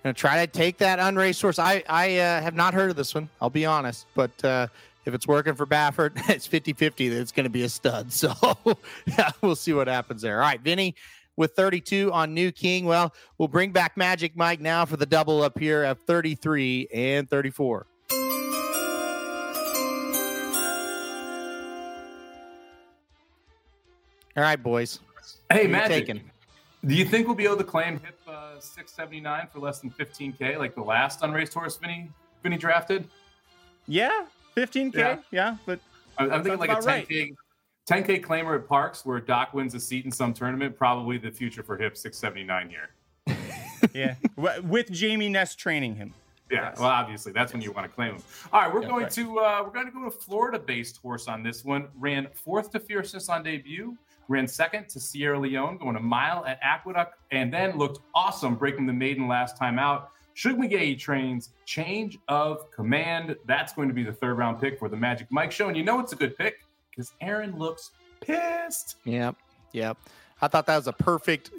gonna 0.05 0.13
try 0.13 0.47
to 0.47 0.53
take 0.53 0.79
that 0.79 1.01
unraced 1.01 1.43
horse. 1.43 1.59
I 1.59 1.83
I 1.89 2.19
uh, 2.19 2.41
have 2.41 2.55
not 2.55 2.73
heard 2.73 2.91
of 2.91 2.97
this 2.97 3.13
one. 3.13 3.29
I'll 3.41 3.51
be 3.51 3.67
honest, 3.67 4.07
but 4.15 4.45
uh, 4.45 4.69
if 5.07 5.15
it's 5.15 5.27
working 5.27 5.55
for 5.55 5.67
Baffert, 5.67 6.13
it's 6.29 6.47
50-50 6.47 7.11
that 7.11 7.21
it's 7.21 7.33
going 7.33 7.45
to 7.45 7.51
be 7.51 7.63
a 7.63 7.69
stud. 7.69 8.13
So 8.17 8.35
yeah, 9.07 9.31
we'll 9.41 9.57
see 9.57 9.73
what 9.73 9.87
happens 9.87 10.23
there. 10.23 10.43
All 10.43 10.49
right, 10.49 10.61
Vinny 10.61 10.95
with 11.37 11.53
32 11.55 12.13
on 12.13 12.35
New 12.35 12.51
King. 12.53 12.85
Well, 12.87 13.15
we'll 13.39 13.49
bring 13.49 13.71
back 13.71 13.97
Magic 13.97 14.37
Mike 14.37 14.61
now 14.61 14.85
for 14.85 14.97
the 14.97 15.07
double 15.07 15.43
up 15.43 15.59
here 15.59 15.85
of 15.85 15.99
33 16.07 16.89
and 16.93 17.29
34. 17.29 17.87
All 24.37 24.43
right, 24.43 24.63
boys. 24.63 25.01
Hey, 25.51 25.59
Who 25.59 25.63
you 25.65 25.69
Magic. 25.71 26.07
taking? 26.07 26.31
Do 26.85 26.95
you 26.95 27.05
think 27.05 27.27
we'll 27.27 27.37
be 27.37 27.45
able 27.45 27.57
to 27.57 27.65
claim 27.65 27.99
hip 28.01 28.19
uh, 28.29 28.61
679 28.61 29.49
for 29.53 29.59
less 29.61 29.81
than 29.81 29.91
15k, 29.91 30.59
like 30.59 30.75
the 30.75 30.83
last 30.83 31.23
unraced 31.23 31.55
horse 31.55 31.77
Vinny 31.79 32.11
Vinny 32.43 32.59
drafted? 32.59 33.09
Yeah, 33.87 34.27
15k. 34.57 34.95
Yeah. 34.95 35.19
Yeah, 35.31 35.57
but 35.65 35.81
I'm, 36.19 36.31
I'm 36.31 36.43
thinking 36.43 36.61
like 36.61 36.69
a 36.69 36.73
about 36.75 36.85
right. 36.85 37.09
10k 37.87 38.07
10k 38.07 38.25
claimer 38.25 38.57
at 38.59 38.69
Parks, 38.69 39.07
where 39.07 39.21
Doc 39.21 39.55
wins 39.55 39.75
a 39.75 39.81
seat 39.81 40.05
in 40.05 40.11
some 40.11 40.35
tournament. 40.35 40.77
Probably 40.77 41.19
the 41.19 41.31
future 41.31 41.63
for 41.63 41.77
hip 41.77 41.97
679 41.97 42.69
here. 42.69 43.37
yeah, 43.95 44.15
with 44.63 44.91
Jamie 44.91 45.29
Ness 45.29 45.55
training 45.55 45.95
him. 45.95 46.13
Yeah, 46.51 46.75
well, 46.79 46.89
obviously 46.89 47.33
that's 47.33 47.53
when 47.53 47.61
you 47.61 47.73
want 47.73 47.89
to 47.89 47.93
claim 47.93 48.15
him. 48.15 48.23
All 48.53 48.61
right, 48.61 48.73
we're 48.73 48.83
Yeah, 48.83 48.89
going 48.89 49.03
right. 49.05 49.13
to 49.13 49.39
uh, 49.41 49.63
we're 49.65 49.73
going 49.73 49.87
to 49.87 49.93
go 49.93 50.05
to 50.05 50.11
Florida-based 50.11 50.99
horse 50.99 51.27
on 51.27 51.43
this 51.43 51.65
one. 51.65 51.89
Ran 51.99 52.29
fourth 52.35 52.71
to 52.73 52.81
Fierceness 52.81 53.29
on 53.29 53.43
debut. 53.43 53.97
Ran 54.29 54.47
second 54.49 54.89
to 54.89 55.01
Sierra 55.01 55.39
Leone, 55.39 55.79
going 55.79 55.97
a 55.97 56.01
mile 56.01 56.45
at 56.45 56.59
Aqueduct, 56.63 57.15
and 57.31 57.53
then 57.53 57.77
looked 57.79 58.01
awesome 58.15 58.57
breaking 58.57 58.87
the 58.87 58.93
maiden 58.93 59.29
last 59.29 59.57
time 59.57 59.79
out. 59.79 60.11
Shug 60.35 60.57
McGaughey 60.59 60.99
trains 60.99 61.51
change 61.65 62.19
of 62.29 62.71
command. 62.71 63.37
That's 63.47 63.73
going 63.73 63.89
to 63.89 63.95
be 63.95 64.03
the 64.03 64.13
third 64.13 64.37
round 64.39 64.61
pick 64.61 64.79
for 64.79 64.89
the 64.89 64.97
Magic 64.97 65.29
Mike 65.31 65.51
show, 65.51 65.69
and 65.69 65.77
you 65.77 65.83
know 65.83 65.99
it's 66.01 66.13
a 66.13 66.17
good 66.17 66.37
pick 66.37 66.66
because 66.97 67.13
Aaron 67.21 67.59
looks 67.59 67.91
pissed. 68.21 68.97
Yep, 69.05 69.37
yep. 69.73 69.99
I 70.41 70.49
thought 70.49 70.67
that 70.67 70.77
was 70.77 70.87
a 70.87 70.93
perfect 70.93 71.51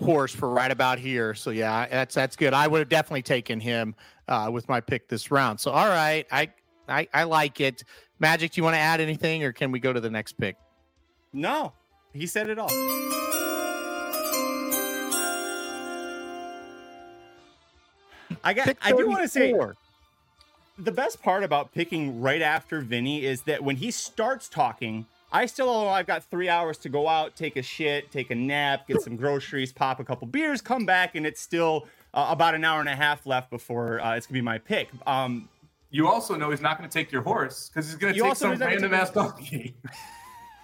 horse 0.00 0.34
for 0.34 0.50
right 0.50 0.70
about 0.70 0.98
here. 0.98 1.34
So 1.34 1.50
yeah, 1.50 1.86
that's 1.86 2.14
that's 2.14 2.36
good. 2.36 2.52
I 2.52 2.66
would 2.66 2.80
have 2.80 2.88
definitely 2.88 3.22
taken 3.22 3.60
him 3.60 3.94
uh, 4.28 4.50
with 4.52 4.68
my 4.68 4.80
pick 4.80 5.08
this 5.08 5.30
round. 5.30 5.60
So 5.60 5.70
all 5.70 5.88
right, 5.88 6.26
I 6.30 6.50
I, 6.88 7.08
I 7.12 7.24
like 7.24 7.60
it. 7.60 7.82
Magic, 8.18 8.52
do 8.52 8.60
you 8.60 8.64
want 8.64 8.74
to 8.74 8.80
add 8.80 9.00
anything, 9.00 9.44
or 9.44 9.52
can 9.52 9.70
we 9.72 9.80
go 9.80 9.92
to 9.92 10.00
the 10.00 10.10
next 10.10 10.34
pick? 10.34 10.56
No, 11.32 11.72
he 12.12 12.26
said 12.26 12.48
it 12.48 12.58
all. 12.58 12.70
I 18.42 18.54
got. 18.54 18.66
Pick 18.66 18.78
I 18.82 18.92
do 18.92 19.08
want 19.08 19.22
to 19.22 19.28
say 19.28 19.52
34. 19.52 19.76
The 20.78 20.92
best 20.92 21.22
part 21.22 21.42
about 21.42 21.72
picking 21.72 22.20
right 22.20 22.42
after 22.42 22.80
Vinny 22.80 23.24
is 23.24 23.42
that 23.42 23.62
when 23.62 23.76
he 23.76 23.90
starts 23.90 24.48
talking, 24.48 25.06
I 25.32 25.46
still 25.46 25.68
oh, 25.68 25.88
I've 25.88 26.06
got 26.06 26.24
three 26.24 26.48
hours 26.48 26.78
to 26.78 26.88
go 26.88 27.08
out, 27.08 27.36
take 27.36 27.56
a 27.56 27.62
shit, 27.62 28.10
take 28.10 28.30
a 28.30 28.34
nap, 28.34 28.86
get 28.86 29.00
some 29.02 29.16
groceries, 29.16 29.72
pop 29.72 30.00
a 30.00 30.04
couple 30.04 30.26
beers, 30.26 30.60
come 30.60 30.86
back, 30.86 31.14
and 31.14 31.26
it's 31.26 31.40
still 31.40 31.86
uh, 32.14 32.26
about 32.30 32.54
an 32.54 32.64
hour 32.64 32.80
and 32.80 32.88
a 32.88 32.96
half 32.96 33.26
left 33.26 33.50
before 33.50 34.00
uh, 34.00 34.16
it's 34.16 34.26
gonna 34.26 34.34
be 34.34 34.42
my 34.42 34.58
pick. 34.58 34.88
Um, 35.06 35.48
You 35.90 36.08
also 36.08 36.36
know 36.36 36.50
he's 36.50 36.60
not 36.60 36.80
to 36.82 36.88
take 36.88 37.10
your 37.10 37.22
horse 37.22 37.68
because 37.68 37.90
he's 37.92 38.16
You 38.16 38.24
take 38.24 38.36
some 38.36 38.56
random 38.56 38.94
ass 38.94 39.10
donkey. 39.10 39.74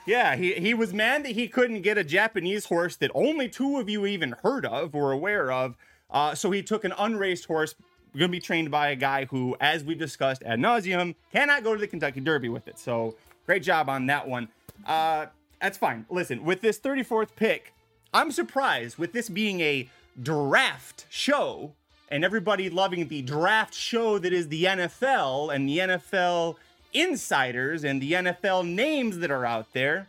Yeah, 0.06 0.34
he, 0.34 0.54
he 0.54 0.74
was 0.74 0.92
mad 0.92 1.24
that 1.24 1.32
he 1.32 1.46
couldn't 1.46 1.82
get 1.82 1.96
a 1.96 2.04
Japanese 2.04 2.64
horse 2.66 2.96
that 2.96 3.10
only 3.14 3.48
two 3.48 3.78
of 3.78 3.88
you 3.88 4.04
even 4.06 4.34
heard 4.42 4.66
of 4.66 4.94
or 4.94 5.12
aware 5.12 5.52
of. 5.52 5.76
Uh, 6.10 6.34
so 6.34 6.50
he 6.50 6.62
took 6.62 6.84
an 6.84 6.92
unraced 6.98 7.46
horse, 7.46 7.74
going 8.18 8.30
to 8.30 8.36
be 8.36 8.40
trained 8.40 8.70
by 8.70 8.88
a 8.88 8.96
guy 8.96 9.24
who, 9.26 9.56
as 9.60 9.84
we've 9.84 9.98
discussed 9.98 10.42
ad 10.44 10.58
nauseum, 10.58 11.14
cannot 11.32 11.64
go 11.64 11.74
to 11.74 11.80
the 11.80 11.86
Kentucky 11.86 12.20
Derby 12.20 12.48
with 12.48 12.68
it. 12.68 12.78
So 12.78 13.14
great 13.46 13.62
job 13.62 13.88
on 13.88 14.06
that 14.06 14.28
one. 14.28 14.48
Uh, 14.86 15.26
that's 15.60 15.78
fine. 15.78 16.06
Listen, 16.10 16.44
with 16.44 16.60
this 16.60 16.78
34th 16.78 17.34
pick, 17.36 17.72
I'm 18.12 18.30
surprised 18.30 18.98
with 18.98 19.12
this 19.12 19.28
being 19.28 19.60
a 19.60 19.88
draft 20.20 21.06
show 21.08 21.72
and 22.10 22.24
everybody 22.24 22.68
loving 22.68 23.08
the 23.08 23.22
draft 23.22 23.72
show 23.72 24.18
that 24.18 24.32
is 24.32 24.48
the 24.48 24.64
NFL 24.64 25.54
and 25.54 25.68
the 25.68 25.78
NFL 25.78 26.56
insiders 26.92 27.84
and 27.84 28.02
the 28.02 28.12
NFL 28.12 28.68
names 28.68 29.18
that 29.18 29.30
are 29.30 29.46
out 29.46 29.72
there, 29.72 30.08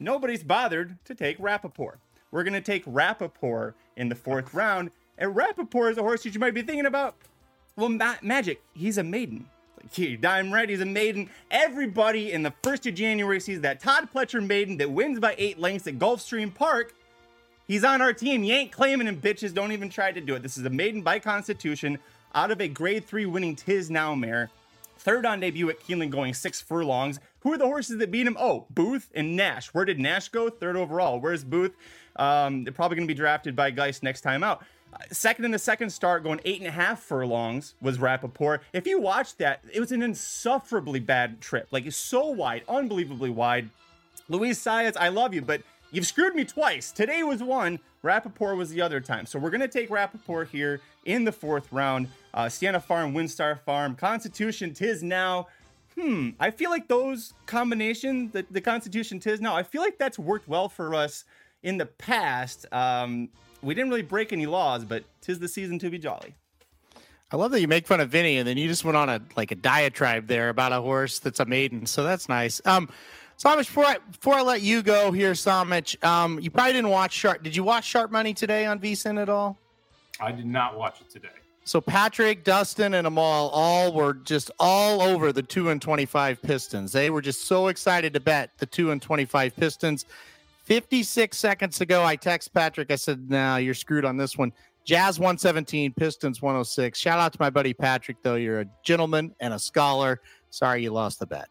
nobody's 0.00 0.42
bothered 0.42 0.96
to 1.04 1.14
take 1.14 1.38
Rappaport. 1.38 1.96
We're 2.30 2.44
going 2.44 2.54
to 2.54 2.60
take 2.60 2.84
Rappaport 2.86 3.74
in 3.96 4.08
the 4.08 4.14
fourth 4.14 4.54
round. 4.54 4.90
And 5.18 5.36
Rappaport 5.36 5.92
is 5.92 5.98
a 5.98 6.02
horse 6.02 6.22
that 6.22 6.34
you 6.34 6.40
might 6.40 6.54
be 6.54 6.62
thinking 6.62 6.86
about. 6.86 7.14
Well, 7.76 7.88
Ma- 7.88 8.16
Magic, 8.22 8.62
he's 8.72 8.98
a 8.98 9.02
maiden. 9.02 9.48
Like, 9.76 10.20
damn 10.20 10.52
right, 10.52 10.68
he's 10.68 10.80
a 10.80 10.86
maiden. 10.86 11.28
Everybody 11.50 12.32
in 12.32 12.42
the 12.42 12.52
first 12.62 12.86
of 12.86 12.94
January 12.94 13.40
sees 13.40 13.60
that 13.62 13.80
Todd 13.80 14.08
Pletcher 14.14 14.44
maiden 14.44 14.76
that 14.76 14.90
wins 14.90 15.18
by 15.18 15.34
eight 15.38 15.58
lengths 15.58 15.86
at 15.86 15.98
Gulfstream 15.98 16.54
Park. 16.54 16.94
He's 17.66 17.82
on 17.82 18.00
our 18.00 18.12
team. 18.12 18.44
You 18.44 18.54
ain't 18.54 18.72
claiming 18.72 19.08
him, 19.08 19.20
bitches. 19.20 19.52
Don't 19.52 19.72
even 19.72 19.88
try 19.88 20.12
to 20.12 20.20
do 20.20 20.34
it. 20.34 20.42
This 20.42 20.56
is 20.56 20.64
a 20.64 20.70
maiden 20.70 21.02
by 21.02 21.18
constitution 21.18 21.98
out 22.34 22.50
of 22.50 22.60
a 22.60 22.68
grade 22.68 23.06
three 23.06 23.26
winning 23.26 23.56
Tiznow 23.56 24.18
mare. 24.18 24.50
Third 24.98 25.26
on 25.26 25.40
debut 25.40 25.68
at 25.70 25.80
Keeneland 25.80 26.10
going 26.10 26.32
six 26.34 26.60
furlongs. 26.60 27.18
Who 27.40 27.52
are 27.52 27.58
the 27.58 27.66
horses 27.66 27.98
that 27.98 28.10
beat 28.10 28.26
him? 28.26 28.36
Oh, 28.38 28.66
Booth 28.70 29.10
and 29.14 29.36
Nash. 29.36 29.68
Where 29.74 29.84
did 29.84 29.98
Nash 29.98 30.28
go? 30.28 30.48
Third 30.48 30.76
overall. 30.76 31.20
Where's 31.20 31.42
Booth? 31.42 31.74
Um, 32.16 32.64
they're 32.64 32.72
probably 32.72 32.96
going 32.96 33.08
to 33.08 33.12
be 33.12 33.18
drafted 33.18 33.56
by 33.56 33.70
Geist 33.70 34.02
next 34.02 34.20
time 34.20 34.44
out. 34.44 34.64
Second 35.10 35.44
in 35.44 35.50
the 35.50 35.58
second 35.58 35.90
start, 35.90 36.22
going 36.22 36.40
eight 36.44 36.60
and 36.60 36.68
a 36.68 36.72
half 36.72 37.02
furlongs, 37.02 37.74
was 37.80 37.98
Rappaport. 37.98 38.60
If 38.72 38.86
you 38.86 39.00
watched 39.00 39.38
that, 39.38 39.60
it 39.72 39.80
was 39.80 39.92
an 39.92 40.02
insufferably 40.02 41.00
bad 41.00 41.40
trip. 41.40 41.68
Like, 41.70 41.86
it's 41.86 41.96
so 41.96 42.28
wide, 42.28 42.62
unbelievably 42.68 43.30
wide. 43.30 43.70
Luis 44.28 44.62
Saez, 44.62 44.96
I 44.98 45.08
love 45.08 45.34
you, 45.34 45.42
but 45.42 45.62
you've 45.90 46.06
screwed 46.06 46.34
me 46.34 46.44
twice. 46.44 46.92
Today 46.92 47.22
was 47.22 47.42
one, 47.42 47.78
Rappaport 48.02 48.56
was 48.56 48.70
the 48.70 48.80
other 48.80 49.00
time. 49.00 49.26
So 49.26 49.38
we're 49.38 49.50
going 49.50 49.60
to 49.60 49.68
take 49.68 49.88
Rappaport 49.90 50.48
here 50.48 50.80
in 51.04 51.24
the 51.24 51.32
fourth 51.32 51.72
round. 51.72 52.08
Uh, 52.32 52.48
Siena 52.48 52.80
Farm, 52.80 53.14
WinStar 53.14 53.60
Farm, 53.60 53.94
Constitution, 53.94 54.72
Tiznow. 54.72 55.46
Hmm, 55.98 56.30
I 56.40 56.50
feel 56.50 56.70
like 56.70 56.88
those 56.88 57.34
combination, 57.46 58.30
the, 58.32 58.44
the 58.50 58.60
Constitution, 58.60 59.20
Tiznow, 59.20 59.52
I 59.52 59.62
feel 59.62 59.80
like 59.80 59.96
that's 59.98 60.18
worked 60.18 60.48
well 60.48 60.68
for 60.68 60.94
us 60.94 61.24
in 61.62 61.78
the 61.78 61.86
past. 61.86 62.66
Um, 62.72 63.28
we 63.64 63.74
didn't 63.74 63.90
really 63.90 64.02
break 64.02 64.32
any 64.32 64.46
laws, 64.46 64.84
but 64.84 65.04
tis 65.20 65.38
the 65.38 65.48
season 65.48 65.78
to 65.80 65.90
be 65.90 65.98
jolly. 65.98 66.34
I 67.32 67.36
love 67.36 67.50
that 67.52 67.60
you 67.60 67.68
make 67.68 67.86
fun 67.86 68.00
of 68.00 68.10
Vinny 68.10 68.36
and 68.38 68.46
then 68.46 68.56
you 68.56 68.68
just 68.68 68.84
went 68.84 68.96
on 68.96 69.08
a 69.08 69.20
like 69.36 69.50
a 69.50 69.56
diatribe 69.56 70.28
there 70.28 70.50
about 70.50 70.72
a 70.72 70.80
horse 70.80 71.18
that's 71.18 71.40
a 71.40 71.44
maiden. 71.44 71.86
So 71.86 72.04
that's 72.04 72.28
nice. 72.28 72.60
Um, 72.64 72.88
Somich, 73.38 73.66
before 73.66 73.86
I 73.86 73.96
before 74.12 74.34
I 74.34 74.42
let 74.42 74.62
you 74.62 74.82
go 74.82 75.10
here, 75.10 75.32
Somich, 75.32 76.02
um, 76.04 76.38
you 76.38 76.50
probably 76.50 76.74
didn't 76.74 76.90
watch 76.90 77.12
Sharp. 77.12 77.42
Did 77.42 77.56
you 77.56 77.64
watch 77.64 77.84
Sharp 77.84 78.12
Money 78.12 78.34
today 78.34 78.66
on 78.66 78.78
VSIN 78.78 79.20
at 79.20 79.28
all? 79.28 79.58
I 80.20 80.30
did 80.30 80.46
not 80.46 80.78
watch 80.78 81.00
it 81.00 81.10
today. 81.10 81.28
So 81.64 81.80
Patrick, 81.80 82.44
Dustin, 82.44 82.94
and 82.94 83.06
Amal 83.06 83.48
all 83.48 83.92
were 83.92 84.14
just 84.14 84.50
all 84.60 85.00
over 85.00 85.32
the 85.32 85.42
two 85.42 85.70
and 85.70 85.82
twenty-five 85.82 86.40
Pistons. 86.42 86.92
They 86.92 87.10
were 87.10 87.22
just 87.22 87.46
so 87.46 87.66
excited 87.66 88.12
to 88.12 88.20
bet 88.20 88.50
the 88.58 88.66
two 88.66 88.92
and 88.92 89.02
twenty-five 89.02 89.56
Pistons. 89.56 90.04
Fifty-six 90.64 91.36
seconds 91.36 91.80
ago, 91.80 92.02
I 92.04 92.16
text 92.16 92.52
Patrick. 92.52 92.90
I 92.90 92.96
said, 92.96 93.30
"Nah, 93.30 93.56
you're 93.56 93.74
screwed 93.74 94.04
on 94.04 94.16
this 94.16 94.36
one." 94.36 94.52
Jazz 94.84 95.18
117, 95.18 95.94
Pistons 95.94 96.42
106. 96.42 96.98
Shout 96.98 97.18
out 97.18 97.32
to 97.32 97.38
my 97.40 97.48
buddy 97.48 97.72
Patrick, 97.72 98.18
though. 98.22 98.34
You're 98.34 98.60
a 98.60 98.66
gentleman 98.82 99.34
and 99.40 99.54
a 99.54 99.58
scholar. 99.58 100.20
Sorry 100.50 100.82
you 100.82 100.90
lost 100.90 101.20
the 101.20 101.26
bet. 101.26 101.48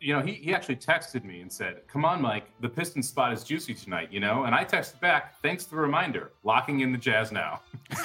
you 0.00 0.12
know, 0.14 0.20
he, 0.22 0.34
he 0.34 0.54
actually 0.54 0.76
texted 0.76 1.24
me 1.24 1.40
and 1.40 1.52
said, 1.52 1.80
Come 1.88 2.04
on, 2.04 2.22
Mike, 2.22 2.44
the 2.60 2.68
Piston 2.68 3.02
spot 3.02 3.32
is 3.32 3.42
juicy 3.42 3.74
tonight, 3.74 4.12
you 4.12 4.20
know? 4.20 4.44
And 4.44 4.54
I 4.54 4.64
texted 4.64 5.00
back, 5.00 5.40
Thanks 5.42 5.64
for 5.64 5.74
the 5.74 5.80
reminder. 5.80 6.30
Locking 6.44 6.78
in 6.80 6.92
the 6.92 6.98
Jazz 6.98 7.32
now. 7.32 7.60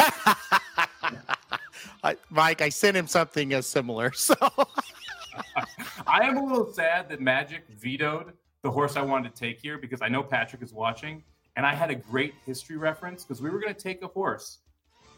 I, 2.04 2.18
Mike, 2.32 2.62
I 2.62 2.70
sent 2.70 2.98
him 2.98 3.08
something 3.08 3.54
as 3.54 3.68
similar. 3.68 4.12
So 4.22 4.36
I 6.08 6.22
am 6.24 6.38
a 6.38 6.44
little 6.44 6.74
sad 6.74 7.08
that 7.10 7.22
Magic 7.22 7.64
vetoed 7.80 8.34
the 8.64 8.72
horse 8.72 8.96
I 8.96 9.02
wanted 9.02 9.34
to 9.34 9.40
take 9.40 9.60
here 9.60 9.78
because 9.78 10.02
I 10.02 10.10
know 10.10 10.24
Patrick 10.24 10.62
is 10.62 10.74
watching. 10.74 11.24
And 11.58 11.66
I 11.66 11.76
had 11.76 11.92
a 11.92 11.96
great 11.96 12.34
history 12.46 12.78
reference 12.78 13.24
because 13.24 13.42
we 13.42 13.50
were 13.50 13.60
going 13.60 13.74
to 13.74 13.80
take 13.80 14.02
a 14.04 14.08
horse 14.08 14.60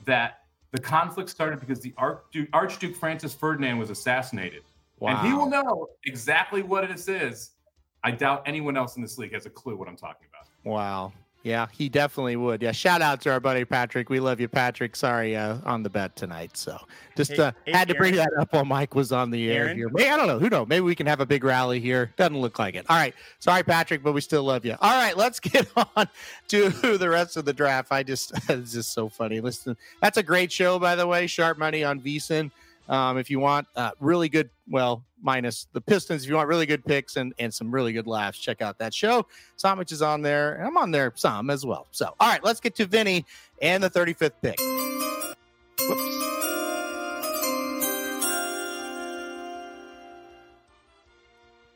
that 0.06 0.40
the 0.72 0.80
conflict 0.80 1.30
started 1.30 1.60
because 1.60 1.80
the 1.80 1.94
Archduke, 1.98 2.50
Archduke 2.54 2.96
Francis 2.96 3.34
Ferdinand 3.36 3.78
was 3.78 3.90
assassinated. 3.90 4.64
And 5.02 5.28
he 5.28 5.34
will 5.34 5.50
know 5.50 5.90
exactly 6.06 6.64
what 6.64 6.88
this 6.88 7.08
is. 7.08 7.52
I 8.04 8.12
doubt 8.12 8.44
anyone 8.46 8.78
else 8.78 8.96
in 8.96 9.02
this 9.02 9.18
league 9.18 9.34
has 9.34 9.46
a 9.46 9.50
clue 9.50 9.76
what 9.76 9.88
I'm 9.88 9.98
talking 9.98 10.28
about. 10.30 10.48
Wow. 10.64 11.14
Yeah, 11.44 11.68
he 11.74 11.90
definitely 11.90 12.38
would. 12.38 12.62
Yeah, 12.62 12.72
shout 12.72 13.02
out 13.02 13.20
to 13.24 13.32
our 13.32 13.42
buddy 13.42 13.66
Patrick. 13.66 14.10
We 14.10 14.22
love 14.22 14.40
you, 14.40 14.48
Patrick. 14.48 14.96
Sorry 14.96 15.36
uh, 15.36 15.58
on 15.66 15.84
the 15.84 15.90
bet 15.90 16.16
tonight. 16.16 16.56
So 16.56 16.80
just 17.18 17.32
Hey- 17.34 17.38
uh, 17.44 17.52
hey, 17.66 17.74
had 17.74 17.90
to 17.90 17.96
bring 17.96 18.16
Aaron. 18.16 18.30
that 18.36 18.42
up 18.42 18.54
while 18.54 18.64
Mike 18.64 18.96
was 18.96 19.12
on 19.12 19.30
the 19.30 19.52
air 19.52 19.66
Aaron? 19.66 19.76
here. 19.78 19.90
Maybe, 19.90 20.10
I 20.10 20.16
don't 20.16 20.28
know. 20.28 20.40
Who 20.40 20.50
knows? 20.50 20.70
Maybe 20.70 20.80
we 20.82 20.96
can 20.96 21.06
have 21.06 21.20
a 21.20 21.26
big 21.26 21.44
rally 21.44 21.82
here. 21.82 22.14
Doesn't 22.16 22.40
look 22.40 22.60
like 22.60 22.76
it. 22.76 22.86
All 22.90 22.96
right. 22.96 23.14
Sorry, 23.40 23.62
Patrick, 23.62 24.04
but 24.04 24.14
we 24.14 24.22
still 24.22 24.44
love 24.46 24.64
you. 24.64 24.78
All 24.80 24.92
right, 24.96 25.18
let's 25.18 25.40
get 25.42 25.68
on 25.76 26.08
to 26.48 26.70
the 26.98 27.10
rest 27.10 27.36
of 27.36 27.44
the 27.44 27.52
draft. 27.54 27.90
I 27.92 28.04
just 28.04 28.32
it's 28.50 28.72
just 28.72 28.94
so 28.94 29.10
funny. 29.10 29.42
Listen, 29.42 29.76
that's 30.02 30.18
a 30.18 30.24
great 30.24 30.50
show, 30.50 30.80
by 30.80 30.96
the 30.96 31.06
way. 31.06 31.28
Sharp 31.28 31.58
money 31.58 31.84
on 31.84 32.00
VSIN. 32.00 32.52
Um, 32.90 33.18
if 33.18 33.30
you 33.30 33.40
want 33.40 33.68
uh, 33.76 33.92
really 34.00 34.30
good, 34.30 34.50
well, 34.68 35.04
minus 35.22 35.68
the 35.74 35.82
Pistons, 35.82 36.24
if 36.24 36.30
you 36.30 36.36
want 36.36 36.50
really 36.50 36.66
good 36.66 36.84
picks 36.86 37.16
and, 37.16 37.34
and 37.40 37.54
some 37.54 37.72
really 37.72 37.94
good 37.94 38.08
laughs, 38.08 38.38
check 38.40 38.62
out 38.62 38.78
that 38.80 38.94
show. 38.94 39.26
Somich 39.58 39.92
is 39.92 40.02
on 40.02 40.22
there, 40.22 40.56
and 40.56 40.68
I'm 40.68 40.78
on 40.78 40.92
there 40.92 41.14
some 41.16 41.50
as 41.50 41.66
well. 41.66 41.88
So, 41.92 42.14
all 42.20 42.30
right, 42.30 42.44
let's 42.44 42.60
get 42.60 42.76
to 42.76 42.86
Vinny 42.86 43.26
and 43.62 43.82
the 43.82 43.90
35th 43.90 44.34
pick. 44.42 44.60
Whoops. 45.88 46.24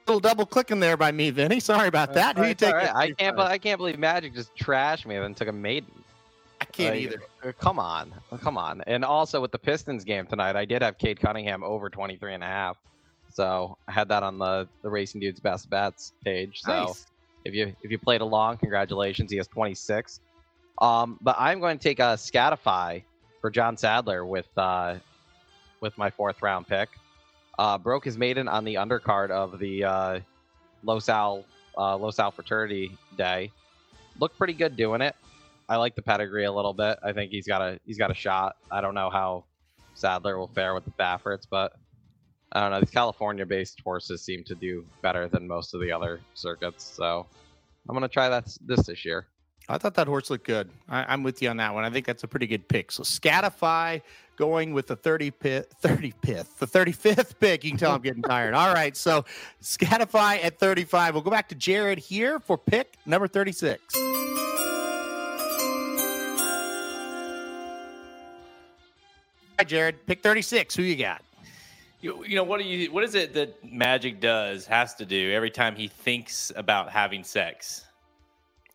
Little 0.08 0.22
double 0.22 0.46
clicking 0.46 0.80
there 0.80 0.96
by 0.96 1.12
me, 1.12 1.32
Vinny. 1.32 1.60
Sorry 1.60 1.90
about 1.90 2.14
that. 2.14 2.38
Who 2.38 2.46
you 2.46 2.54
take? 2.54 2.74
right. 2.74 2.96
I 2.96 3.12
can't. 3.12 3.36
be- 3.36 3.42
I 3.42 3.58
can't 3.58 3.78
believe 3.78 4.00
Magic 4.00 4.34
just 4.34 4.56
trashed 4.56 5.06
me 5.06 5.16
and 5.16 5.24
then 5.24 5.34
took 5.36 5.50
a 5.50 5.52
maiden. 5.52 5.92
Can't 6.78 6.95
Like, 6.95 7.04
either. 7.04 7.22
uh, 7.44 7.52
Come 7.60 7.80
on, 7.80 8.14
come 8.41 8.58
on. 8.58 8.82
And 8.88 9.04
also 9.04 9.41
with 9.41 9.52
the 9.52 9.60
Pistons 9.60 10.04
game 10.04 10.26
tonight, 10.28 10.56
I 10.56 10.66
did 10.66 10.82
have 10.82 10.98
Cade 10.98 11.20
Cunningham 11.20 11.64
over 11.64 11.90
23 11.90 12.34
and 12.36 12.44
a 12.44 12.48
half. 12.48 12.78
So 13.34 13.78
I 13.88 13.91
had 13.91 14.08
that 14.10 14.24
on 14.24 14.38
the 14.40 14.68
the 14.84 14.90
Racing 14.90 15.22
Dudes 15.22 15.40
Best 15.40 15.70
Bets 15.70 16.14
page. 16.24 16.62
So 16.62 16.72
Nice. 16.86 17.06
if 17.45 17.54
you 17.54 17.76
if 17.84 17.91
you 17.91 17.98
played 17.99 18.22
along, 18.22 18.58
congratulations. 18.58 19.32
He 19.32 19.38
has 19.38 19.48
26. 19.48 20.22
Um, 20.80 21.18
but 21.22 21.36
I'm 21.40 21.60
going 21.60 21.78
to 21.78 21.84
take 21.84 21.99
a 21.99 22.14
Scatify 22.18 23.04
for 23.41 23.49
John 23.49 23.78
Sadler 23.78 24.26
with 24.26 24.48
uh 24.58 24.95
with 25.82 25.98
my 25.98 26.10
fourth 26.10 26.41
round 26.41 26.68
pick. 26.68 26.90
Uh, 27.60 27.78
broke 27.78 28.06
his 28.06 28.18
maiden 28.18 28.48
on 28.48 28.64
the 28.64 28.76
undercard 28.76 29.32
of 29.32 29.58
the 29.60 29.84
uh, 29.84 30.20
Los 30.84 31.10
Al 31.10 31.44
uh, 31.78 31.98
Los 31.98 32.20
Al 32.20 32.32
Futurity 32.32 32.95
Day. 33.18 33.52
Looked 34.20 34.38
pretty 34.38 34.54
good 34.54 34.76
doing 34.76 35.02
it. 35.02 35.16
I 35.69 35.77
like 35.77 35.95
the 35.95 36.02
pedigree 36.02 36.45
a 36.45 36.52
little 36.52 36.73
bit. 36.73 36.98
I 37.03 37.11
think 37.14 37.31
he's 37.31 37.48
got 37.48 37.61
a 37.61 37.80
he's 37.85 37.98
got 37.98 38.11
a 38.11 38.14
shot. 38.14 38.56
I 38.72 38.81
don't 38.81 38.94
know 38.94 39.10
how 39.10 39.45
Sadler 39.95 40.38
will 40.38 40.48
fare 40.48 40.73
with 40.73 40.85
the 40.85 40.91
Bafferts, 40.91 41.45
but 41.49 41.73
I 42.52 42.61
don't 42.61 42.72
know. 42.72 42.80
These 42.80 42.91
California-based 42.91 43.81
horses 43.84 44.23
seem 44.23 44.44
to 44.45 44.56
do 44.56 44.85
better 45.02 45.27
than 45.27 45.48
most 45.48 45.73
of 45.73 45.81
the 45.81 45.91
other 45.91 46.22
circuits, 46.34 46.84
so 46.95 47.26
I'm 47.89 47.95
gonna 47.95 48.07
try 48.07 48.30
that 48.30 48.45
this 48.65 48.85
this 48.85 49.06
year. 49.06 49.27
I 49.69 49.77
thought 49.77 49.95
that 49.95 50.07
horse 50.07 50.30
looked 50.30 50.45
good. 50.45 50.69
I, 50.88 51.03
I'm 51.11 51.23
with 51.23 51.41
you 51.41 51.49
on 51.49 51.57
that 51.57 51.73
one. 51.73 51.84
I 51.84 51.89
think 51.89 52.06
that's 52.06 52.23
a 52.23 52.27
pretty 52.27 52.48
good 52.48 52.69
pick. 52.69 52.89
So 52.89 53.03
Scatify 53.03 54.02
going 54.38 54.72
with 54.72 54.88
the 54.88 54.95
30 54.95 55.31
pith, 55.31 55.73
30 55.81 56.14
pith, 56.22 56.57
the 56.60 56.68
35th 56.68 57.38
pick. 57.38 57.65
You 57.65 57.72
can 57.72 57.77
tell 57.77 57.91
I'm 57.91 58.02
getting 58.02 58.22
tired. 58.23 58.53
All 58.53 58.73
right. 58.73 58.95
So 58.95 59.26
Scatify 59.61 60.41
at 60.41 60.57
35. 60.57 61.15
We'll 61.15 61.23
go 61.23 61.31
back 61.31 61.49
to 61.49 61.56
Jared 61.56 61.99
here 61.99 62.39
for 62.39 62.57
pick 62.57 62.94
number 63.06 63.27
36. 63.27 64.47
Right, 69.58 69.68
Jared, 69.68 70.06
pick 70.06 70.22
36. 70.22 70.76
Who 70.76 70.84
you 70.84 70.96
got? 70.96 71.22
You, 72.00 72.24
you 72.26 72.36
know 72.36 72.44
what 72.44 72.60
do 72.62 72.66
you 72.68 72.92
what 72.92 73.04
is 73.04 73.16
it 73.16 73.34
that 73.34 73.64
Magic 73.64 74.20
does 74.20 74.68
has 74.68 74.94
to 74.96 75.06
do 75.06 75.32
every 75.34 75.50
time 75.50 75.76
he 75.76 75.88
thinks 75.88 76.52
about 76.56 76.92
having 76.92 77.24
sex? 77.24 77.86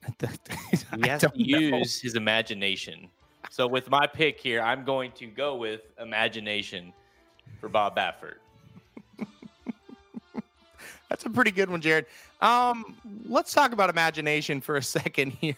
he 0.21 1.09
has 1.09 1.21
to 1.21 1.29
don't 1.29 1.39
know. 1.39 1.59
use 1.59 2.01
his 2.01 2.17
imagination. 2.17 3.09
So 3.51 3.69
with 3.69 3.89
my 3.89 4.07
pick 4.07 4.41
here, 4.41 4.61
I'm 4.61 4.85
going 4.85 5.13
to 5.13 5.27
go 5.27 5.55
with 5.55 5.83
imagination 6.01 6.93
for 7.61 7.69
Bob 7.69 7.97
Baffert. 7.97 8.37
That's 11.09 11.25
a 11.25 11.31
pretty 11.31 11.51
good 11.53 11.71
one, 11.71 11.81
Jared. 11.81 12.07
Um, 12.41 12.97
let's 13.29 13.53
talk 13.53 13.73
about 13.73 13.89
imagination 13.91 14.61
for 14.61 14.77
a 14.77 14.83
second 14.83 15.31
here. 15.31 15.55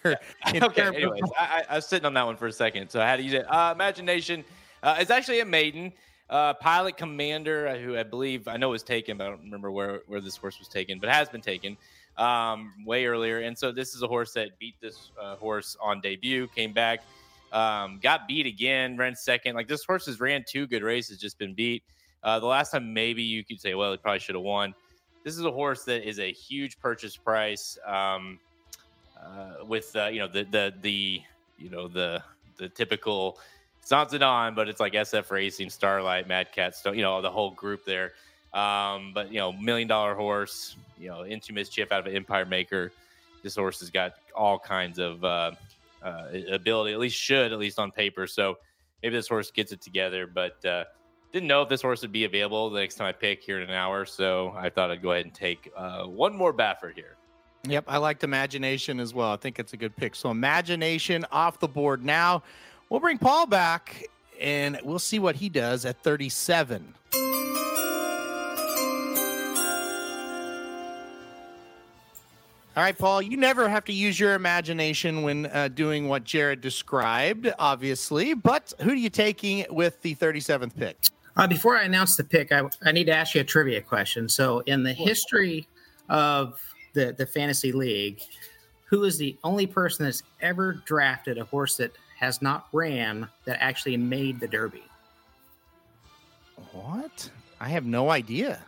in 0.52 0.62
okay. 0.64 0.82
terms 0.82 0.96
of- 0.96 1.02
Anyways, 1.02 1.22
I, 1.38 1.44
I, 1.44 1.62
I 1.70 1.74
was 1.76 1.86
sitting 1.86 2.04
on 2.04 2.12
that 2.14 2.26
one 2.26 2.36
for 2.36 2.46
a 2.46 2.52
second, 2.52 2.90
so 2.90 3.00
I 3.00 3.06
had 3.06 3.16
to 3.16 3.22
use 3.22 3.32
it. 3.32 3.46
Uh, 3.48 3.72
imagination. 3.74 4.44
Uh, 4.84 4.96
it's 4.98 5.10
actually 5.10 5.40
a 5.40 5.44
maiden. 5.46 5.90
Uh, 6.28 6.52
pilot 6.54 6.96
commander, 6.96 7.68
uh, 7.68 7.76
who 7.76 7.96
I 7.96 8.02
believe 8.02 8.48
I 8.48 8.58
know 8.58 8.68
was 8.68 8.82
taken, 8.82 9.16
but 9.16 9.26
I 9.26 9.30
don't 9.30 9.42
remember 9.42 9.70
where 9.70 10.02
where 10.06 10.20
this 10.20 10.36
horse 10.36 10.58
was 10.58 10.68
taken, 10.68 10.98
but 10.98 11.08
has 11.08 11.28
been 11.28 11.40
taken 11.40 11.76
um, 12.18 12.72
way 12.86 13.06
earlier. 13.06 13.40
And 13.40 13.56
so 13.56 13.72
this 13.72 13.94
is 13.94 14.02
a 14.02 14.06
horse 14.06 14.32
that 14.32 14.58
beat 14.58 14.74
this 14.80 15.10
uh, 15.20 15.36
horse 15.36 15.76
on 15.82 16.00
debut, 16.00 16.46
came 16.48 16.72
back, 16.72 17.02
um, 17.52 17.98
got 18.02 18.28
beat 18.28 18.46
again, 18.46 18.96
ran 18.96 19.16
second. 19.16 19.54
Like 19.54 19.68
this 19.68 19.84
horse 19.84 20.06
has 20.06 20.20
ran 20.20 20.44
two 20.46 20.66
good 20.66 20.82
races, 20.82 21.18
just 21.18 21.38
been 21.38 21.54
beat. 21.54 21.82
Uh, 22.22 22.38
the 22.38 22.46
last 22.46 22.70
time 22.70 22.92
maybe 22.92 23.22
you 23.22 23.42
could 23.42 23.60
say, 23.60 23.74
well, 23.74 23.92
he 23.92 23.98
probably 23.98 24.18
should 24.18 24.34
have 24.34 24.44
won. 24.44 24.74
This 25.24 25.38
is 25.38 25.44
a 25.44 25.52
horse 25.52 25.84
that 25.84 26.06
is 26.06 26.18
a 26.18 26.30
huge 26.30 26.78
purchase 26.78 27.16
price. 27.16 27.78
Um, 27.86 28.38
uh, 29.18 29.64
with 29.64 29.94
uh, 29.96 30.06
you 30.06 30.18
know 30.18 30.28
the 30.28 30.44
the 30.44 30.74
the 30.82 31.22
you 31.58 31.70
know 31.70 31.88
the 31.88 32.22
the 32.56 32.68
typical 32.68 33.38
it's 33.84 33.90
not 33.90 34.10
Zedan, 34.10 34.54
but 34.54 34.66
it's 34.66 34.80
like 34.80 34.94
SF 34.94 35.30
Racing, 35.30 35.68
Starlight, 35.68 36.26
Madaket, 36.26 36.72
Sto- 36.72 36.92
you 36.92 37.02
know 37.02 37.20
the 37.20 37.30
whole 37.30 37.50
group 37.50 37.84
there. 37.84 38.12
Um, 38.54 39.12
but 39.12 39.30
you 39.30 39.38
know, 39.38 39.52
million 39.52 39.86
dollar 39.86 40.14
horse, 40.14 40.74
you 40.98 41.08
know, 41.08 41.20
into 41.20 41.52
mischief 41.52 41.92
out 41.92 42.06
of 42.06 42.14
Empire 42.14 42.46
Maker. 42.46 42.92
This 43.42 43.56
horse 43.56 43.80
has 43.80 43.90
got 43.90 44.14
all 44.34 44.58
kinds 44.58 44.98
of 44.98 45.22
uh, 45.22 45.50
uh, 46.02 46.28
ability, 46.50 46.94
at 46.94 46.98
least 46.98 47.16
should, 47.16 47.52
at 47.52 47.58
least 47.58 47.78
on 47.78 47.90
paper. 47.90 48.26
So 48.26 48.56
maybe 49.02 49.16
this 49.16 49.28
horse 49.28 49.50
gets 49.50 49.70
it 49.70 49.82
together, 49.82 50.26
but 50.26 50.64
uh, 50.64 50.84
didn't 51.30 51.48
know 51.48 51.60
if 51.60 51.68
this 51.68 51.82
horse 51.82 52.00
would 52.00 52.12
be 52.12 52.24
available 52.24 52.70
the 52.70 52.80
next 52.80 52.94
time 52.94 53.06
I 53.06 53.12
pick 53.12 53.42
here 53.42 53.60
in 53.60 53.68
an 53.68 53.76
hour. 53.76 54.06
So 54.06 54.54
I 54.56 54.70
thought 54.70 54.90
I'd 54.90 55.02
go 55.02 55.12
ahead 55.12 55.26
and 55.26 55.34
take 55.34 55.70
uh, 55.76 56.04
one 56.04 56.34
more 56.34 56.54
Baffert 56.54 56.94
here. 56.94 57.16
Yep, 57.66 57.84
I 57.88 57.98
liked 57.98 58.24
imagination 58.24 58.98
as 58.98 59.12
well. 59.12 59.30
I 59.30 59.36
think 59.36 59.58
it's 59.58 59.74
a 59.74 59.76
good 59.76 59.94
pick. 59.94 60.14
So 60.14 60.30
imagination 60.30 61.26
off 61.30 61.60
the 61.60 61.68
board 61.68 62.02
now. 62.02 62.42
We'll 62.88 63.00
bring 63.00 63.18
Paul 63.18 63.46
back 63.46 64.06
and 64.40 64.78
we'll 64.84 64.98
see 64.98 65.18
what 65.18 65.36
he 65.36 65.48
does 65.48 65.84
at 65.84 66.02
37. 66.02 66.94
All 72.76 72.82
right, 72.82 72.98
Paul, 72.98 73.22
you 73.22 73.36
never 73.36 73.68
have 73.68 73.84
to 73.84 73.92
use 73.92 74.18
your 74.18 74.34
imagination 74.34 75.22
when 75.22 75.46
uh, 75.46 75.68
doing 75.68 76.08
what 76.08 76.24
Jared 76.24 76.60
described, 76.60 77.52
obviously. 77.56 78.34
But 78.34 78.72
who 78.80 78.90
are 78.90 78.94
you 78.94 79.10
taking 79.10 79.64
with 79.70 80.02
the 80.02 80.16
37th 80.16 80.76
pick? 80.76 80.96
Uh, 81.36 81.46
before 81.46 81.76
I 81.76 81.84
announce 81.84 82.16
the 82.16 82.24
pick, 82.24 82.50
I, 82.50 82.62
I 82.82 82.90
need 82.90 83.04
to 83.04 83.14
ask 83.14 83.36
you 83.36 83.42
a 83.42 83.44
trivia 83.44 83.80
question. 83.80 84.28
So, 84.28 84.60
in 84.66 84.82
the 84.82 84.92
history 84.92 85.68
of 86.08 86.60
the, 86.94 87.14
the 87.16 87.26
fantasy 87.26 87.70
league, 87.70 88.20
who 88.86 89.04
is 89.04 89.18
the 89.18 89.36
only 89.44 89.68
person 89.68 90.04
that's 90.04 90.24
ever 90.40 90.72
drafted 90.84 91.38
a 91.38 91.44
horse 91.44 91.76
that 91.76 91.92
has 92.24 92.40
not 92.40 92.68
ran 92.72 93.28
that 93.44 93.58
actually 93.60 93.98
made 93.98 94.40
the 94.40 94.48
Derby? 94.48 94.82
What? 96.72 97.30
I 97.60 97.68
have 97.68 97.84
no 97.84 98.10
idea. 98.10 98.64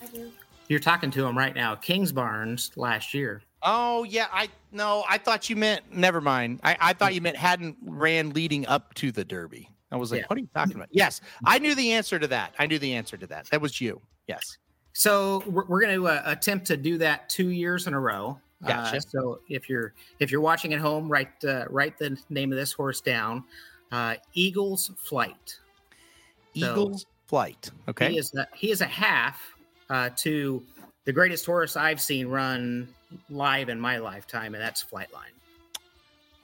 I 0.00 0.06
do. 0.06 0.30
You're 0.68 0.78
talking 0.78 1.10
to 1.12 1.26
him 1.26 1.36
right 1.36 1.54
now. 1.54 1.74
Kingsbarns 1.74 2.76
last 2.76 3.14
year. 3.14 3.42
Oh 3.62 4.04
yeah, 4.04 4.26
I 4.32 4.48
no, 4.70 5.02
I 5.08 5.18
thought 5.18 5.50
you 5.50 5.56
meant 5.56 5.82
never 5.92 6.20
mind. 6.20 6.60
I, 6.62 6.76
I 6.80 6.92
thought 6.92 7.14
you 7.14 7.20
meant 7.20 7.36
hadn't 7.36 7.76
ran 7.82 8.30
leading 8.30 8.64
up 8.66 8.94
to 8.94 9.10
the 9.10 9.24
Derby. 9.24 9.68
I 9.90 9.96
was 9.96 10.12
like, 10.12 10.20
Yeah. 10.20 10.26
what 10.28 10.36
are 10.36 10.40
you 10.42 10.48
talking 10.54 10.76
about? 10.76 10.88
Yes, 10.92 11.20
I 11.44 11.58
knew 11.58 11.74
the 11.74 11.92
answer 11.92 12.18
to 12.18 12.28
that. 12.28 12.54
I 12.58 12.66
knew 12.66 12.78
the 12.78 12.94
answer 12.94 13.16
to 13.16 13.26
that. 13.28 13.46
That 13.46 13.60
was 13.60 13.80
you. 13.80 14.00
Yes. 14.28 14.58
So 14.92 15.42
we're, 15.46 15.64
we're 15.64 15.80
going 15.80 15.94
to 15.94 16.06
uh, 16.06 16.22
attempt 16.26 16.66
to 16.66 16.76
do 16.76 16.98
that 16.98 17.28
two 17.28 17.48
years 17.48 17.86
in 17.86 17.94
a 17.94 18.00
row. 18.00 18.38
Uh, 18.64 18.68
Gotcha. 18.68 19.00
so 19.00 19.40
if 19.48 19.68
you're 19.68 19.92
if 20.18 20.32
you're 20.32 20.40
watching 20.40 20.74
at 20.74 20.80
home, 20.80 21.08
write 21.08 21.44
uh, 21.44 21.64
write 21.70 21.96
the 21.98 22.18
name 22.28 22.52
of 22.52 22.58
this 22.58 22.72
horse 22.72 23.00
down. 23.00 23.44
Uh, 23.92 24.16
Eagles 24.34 24.90
Flight. 24.96 25.56
So- 26.56 26.72
Eagles 26.72 27.06
flight. 27.26 27.70
Okay. 27.88 28.10
He 28.10 28.18
is 28.18 28.34
a, 28.34 28.48
he 28.54 28.70
is 28.70 28.80
a 28.80 28.86
half 28.86 29.40
uh, 29.90 30.10
to 30.16 30.62
the 31.04 31.12
greatest 31.12 31.46
horse 31.46 31.76
I've 31.76 32.00
seen 32.00 32.26
run 32.26 32.88
live 33.30 33.68
in 33.68 33.78
my 33.78 33.98
lifetime, 33.98 34.54
and 34.54 34.62
that's 34.62 34.82
Flightline. 34.82 35.36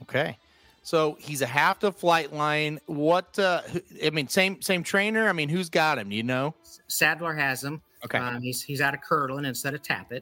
Okay. 0.02 0.38
So 0.82 1.16
he's 1.18 1.40
a 1.40 1.46
half 1.46 1.78
to 1.80 1.90
Flightline. 1.90 2.78
What? 2.86 3.38
Uh, 3.38 3.62
I 4.04 4.10
mean, 4.10 4.28
same 4.28 4.60
same 4.60 4.82
trainer. 4.82 5.28
I 5.28 5.32
mean, 5.32 5.48
who's 5.48 5.70
got 5.70 5.98
him? 5.98 6.10
Do 6.10 6.16
you 6.16 6.22
know? 6.22 6.54
Sadler 6.88 7.34
has 7.34 7.64
him. 7.64 7.80
Okay. 8.04 8.18
Um, 8.18 8.42
he's 8.42 8.62
he's 8.62 8.82
out 8.82 8.92
of 8.92 9.00
Curlin 9.00 9.46
instead 9.46 9.72
of 9.74 9.82
Tapit, 9.82 10.20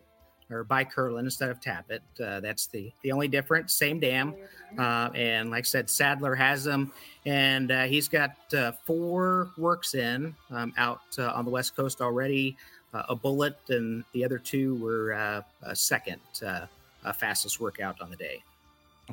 or 0.52 0.64
by 0.64 0.84
Curlin 0.84 1.24
instead 1.24 1.50
of 1.50 1.60
Tapit. 1.60 2.00
Uh, 2.22 2.40
that's 2.40 2.66
the 2.66 2.92
the 3.02 3.12
only 3.12 3.28
difference. 3.28 3.72
Same 3.72 3.98
dam. 3.98 4.34
Uh, 4.78 5.10
and 5.14 5.50
like 5.50 5.64
I 5.64 5.66
said, 5.66 5.90
Sadler 5.90 6.34
has 6.34 6.64
them. 6.64 6.92
and 7.26 7.70
uh, 7.70 7.84
he's 7.84 8.08
got 8.08 8.36
uh, 8.56 8.72
four 8.84 9.50
works 9.56 9.94
in 9.94 10.34
um, 10.50 10.72
out 10.76 11.00
uh, 11.18 11.30
on 11.32 11.44
the 11.44 11.50
West 11.50 11.76
Coast 11.76 12.00
already. 12.00 12.56
Uh, 12.94 13.04
a 13.08 13.14
bullet, 13.14 13.56
and 13.70 14.04
the 14.12 14.22
other 14.22 14.38
two 14.38 14.74
were 14.76 15.12
a 15.12 15.44
second 15.74 16.20
fastest 17.14 17.58
workout 17.58 17.98
on 18.02 18.10
the 18.10 18.16
day. 18.16 18.42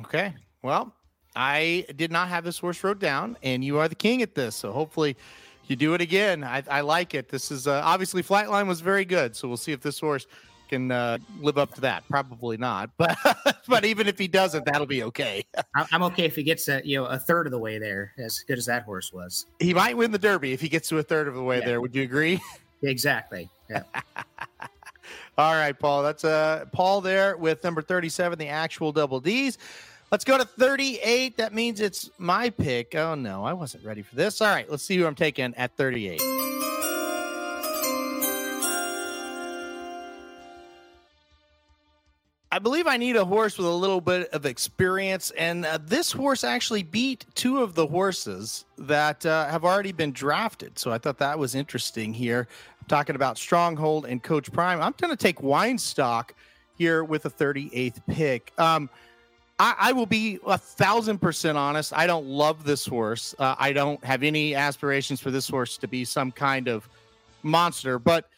Okay. 0.00 0.34
Well, 0.62 0.92
I 1.34 1.86
did 1.96 2.12
not 2.12 2.28
have 2.28 2.44
this 2.44 2.58
horse 2.58 2.84
wrote 2.84 2.98
down, 2.98 3.38
and 3.42 3.64
you 3.64 3.78
are 3.78 3.88
the 3.88 3.94
king 3.94 4.20
at 4.20 4.34
this. 4.34 4.54
So 4.54 4.70
hopefully 4.72 5.16
you 5.66 5.76
do 5.76 5.94
it 5.94 6.02
again. 6.02 6.44
I, 6.44 6.62
I 6.70 6.82
like 6.82 7.14
it. 7.14 7.30
This 7.30 7.50
is 7.50 7.66
obviously 7.66 8.22
Flightline 8.22 8.66
was 8.66 8.82
very 8.82 9.06
good. 9.06 9.34
So 9.34 9.48
we'll 9.48 9.56
see 9.56 9.72
if 9.72 9.80
this 9.80 9.98
horse 9.98 10.26
can 10.70 10.90
uh, 10.90 11.18
live 11.40 11.58
up 11.58 11.74
to 11.74 11.82
that. 11.82 12.02
Probably 12.08 12.56
not, 12.56 12.90
but 12.96 13.16
but 13.68 13.84
even 13.84 14.06
if 14.06 14.18
he 14.18 14.26
doesn't, 14.28 14.64
that'll 14.64 14.86
be 14.86 15.02
okay. 15.04 15.44
I'm 15.92 16.02
okay 16.04 16.24
if 16.24 16.34
he 16.36 16.42
gets 16.42 16.66
a 16.68 16.80
you 16.84 16.96
know 16.96 17.04
a 17.04 17.18
third 17.18 17.46
of 17.46 17.50
the 17.50 17.58
way 17.58 17.78
there, 17.78 18.12
as 18.18 18.38
good 18.40 18.56
as 18.56 18.64
that 18.66 18.84
horse 18.84 19.12
was. 19.12 19.46
He 19.58 19.74
might 19.74 19.96
win 19.96 20.10
the 20.12 20.18
Derby 20.18 20.52
if 20.52 20.60
he 20.62 20.68
gets 20.70 20.88
to 20.88 20.98
a 20.98 21.02
third 21.02 21.28
of 21.28 21.34
the 21.34 21.42
way 21.42 21.58
Yeah. 21.58 21.66
there. 21.66 21.80
Would 21.82 21.94
you 21.94 22.02
agree? 22.02 22.40
Exactly. 22.82 23.46
Yeah. 23.68 23.82
All 25.36 25.52
right, 25.52 25.78
Paul. 25.78 26.02
That's 26.02 26.24
uh 26.24 26.64
Paul 26.72 27.02
there 27.02 27.36
with 27.36 27.62
number 27.62 27.82
37, 27.82 28.38
the 28.38 28.48
actual 28.48 28.90
double 28.90 29.20
D's. 29.20 29.58
Let's 30.10 30.24
go 30.24 30.38
to 30.38 30.46
38. 30.46 31.36
That 31.36 31.52
means 31.52 31.80
it's 31.80 32.08
my 32.16 32.48
pick. 32.48 32.94
Oh 32.94 33.14
no, 33.14 33.44
I 33.44 33.52
wasn't 33.52 33.84
ready 33.84 34.00
for 34.00 34.16
this. 34.16 34.40
All 34.40 34.48
right, 34.48 34.68
let's 34.70 34.82
see 34.82 34.96
who 34.96 35.06
I'm 35.06 35.14
taking 35.14 35.54
at 35.56 35.76
38. 35.76 36.22
I 42.52 42.58
believe 42.58 42.88
I 42.88 42.96
need 42.96 43.14
a 43.14 43.24
horse 43.24 43.58
with 43.58 43.66
a 43.68 43.70
little 43.70 44.00
bit 44.00 44.28
of 44.30 44.44
experience, 44.44 45.30
and 45.38 45.64
uh, 45.64 45.78
this 45.80 46.10
horse 46.10 46.42
actually 46.42 46.82
beat 46.82 47.24
two 47.36 47.62
of 47.62 47.76
the 47.76 47.86
horses 47.86 48.64
that 48.76 49.24
uh, 49.24 49.46
have 49.46 49.64
already 49.64 49.92
been 49.92 50.10
drafted. 50.10 50.76
So 50.76 50.90
I 50.90 50.98
thought 50.98 51.18
that 51.18 51.38
was 51.38 51.54
interesting 51.54 52.12
here. 52.12 52.48
I'm 52.80 52.88
talking 52.88 53.14
about 53.14 53.38
Stronghold 53.38 54.06
and 54.06 54.20
Coach 54.20 54.50
Prime. 54.50 54.80
I'm 54.80 54.94
going 54.98 55.12
to 55.12 55.16
take 55.16 55.38
Weinstock 55.38 56.30
here 56.76 57.04
with 57.04 57.24
a 57.24 57.30
38th 57.30 58.00
pick. 58.08 58.52
Um, 58.58 58.90
I, 59.60 59.76
I 59.78 59.92
will 59.92 60.06
be 60.06 60.40
a 60.44 60.58
thousand 60.58 61.18
percent 61.18 61.56
honest. 61.56 61.92
I 61.94 62.08
don't 62.08 62.26
love 62.26 62.64
this 62.64 62.84
horse. 62.84 63.32
Uh, 63.38 63.54
I 63.60 63.72
don't 63.72 64.02
have 64.02 64.24
any 64.24 64.56
aspirations 64.56 65.20
for 65.20 65.30
this 65.30 65.48
horse 65.48 65.76
to 65.76 65.86
be 65.86 66.04
some 66.04 66.32
kind 66.32 66.66
of 66.66 66.88
monster, 67.44 68.00
but 68.00 68.28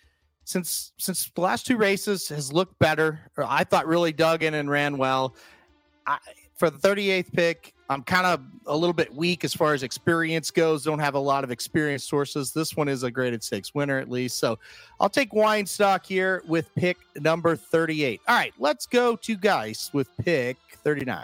since 0.44 0.92
since 0.98 1.30
the 1.34 1.40
last 1.40 1.66
two 1.66 1.76
races 1.76 2.28
has 2.28 2.52
looked 2.52 2.78
better. 2.78 3.20
I 3.36 3.64
thought 3.64 3.86
really 3.86 4.12
dug 4.12 4.42
in 4.42 4.54
and 4.54 4.70
ran 4.70 4.98
well. 4.98 5.34
I, 6.06 6.18
for 6.56 6.70
the 6.70 6.78
38th 6.78 7.32
pick, 7.32 7.74
I'm 7.88 8.02
kind 8.02 8.24
of 8.24 8.40
a 8.66 8.76
little 8.76 8.92
bit 8.92 9.12
weak 9.14 9.44
as 9.44 9.52
far 9.52 9.74
as 9.74 9.82
experience 9.82 10.50
goes. 10.50 10.84
Don't 10.84 10.98
have 10.98 11.14
a 11.14 11.18
lot 11.18 11.44
of 11.44 11.50
experience 11.50 12.04
sources. 12.04 12.52
This 12.52 12.76
one 12.76 12.88
is 12.88 13.02
a 13.02 13.10
graded 13.10 13.42
stakes 13.42 13.74
winner 13.74 13.98
at 13.98 14.08
least. 14.08 14.38
So 14.38 14.58
I'll 15.00 15.10
take 15.10 15.32
Weinstock 15.32 16.06
here 16.06 16.42
with 16.46 16.72
pick 16.74 16.98
number 17.16 17.56
38. 17.56 18.20
All 18.28 18.36
right, 18.36 18.54
let's 18.58 18.86
go 18.86 19.16
to 19.16 19.36
Geist 19.36 19.92
with 19.92 20.08
pick 20.18 20.56
39. 20.84 21.22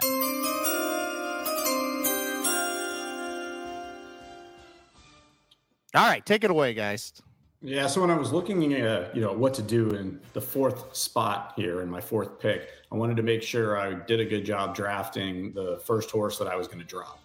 All 5.95 6.05
right, 6.05 6.23
take 6.25 6.43
it 6.43 6.51
away, 6.51 6.73
guys. 6.73 7.13
Yeah, 7.61 7.87
so 7.87 7.99
when 7.99 8.09
I 8.09 8.17
was 8.17 8.31
looking 8.31 8.73
at 8.73 9.13
you 9.13 9.21
know 9.21 9.33
what 9.33 9.53
to 9.55 9.61
do 9.61 9.89
in 9.89 10.21
the 10.33 10.39
fourth 10.41 10.95
spot 10.95 11.53
here 11.57 11.81
in 11.81 11.89
my 11.89 11.99
fourth 11.99 12.39
pick, 12.39 12.69
I 12.91 12.95
wanted 12.95 13.17
to 13.17 13.23
make 13.23 13.43
sure 13.43 13.77
I 13.77 13.93
did 13.93 14.21
a 14.21 14.25
good 14.25 14.45
job 14.45 14.73
drafting 14.73 15.51
the 15.51 15.81
first 15.83 16.09
horse 16.09 16.37
that 16.37 16.47
I 16.47 16.55
was 16.55 16.67
going 16.67 16.79
to 16.79 16.85
drop. 16.85 17.19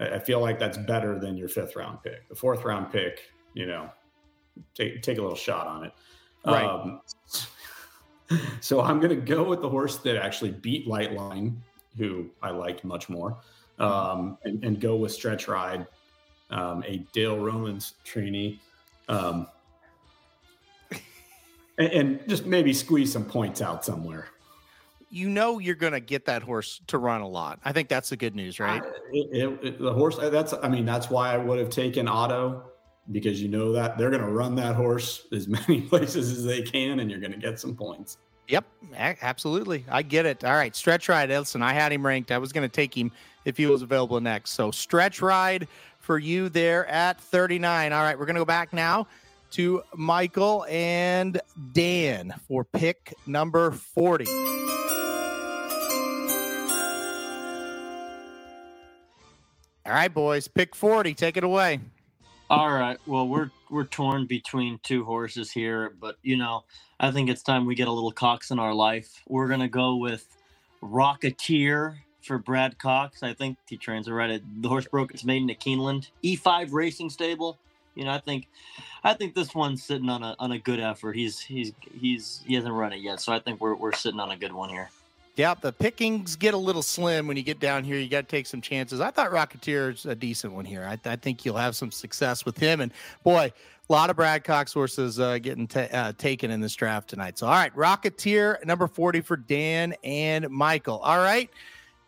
I 0.00 0.18
feel 0.18 0.40
like 0.40 0.58
that's 0.58 0.78
better 0.78 1.18
than 1.18 1.36
your 1.36 1.48
fifth 1.48 1.76
round 1.76 2.02
pick. 2.02 2.28
The 2.28 2.34
fourth 2.34 2.64
round 2.64 2.90
pick, 2.90 3.30
you 3.52 3.66
know, 3.66 3.90
take 4.74 5.02
take 5.02 5.18
a 5.18 5.22
little 5.22 5.36
shot 5.36 5.66
on 5.66 5.84
it. 5.84 5.92
Right. 6.46 6.64
Um, 6.64 7.00
so 8.60 8.80
I'm 8.80 9.00
going 9.00 9.10
to 9.10 9.34
go 9.34 9.44
with 9.44 9.60
the 9.60 9.68
horse 9.68 9.98
that 9.98 10.16
actually 10.16 10.52
beat 10.52 10.88
Lightline, 10.88 11.56
who 11.98 12.30
I 12.42 12.50
liked 12.50 12.84
much 12.84 13.10
more, 13.10 13.36
um, 13.78 14.38
and, 14.44 14.64
and 14.64 14.80
go 14.80 14.96
with 14.96 15.12
Stretch 15.12 15.46
Ride, 15.46 15.86
um, 16.48 16.82
a 16.86 17.04
Dale 17.12 17.38
Romans 17.38 17.94
trainee, 18.02 18.60
um, 19.08 19.46
and, 21.78 21.88
and 21.92 22.28
just 22.28 22.44
maybe 22.46 22.72
squeeze 22.72 23.12
some 23.12 23.24
points 23.24 23.60
out 23.62 23.84
somewhere. 23.84 24.28
You 25.10 25.28
know 25.28 25.58
you're 25.58 25.74
going 25.74 25.92
to 25.92 26.00
get 26.00 26.24
that 26.26 26.42
horse 26.42 26.80
to 26.86 26.96
run 26.98 27.20
a 27.20 27.28
lot. 27.28 27.60
I 27.64 27.72
think 27.72 27.88
that's 27.88 28.08
the 28.08 28.16
good 28.16 28.34
news, 28.34 28.58
right? 28.58 28.82
It, 29.12 29.28
it- 29.36 29.64
it- 29.66 29.78
the 29.78 29.92
horse 29.92 30.16
that's 30.18 30.54
I 30.62 30.68
mean 30.68 30.84
that's 30.86 31.10
why 31.10 31.34
I 31.34 31.36
would 31.36 31.58
have 31.58 31.70
taken 31.70 32.08
Otto 32.08 32.64
because 33.10 33.42
you 33.42 33.48
know 33.48 33.72
that 33.72 33.98
they're 33.98 34.10
going 34.10 34.22
to 34.22 34.28
run 34.30 34.54
that 34.56 34.74
horse 34.76 35.26
as 35.32 35.48
many 35.68 35.82
places 35.82 36.30
as 36.30 36.44
they 36.44 36.62
can, 36.62 37.00
and 37.00 37.10
you're 37.10 37.20
going 37.20 37.32
to 37.32 37.38
get 37.38 37.58
some 37.60 37.74
points. 37.76 38.16
Yep, 38.48 38.64
absolutely. 39.22 39.84
I 39.88 40.02
get 40.02 40.26
it. 40.26 40.44
All 40.44 40.52
right, 40.52 40.74
stretch 40.74 41.08
ride, 41.08 41.30
Listen, 41.30 41.62
I 41.62 41.72
had 41.72 41.92
him 41.92 42.04
ranked. 42.04 42.30
I 42.32 42.38
was 42.38 42.52
going 42.52 42.68
to 42.68 42.72
take 42.72 42.96
him 42.96 43.10
if 43.44 43.56
he 43.56 43.66
was 43.66 43.82
available 43.82 44.20
next. 44.20 44.50
So 44.50 44.70
stretch 44.70 45.20
ride 45.22 45.68
for 46.02 46.18
you 46.18 46.48
there 46.48 46.86
at 46.86 47.20
39. 47.20 47.92
All 47.92 48.02
right, 48.02 48.18
we're 48.18 48.26
going 48.26 48.34
to 48.34 48.40
go 48.40 48.44
back 48.44 48.72
now 48.72 49.06
to 49.52 49.82
Michael 49.94 50.66
and 50.68 51.40
Dan 51.72 52.34
for 52.48 52.64
pick 52.64 53.14
number 53.26 53.70
40. 53.70 54.26
All 59.84 59.92
right, 59.92 60.12
boys, 60.12 60.48
pick 60.48 60.74
40. 60.76 61.14
Take 61.14 61.36
it 61.36 61.44
away. 61.44 61.80
All 62.48 62.70
right. 62.70 62.98
Well, 63.06 63.26
we're 63.28 63.50
we're 63.70 63.84
torn 63.84 64.26
between 64.26 64.78
two 64.82 65.04
horses 65.04 65.50
here, 65.50 65.94
but 65.98 66.16
you 66.22 66.36
know, 66.36 66.64
I 67.00 67.10
think 67.10 67.30
it's 67.30 67.42
time 67.42 67.64
we 67.64 67.74
get 67.74 67.88
a 67.88 67.92
little 67.92 68.12
Cox 68.12 68.50
in 68.50 68.58
our 68.58 68.74
life. 68.74 69.22
We're 69.26 69.48
gonna 69.48 69.68
go 69.68 69.96
with 69.96 70.26
Rocketeer 70.82 71.96
for 72.22 72.38
Brad 72.38 72.78
Cox. 72.78 73.22
I 73.22 73.34
think 73.34 73.58
he 73.68 73.76
trains 73.76 74.10
right 74.10 74.30
at 74.30 74.42
the 74.60 74.68
horse 74.68 74.86
broke 74.86 75.12
its 75.12 75.24
maiden 75.24 75.50
at 75.50 75.60
Keeneland. 75.60 76.08
E5 76.22 76.68
Racing 76.72 77.10
Stable. 77.10 77.58
You 77.94 78.04
know, 78.04 78.12
I 78.12 78.18
think 78.18 78.48
I 79.04 79.14
think 79.14 79.34
this 79.34 79.54
one's 79.54 79.82
sitting 79.82 80.08
on 80.08 80.22
a 80.22 80.34
on 80.38 80.52
a 80.52 80.58
good 80.58 80.80
effort. 80.80 81.14
He's 81.14 81.40
he's 81.40 81.72
he's 82.00 82.42
he 82.46 82.54
hasn't 82.54 82.72
run 82.72 82.92
it 82.92 83.00
yet, 83.00 83.20
so 83.20 83.32
I 83.32 83.38
think 83.38 83.60
we're 83.60 83.74
we're 83.74 83.92
sitting 83.92 84.20
on 84.20 84.30
a 84.30 84.36
good 84.36 84.52
one 84.52 84.70
here. 84.70 84.88
Yeah, 85.34 85.54
the 85.58 85.72
pickings 85.72 86.36
get 86.36 86.52
a 86.52 86.58
little 86.58 86.82
slim 86.82 87.26
when 87.26 87.38
you 87.38 87.42
get 87.42 87.58
down 87.58 87.84
here. 87.84 87.96
You 87.96 88.08
got 88.08 88.28
to 88.28 88.36
take 88.36 88.46
some 88.46 88.60
chances. 88.60 89.00
I 89.00 89.10
thought 89.10 89.30
Rocketeer's 89.30 90.04
a 90.04 90.14
decent 90.14 90.52
one 90.52 90.66
here. 90.66 90.84
I, 90.84 90.98
I 91.08 91.16
think 91.16 91.46
you'll 91.46 91.56
have 91.56 91.74
some 91.74 91.90
success 91.90 92.44
with 92.44 92.58
him. 92.58 92.82
And 92.82 92.92
boy, 93.24 93.50
a 93.88 93.92
lot 93.92 94.10
of 94.10 94.16
Brad 94.16 94.44
Cox 94.44 94.74
horses 94.74 95.18
uh, 95.18 95.38
getting 95.38 95.66
ta- 95.66 95.88
uh, 95.90 96.12
taken 96.18 96.50
in 96.50 96.60
this 96.60 96.74
draft 96.74 97.08
tonight. 97.08 97.38
So, 97.38 97.46
all 97.46 97.54
right, 97.54 97.74
Rocketeer, 97.74 98.62
number 98.66 98.86
40 98.86 99.22
for 99.22 99.38
Dan 99.38 99.94
and 100.04 100.50
Michael. 100.50 100.98
All 100.98 101.18
right, 101.18 101.48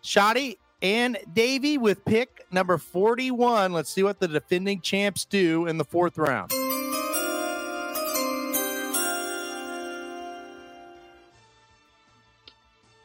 Shoddy 0.05 0.59
and 0.82 1.16
Davey 1.32 1.78
with 1.78 2.05
pick 2.05 2.47
number 2.52 2.76
41. 2.76 3.72
Let's 3.72 3.89
see 3.89 4.02
what 4.02 4.20
the 4.20 4.28
defending 4.28 4.82
champs 4.82 5.24
do 5.24 5.66
in 5.66 5.78
the 5.78 5.85
fourth 5.85 6.18
round. 6.18 6.52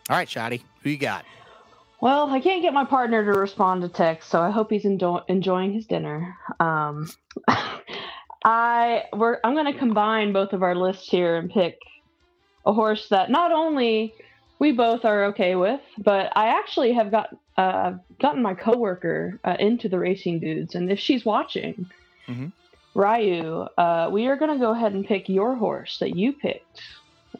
All 0.10 0.18
right, 0.18 0.28
Shoddy, 0.28 0.62
who 0.84 0.90
you 0.90 0.98
got? 0.98 1.24
Well, 2.02 2.30
I 2.30 2.42
can't 2.42 2.62
get 2.62 2.74
my 2.74 2.84
partner 2.84 3.24
to 3.32 3.40
respond 3.40 3.82
to 3.84 3.90
text, 3.90 4.30
so 4.30 4.42
I 4.42 4.50
hope 4.50 4.70
he's 4.70 4.86
endo- 4.86 5.24
enjoying 5.30 5.74
his 5.74 5.86
dinner. 5.86 6.36
Um, 6.60 7.10
I 8.44 9.04
we're 9.14 9.38
I'm 9.44 9.54
going 9.54 9.72
to 9.72 9.78
combine 9.78 10.34
both 10.34 10.52
of 10.54 10.64
our 10.64 10.76
lists 10.76 11.08
here 11.10 11.38
and 11.38 11.50
pick 11.50 11.78
a 12.66 12.74
horse 12.74 13.08
that 13.10 13.30
not 13.30 13.52
only 13.52 14.14
we 14.60 14.72
both 14.74 15.06
are 15.06 15.26
okay 15.26 15.56
with, 15.56 15.82
but 15.98 16.32
I 16.36 16.48
actually 16.50 16.94
have 16.94 17.12
got 17.12 17.30
uh, 17.58 17.94
gotten 18.22 18.42
my 18.42 18.54
coworker 18.54 19.40
uh, 19.44 19.56
into 19.60 19.90
the 19.90 20.00
racing 20.00 20.40
dudes, 20.40 20.76
and 20.76 20.92
if 20.92 21.00
she's 21.00 21.26
watching, 21.26 21.90
Mhm. 22.28 22.52
Ryu, 22.96 23.68
uh, 23.78 24.10
we 24.12 24.28
are 24.28 24.36
going 24.36 24.52
to 24.52 24.58
go 24.58 24.72
ahead 24.72 24.94
and 24.94 25.06
pick 25.06 25.28
your 25.30 25.56
horse 25.56 25.98
that 26.00 26.16
you 26.16 26.34
picked, 26.34 26.82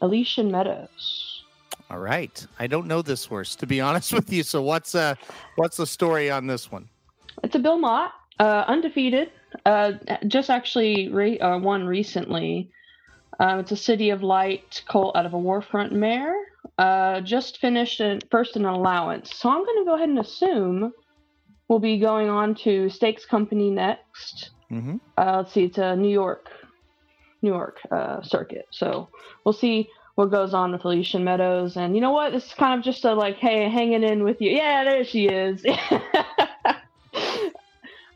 Elysian 0.02 0.50
Meadows. 0.50 1.44
All 1.90 1.98
right. 1.98 2.46
I 2.58 2.66
don't 2.66 2.86
know 2.86 3.02
this 3.02 3.24
horse 3.24 3.56
to 3.56 3.66
be 3.66 3.80
honest 3.88 4.12
with 4.12 4.32
you. 4.32 4.42
So 4.42 4.62
what's 4.62 4.94
uh 4.94 5.14
what's 5.56 5.76
the 5.76 5.86
story 5.86 6.30
on 6.30 6.46
this 6.46 6.70
one? 6.70 6.88
It's 7.42 7.54
a 7.54 7.58
Bill 7.58 7.78
Mott, 7.78 8.12
uh, 8.38 8.64
undefeated. 8.68 9.30
Uh, 9.66 9.92
just 10.28 10.50
actually 10.50 11.08
re- 11.08 11.38
uh, 11.40 11.58
won 11.58 11.84
recently. 11.86 12.70
Um, 13.40 13.58
it's 13.58 13.72
a 13.72 13.76
City 13.76 14.10
of 14.10 14.22
Light 14.22 14.82
colt 14.88 15.16
out 15.16 15.26
of 15.26 15.34
a 15.34 15.38
Warfront 15.38 15.90
mare. 15.92 16.36
Uh, 16.78 17.20
just 17.20 17.58
finished 17.58 18.00
in, 18.00 18.20
first 18.30 18.56
an 18.56 18.64
allowance. 18.64 19.34
So 19.34 19.48
I'm 19.48 19.64
going 19.64 19.78
to 19.78 19.84
go 19.84 19.94
ahead 19.94 20.08
and 20.08 20.18
assume 20.18 20.92
we'll 21.68 21.78
be 21.78 21.98
going 21.98 22.28
on 22.28 22.54
to 22.56 22.88
Stakes 22.90 23.24
Company 23.24 23.70
next. 23.70 24.50
Mm-hmm. 24.70 24.96
Uh, 25.16 25.36
let's 25.38 25.52
see, 25.52 25.64
it's 25.64 25.78
a 25.78 25.96
New 25.96 26.10
York, 26.10 26.48
New 27.42 27.50
York 27.50 27.78
uh, 27.90 28.22
circuit. 28.22 28.66
So 28.70 29.08
we'll 29.44 29.52
see 29.52 29.88
what 30.14 30.30
goes 30.30 30.54
on 30.54 30.72
with 30.72 30.84
Elysian 30.84 31.24
Meadows. 31.24 31.76
And 31.76 31.94
you 31.94 32.00
know 32.00 32.12
what? 32.12 32.32
This 32.32 32.46
is 32.46 32.54
kind 32.54 32.78
of 32.78 32.84
just 32.84 33.04
a 33.04 33.14
like, 33.14 33.36
hey, 33.36 33.68
hanging 33.68 34.02
in 34.02 34.24
with 34.24 34.40
you. 34.40 34.50
Yeah, 34.50 34.84
there 34.84 35.04
she 35.04 35.28
is. 35.28 35.64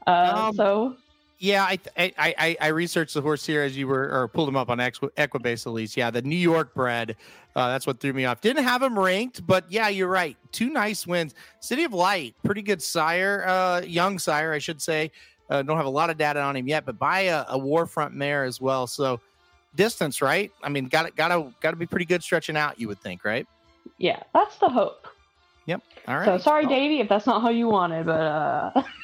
uh, 0.07 0.09
Um, 0.47 0.55
so 0.55 0.97
Yeah, 1.39 1.65
I, 1.65 1.79
I 1.97 2.13
I 2.19 2.57
I 2.61 2.67
researched 2.69 3.15
the 3.15 3.21
horse 3.21 3.45
here 3.45 3.63
as 3.63 3.77
you 3.77 3.87
were 3.87 4.11
or 4.11 4.29
pulled 4.29 4.49
him 4.49 4.57
up 4.57 4.71
on 4.71 4.79
Equ- 4.79 5.11
Equibase 5.17 5.67
at 5.67 5.73
least. 5.73 5.97
Yeah, 5.97 6.11
the 6.11 6.23
New 6.23 6.37
York 6.37 6.75
bred. 6.75 7.17
Uh, 7.57 7.69
that's 7.69 7.87
what 7.87 8.01
threw 8.01 8.13
me 8.13 8.25
off. 8.25 8.41
Didn't 8.41 8.65
have 8.65 8.83
him 8.83 8.99
ranked, 8.99 9.47
but 9.47 9.65
yeah, 9.71 9.89
you're 9.89 10.09
right. 10.09 10.37
Two 10.53 10.71
nice 10.71 11.07
wins. 11.07 11.35
City 11.61 11.85
of 11.85 11.93
Light, 11.93 12.35
pretty 12.45 12.63
good 12.63 12.83
sire, 12.83 13.45
uh, 13.47 13.81
young 13.83 14.19
sire, 14.19 14.53
I 14.53 14.59
should 14.59 14.81
say. 14.83 15.11
Uh, 15.51 15.63
don't 15.63 15.77
have 15.77 15.87
a 15.87 15.91
lot 15.91 16.09
of 16.11 16.17
data 16.17 16.41
on 16.41 16.57
him 16.57 16.67
yet, 16.67 16.85
but 16.87 16.99
buy 16.99 17.21
a, 17.21 17.43
a 17.49 17.59
Warfront 17.59 18.13
mare 18.13 18.45
as 18.45 18.61
well. 18.61 18.87
So 18.87 19.21
distance, 19.77 20.23
right? 20.23 20.51
I 20.63 20.69
mean, 20.69 20.87
got 20.87 21.05
to 21.05 21.11
got 21.13 21.29
to 21.29 21.53
got 21.61 21.71
to 21.73 21.77
be 21.77 21.87
pretty 21.87 22.07
good 22.07 22.23
stretching 22.23 22.57
out. 22.57 22.81
You 22.81 22.89
would 22.89 23.01
think, 23.01 23.25
right? 23.25 23.47
yeah, 23.99 24.23
that's 24.33 24.57
the 24.57 24.69
hope. 24.69 25.07
Yep. 25.67 25.83
All 26.09 26.17
right. 26.17 26.25
So 26.25 26.39
sorry, 26.39 26.67
Davey, 26.67 27.01
if 27.01 27.09
that's 27.09 27.27
not 27.27 27.43
how 27.43 27.51
you 27.51 27.69
wanted, 27.69 28.07
but 28.07 28.21
uh, 28.21 28.83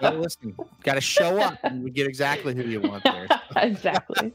Well, 0.00 0.14
listen, 0.14 0.56
got 0.82 0.94
to 0.94 1.00
show 1.00 1.38
up 1.38 1.58
and 1.64 1.82
we 1.82 1.90
get 1.90 2.06
exactly 2.06 2.54
who 2.54 2.62
you 2.62 2.80
want 2.80 3.02
there. 3.04 3.26
exactly. 3.56 4.32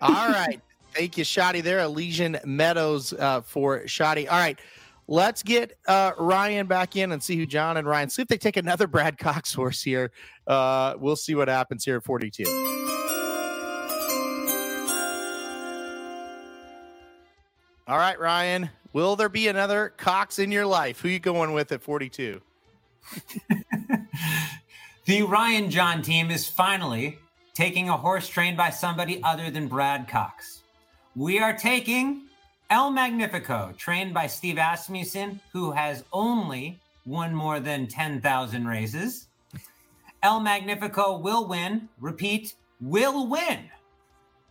All 0.00 0.28
right. 0.28 0.60
Thank 0.92 1.16
you, 1.18 1.24
Shoddy. 1.24 1.60
There, 1.60 1.80
Elysian 1.80 2.38
Meadows 2.44 3.12
uh, 3.12 3.40
for 3.42 3.86
Shoddy. 3.86 4.28
All 4.28 4.38
right. 4.38 4.58
Let's 5.06 5.42
get 5.42 5.76
uh, 5.86 6.12
Ryan 6.18 6.66
back 6.66 6.96
in 6.96 7.12
and 7.12 7.22
see 7.22 7.36
who 7.36 7.46
John 7.46 7.76
and 7.76 7.86
Ryan 7.86 8.08
see 8.08 8.22
if 8.22 8.28
they 8.28 8.38
take 8.38 8.56
another 8.56 8.86
Brad 8.86 9.18
Cox 9.18 9.52
horse 9.52 9.82
here. 9.82 10.10
Uh, 10.46 10.94
we'll 10.98 11.16
see 11.16 11.34
what 11.34 11.48
happens 11.48 11.84
here 11.84 11.96
at 11.96 12.04
42. 12.04 12.44
All 17.86 17.98
right, 17.98 18.18
Ryan. 18.18 18.70
Will 18.94 19.14
there 19.14 19.28
be 19.28 19.48
another 19.48 19.92
Cox 19.96 20.38
in 20.38 20.50
your 20.50 20.64
life? 20.64 21.00
Who 21.00 21.08
you 21.08 21.18
going 21.18 21.52
with 21.52 21.70
at 21.72 21.82
42? 21.82 22.40
The 25.06 25.22
Ryan 25.22 25.70
John 25.70 26.00
team 26.00 26.30
is 26.30 26.48
finally 26.48 27.18
taking 27.52 27.88
a 27.88 27.96
horse 27.96 28.28
trained 28.28 28.56
by 28.56 28.70
somebody 28.70 29.22
other 29.22 29.50
than 29.50 29.68
Brad 29.68 30.08
Cox. 30.08 30.62
We 31.14 31.38
are 31.38 31.52
taking 31.56 32.22
El 32.70 32.90
Magnifico, 32.90 33.74
trained 33.76 34.14
by 34.14 34.26
Steve 34.26 34.56
Asmussen, 34.56 35.40
who 35.52 35.70
has 35.72 36.04
only 36.12 36.80
won 37.06 37.34
more 37.34 37.60
than 37.60 37.86
10,000 37.86 38.66
races. 38.66 39.26
El 40.22 40.40
Magnifico 40.40 41.18
will 41.18 41.46
win, 41.46 41.88
repeat, 42.00 42.54
will 42.80 43.26
win 43.26 43.58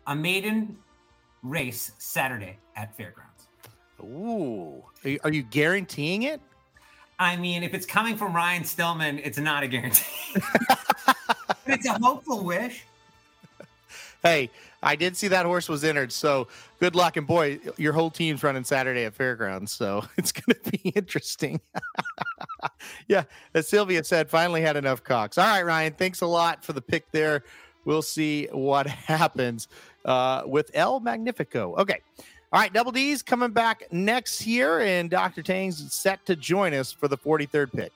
a 0.08 0.16
maiden 0.16 0.78
race 1.42 1.94
Saturday 1.98 2.58
at 2.76 2.96
Fairgrounds. 2.96 3.48
Ooh. 4.02 4.84
Are 5.04 5.10
you, 5.10 5.20
are 5.24 5.32
you 5.32 5.44
guaranteeing 5.44 6.24
it? 6.24 6.40
I 7.24 7.38
mean, 7.38 7.64
if 7.64 7.74
it's 7.74 7.86
coming 7.86 8.18
from 8.18 8.36
Ryan 8.36 8.66
Stillman, 8.66 9.20
it's 9.20 9.38
not 9.38 9.64
a 9.64 9.68
guarantee. 9.68 10.36
it's 11.66 11.88
a 11.88 11.94
hopeful 11.94 12.44
wish. 12.44 12.86
Hey, 14.22 14.50
I 14.82 14.96
did 14.98 15.16
see 15.16 15.30
that 15.30 15.46
horse 15.46 15.70
was 15.70 15.84
entered, 15.84 16.12
so 16.12 16.50
good 16.80 16.96
luck. 16.96 17.16
And 17.16 17.26
boy, 17.26 17.60
your 17.78 17.94
whole 17.94 18.12
team's 18.12 18.44
running 18.44 18.66
Saturday 18.66 19.06
at 19.06 19.14
Fairgrounds, 19.14 19.72
so 19.72 20.04
it's 20.18 20.34
going 20.34 20.58
to 20.62 20.72
be 20.72 20.90
interesting. 20.90 21.62
yeah, 23.08 23.24
as 23.54 23.68
Sylvia 23.68 24.04
said, 24.04 24.30
finally 24.30 24.62
had 24.62 24.76
enough 24.76 25.04
cocks. 25.04 25.38
All 25.38 25.46
right, 25.46 25.66
Ryan, 25.66 25.94
thanks 25.94 26.22
a 26.22 26.28
lot 26.28 26.64
for 26.64 26.74
the 26.74 26.82
pick 26.82 27.10
there. 27.12 27.44
We'll 27.86 28.02
see 28.02 28.48
what 28.52 28.88
happens 28.88 29.68
uh, 30.06 30.44
with 30.46 30.72
El 30.74 31.00
Magnifico. 31.00 31.76
Okay. 31.76 32.00
All 32.54 32.60
right, 32.60 32.72
Double 32.72 32.92
D's 32.92 33.24
coming 33.24 33.50
back 33.50 33.92
next 33.92 34.46
year, 34.46 34.82
and 34.82 35.10
Dr. 35.10 35.42
Tang's 35.42 35.92
set 35.92 36.24
to 36.28 36.36
join 36.36 36.76
us 36.76 36.92
for 36.92 37.08
the 37.08 37.18
43rd 37.18 37.72
pick. 37.74 37.92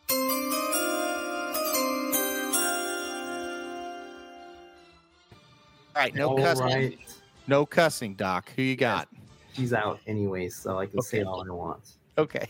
All 5.95 6.01
right, 6.03 6.15
no 6.15 6.29
All 6.29 6.37
cussing. 6.37 6.65
right. 6.65 6.97
No 7.45 7.67
cussing, 7.67 8.15
Doc. 8.15 8.51
Who 8.55 8.63
you 8.63 8.75
got? 8.75 9.07
She's 9.53 9.73
out 9.73 9.99
anyway, 10.07 10.49
so 10.49 10.79
I 10.79 10.87
can 10.87 11.03
say 11.03 11.21
all 11.21 11.45
I 11.47 11.53
want. 11.53 11.91
Okay. 12.17 12.47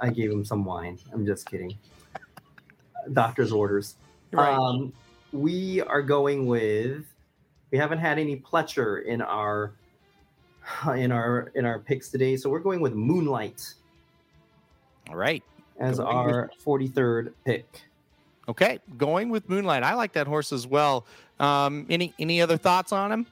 I 0.00 0.10
gave 0.10 0.30
him 0.30 0.44
some 0.44 0.64
wine. 0.64 1.00
I'm 1.12 1.26
just 1.26 1.50
kidding. 1.50 1.76
Doctor's 3.12 3.50
orders. 3.50 3.96
Right. 4.30 4.54
Um, 4.54 4.92
we 5.32 5.80
are 5.82 6.00
going 6.02 6.46
with. 6.46 7.06
We 7.72 7.78
haven't 7.78 7.98
had 7.98 8.20
any 8.20 8.36
Pletcher 8.36 9.04
in 9.04 9.20
our 9.20 9.72
in 10.96 11.12
our 11.12 11.50
in 11.54 11.64
our 11.64 11.78
picks 11.78 12.08
today, 12.08 12.36
so 12.36 12.50
we're 12.50 12.58
going 12.58 12.80
with 12.80 12.94
Moonlight 12.94 13.74
All 15.08 15.16
right. 15.16 15.42
as 15.78 15.98
Going 15.98 16.16
our 16.16 16.50
43rd 16.64 17.32
pick. 17.44 17.82
Okay, 18.48 18.78
going 18.96 19.28
with 19.28 19.48
Moonlight. 19.48 19.82
I 19.82 19.94
like 19.94 20.12
that 20.14 20.26
horse 20.26 20.52
as 20.52 20.66
well. 20.66 21.04
Um, 21.38 21.86
any 21.90 22.14
any 22.18 22.40
other 22.40 22.56
thoughts 22.56 22.92
on 22.92 23.12
him? 23.12 23.26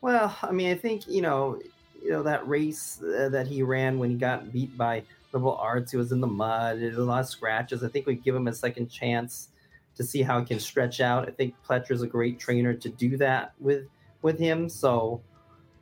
Well, 0.00 0.36
I 0.42 0.52
mean, 0.52 0.70
I 0.70 0.74
think 0.74 1.08
you 1.08 1.22
know, 1.22 1.60
you 2.02 2.10
know 2.10 2.22
that 2.22 2.46
race 2.46 3.02
uh, 3.02 3.28
that 3.30 3.46
he 3.46 3.62
ran 3.62 3.98
when 3.98 4.10
he 4.10 4.16
got 4.16 4.52
beat 4.52 4.76
by 4.76 5.02
Liberal 5.32 5.56
Arts. 5.56 5.90
He 5.90 5.96
was 5.96 6.12
in 6.12 6.20
the 6.20 6.26
mud. 6.26 6.80
There 6.80 6.88
was 6.88 6.98
a 6.98 7.04
lot 7.04 7.20
of 7.20 7.28
scratches. 7.28 7.82
I 7.82 7.88
think 7.88 8.06
we 8.06 8.14
give 8.14 8.34
him 8.34 8.48
a 8.48 8.54
second 8.54 8.88
chance 8.88 9.48
to 9.96 10.04
see 10.04 10.22
how 10.22 10.38
he 10.38 10.46
can 10.46 10.60
stretch 10.60 11.00
out. 11.00 11.26
I 11.26 11.32
think 11.32 11.54
Pletcher's 11.66 12.02
a 12.02 12.06
great 12.06 12.38
trainer 12.38 12.74
to 12.74 12.88
do 12.88 13.16
that 13.16 13.52
with 13.58 13.86
with 14.22 14.38
him. 14.38 14.68
So, 14.68 15.20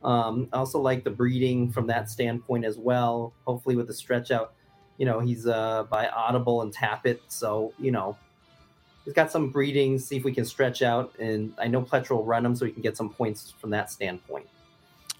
um, 0.07 0.47
I 0.53 0.57
also 0.57 0.79
like 0.79 1.03
the 1.03 1.09
breeding 1.09 1.69
from 1.69 1.85
that 1.87 2.09
standpoint 2.09 2.63
as 2.63 2.77
well. 2.77 3.33
Hopefully, 3.45 3.75
with 3.75 3.87
the 3.87 3.93
stretch 3.93 4.31
out, 4.31 4.53
you 4.97 5.05
know, 5.05 5.19
he's 5.19 5.45
uh, 5.45 5.83
by 5.83 6.07
Audible 6.07 6.61
and 6.61 6.73
Tapit. 6.73 7.19
So, 7.27 7.73
you 7.77 7.91
know, 7.91 8.17
he's 9.03 9.13
got 9.13 9.29
some 9.29 9.49
breeding. 9.49 9.99
See 9.99 10.15
if 10.15 10.23
we 10.23 10.33
can 10.33 10.45
stretch 10.45 10.81
out, 10.81 11.13
and 11.19 11.53
I 11.59 11.67
know 11.67 11.81
Pletcher 11.81 12.11
will 12.11 12.23
run 12.23 12.45
him, 12.45 12.55
so 12.55 12.65
we 12.65 12.71
can 12.71 12.81
get 12.81 12.95
some 12.95 13.09
points 13.09 13.53
from 13.59 13.69
that 13.71 13.91
standpoint. 13.91 14.47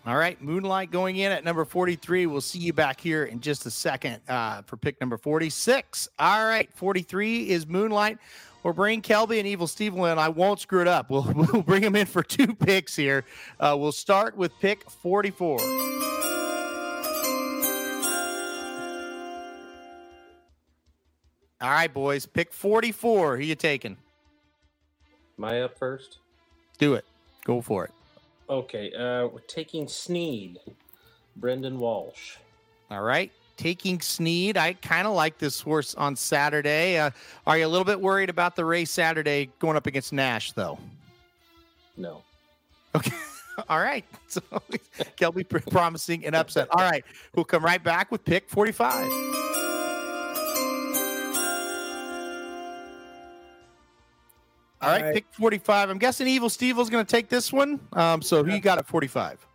All 0.06 0.16
right, 0.16 0.42
Moonlight 0.42 0.90
going 0.90 1.18
in 1.18 1.34
at 1.34 1.44
number 1.44 1.66
43. 1.66 2.26
We'll 2.28 2.40
see 2.40 2.60
you 2.60 2.72
back 2.72 3.02
here 3.02 3.26
in 3.26 3.42
just 3.42 3.66
a 3.66 3.72
second 3.72 4.22
uh, 4.30 4.62
for 4.62 4.78
pick 4.78 5.02
number 5.02 5.18
46. 5.18 6.08
All 6.18 6.46
right, 6.46 6.74
43 6.74 7.50
is 7.50 7.68
Moonlight. 7.68 8.20
We'll 8.68 8.74
bring 8.74 9.02
Kelby 9.02 9.40
and 9.40 9.48
Evil 9.48 9.66
Steve 9.66 9.94
in. 9.96 10.20
I 10.20 10.28
won't 10.28 10.60
screw 10.60 10.82
it 10.82 10.90
up. 10.90 11.10
We'll, 11.10 11.24
we'll 11.34 11.62
bring 11.62 11.84
them 11.84 11.96
in 11.96 12.06
for 12.06 12.22
two 12.22 12.54
picks 12.54 12.98
here. 12.98 13.24
Uh, 13.62 13.78
we'll 13.80 13.94
start 13.94 14.36
with 14.36 14.52
pick 14.60 14.90
44. 14.92 15.62
All 21.62 21.70
right, 21.70 21.94
boys, 21.94 22.26
pick 22.26 22.52
44. 22.52 23.38
Who 23.38 23.44
you 23.44 23.56
taking? 23.56 23.96
Am 25.38 25.46
I 25.46 25.62
up 25.62 25.78
first? 25.78 26.18
Do 26.78 26.96
it. 26.96 27.06
Go 27.46 27.62
for 27.62 27.86
it. 27.86 27.92
Okay, 28.50 28.92
uh, 28.92 29.28
we're 29.28 29.40
taking 29.48 29.88
Sneed, 29.88 30.60
Brendan 31.38 31.80
Walsh. 31.80 32.36
All 32.92 33.02
right. 33.02 33.32
Taking 33.58 34.00
Sneed. 34.02 34.56
I 34.56 34.74
kind 34.74 35.08
of 35.08 35.14
like 35.14 35.38
this 35.40 35.60
horse 35.60 35.96
on 35.96 36.16
Saturday. 36.16 36.98
Uh, 37.00 37.10
are 37.46 37.58
you 37.58 37.66
a 37.66 37.68
little 37.68 37.86
bit 37.86 38.00
worried 38.00 38.30
about 38.30 38.56
the 38.56 38.64
race 38.64 38.92
Saturday 38.92 39.50
going 39.60 39.76
up 39.76 39.88
against 39.88 40.14
Nash, 40.14 40.52
though? 40.54 40.78
No. 41.98 42.22
Okay. 42.96 43.12
All 43.70 43.80
right. 43.80 44.06
So 44.30 44.42
Kelby 45.18 45.48
pr- 45.48 45.60
promising 45.72 46.26
an 46.26 46.36
upset. 46.36 46.68
All 46.72 46.84
right. 46.84 47.04
We'll 47.34 47.46
come 47.46 47.64
right 47.64 47.82
back 47.82 48.12
with 48.12 48.24
pick 48.26 48.50
45. 48.50 49.10
All 54.80 54.90
right, 54.90 55.00
All 55.00 55.06
right. 55.08 55.14
pick 55.16 55.26
45. 55.32 55.90
I'm 55.90 55.98
guessing 55.98 56.28
Evil 56.28 56.50
Steve 56.50 56.78
was 56.78 56.90
going 56.90 57.04
to 57.06 57.10
take 57.10 57.30
this 57.30 57.52
one. 57.52 57.80
Um, 57.94 58.22
so 58.22 58.44
who 58.44 58.52
you 58.52 58.60
got 58.60 58.78
at 58.78 58.86
45? 58.86 59.47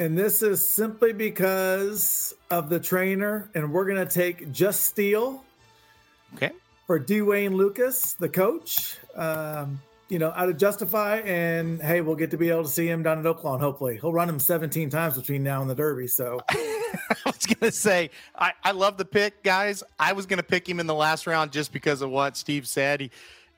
And 0.00 0.16
this 0.16 0.40
is 0.40 0.66
simply 0.66 1.12
because 1.12 2.34
of 2.50 2.70
the 2.70 2.80
trainer, 2.80 3.50
and 3.54 3.70
we're 3.70 3.84
going 3.84 4.02
to 4.02 4.10
take 4.10 4.50
Just 4.50 4.86
Steel. 4.86 5.44
Okay. 6.36 6.52
For 6.86 6.98
D. 6.98 7.20
Wayne 7.20 7.54
Lukas, 7.54 8.14
the 8.14 8.30
coach, 8.30 8.96
um, 9.14 9.78
you 10.08 10.18
know, 10.18 10.32
out 10.34 10.48
of 10.48 10.56
Justify, 10.56 11.18
and 11.18 11.82
hey, 11.82 12.00
we'll 12.00 12.16
get 12.16 12.30
to 12.30 12.38
be 12.38 12.48
able 12.48 12.62
to 12.62 12.70
see 12.70 12.88
him 12.88 13.02
down 13.02 13.18
at 13.18 13.26
Oaklawn. 13.26 13.60
Hopefully, 13.60 13.98
he'll 14.00 14.10
run 14.10 14.26
him 14.26 14.40
17 14.40 14.88
times 14.88 15.18
between 15.18 15.42
now 15.42 15.60
and 15.60 15.68
the 15.68 15.74
Derby. 15.74 16.06
So, 16.06 16.40
I 16.48 17.14
was 17.26 17.44
gonna 17.44 17.70
say 17.70 18.08
I, 18.34 18.54
I 18.64 18.70
love 18.70 18.96
the 18.96 19.04
pick, 19.04 19.42
guys. 19.42 19.82
I 19.98 20.14
was 20.14 20.24
gonna 20.24 20.42
pick 20.42 20.66
him 20.66 20.80
in 20.80 20.86
the 20.86 20.94
last 20.94 21.26
round 21.26 21.52
just 21.52 21.74
because 21.74 22.00
of 22.00 22.08
what 22.08 22.38
Steve 22.38 22.66
said. 22.66 23.02
He 23.02 23.10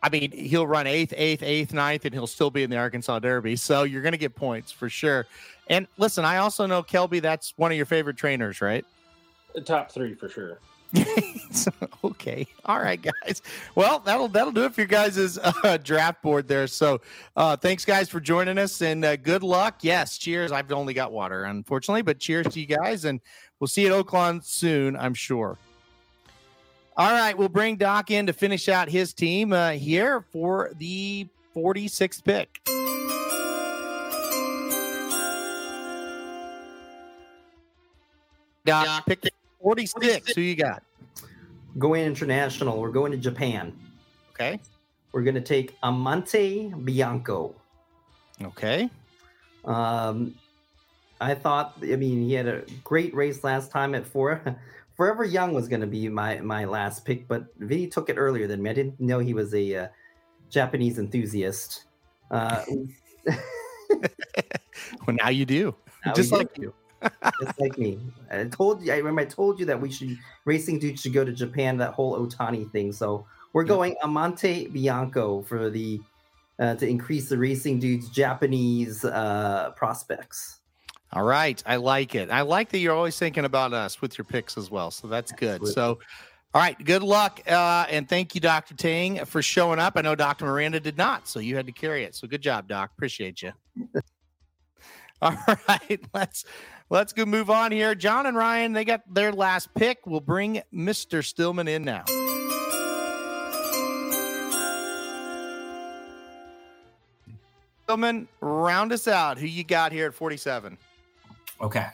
I 0.02 0.08
mean, 0.08 0.32
he'll 0.32 0.66
run 0.66 0.86
eighth, 0.86 1.14
eighth, 1.16 1.42
eighth, 1.42 1.72
ninth, 1.72 2.04
and 2.04 2.12
he'll 2.12 2.26
still 2.26 2.50
be 2.50 2.64
in 2.64 2.70
the 2.70 2.76
Arkansas 2.76 3.20
Derby. 3.20 3.54
So 3.56 3.84
you're 3.84 4.02
going 4.02 4.12
to 4.12 4.18
get 4.18 4.34
points 4.34 4.72
for 4.72 4.88
sure. 4.88 5.26
And 5.68 5.86
listen, 5.96 6.24
I 6.24 6.38
also 6.38 6.66
know 6.66 6.82
Kelby. 6.82 7.22
That's 7.22 7.54
one 7.56 7.70
of 7.70 7.76
your 7.76 7.86
favorite 7.86 8.16
trainers, 8.16 8.60
right? 8.60 8.84
The 9.54 9.60
top 9.60 9.92
three 9.92 10.14
for 10.14 10.28
sure. 10.28 10.58
okay. 12.04 12.46
All 12.64 12.78
right, 12.78 13.00
guys. 13.00 13.42
Well, 13.74 14.00
that'll 14.00 14.28
that'll 14.28 14.52
do 14.52 14.64
it 14.64 14.74
for 14.74 14.82
your 14.82 14.88
guys' 14.88 15.38
uh, 15.64 15.78
draft 15.78 16.22
board 16.22 16.48
there. 16.48 16.66
So, 16.66 17.00
uh, 17.36 17.56
thanks, 17.56 17.84
guys, 17.84 18.08
for 18.08 18.20
joining 18.20 18.58
us, 18.58 18.82
and 18.82 19.04
uh, 19.04 19.16
good 19.16 19.42
luck. 19.42 19.78
Yes, 19.82 20.18
cheers. 20.18 20.52
I've 20.52 20.70
only 20.72 20.94
got 20.94 21.12
water, 21.12 21.44
unfortunately, 21.44 22.02
but 22.02 22.18
cheers 22.18 22.46
to 22.48 22.60
you 22.60 22.66
guys, 22.66 23.04
and 23.04 23.20
we'll 23.58 23.68
see 23.68 23.82
you 23.82 23.94
at 23.94 24.04
Oaklawn 24.04 24.44
soon, 24.44 24.96
I'm 24.96 25.14
sure. 25.14 25.56
All 26.94 27.10
right, 27.10 27.36
we'll 27.36 27.48
bring 27.48 27.76
Doc 27.76 28.10
in 28.10 28.26
to 28.26 28.34
finish 28.34 28.68
out 28.68 28.90
his 28.90 29.14
team 29.14 29.54
uh, 29.54 29.70
here 29.70 30.20
for 30.30 30.72
the 30.76 31.26
46th 31.56 32.22
pick. 32.22 32.60
Doc, 38.66 39.06
pick 39.06 39.30
46. 39.62 40.34
Who 40.34 40.42
you 40.42 40.54
got? 40.54 40.82
Going 41.78 42.04
international. 42.04 42.78
We're 42.78 42.90
going 42.90 43.12
to 43.12 43.18
Japan. 43.18 43.74
Okay. 44.34 44.60
We're 45.12 45.22
going 45.22 45.34
to 45.34 45.40
take 45.40 45.74
Amante 45.82 46.74
Bianco. 46.84 47.54
Okay. 48.42 48.90
Um, 49.64 50.34
I 51.22 51.34
thought. 51.34 51.74
I 51.82 51.96
mean, 51.96 52.22
he 52.22 52.34
had 52.34 52.46
a 52.46 52.64
great 52.84 53.14
race 53.14 53.42
last 53.42 53.70
time 53.70 53.94
at 53.94 54.06
four. 54.06 54.42
Forever 54.96 55.24
Young 55.24 55.54
was 55.54 55.68
going 55.68 55.80
to 55.80 55.86
be 55.86 56.08
my 56.08 56.40
my 56.40 56.64
last 56.64 57.04
pick, 57.04 57.26
but 57.28 57.46
Vinny 57.58 57.86
took 57.86 58.08
it 58.08 58.16
earlier 58.16 58.46
than 58.46 58.62
me. 58.62 58.70
I 58.70 58.72
didn't 58.74 59.00
know 59.00 59.18
he 59.18 59.34
was 59.34 59.54
a 59.54 59.74
uh, 59.76 59.88
Japanese 60.50 60.98
enthusiast. 60.98 61.84
Uh, 62.30 62.62
well, 63.26 65.16
now 65.20 65.28
you 65.28 65.44
do. 65.44 65.74
Now 66.04 66.12
Just 66.12 66.32
like 66.32 66.52
do. 66.54 66.62
you. 66.62 66.74
just 67.40 67.60
like 67.60 67.76
me. 67.78 67.98
I 68.30 68.44
told 68.44 68.82
you. 68.82 68.92
I 68.92 68.96
remember 68.98 69.22
I 69.22 69.24
told 69.24 69.58
you 69.58 69.66
that 69.66 69.80
we 69.80 69.90
should 69.90 70.16
racing 70.44 70.78
dude 70.78 70.98
should 70.98 71.12
go 71.12 71.24
to 71.24 71.32
Japan. 71.32 71.76
That 71.78 71.94
whole 71.94 72.18
Otani 72.18 72.70
thing. 72.70 72.92
So 72.92 73.26
we're 73.52 73.64
going 73.64 73.96
Amante 74.02 74.68
Bianco 74.68 75.42
for 75.42 75.68
the 75.68 76.00
uh, 76.58 76.74
to 76.76 76.86
increase 76.86 77.28
the 77.28 77.38
racing 77.38 77.80
dude's 77.80 78.08
Japanese 78.08 79.04
uh, 79.04 79.70
prospects. 79.74 80.58
All 81.12 81.22
right. 81.22 81.62
I 81.66 81.76
like 81.76 82.14
it. 82.14 82.30
I 82.30 82.40
like 82.42 82.70
that 82.70 82.78
you're 82.78 82.94
always 82.94 83.18
thinking 83.18 83.44
about 83.44 83.74
us 83.74 84.00
with 84.00 84.16
your 84.16 84.24
picks 84.24 84.56
as 84.56 84.70
well. 84.70 84.90
So 84.90 85.08
that's 85.08 85.30
good. 85.32 85.66
So, 85.68 85.98
all 86.54 86.62
right. 86.62 86.82
Good 86.82 87.02
luck. 87.02 87.40
Uh, 87.46 87.84
and 87.90 88.08
thank 88.08 88.34
you, 88.34 88.40
Dr. 88.40 88.74
Tang, 88.74 89.24
for 89.26 89.42
showing 89.42 89.78
up. 89.78 89.94
I 89.96 90.00
know 90.00 90.14
Dr. 90.14 90.46
Miranda 90.46 90.80
did 90.80 90.96
not. 90.96 91.28
So 91.28 91.38
you 91.38 91.56
had 91.56 91.66
to 91.66 91.72
carry 91.72 92.04
it. 92.04 92.14
So 92.14 92.26
good 92.26 92.40
job, 92.40 92.66
Doc. 92.66 92.92
Appreciate 92.96 93.42
you. 93.42 93.52
all 95.22 95.36
right. 95.68 96.00
Let's. 96.14 96.44
Let's 96.90 97.14
go 97.14 97.24
move 97.24 97.48
on 97.48 97.72
here. 97.72 97.94
John 97.94 98.26
and 98.26 98.36
Ryan, 98.36 98.74
they 98.74 98.84
got 98.84 99.00
their 99.14 99.32
last 99.32 99.72
pick. 99.72 100.06
We'll 100.06 100.20
bring 100.20 100.60
Mr. 100.74 101.24
Stillman 101.24 101.66
in 101.66 101.84
now. 101.84 102.04
Stillman, 107.84 108.28
round 108.42 108.92
us 108.92 109.08
out. 109.08 109.38
Who 109.38 109.46
you 109.46 109.64
got 109.64 109.90
here 109.90 110.06
at 110.08 110.12
47? 110.12 110.76
Okay. 111.62 111.86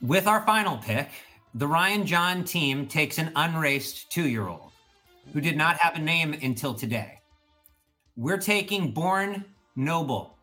With 0.00 0.26
our 0.26 0.46
final 0.46 0.78
pick, 0.78 1.08
the 1.54 1.66
Ryan 1.66 2.06
John 2.06 2.44
team 2.44 2.86
takes 2.86 3.18
an 3.18 3.32
unraced 3.34 4.10
two 4.12 4.28
year 4.28 4.46
old 4.46 4.70
who 5.32 5.40
did 5.40 5.56
not 5.56 5.76
have 5.78 5.96
a 5.96 5.98
name 5.98 6.34
until 6.42 6.74
today. 6.74 7.20
We're 8.16 8.38
taking 8.38 8.92
Born 8.92 9.44
Noble, 9.74 10.36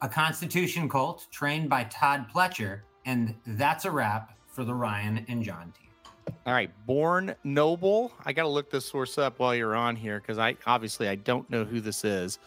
a 0.00 0.08
Constitution 0.08 0.88
colt 0.88 1.26
trained 1.30 1.68
by 1.68 1.84
Todd 1.84 2.26
Pletcher, 2.32 2.80
and 3.04 3.34
that's 3.46 3.84
a 3.84 3.90
wrap 3.90 4.36
for 4.46 4.64
the 4.64 4.74
Ryan 4.74 5.24
and 5.28 5.42
John 5.42 5.72
team. 5.72 6.34
All 6.46 6.52
right, 6.52 6.70
Born 6.86 7.34
Noble. 7.44 8.12
I 8.24 8.32
got 8.32 8.44
to 8.44 8.48
look 8.48 8.70
this 8.70 8.86
source 8.86 9.18
up 9.18 9.38
while 9.38 9.54
you're 9.54 9.74
on 9.74 9.96
here 9.96 10.20
because 10.20 10.38
I 10.38 10.56
obviously 10.66 11.08
I 11.08 11.16
don't 11.16 11.48
know 11.50 11.64
who 11.64 11.80
this 11.80 12.04
is. 12.04 12.38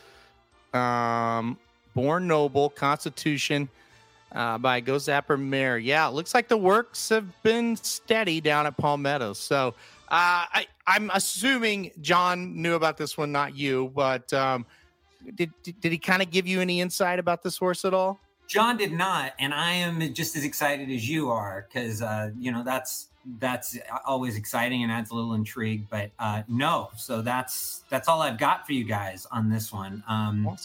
Um, 0.73 1.57
Born 1.93 2.27
Noble 2.27 2.69
Constitution 2.69 3.69
uh, 4.31 4.57
by 4.57 4.81
Ghostzapper 4.81 5.39
Mare. 5.39 5.77
Yeah, 5.77 6.07
it 6.07 6.11
looks 6.11 6.33
like 6.33 6.47
the 6.47 6.57
works 6.57 7.09
have 7.09 7.43
been 7.43 7.75
steady 7.75 8.41
down 8.41 8.65
at 8.65 8.77
Palmetto. 8.77 9.33
So 9.33 9.69
uh, 10.09 10.45
I, 10.51 10.67
I'm 10.85 11.09
assuming 11.13 11.91
John 12.01 12.61
knew 12.61 12.75
about 12.75 12.97
this 12.97 13.17
one, 13.17 13.31
not 13.31 13.55
you, 13.55 13.91
but 13.95 14.31
um, 14.33 14.65
did, 15.35 15.51
did, 15.63 15.79
did 15.81 15.91
he 15.91 15.97
kind 15.97 16.21
of 16.21 16.31
give 16.31 16.47
you 16.47 16.61
any 16.61 16.81
insight 16.81 17.19
about 17.19 17.43
this 17.43 17.57
horse 17.57 17.85
at 17.85 17.93
all? 17.93 18.19
John 18.47 18.77
did 18.77 18.93
not, 18.93 19.33
and 19.39 19.53
I 19.53 19.73
am 19.73 20.13
just 20.13 20.37
as 20.37 20.45
excited 20.45 20.89
as 20.89 21.07
you 21.07 21.29
are 21.29 21.67
because 21.67 22.01
uh, 22.01 22.29
you 22.39 22.49
know 22.49 22.63
that's 22.63 23.09
that's 23.39 23.77
always 24.05 24.37
exciting 24.37 24.83
and 24.83 24.91
adds 24.91 25.11
a 25.11 25.15
little 25.15 25.33
intrigue. 25.33 25.85
But 25.89 26.11
uh, 26.17 26.43
no, 26.47 26.89
so 26.95 27.21
that's 27.21 27.83
that's 27.89 28.07
all 28.07 28.21
I've 28.21 28.37
got 28.37 28.65
for 28.65 28.71
you 28.71 28.85
guys 28.85 29.27
on 29.33 29.49
this 29.49 29.73
one. 29.73 30.01
Um, 30.07 30.57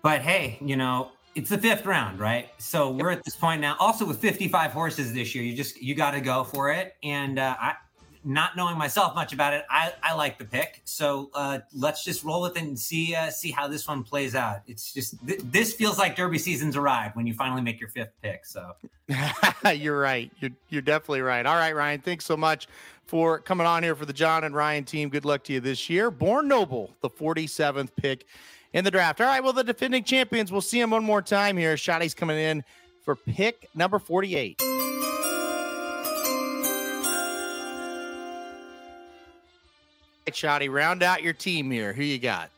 but 0.00 0.20
hey, 0.20 0.58
you 0.60 0.76
know 0.76 1.10
it's 1.34 1.50
the 1.50 1.58
fifth 1.58 1.86
round, 1.86 2.20
right? 2.20 2.50
So 2.58 2.90
we're 2.90 3.10
at 3.10 3.24
this 3.24 3.36
point 3.36 3.60
now. 3.60 3.76
Also 3.78 4.04
with 4.04 4.18
55 4.18 4.72
horses 4.72 5.12
this 5.12 5.34
year, 5.34 5.44
you 5.44 5.54
just 5.54 5.80
you 5.80 5.94
got 5.94 6.12
to 6.12 6.20
go 6.20 6.44
for 6.44 6.70
it. 6.70 6.96
And 7.02 7.38
uh, 7.38 7.56
I, 7.58 7.74
not 8.24 8.56
knowing 8.56 8.78
myself 8.78 9.14
much 9.14 9.32
about 9.32 9.52
it, 9.52 9.64
I, 9.68 9.92
I 10.02 10.14
like 10.14 10.38
the 10.38 10.44
pick. 10.44 10.80
So 10.84 11.30
uh, 11.34 11.60
let's 11.74 12.04
just 12.04 12.22
roll 12.22 12.42
with 12.42 12.56
it 12.56 12.62
and 12.62 12.78
see 12.78 13.14
uh, 13.14 13.30
see 13.30 13.50
how 13.50 13.66
this 13.66 13.88
one 13.88 14.02
plays 14.02 14.34
out. 14.34 14.58
It's 14.66 14.92
just 14.92 15.26
th- 15.26 15.40
this 15.44 15.72
feels 15.72 15.98
like 15.98 16.16
Derby 16.16 16.38
season's 16.38 16.76
arrived 16.76 17.16
when 17.16 17.26
you 17.26 17.34
finally 17.34 17.62
make 17.62 17.80
your 17.80 17.88
fifth 17.88 18.12
pick. 18.22 18.44
So 18.46 18.72
you're 19.74 19.98
right. 19.98 20.30
You're 20.38 20.52
you're 20.68 20.82
definitely 20.82 21.22
right. 21.22 21.44
All 21.44 21.56
right, 21.56 21.74
Ryan. 21.74 22.00
Thanks 22.00 22.24
so 22.24 22.36
much 22.36 22.68
for 23.06 23.38
coming 23.40 23.66
on 23.66 23.82
here 23.82 23.94
for 23.94 24.06
the 24.06 24.12
John 24.12 24.44
and 24.44 24.54
Ryan 24.54 24.84
team. 24.84 25.08
Good 25.08 25.24
luck 25.24 25.42
to 25.44 25.52
you 25.52 25.60
this 25.60 25.90
year. 25.90 26.10
Born 26.10 26.48
Noble, 26.48 26.94
the 27.00 27.10
47th 27.10 27.90
pick 27.96 28.26
in 28.72 28.84
the 28.84 28.90
draft. 28.90 29.20
All 29.20 29.26
right. 29.26 29.42
Well, 29.42 29.52
the 29.52 29.64
defending 29.64 30.04
champions. 30.04 30.50
We'll 30.50 30.60
see 30.60 30.80
them 30.80 30.90
one 30.90 31.04
more 31.04 31.22
time 31.22 31.56
here. 31.56 31.74
Shotty's 31.74 32.14
coming 32.14 32.38
in 32.38 32.64
for 33.04 33.16
pick 33.16 33.68
number 33.74 33.98
48. 33.98 34.62
right, 40.32 40.60
Shotty, 40.60 40.72
round 40.72 41.02
out 41.02 41.22
your 41.22 41.32
team 41.32 41.70
here. 41.70 41.92
Who 41.92 42.02
you 42.02 42.18
got? 42.18 42.50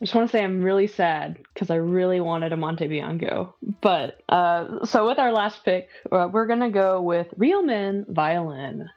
I 0.00 0.04
just 0.04 0.14
want 0.14 0.30
to 0.30 0.32
say 0.32 0.42
I'm 0.42 0.62
really 0.62 0.86
sad 0.86 1.38
because 1.52 1.70
I 1.70 1.74
really 1.74 2.20
wanted 2.20 2.52
a 2.52 2.56
Monte 2.56 2.86
Bianco. 2.86 3.54
But 3.82 4.20
uh, 4.28 4.86
so 4.86 5.06
with 5.06 5.18
our 5.18 5.30
last 5.30 5.62
pick, 5.64 5.88
uh, 6.10 6.28
we're 6.32 6.46
gonna 6.46 6.70
go 6.70 7.02
with 7.02 7.28
Real 7.36 7.62
Men 7.62 8.06
Violin. 8.08 8.88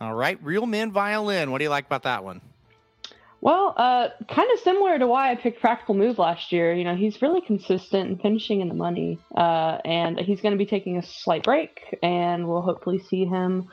All 0.00 0.14
right, 0.14 0.38
Real 0.42 0.66
Men 0.66 0.92
Violin. 0.92 1.50
What 1.50 1.58
do 1.58 1.64
you 1.64 1.70
like 1.70 1.86
about 1.86 2.04
that 2.04 2.22
one? 2.22 2.40
Well, 3.40 3.74
uh, 3.76 4.08
kind 4.28 4.50
of 4.52 4.58
similar 4.60 4.98
to 4.98 5.06
why 5.06 5.30
I 5.30 5.36
picked 5.36 5.60
Practical 5.60 5.94
Move 5.94 6.18
last 6.18 6.50
year. 6.50 6.72
You 6.72 6.84
know, 6.84 6.96
he's 6.96 7.22
really 7.22 7.40
consistent 7.40 8.08
and 8.08 8.20
finishing 8.20 8.60
in 8.60 8.68
the 8.68 8.74
money, 8.74 9.18
uh, 9.36 9.78
and 9.84 10.18
he's 10.18 10.40
going 10.40 10.52
to 10.52 10.58
be 10.58 10.66
taking 10.66 10.98
a 10.98 11.02
slight 11.02 11.44
break, 11.44 11.96
and 12.02 12.48
we'll 12.48 12.62
hopefully 12.62 12.98
see 12.98 13.24
him 13.24 13.68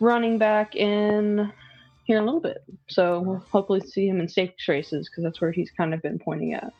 running 0.00 0.38
back 0.38 0.76
in 0.76 1.50
here 2.04 2.18
in 2.18 2.22
a 2.22 2.26
little 2.26 2.40
bit. 2.40 2.62
So 2.88 3.20
we'll 3.20 3.44
hopefully 3.50 3.80
see 3.80 4.06
him 4.06 4.20
in 4.20 4.28
stakes 4.28 4.68
races 4.68 5.08
because 5.08 5.24
that's 5.24 5.40
where 5.40 5.52
he's 5.52 5.70
kind 5.70 5.94
of 5.94 6.02
been 6.02 6.18
pointing 6.18 6.52
at. 6.52 6.72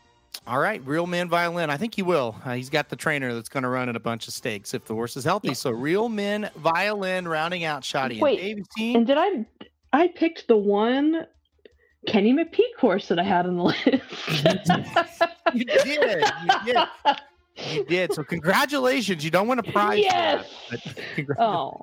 All 0.47 0.59
right, 0.59 0.85
Real 0.85 1.07
Man 1.07 1.29
Violin. 1.29 1.71
I 1.71 1.77
think 1.77 1.95
he 1.95 2.03
will. 2.03 2.37
Uh, 2.45 2.55
he's 2.55 2.71
got 2.71 2.89
the 2.89 2.97
trainer 2.97 3.33
that's 3.33 3.49
going 3.49 3.63
to 3.63 3.69
run 3.69 3.89
in 3.89 3.97
a 3.97 4.01
bunch 4.01 4.27
of 4.29 4.35
stakes 4.35 4.75
if 4.75 4.85
the 4.85 4.95
horse 4.95 5.17
is 5.17 5.25
healthy. 5.25 5.55
So 5.55 5.71
Real 5.71 6.09
Men 6.09 6.51
Violin 6.57 7.29
rounding 7.29 7.65
out 7.65 7.83
Shotty 7.83 8.21
Wait, 8.21 8.41
and 8.41 8.67
team. 8.77 8.97
and 8.97 9.07
did 9.07 9.17
I? 9.19 9.47
I 9.93 10.09
picked 10.09 10.49
the 10.49 10.57
one 10.57 11.27
Kenny 12.07 12.33
McPeek 12.33 12.75
horse 12.79 13.09
that 13.09 13.19
I 13.19 13.23
had 13.23 13.47
on 13.47 13.57
the 13.57 13.63
list. 13.65 13.87
you 15.55 15.65
did. 15.65 15.87
You 15.87 16.65
did. 16.65 16.89
You 17.75 17.85
did. 17.85 18.13
So 18.15 18.23
congratulations. 18.25 19.23
You 19.25 19.31
don't 19.31 19.49
win 19.49 19.59
a 19.59 19.63
prize. 19.63 19.99
for 19.99 20.05
Yes. 20.05 20.47
that, 20.71 21.37
oh, 21.39 21.73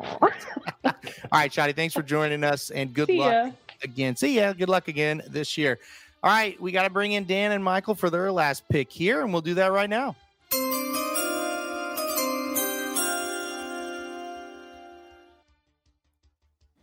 All 0.84 0.91
right, 1.31 1.52
Shotty. 1.52 1.76
Thanks 1.76 1.94
for 1.94 2.02
joining 2.02 2.44
us 2.44 2.72
and 2.72 2.94
good 2.94 3.07
See 3.07 3.19
luck 3.19 3.31
ya. 3.48 3.52
again. 3.84 4.15
See 4.15 4.35
ya. 4.38 4.53
Good 4.53 4.69
luck 4.69 4.88
again 4.88 5.22
this 5.30 5.57
year. 5.57 5.77
All 6.23 6.31
right, 6.31 6.60
we 6.60 6.72
got 6.72 6.84
to 6.84 6.89
bring 6.89 7.11
in 7.11 7.26
Dan 7.26 7.52
and 7.52 7.64
Michael 7.64 7.94
for 7.94 8.10
their 8.10 8.31
last 8.31 8.68
pick 8.69 8.91
here, 8.91 9.22
and 9.22 9.31
we'll 9.31 9.44
do 9.44 9.53
that 9.53 9.72
right 9.72 9.89
now. 9.89 10.15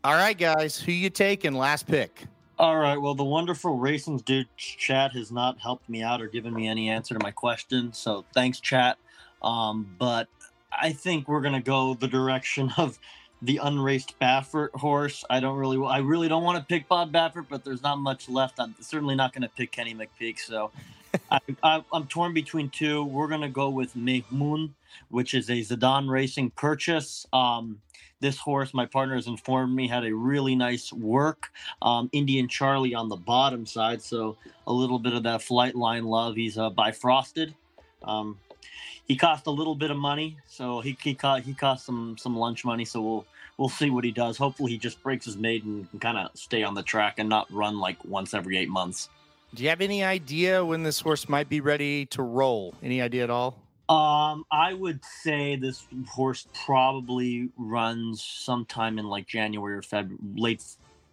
All 0.02 0.14
right, 0.14 0.36
guys, 0.36 0.78
who 0.78 0.92
you 0.92 1.08
taking? 1.08 1.54
Last 1.54 1.86
pick. 1.86 2.24
All 2.64 2.78
right. 2.78 2.96
Well, 2.96 3.14
the 3.14 3.24
wonderful 3.24 3.76
Racing's 3.76 4.22
Dude 4.22 4.48
chat 4.56 5.12
has 5.12 5.30
not 5.30 5.58
helped 5.58 5.86
me 5.86 6.00
out 6.00 6.22
or 6.22 6.28
given 6.28 6.54
me 6.54 6.66
any 6.66 6.88
answer 6.88 7.12
to 7.12 7.22
my 7.22 7.30
question. 7.30 7.92
So 7.92 8.24
thanks, 8.32 8.58
chat. 8.58 8.96
Um, 9.42 9.94
but 9.98 10.28
I 10.72 10.92
think 10.92 11.28
we're 11.28 11.42
going 11.42 11.52
to 11.52 11.60
go 11.60 11.92
the 11.92 12.08
direction 12.08 12.72
of 12.78 12.98
the 13.42 13.60
unraced 13.62 14.18
Baffert 14.18 14.70
horse. 14.76 15.26
I 15.28 15.40
don't 15.40 15.58
really, 15.58 15.86
I 15.86 15.98
really 15.98 16.26
don't 16.26 16.42
want 16.42 16.56
to 16.56 16.64
pick 16.64 16.88
Bob 16.88 17.12
Baffert, 17.12 17.48
but 17.50 17.66
there's 17.66 17.82
not 17.82 17.98
much 17.98 18.30
left. 18.30 18.58
I'm 18.58 18.74
certainly 18.80 19.14
not 19.14 19.34
going 19.34 19.42
to 19.42 19.50
pick 19.50 19.70
Kenny 19.70 19.94
McPeek. 19.94 20.38
So 20.38 20.70
I, 21.30 21.40
I, 21.62 21.84
I'm 21.92 22.06
torn 22.06 22.32
between 22.32 22.70
two. 22.70 23.04
We're 23.04 23.28
going 23.28 23.42
to 23.42 23.50
go 23.50 23.68
with 23.68 23.94
Maymun, 23.94 24.70
which 25.10 25.34
is 25.34 25.50
a 25.50 25.60
Zedan 25.60 26.08
Racing 26.08 26.52
purchase. 26.52 27.26
Um, 27.30 27.82
this 28.20 28.38
horse, 28.38 28.72
my 28.72 28.86
partner 28.86 29.16
has 29.16 29.26
informed 29.26 29.74
me, 29.74 29.88
had 29.88 30.04
a 30.04 30.14
really 30.14 30.54
nice 30.54 30.92
work. 30.92 31.50
Um, 31.82 32.08
Indian 32.12 32.48
Charlie 32.48 32.94
on 32.94 33.08
the 33.08 33.16
bottom 33.16 33.66
side, 33.66 34.00
so 34.00 34.36
a 34.66 34.72
little 34.72 34.98
bit 34.98 35.12
of 35.12 35.22
that 35.24 35.40
Flightline 35.40 36.04
love. 36.04 36.36
He's 36.36 36.56
uh, 36.56 36.70
by 36.70 36.92
Frosted. 36.92 37.54
Um, 38.02 38.38
he 39.06 39.16
cost 39.16 39.46
a 39.46 39.50
little 39.50 39.74
bit 39.74 39.90
of 39.90 39.96
money, 39.96 40.38
so 40.46 40.80
he 40.80 40.96
he 41.02 41.14
cost 41.14 41.44
he 41.44 41.52
cost 41.54 41.84
some 41.84 42.16
some 42.18 42.36
lunch 42.36 42.64
money. 42.64 42.84
So 42.84 43.02
we'll 43.02 43.26
we'll 43.58 43.68
see 43.68 43.90
what 43.90 44.04
he 44.04 44.10
does. 44.10 44.38
Hopefully, 44.38 44.72
he 44.72 44.78
just 44.78 45.02
breaks 45.02 45.26
his 45.26 45.36
maiden 45.36 45.88
and 45.92 46.00
kind 46.00 46.16
of 46.16 46.30
stay 46.34 46.62
on 46.62 46.74
the 46.74 46.82
track 46.82 47.18
and 47.18 47.28
not 47.28 47.50
run 47.52 47.78
like 47.78 48.02
once 48.04 48.32
every 48.32 48.56
eight 48.56 48.70
months. 48.70 49.10
Do 49.54 49.62
you 49.62 49.68
have 49.68 49.80
any 49.80 50.02
idea 50.02 50.64
when 50.64 50.82
this 50.82 51.00
horse 51.00 51.28
might 51.28 51.48
be 51.48 51.60
ready 51.60 52.06
to 52.06 52.22
roll? 52.22 52.74
Any 52.82 53.00
idea 53.00 53.22
at 53.24 53.30
all? 53.30 53.63
Um, 53.88 54.46
I 54.50 54.72
would 54.72 55.04
say 55.22 55.56
this 55.56 55.86
horse 56.08 56.46
probably 56.64 57.50
runs 57.58 58.24
sometime 58.24 58.98
in 58.98 59.06
like 59.06 59.26
January 59.26 59.74
or 59.74 59.82
February, 59.82 60.18
late, 60.36 60.64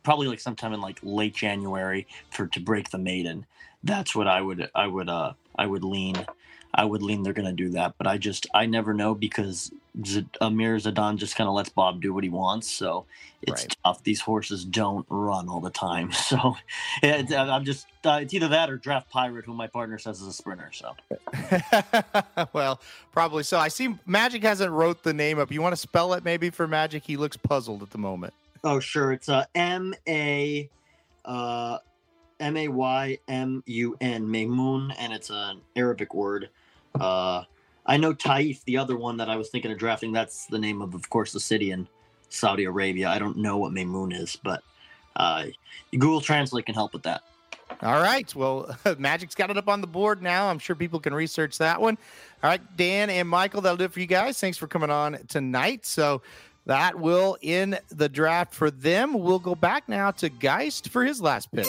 probably 0.03 0.27
like 0.27 0.39
sometime 0.39 0.71
in 0.71 0.79
like 0.79 0.99
late 1.03 1.35
January 1.35 2.07
for 2.29 2.47
to 2.47 2.59
break 2.61 2.89
the 2.89 2.97
maiden. 2.97 3.45
That's 3.83 4.15
what 4.15 4.27
I 4.27 4.41
would 4.41 4.69
I 4.73 4.87
would 4.87 5.09
uh 5.09 5.33
I 5.57 5.65
would 5.67 5.83
lean. 5.83 6.25
I 6.73 6.85
would 6.85 7.01
lean 7.01 7.23
they're 7.23 7.33
gonna 7.33 7.51
do 7.53 7.69
that, 7.69 7.95
but 7.97 8.07
I 8.07 8.17
just 8.17 8.47
I 8.53 8.65
never 8.65 8.93
know 8.93 9.13
because 9.13 9.71
Z- 10.05 10.27
Amr 10.39 10.79
Zedan 10.79 11.17
just 11.17 11.35
kind 11.35 11.47
of 11.47 11.53
lets 11.53 11.69
Bob 11.69 12.01
do 12.01 12.13
what 12.13 12.23
he 12.23 12.29
wants, 12.29 12.69
so 12.69 13.05
it's 13.41 13.67
tough. 13.83 14.03
These 14.03 14.21
horses 14.21 14.63
don't 14.63 15.05
run 15.09 15.49
all 15.49 15.59
the 15.59 15.69
time, 15.69 16.11
so 16.13 16.55
it, 17.03 17.33
I'm 17.33 17.65
just 17.65 17.87
uh, 18.05 18.19
it's 18.21 18.33
either 18.33 18.49
that 18.49 18.69
or 18.69 18.77
draft 18.77 19.09
Pirate, 19.09 19.45
who 19.45 19.53
my 19.53 19.67
partner 19.67 19.97
says 19.97 20.21
is 20.21 20.27
a 20.27 20.33
sprinter. 20.33 20.71
So 20.71 20.95
well, 22.53 22.79
probably 23.11 23.43
so. 23.43 23.57
I 23.57 23.67
see 23.67 23.95
Magic 24.05 24.43
hasn't 24.43 24.71
wrote 24.71 25.03
the 25.03 25.13
name 25.13 25.39
up. 25.39 25.51
You 25.51 25.61
want 25.61 25.73
to 25.73 25.81
spell 25.81 26.13
it 26.13 26.23
maybe 26.23 26.49
for 26.49 26.67
Magic? 26.67 27.03
He 27.03 27.17
looks 27.17 27.37
puzzled 27.37 27.83
at 27.83 27.89
the 27.89 27.97
moment. 27.97 28.33
Oh, 28.63 28.79
sure. 28.79 29.11
It's 29.11 29.27
uh, 29.27 29.45
M 29.55 29.93
A 30.07 30.69
uh, 31.25 31.77
M 32.39 32.57
A 32.57 32.67
Y 32.67 33.17
M 33.27 33.63
U 33.65 33.97
N, 34.01 34.27
Maymun, 34.27 34.93
and 34.97 35.13
it's 35.13 35.29
an 35.29 35.61
Arabic 35.75 36.13
word. 36.13 36.49
Uh, 36.99 37.43
I 37.85 37.97
know 37.97 38.13
Taif, 38.13 38.63
the 38.65 38.77
other 38.77 38.97
one 38.97 39.17
that 39.17 39.29
I 39.29 39.35
was 39.35 39.49
thinking 39.49 39.71
of 39.71 39.77
drafting. 39.77 40.11
That's 40.11 40.45
the 40.45 40.59
name 40.59 40.81
of, 40.81 40.93
of 40.93 41.09
course, 41.09 41.31
the 41.31 41.39
city 41.39 41.71
in 41.71 41.87
Saudi 42.29 42.65
Arabia. 42.65 43.09
I 43.09 43.19
don't 43.19 43.37
know 43.37 43.57
what 43.57 43.73
Maymun 43.73 44.17
is, 44.17 44.37
but 44.41 44.63
uh, 45.15 45.45
Google 45.91 46.21
Translate 46.21 46.65
can 46.65 46.75
help 46.75 46.93
with 46.93 47.03
that. 47.03 47.23
All 47.81 48.01
right. 48.01 48.33
Well, 48.35 48.75
Magic's 48.97 49.35
got 49.35 49.49
it 49.49 49.57
up 49.57 49.67
on 49.67 49.81
the 49.81 49.87
board 49.87 50.21
now. 50.21 50.49
I'm 50.49 50.59
sure 50.59 50.75
people 50.75 50.99
can 50.99 51.13
research 51.13 51.57
that 51.57 51.81
one. 51.81 51.97
All 52.43 52.49
right, 52.49 52.61
Dan 52.77 53.09
and 53.09 53.27
Michael, 53.27 53.61
that'll 53.61 53.77
do 53.77 53.85
it 53.85 53.93
for 53.93 53.99
you 53.99 54.07
guys. 54.07 54.39
Thanks 54.39 54.57
for 54.57 54.67
coming 54.67 54.89
on 54.89 55.17
tonight. 55.27 55.85
So 55.85 56.21
that 56.65 56.99
will 56.99 57.37
end 57.41 57.79
the 57.89 58.09
draft 58.09 58.53
for 58.53 58.69
them. 58.69 59.13
We'll 59.13 59.39
go 59.39 59.55
back 59.55 59.89
now 59.89 60.11
to 60.11 60.29
Geist 60.29 60.89
for 60.89 61.03
his 61.03 61.21
last 61.21 61.51
pick. 61.51 61.65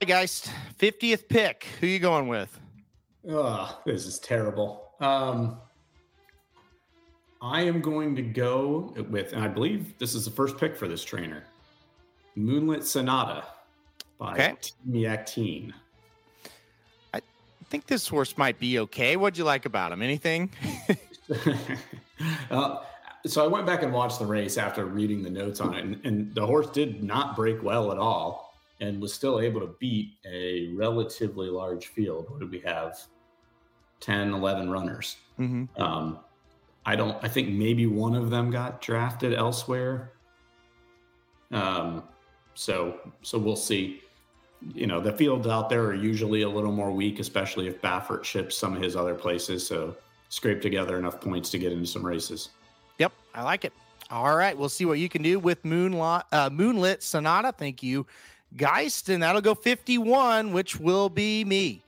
Hey, 0.00 0.06
Geist, 0.06 0.50
50th 0.78 1.28
pick. 1.28 1.66
Who 1.78 1.86
you 1.86 1.98
going 1.98 2.26
with? 2.26 2.58
Oh, 3.28 3.78
this 3.84 4.06
is 4.06 4.18
terrible. 4.18 4.92
Um, 4.98 5.58
I 7.42 7.60
am 7.60 7.82
going 7.82 8.16
to 8.16 8.22
go 8.22 8.94
with, 9.10 9.34
and 9.34 9.44
I 9.44 9.48
believe 9.48 9.98
this 9.98 10.14
is 10.14 10.24
the 10.24 10.30
first 10.30 10.56
pick 10.56 10.74
for 10.74 10.88
this 10.88 11.04
trainer, 11.04 11.44
Moonlit 12.34 12.86
Sonata 12.86 13.44
by 14.18 14.32
Okay. 14.32 14.54
I 17.12 17.20
think 17.68 17.86
this 17.86 18.08
horse 18.08 18.38
might 18.38 18.58
be 18.58 18.78
okay. 18.78 19.18
What'd 19.18 19.36
you 19.36 19.44
like 19.44 19.66
about 19.66 19.92
him? 19.92 20.00
Anything? 20.02 20.50
Uh, 22.50 22.82
so 23.24 23.42
I 23.42 23.46
went 23.46 23.64
back 23.64 23.82
and 23.82 23.94
watched 23.94 24.18
the 24.18 24.26
race 24.26 24.58
after 24.58 24.84
reading 24.84 25.22
the 25.22 25.30
notes 25.30 25.58
on 25.58 25.72
it, 25.72 25.84
and, 25.84 26.04
and 26.04 26.34
the 26.34 26.44
horse 26.44 26.68
did 26.68 27.02
not 27.02 27.34
break 27.34 27.62
well 27.62 27.92
at 27.92 27.96
all 27.96 28.49
and 28.80 29.00
was 29.00 29.12
still 29.12 29.40
able 29.40 29.60
to 29.60 29.74
beat 29.78 30.14
a 30.24 30.68
relatively 30.74 31.48
large 31.48 31.88
field. 31.88 32.30
What 32.30 32.40
did 32.40 32.50
we 32.50 32.60
have? 32.60 32.98
10, 34.00 34.32
11 34.32 34.70
runners. 34.70 35.16
Mm-hmm. 35.38 35.80
Um, 35.80 36.18
I 36.86 36.96
don't, 36.96 37.22
I 37.22 37.28
think 37.28 37.50
maybe 37.50 37.86
one 37.86 38.14
of 38.14 38.30
them 38.30 38.50
got 38.50 38.80
drafted 38.80 39.34
elsewhere. 39.34 40.12
Um, 41.52 42.04
so, 42.54 42.98
so 43.22 43.38
we'll 43.38 43.56
see. 43.56 44.02
You 44.74 44.86
know, 44.86 45.00
the 45.00 45.12
fields 45.12 45.46
out 45.46 45.70
there 45.70 45.84
are 45.84 45.94
usually 45.94 46.42
a 46.42 46.48
little 46.48 46.72
more 46.72 46.90
weak, 46.90 47.18
especially 47.18 47.66
if 47.66 47.80
Baffert 47.80 48.24
ships 48.24 48.56
some 48.56 48.76
of 48.76 48.82
his 48.82 48.96
other 48.96 49.14
places. 49.14 49.66
So 49.66 49.96
scrape 50.28 50.60
together 50.60 50.98
enough 50.98 51.20
points 51.20 51.50
to 51.50 51.58
get 51.58 51.72
into 51.72 51.86
some 51.86 52.04
races. 52.04 52.50
Yep, 52.98 53.12
I 53.34 53.42
like 53.42 53.64
it. 53.64 53.72
All 54.10 54.34
right, 54.34 54.56
we'll 54.56 54.68
see 54.68 54.84
what 54.86 54.98
you 54.98 55.08
can 55.08 55.22
do 55.22 55.38
with 55.38 55.64
Moonlight, 55.64 56.24
uh, 56.32 56.50
Moonlit 56.50 57.02
Sonata. 57.02 57.52
Thank 57.56 57.82
you, 57.82 58.06
Geist, 58.56 59.08
and 59.08 59.22
that'll 59.22 59.40
go 59.40 59.54
51, 59.54 60.52
which 60.52 60.78
will 60.78 61.08
be 61.08 61.44
me. 61.44 61.82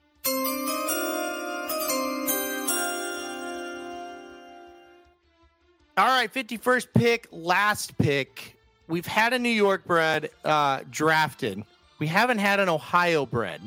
All 5.94 6.08
right, 6.08 6.32
51st 6.32 6.86
pick, 6.94 7.28
last 7.30 7.98
pick. 7.98 8.56
We've 8.88 9.06
had 9.06 9.32
a 9.32 9.38
New 9.38 9.50
York 9.50 9.84
bred 9.84 10.30
uh, 10.44 10.80
drafted. 10.90 11.62
We 11.98 12.06
haven't 12.06 12.38
had 12.38 12.60
an 12.60 12.68
Ohio 12.68 13.26
bred 13.26 13.60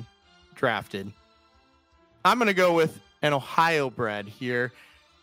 drafted. 0.56 1.12
I'm 2.24 2.40
going 2.40 2.48
to 2.48 2.54
go 2.54 2.74
with 2.74 3.00
an 3.22 3.34
Ohio 3.34 3.90
bred 3.90 4.28
here. 4.28 4.74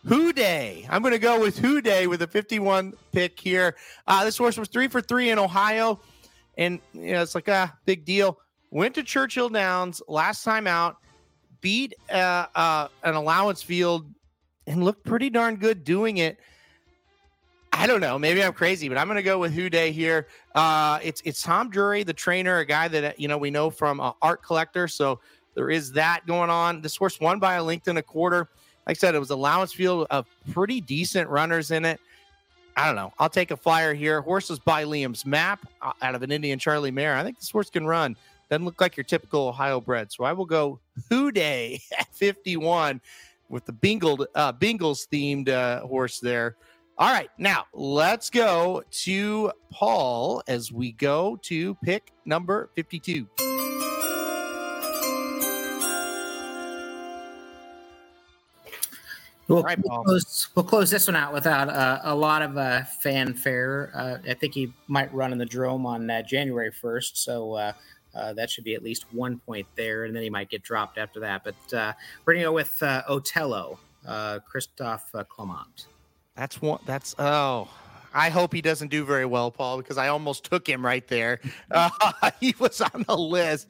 Houday. 0.05 0.85
I'm 0.89 1.01
going 1.01 1.13
to 1.13 1.19
go 1.19 1.39
with 1.39 1.59
Houday 1.59 2.07
with 2.07 2.21
a 2.21 2.27
51 2.27 2.93
pick 3.11 3.39
here. 3.39 3.75
Uh, 4.07 4.25
this 4.25 4.37
horse 4.37 4.57
was 4.57 4.67
three 4.67 4.87
for 4.87 5.01
three 5.01 5.29
in 5.29 5.39
Ohio. 5.39 5.99
And 6.57 6.79
you 6.93 7.13
know, 7.13 7.21
it's 7.21 7.35
like 7.35 7.47
a 7.47 7.71
ah, 7.71 7.77
big 7.85 8.05
deal. 8.05 8.37
Went 8.71 8.95
to 8.95 9.03
Churchill 9.03 9.49
Downs 9.49 10.01
last 10.07 10.43
time 10.43 10.67
out, 10.67 10.97
beat 11.61 11.93
uh, 12.11 12.47
uh, 12.55 12.87
an 13.03 13.15
allowance 13.15 13.61
field, 13.61 14.09
and 14.67 14.83
looked 14.83 15.03
pretty 15.03 15.29
darn 15.29 15.55
good 15.55 15.83
doing 15.83 16.17
it. 16.17 16.39
I 17.71 17.87
don't 17.87 18.01
know. 18.01 18.19
Maybe 18.19 18.43
I'm 18.43 18.53
crazy, 18.53 18.87
but 18.87 18.99
I'm 18.99 19.07
going 19.07 19.17
to 19.17 19.23
go 19.23 19.39
with 19.39 19.55
Houday 19.55 19.91
here. 19.91 20.27
Uh, 20.53 20.99
it's 21.03 21.21
it's 21.25 21.41
Tom 21.41 21.69
Drury, 21.69 22.03
the 22.03 22.13
trainer, 22.13 22.59
a 22.59 22.65
guy 22.65 22.87
that 22.87 23.19
you 23.19 23.27
know 23.27 23.37
we 23.37 23.49
know 23.49 23.69
from 23.69 23.99
uh, 23.99 24.13
Art 24.21 24.43
Collector. 24.43 24.87
So 24.87 25.19
there 25.55 25.69
is 25.69 25.91
that 25.93 26.25
going 26.27 26.49
on. 26.49 26.81
This 26.81 26.95
horse 26.95 27.19
won 27.19 27.39
by 27.39 27.55
a 27.55 27.63
length 27.63 27.87
and 27.87 27.97
a 27.97 28.03
quarter. 28.03 28.49
Like 28.85 28.97
I 28.97 28.99
said, 28.99 29.15
it 29.15 29.19
was 29.19 29.31
allowance 29.31 29.73
field 29.73 30.07
of 30.11 30.27
pretty 30.51 30.81
decent 30.81 31.29
runners 31.29 31.71
in 31.71 31.85
it. 31.85 31.99
I 32.75 32.87
don't 32.87 32.95
know. 32.95 33.13
I'll 33.19 33.29
take 33.29 33.51
a 33.51 33.57
flyer 33.57 33.93
here. 33.93 34.21
Horses 34.21 34.59
by 34.59 34.85
Liam's 34.85 35.25
map 35.25 35.67
uh, 35.81 35.93
out 36.01 36.15
of 36.15 36.23
an 36.23 36.31
Indian 36.31 36.57
Charlie 36.59 36.91
Mare. 36.91 37.15
I 37.15 37.23
think 37.23 37.39
this 37.39 37.49
horse 37.49 37.69
can 37.69 37.85
run. 37.85 38.15
Doesn't 38.49 38.65
look 38.65 38.81
like 38.81 38.97
your 38.97 39.03
typical 39.03 39.47
Ohio 39.47 39.79
bred. 39.79 40.11
So 40.11 40.23
I 40.23 40.33
will 40.33 40.45
go 40.45 40.79
Houday 41.09 41.81
at 41.97 42.07
51 42.13 43.01
with 43.49 43.65
the 43.65 43.73
Bingled, 43.73 44.27
uh, 44.35 44.53
Bingles 44.53 45.07
themed 45.07 45.49
uh, 45.49 45.81
horse 45.81 46.19
there. 46.19 46.55
All 46.97 47.11
right, 47.11 47.29
now 47.39 47.65
let's 47.73 48.29
go 48.29 48.83
to 48.91 49.51
Paul 49.71 50.43
as 50.47 50.71
we 50.71 50.91
go 50.91 51.37
to 51.43 51.73
pick 51.75 52.11
number 52.25 52.69
52. 52.75 53.27
We'll, 59.47 59.61
Right, 59.61 59.77
we'll 59.83 60.03
close, 60.03 60.47
we'll 60.55 60.63
close 60.63 60.89
this 60.89 61.07
one 61.07 61.17
out 61.17 61.33
without 61.33 61.69
uh, 61.69 61.99
a 62.03 62.15
lot 62.15 62.41
of 62.41 62.57
uh, 62.57 62.83
fanfare. 63.01 63.91
Uh, 63.93 64.17
I 64.29 64.33
think 64.35 64.53
he 64.53 64.73
might 64.87 65.13
run 65.13 65.33
in 65.33 65.37
the 65.37 65.45
Jerome 65.45 65.85
on 65.85 66.09
uh, 66.09 66.21
January 66.21 66.71
1st, 66.71 67.17
so 67.17 67.53
uh, 67.53 67.73
uh, 68.15 68.33
that 68.33 68.49
should 68.49 68.63
be 68.63 68.75
at 68.75 68.83
least 68.83 69.05
one 69.11 69.39
point 69.39 69.67
there, 69.75 70.05
and 70.05 70.15
then 70.15 70.23
he 70.23 70.29
might 70.29 70.49
get 70.49 70.63
dropped 70.63 70.97
after 70.97 71.19
that. 71.21 71.43
But 71.43 71.73
uh, 71.77 71.93
we're 72.25 72.33
going 72.33 72.43
to 72.43 72.49
go 72.49 72.53
with 72.53 72.81
uh, 72.81 73.03
Otello, 73.09 73.79
uh, 74.07 74.39
Christophe 74.39 75.13
uh, 75.13 75.23
Clement. 75.23 75.87
That's 76.35 76.61
one. 76.61 76.79
That's 76.85 77.15
oh. 77.19 77.69
I 78.15 78.29
hope 78.29 78.53
he 78.53 78.61
doesn't 78.61 78.89
do 78.89 79.03
very 79.05 79.25
well, 79.25 79.49
Paul, 79.49 79.77
because 79.77 79.97
I 79.97 80.09
almost 80.09 80.43
took 80.43 80.67
him 80.67 80.85
right 80.85 81.07
there. 81.07 81.39
Uh, 81.71 81.89
he 82.39 82.53
was 82.59 82.79
on 82.81 83.03
the 83.07 83.17
list. 83.17 83.67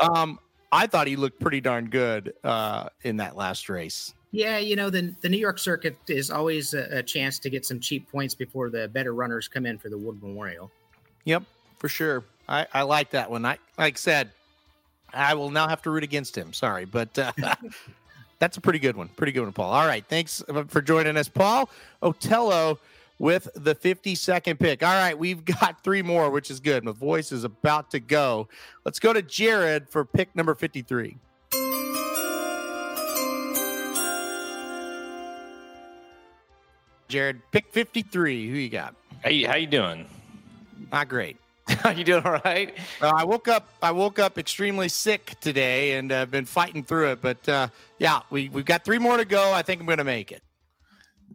Um, 0.00 0.40
I 0.72 0.88
thought 0.88 1.06
he 1.06 1.14
looked 1.14 1.38
pretty 1.38 1.60
darn 1.60 1.88
good 1.88 2.34
uh, 2.42 2.88
in 3.04 3.18
that 3.18 3.36
last 3.36 3.68
race. 3.68 4.14
Yeah, 4.36 4.58
you 4.58 4.76
know, 4.76 4.90
the, 4.90 5.14
the 5.22 5.30
New 5.30 5.38
York 5.38 5.58
circuit 5.58 5.96
is 6.08 6.30
always 6.30 6.74
a, 6.74 6.98
a 6.98 7.02
chance 7.02 7.38
to 7.38 7.48
get 7.48 7.64
some 7.64 7.80
cheap 7.80 8.10
points 8.12 8.34
before 8.34 8.68
the 8.68 8.86
better 8.88 9.14
runners 9.14 9.48
come 9.48 9.64
in 9.64 9.78
for 9.78 9.88
the 9.88 9.96
Wood 9.96 10.22
Memorial. 10.22 10.70
Yep, 11.24 11.44
for 11.78 11.88
sure. 11.88 12.22
I, 12.46 12.66
I 12.74 12.82
like 12.82 13.10
that 13.10 13.30
one. 13.30 13.46
I 13.46 13.56
like 13.78 13.96
said, 13.96 14.30
I 15.14 15.32
will 15.32 15.50
now 15.50 15.68
have 15.68 15.80
to 15.82 15.90
root 15.90 16.04
against 16.04 16.36
him. 16.36 16.52
Sorry, 16.52 16.84
but 16.84 17.18
uh, 17.18 17.32
That's 18.38 18.58
a 18.58 18.60
pretty 18.60 18.78
good 18.78 18.96
one. 18.96 19.08
Pretty 19.08 19.32
good 19.32 19.42
one, 19.42 19.52
Paul. 19.52 19.72
All 19.72 19.86
right. 19.86 20.04
Thanks 20.04 20.42
for 20.68 20.82
joining 20.82 21.16
us, 21.16 21.28
Paul 21.28 21.70
Otello 22.02 22.78
with 23.18 23.48
the 23.54 23.74
52nd 23.74 24.58
pick. 24.58 24.82
All 24.82 24.92
right. 24.92 25.18
We've 25.18 25.44
got 25.44 25.82
three 25.82 26.02
more, 26.02 26.30
which 26.30 26.50
is 26.50 26.60
good. 26.60 26.84
My 26.84 26.92
voice 26.92 27.32
is 27.32 27.44
about 27.44 27.90
to 27.92 28.00
go. 28.00 28.48
Let's 28.84 28.98
go 28.98 29.14
to 29.14 29.22
Jared 29.22 29.88
for 29.88 30.04
pick 30.04 30.36
number 30.36 30.54
53. 30.54 31.16
Jared, 37.08 37.40
pick 37.52 37.72
53. 37.72 38.48
Who 38.48 38.56
you 38.56 38.68
got? 38.68 38.94
Hey, 39.22 39.44
how 39.44 39.56
you 39.56 39.66
doing? 39.66 40.06
Not 40.92 41.08
great. 41.08 41.36
Are 41.84 41.92
you 41.92 42.04
doing 42.04 42.22
all 42.24 42.40
right? 42.44 42.76
Uh, 43.02 43.12
I 43.14 43.24
woke 43.24 43.48
up. 43.48 43.68
I 43.82 43.90
woke 43.90 44.18
up 44.18 44.38
extremely 44.38 44.88
sick 44.88 45.34
today, 45.40 45.94
and 45.94 46.12
I've 46.12 46.28
uh, 46.28 46.30
been 46.30 46.44
fighting 46.44 46.84
through 46.84 47.12
it. 47.12 47.20
But 47.20 47.48
uh, 47.48 47.68
yeah, 47.98 48.20
we 48.30 48.48
we've 48.48 48.64
got 48.64 48.84
three 48.84 48.98
more 48.98 49.16
to 49.16 49.24
go. 49.24 49.52
I 49.52 49.62
think 49.62 49.80
I'm 49.80 49.86
going 49.86 49.98
to 49.98 50.04
make 50.04 50.30
it. 50.30 50.42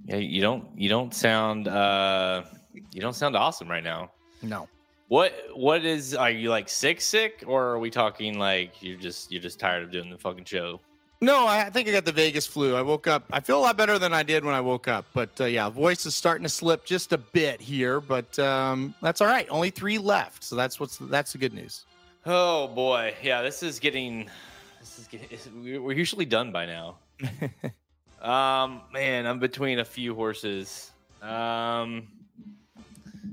Yeah, 0.05 0.17
you 0.17 0.41
don't 0.41 0.65
you 0.75 0.89
don't 0.89 1.13
sound 1.13 1.67
uh 1.67 2.43
you 2.91 3.01
don't 3.01 3.15
sound 3.15 3.35
awesome 3.35 3.69
right 3.69 3.83
now. 3.83 4.11
No. 4.41 4.67
What 5.09 5.33
what 5.53 5.83
is 5.83 6.15
are 6.15 6.31
you 6.31 6.49
like 6.49 6.69
sick 6.69 7.01
sick 7.01 7.43
or 7.45 7.65
are 7.67 7.79
we 7.79 7.89
talking 7.89 8.39
like 8.39 8.81
you're 8.81 8.97
just 8.97 9.31
you're 9.31 9.41
just 9.41 9.59
tired 9.59 9.83
of 9.83 9.91
doing 9.91 10.09
the 10.09 10.17
fucking 10.17 10.45
show? 10.45 10.79
No, 11.23 11.45
I 11.45 11.69
think 11.69 11.87
I 11.87 11.91
got 11.91 12.05
the 12.05 12.11
Vegas 12.11 12.47
flu. 12.47 12.75
I 12.75 12.81
woke 12.81 13.05
up. 13.05 13.25
I 13.31 13.41
feel 13.41 13.59
a 13.59 13.61
lot 13.61 13.77
better 13.77 13.99
than 13.99 14.11
I 14.11 14.23
did 14.23 14.43
when 14.43 14.55
I 14.55 14.61
woke 14.61 14.87
up. 14.87 15.05
But 15.13 15.29
uh, 15.39 15.45
yeah, 15.45 15.69
voice 15.69 16.07
is 16.07 16.15
starting 16.15 16.41
to 16.43 16.49
slip 16.49 16.83
just 16.83 17.13
a 17.13 17.19
bit 17.19 17.61
here. 17.61 18.01
But 18.01 18.39
um, 18.39 18.95
that's 19.03 19.21
all 19.21 19.27
right. 19.27 19.45
Only 19.51 19.69
three 19.69 19.99
left, 19.99 20.43
so 20.43 20.55
that's 20.55 20.79
what's 20.79 20.97
that's 20.97 21.33
the 21.33 21.37
good 21.37 21.53
news. 21.53 21.85
Oh 22.25 22.69
boy, 22.69 23.13
yeah, 23.21 23.43
this 23.43 23.61
is 23.61 23.79
getting 23.79 24.31
this 24.79 24.97
is 24.97 25.07
getting 25.07 25.83
we're 25.83 25.95
usually 25.95 26.25
done 26.25 26.51
by 26.51 26.65
now. 26.65 26.97
um, 28.21 28.81
man, 28.91 29.27
I'm 29.27 29.37
between 29.37 29.77
a 29.77 29.85
few 29.85 30.15
horses. 30.15 30.91
Um, 31.21 32.07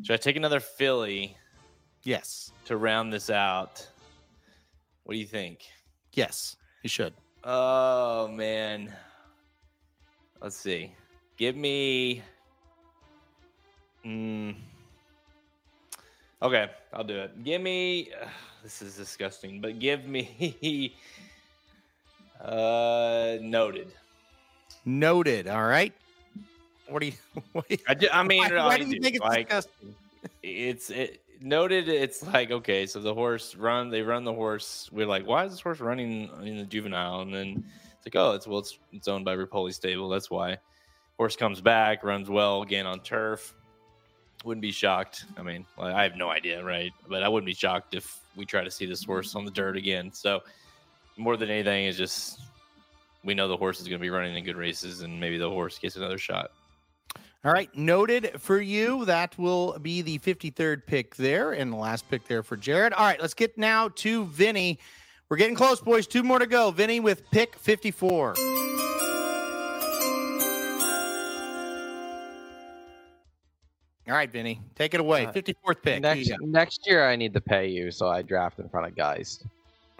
should 0.02 0.12
I 0.12 0.19
take 0.19 0.36
another 0.36 0.60
filly? 0.60 1.39
Yes. 2.02 2.52
To 2.66 2.77
round 2.77 3.15
this 3.15 3.31
out, 3.31 3.86
what 5.05 5.15
do 5.15 5.19
you 5.19 5.27
think? 5.27 5.65
Yes, 6.12 6.56
you 6.82 6.90
should. 6.90 7.15
Oh 7.50 8.28
man. 8.28 8.92
Let's 10.42 10.54
see. 10.54 10.92
Give 11.38 11.56
me. 11.56 12.20
Mm. 14.04 14.54
Okay, 16.42 16.70
I'll 16.92 17.04
do 17.04 17.16
it. 17.20 17.42
Give 17.42 17.62
me. 17.62 18.10
Uh, 18.12 18.26
this 18.62 18.82
is 18.82 18.96
disgusting, 18.96 19.62
but 19.62 19.78
give 19.78 20.04
me. 20.04 20.94
uh, 22.44 23.38
noted. 23.40 23.94
Noted. 24.84 25.48
All 25.48 25.64
right. 25.64 25.94
What 26.86 27.00
do 27.00 27.06
you? 27.06 27.12
What 27.52 27.66
do 27.66 27.76
you 27.76 28.10
I, 28.12 28.20
I 28.20 28.22
mean, 28.24 28.42
why, 28.42 28.66
why 28.66 28.76
do 28.76 28.84
you 28.84 29.00
think 29.00 29.16
it's 29.16 29.24
like, 29.24 29.48
disgusting? 29.48 29.94
It's 30.42 30.90
it 30.90 31.22
noted. 31.40 31.89
It's 31.89 32.23
like 32.23 32.51
okay, 32.51 32.86
so 32.86 33.01
the 33.01 33.15
horse 33.15 33.55
run. 33.55 33.90
They 33.90 34.02
run 34.02 34.24
the 34.24 34.32
horse. 34.32 34.89
We're 34.93 35.06
like, 35.06 35.27
why 35.27 35.44
is 35.44 35.52
this 35.52 35.60
horse 35.60 35.81
running 35.81 36.31
in 36.43 36.59
the 36.59 36.65
juvenile? 36.65 37.20
And 37.20 37.35
then 37.35 37.65
it's 37.97 38.06
like, 38.06 38.16
oh, 38.16 38.32
it's 38.32 38.47
well, 38.47 38.60
it's, 38.60 38.78
it's 38.93 39.09
owned 39.09 39.24
by 39.24 39.36
Repole 39.36 39.73
Stable. 39.73 40.09
That's 40.09 40.31
why. 40.31 40.59
Horse 41.16 41.36
comes 41.36 41.60
back, 41.60 42.05
runs 42.05 42.31
well 42.31 42.62
again 42.62 42.86
on 42.86 43.01
turf. 43.01 43.55
Wouldn't 44.44 44.62
be 44.62 44.70
shocked. 44.70 45.24
I 45.36 45.43
mean, 45.43 45.66
I 45.78 46.05
have 46.05 46.15
no 46.16 46.31
idea, 46.31 46.62
right? 46.62 46.93
But 47.09 47.24
I 47.24 47.28
wouldn't 47.28 47.47
be 47.47 47.55
shocked 47.55 47.94
if 47.94 48.20
we 48.36 48.44
try 48.44 48.62
to 48.62 48.70
see 48.70 48.86
this 48.86 49.02
horse 49.02 49.35
on 49.35 49.44
the 49.44 49.51
dirt 49.51 49.77
again. 49.77 50.12
So, 50.12 50.40
more 51.16 51.36
than 51.36 51.51
anything, 51.51 51.86
is 51.86 51.97
just 51.97 52.40
we 53.24 53.35
know 53.35 53.48
the 53.48 53.56
horse 53.56 53.81
is 53.81 53.89
going 53.89 53.98
to 53.98 54.02
be 54.02 54.10
running 54.10 54.36
in 54.36 54.44
good 54.44 54.56
races, 54.56 55.01
and 55.01 55.19
maybe 55.19 55.39
the 55.39 55.51
horse 55.51 55.77
gets 55.78 55.97
another 55.97 56.19
shot. 56.19 56.52
All 57.44 57.52
right, 57.52 57.73
noted 57.77 58.32
for 58.40 58.60
you. 58.60 59.05
That 59.05 59.39
will 59.39 59.78
be 59.78 60.02
the 60.02 60.19
53rd 60.19 60.85
pick 60.86 61.15
there, 61.15 61.52
and 61.52 61.73
the 61.73 61.77
last 61.77 62.10
pick 62.10 62.27
there 62.27 62.43
for 62.43 62.56
Jared. 62.56 62.93
All 62.93 63.06
right, 63.06 63.20
let's 63.20 63.35
get 63.35 63.56
now 63.56 63.90
to 63.97 64.24
Vinny. 64.24 64.81
We're 65.28 65.36
getting 65.36 65.55
close, 65.55 65.81
boys. 65.81 66.09
Two 66.09 66.24
more 66.24 66.40
to 66.40 66.48
go. 66.48 66.73
Vinny 66.73 66.98
with 66.98 67.23
pick 67.31 67.55
54. 67.55 68.35
All 74.09 74.15
right, 74.15 74.32
Vinny, 74.32 74.60
take 74.74 74.94
it 74.94 75.01
away. 75.01 75.27
Uh, 75.27 75.32
54th 75.32 75.82
pick. 75.82 76.02
Next 76.02 76.32
next 76.40 76.86
year, 76.89 77.06
I 77.09 77.15
need 77.15 77.35
to 77.35 77.40
pay 77.40 77.69
you, 77.69 77.93
so 77.93 78.09
I 78.09 78.23
draft 78.23 78.59
in 78.59 78.69
front 78.69 78.89
of 78.89 78.97
Geist. 78.97 79.44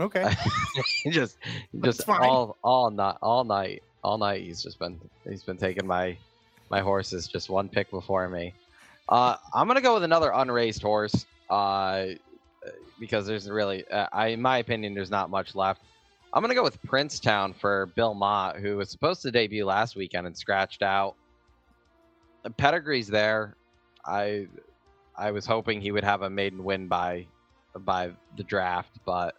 Okay. 0.01 0.28
just 1.10 1.39
just 1.82 2.09
all 2.09 2.56
all 2.65 2.90
night 2.90 3.16
all 3.23 3.44
night 3.44 3.82
all 4.02 4.19
night. 4.19 4.43
He's 4.43 4.62
just 4.62 4.81
been 4.81 4.98
he's 5.28 5.44
been 5.44 5.59
taking 5.59 5.86
my 5.86 6.16
my 6.70 6.81
horse 6.81 7.12
is 7.12 7.27
just 7.27 7.51
one 7.51 7.69
pick 7.69 7.90
before 7.90 8.28
me. 8.28 8.55
Uh, 9.09 9.36
I'm 9.55 9.66
gonna 9.66 9.81
go 9.81 9.95
with 9.95 10.05
another 10.05 10.31
unraced 10.35 10.82
horse. 10.82 11.27
Uh, 11.49 12.09
because 12.99 13.27
there's 13.27 13.49
really, 13.49 13.86
uh, 13.89 14.07
I 14.12 14.28
in 14.28 14.43
my 14.43 14.59
opinion, 14.59 14.95
there's 14.95 15.11
not 15.11 15.31
much 15.31 15.55
left. 15.55 15.82
I'm 16.32 16.43
gonna 16.43 16.55
go 16.55 16.62
with 16.62 16.82
Princetown 16.82 17.55
for 17.55 17.86
Bill 17.97 18.15
Mott, 18.15 18.57
who 18.57 18.77
was 18.77 18.90
supposed 18.90 19.23
to 19.23 19.31
debut 19.31 19.65
last 19.65 19.97
weekend 19.97 20.27
and 20.27 20.36
scratched 20.36 20.82
out. 20.82 21.15
The 22.43 22.51
pedigree's 22.51 23.09
there. 23.09 23.57
I 24.05 24.47
I 25.16 25.31
was 25.31 25.47
hoping 25.47 25.81
he 25.81 25.93
would 25.93 26.05
have 26.05 26.23
a 26.23 26.31
maiden 26.31 26.65
win 26.65 26.89
by 26.89 27.27
by 27.78 28.11
the 28.36 28.43
draft, 28.45 28.99
but 29.05 29.35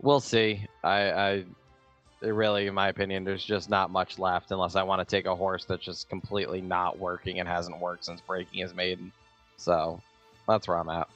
we'll 0.00 0.20
see. 0.20 0.66
I, 0.82 1.12
I 1.12 1.44
really, 2.32 2.66
in 2.66 2.74
my 2.74 2.88
opinion, 2.88 3.24
there's 3.24 3.44
just 3.44 3.68
not 3.70 3.90
much 3.90 4.18
left 4.18 4.50
unless 4.50 4.76
I 4.76 4.82
want 4.82 5.06
to 5.06 5.16
take 5.16 5.26
a 5.26 5.34
horse 5.34 5.64
that's 5.64 5.84
just 5.84 6.08
completely 6.08 6.60
not 6.60 6.98
working 6.98 7.40
and 7.40 7.48
hasn't 7.48 7.78
worked 7.78 8.04
since 8.04 8.20
breaking 8.20 8.60
his 8.60 8.74
maiden. 8.74 9.12
So 9.56 10.00
that's 10.48 10.68
where 10.68 10.78
I'm 10.78 10.88
at. 10.88 11.08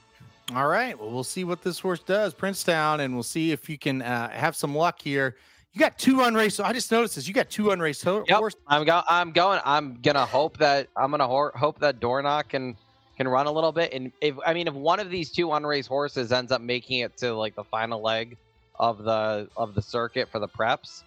All 0.55 0.67
right. 0.69 0.99
Well, 0.99 1.11
we'll 1.11 1.25
see 1.25 1.45
what 1.45 1.63
this 1.63 1.79
horse 1.79 2.01
does, 2.01 2.33
Princetown, 2.33 3.01
and 3.01 3.15
we'll 3.15 3.23
see 3.23 3.53
if 3.53 3.69
you 3.69 3.77
can 3.79 4.01
uh, 4.01 4.31
have 4.31 4.57
some 4.57 4.75
luck 4.75 5.01
here. 5.03 5.37
You 5.75 5.81
got 5.81 5.99
two 5.99 6.23
unraced. 6.23 6.61
I 6.61 6.73
just 6.73 6.91
noticed 6.91 7.17
this. 7.17 7.29
You 7.29 7.35
got 7.35 7.51
two 7.51 7.71
unraced 7.71 8.03
ho- 8.03 8.25
Yep, 8.27 8.39
horses. 8.39 8.61
I'm 8.67 8.85
go. 8.85 9.03
I'm 9.07 9.33
going. 9.33 9.61
I'm 9.65 9.99
gonna 10.03 10.25
hope 10.25 10.57
that 10.59 10.89
I'm 10.97 11.11
gonna 11.11 11.27
hor- 11.27 11.53
hope 11.55 11.79
that 11.81 12.01
Dornoch 12.01 12.49
can 12.49 12.75
can 13.19 13.29
run 13.29 13.47
a 13.47 13.53
little 13.53 13.73
bit. 13.73 13.93
And 13.93 14.11
if 14.23 14.37
I 14.47 14.55
mean, 14.55 14.67
if 14.67 14.75
one 14.75 14.99
of 14.99 15.11
these 15.11 15.31
two 15.31 15.53
unraced 15.53 15.89
horses 15.89 16.33
ends 16.33 16.51
up 16.51 16.63
making 16.63 17.01
it 17.01 17.17
to 17.19 17.35
like 17.35 17.55
the 17.55 17.65
final 17.65 18.01
leg 18.03 18.39
of 18.79 19.03
the 19.05 19.49
of 19.57 19.75
the 19.75 19.83
circuit 19.83 20.29
for 20.29 20.39
the 20.39 20.49
preps, 20.49 21.03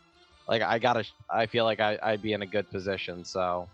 like 0.47 0.61
I 0.61 0.79
gotta. 0.79 1.05
I 1.29 1.45
feel 1.45 1.65
like 1.65 1.79
I, 1.79 1.97
I'd 2.01 2.21
be 2.21 2.33
in 2.33 2.41
a 2.41 2.45
good 2.45 2.69
position. 2.69 3.23
So 3.23 3.67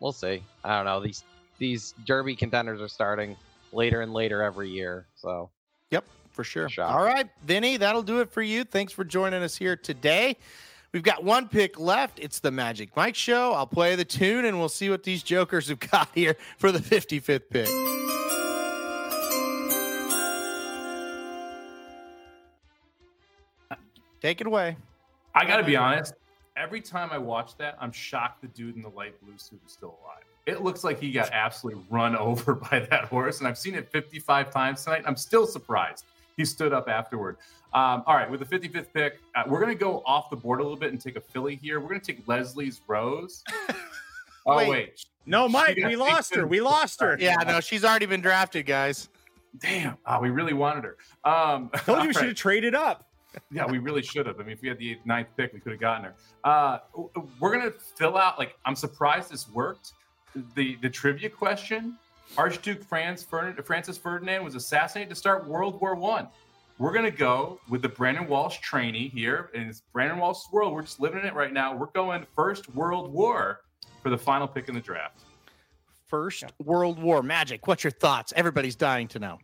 we'll 0.00 0.12
see. 0.12 0.42
I 0.64 0.76
don't 0.76 0.84
know. 0.84 1.00
These 1.00 1.24
these 1.58 1.94
Derby 2.04 2.36
contenders 2.36 2.80
are 2.80 2.88
starting 2.88 3.36
later 3.72 4.02
and 4.02 4.12
later 4.12 4.42
every 4.42 4.68
year. 4.68 5.06
So 5.14 5.50
Yep, 5.90 6.04
for 6.30 6.44
sure. 6.44 6.68
All 6.78 7.04
right, 7.04 7.28
Vinny, 7.44 7.76
that'll 7.76 8.02
do 8.02 8.20
it 8.20 8.30
for 8.30 8.42
you. 8.42 8.64
Thanks 8.64 8.92
for 8.92 9.04
joining 9.04 9.42
us 9.42 9.56
here 9.56 9.76
today. 9.76 10.36
We've 10.92 11.02
got 11.02 11.24
one 11.24 11.48
pick 11.48 11.78
left. 11.78 12.18
It's 12.18 12.40
the 12.40 12.50
Magic 12.50 12.96
Mike 12.96 13.14
Show. 13.14 13.52
I'll 13.52 13.66
play 13.66 13.96
the 13.96 14.04
tune 14.04 14.44
and 14.46 14.58
we'll 14.58 14.68
see 14.68 14.88
what 14.88 15.02
these 15.02 15.22
jokers 15.22 15.68
have 15.68 15.78
got 15.78 16.08
here 16.14 16.36
for 16.58 16.72
the 16.72 16.78
55th 16.78 17.50
pick. 17.50 18.05
Take 24.20 24.40
it 24.40 24.46
away. 24.46 24.76
I 25.34 25.44
got 25.44 25.58
to 25.58 25.64
be 25.64 25.76
honest. 25.76 26.14
Every 26.56 26.80
time 26.80 27.10
I 27.12 27.18
watch 27.18 27.56
that, 27.58 27.76
I'm 27.80 27.92
shocked 27.92 28.40
the 28.40 28.48
dude 28.48 28.76
in 28.76 28.82
the 28.82 28.88
light 28.88 29.20
blue 29.22 29.36
suit 29.36 29.60
is 29.66 29.72
still 29.72 29.98
alive. 30.02 30.24
It 30.46 30.62
looks 30.62 30.84
like 30.84 30.98
he 30.98 31.12
got 31.12 31.30
absolutely 31.32 31.84
run 31.90 32.16
over 32.16 32.54
by 32.54 32.80
that 32.90 33.04
horse, 33.04 33.40
and 33.40 33.48
I've 33.48 33.58
seen 33.58 33.74
it 33.74 33.90
55 33.90 34.50
times 34.50 34.84
tonight. 34.84 35.02
I'm 35.06 35.16
still 35.16 35.46
surprised 35.46 36.04
he 36.36 36.44
stood 36.44 36.72
up 36.72 36.88
afterward. 36.88 37.36
Um, 37.74 38.04
all 38.06 38.14
right, 38.14 38.30
with 38.30 38.40
the 38.40 38.46
55th 38.46 38.86
pick, 38.94 39.18
uh, 39.34 39.42
we're 39.46 39.60
going 39.60 39.76
to 39.76 39.78
go 39.78 40.02
off 40.06 40.30
the 40.30 40.36
board 40.36 40.60
a 40.60 40.62
little 40.62 40.78
bit 40.78 40.92
and 40.92 41.00
take 41.00 41.16
a 41.16 41.20
filly 41.20 41.56
here. 41.56 41.80
We're 41.80 41.88
going 41.88 42.00
to 42.00 42.12
take 42.12 42.26
Leslie's 42.26 42.80
Rose. 42.86 43.44
oh 44.46 44.56
Wait. 44.56 44.68
wait, 44.68 45.04
No, 45.26 45.48
Mike, 45.48 45.76
we 45.76 45.96
lost 45.96 46.34
her. 46.34 46.46
We 46.46 46.60
lost 46.60 47.00
her. 47.00 47.18
Yeah, 47.20 47.36
no, 47.46 47.60
she's 47.60 47.84
already 47.84 48.06
been 48.06 48.22
drafted, 48.22 48.64
guys. 48.64 49.10
Damn, 49.58 49.96
oh, 50.06 50.20
we 50.20 50.30
really 50.30 50.52
wanted 50.52 50.84
her. 50.84 50.96
Um, 51.24 51.70
Told 51.76 51.86
you 51.86 51.94
all 51.94 52.06
we 52.06 52.12
should 52.12 52.20
right. 52.20 52.28
have 52.28 52.36
traded 52.36 52.74
up. 52.74 53.05
Yeah, 53.50 53.66
we 53.66 53.78
really 53.78 54.02
should 54.02 54.26
have. 54.26 54.40
I 54.40 54.42
mean, 54.42 54.52
if 54.52 54.62
we 54.62 54.68
had 54.68 54.78
the 54.78 54.92
eighth, 54.92 55.04
ninth 55.04 55.28
pick, 55.36 55.52
we 55.52 55.60
could 55.60 55.72
have 55.72 55.80
gotten 55.80 56.04
her. 56.04 56.14
Uh, 56.44 56.78
we're 57.40 57.56
gonna 57.56 57.72
fill 57.96 58.16
out. 58.16 58.38
Like, 58.38 58.56
I'm 58.64 58.76
surprised 58.76 59.30
this 59.30 59.48
worked. 59.50 59.92
The 60.54 60.76
the 60.82 60.90
trivia 60.90 61.30
question: 61.30 61.96
Archduke 62.36 62.82
Franz 62.84 63.22
Ferdinand, 63.22 63.62
Francis 63.64 63.96
Ferdinand 63.96 64.44
was 64.44 64.54
assassinated 64.54 65.10
to 65.10 65.16
start 65.16 65.46
World 65.46 65.80
War 65.80 65.94
One. 65.94 66.28
We're 66.78 66.92
gonna 66.92 67.10
go 67.10 67.58
with 67.68 67.82
the 67.82 67.88
Brendan 67.88 68.26
Walsh 68.28 68.58
trainee 68.58 69.08
here, 69.08 69.50
and 69.54 69.68
it's 69.68 69.80
Brendan 69.92 70.18
Walsh's 70.18 70.50
world. 70.52 70.74
We're 70.74 70.82
just 70.82 71.00
living 71.00 71.20
in 71.20 71.26
it 71.26 71.34
right 71.34 71.52
now. 71.52 71.74
We're 71.74 71.86
going 71.86 72.26
First 72.34 72.74
World 72.74 73.12
War 73.12 73.60
for 74.02 74.10
the 74.10 74.18
final 74.18 74.46
pick 74.46 74.68
in 74.68 74.74
the 74.74 74.80
draft. 74.80 75.24
First 76.06 76.44
World 76.62 77.02
War 77.02 77.22
magic. 77.22 77.66
What's 77.66 77.82
your 77.82 77.90
thoughts? 77.90 78.32
Everybody's 78.36 78.76
dying 78.76 79.08
to 79.08 79.18
know. 79.18 79.38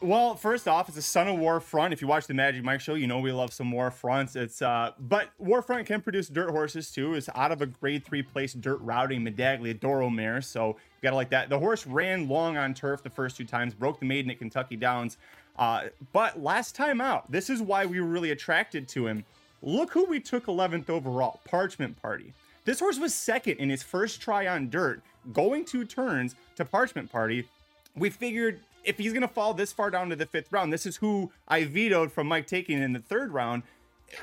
Well, 0.00 0.34
first 0.34 0.68
off, 0.68 0.88
it's 0.88 0.98
a 0.98 1.02
son 1.02 1.28
of 1.28 1.38
War 1.38 1.60
Front. 1.60 1.94
If 1.94 2.02
you 2.02 2.08
watch 2.08 2.26
the 2.26 2.34
Magic 2.34 2.62
Mike 2.62 2.80
show, 2.80 2.94
you 2.94 3.06
know 3.06 3.20
we 3.20 3.32
love 3.32 3.54
some 3.54 3.72
War 3.72 3.90
Fronts. 3.90 4.36
It's 4.36 4.60
uh, 4.60 4.92
but 4.98 5.30
War 5.38 5.62
Front 5.62 5.86
can 5.86 6.02
produce 6.02 6.28
dirt 6.28 6.50
horses 6.50 6.90
too. 6.90 7.14
It's 7.14 7.30
out 7.34 7.52
of 7.52 7.62
a 7.62 7.66
grade 7.66 8.04
three 8.04 8.22
place 8.22 8.52
dirt 8.52 8.80
routing 8.82 9.22
Medaglia 9.24 9.78
d'Oro 9.78 10.10
mare, 10.10 10.42
so 10.42 10.68
you 10.68 10.74
gotta 11.02 11.16
like 11.16 11.30
that. 11.30 11.48
The 11.48 11.58
horse 11.58 11.86
ran 11.86 12.28
long 12.28 12.58
on 12.58 12.74
turf 12.74 13.02
the 13.02 13.08
first 13.08 13.36
two 13.36 13.46
times, 13.46 13.72
broke 13.72 13.98
the 13.98 14.04
maiden 14.04 14.30
at 14.30 14.38
Kentucky 14.38 14.76
Downs. 14.76 15.16
Uh, 15.58 15.84
but 16.12 16.42
last 16.42 16.74
time 16.74 17.00
out, 17.00 17.30
this 17.30 17.48
is 17.48 17.62
why 17.62 17.86
we 17.86 18.00
were 18.00 18.06
really 18.06 18.30
attracted 18.32 18.88
to 18.88 19.06
him. 19.06 19.24
Look 19.62 19.92
who 19.92 20.04
we 20.04 20.20
took 20.20 20.46
11th 20.46 20.90
overall, 20.90 21.40
Parchment 21.46 22.00
Party. 22.02 22.34
This 22.66 22.80
horse 22.80 22.98
was 22.98 23.14
second 23.14 23.58
in 23.58 23.70
his 23.70 23.82
first 23.82 24.20
try 24.20 24.48
on 24.48 24.68
dirt, 24.68 25.02
going 25.32 25.64
two 25.64 25.84
turns 25.84 26.34
to 26.56 26.64
Parchment 26.64 27.10
Party. 27.10 27.48
We 27.96 28.10
figured 28.10 28.60
if 28.84 28.98
he's 28.98 29.12
to 29.12 29.28
fall 29.28 29.54
this 29.54 29.72
far 29.72 29.90
down 29.90 30.10
to 30.10 30.16
the 30.16 30.26
fifth 30.26 30.52
round, 30.52 30.72
this 30.72 30.86
is 30.86 30.96
who 30.96 31.32
I 31.48 31.64
vetoed 31.64 32.12
from 32.12 32.26
Mike 32.26 32.46
taking 32.46 32.80
in 32.80 32.92
the 32.92 33.00
third 33.00 33.32
round. 33.32 33.62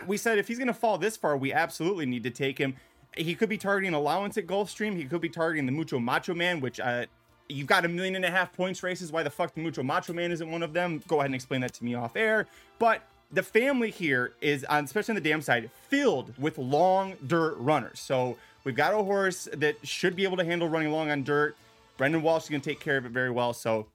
We 0.07 0.17
said 0.17 0.37
if 0.37 0.47
he's 0.47 0.59
to 0.59 0.73
fall 0.73 0.97
this 0.97 1.17
far, 1.17 1.35
we 1.35 1.51
absolutely 1.51 2.05
need 2.05 2.23
to 2.23 2.29
take 2.29 2.57
him. 2.57 2.75
He 3.17 3.35
could 3.35 3.49
be 3.49 3.57
targeting 3.57 3.93
allowance 3.93 4.37
at 4.37 4.47
Gulfstream. 4.47 4.95
He 4.95 5.05
could 5.05 5.19
be 5.19 5.29
targeting 5.29 5.65
the 5.65 5.71
Mucho 5.71 5.99
Macho 5.99 6.33
Man, 6.33 6.61
which 6.61 6.79
uh, 6.79 7.05
you've 7.49 7.67
got 7.67 7.83
a 7.83 7.89
million 7.89 8.15
and 8.15 8.23
a 8.23 8.31
half 8.31 8.53
points 8.53 8.83
races. 8.83 9.11
Why 9.11 9.23
the 9.23 9.29
fuck 9.29 9.53
the 9.53 9.61
Mucho 9.61 9.83
Macho 9.83 10.13
Man 10.13 10.31
isn't 10.31 10.49
one 10.49 10.63
of 10.63 10.73
them? 10.73 11.03
Go 11.07 11.17
ahead 11.17 11.25
and 11.25 11.35
explain 11.35 11.61
that 11.61 11.73
to 11.73 11.83
me 11.83 11.95
off 11.95 12.15
air. 12.15 12.47
But 12.79 13.01
the 13.31 13.43
family 13.43 13.91
here 13.91 14.33
is, 14.39 14.63
on, 14.65 14.85
especially 14.85 15.13
on 15.13 15.15
the 15.23 15.29
dam 15.29 15.41
side, 15.41 15.69
filled 15.89 16.33
with 16.37 16.57
long 16.57 17.15
dirt 17.27 17.55
runners. 17.57 17.99
So 17.99 18.37
we've 18.63 18.75
got 18.75 18.93
a 18.93 19.03
horse 19.03 19.49
that 19.53 19.75
should 19.85 20.15
be 20.15 20.23
able 20.23 20.37
to 20.37 20.45
handle 20.45 20.69
running 20.69 20.91
long 20.91 21.09
on 21.09 21.23
dirt. 21.23 21.57
Brendan 21.97 22.21
Walsh 22.21 22.43
is 22.43 22.49
going 22.49 22.61
to 22.61 22.69
take 22.69 22.79
care 22.79 22.97
of 22.97 23.05
it 23.05 23.11
very 23.11 23.29
well. 23.29 23.53
So 23.53 23.87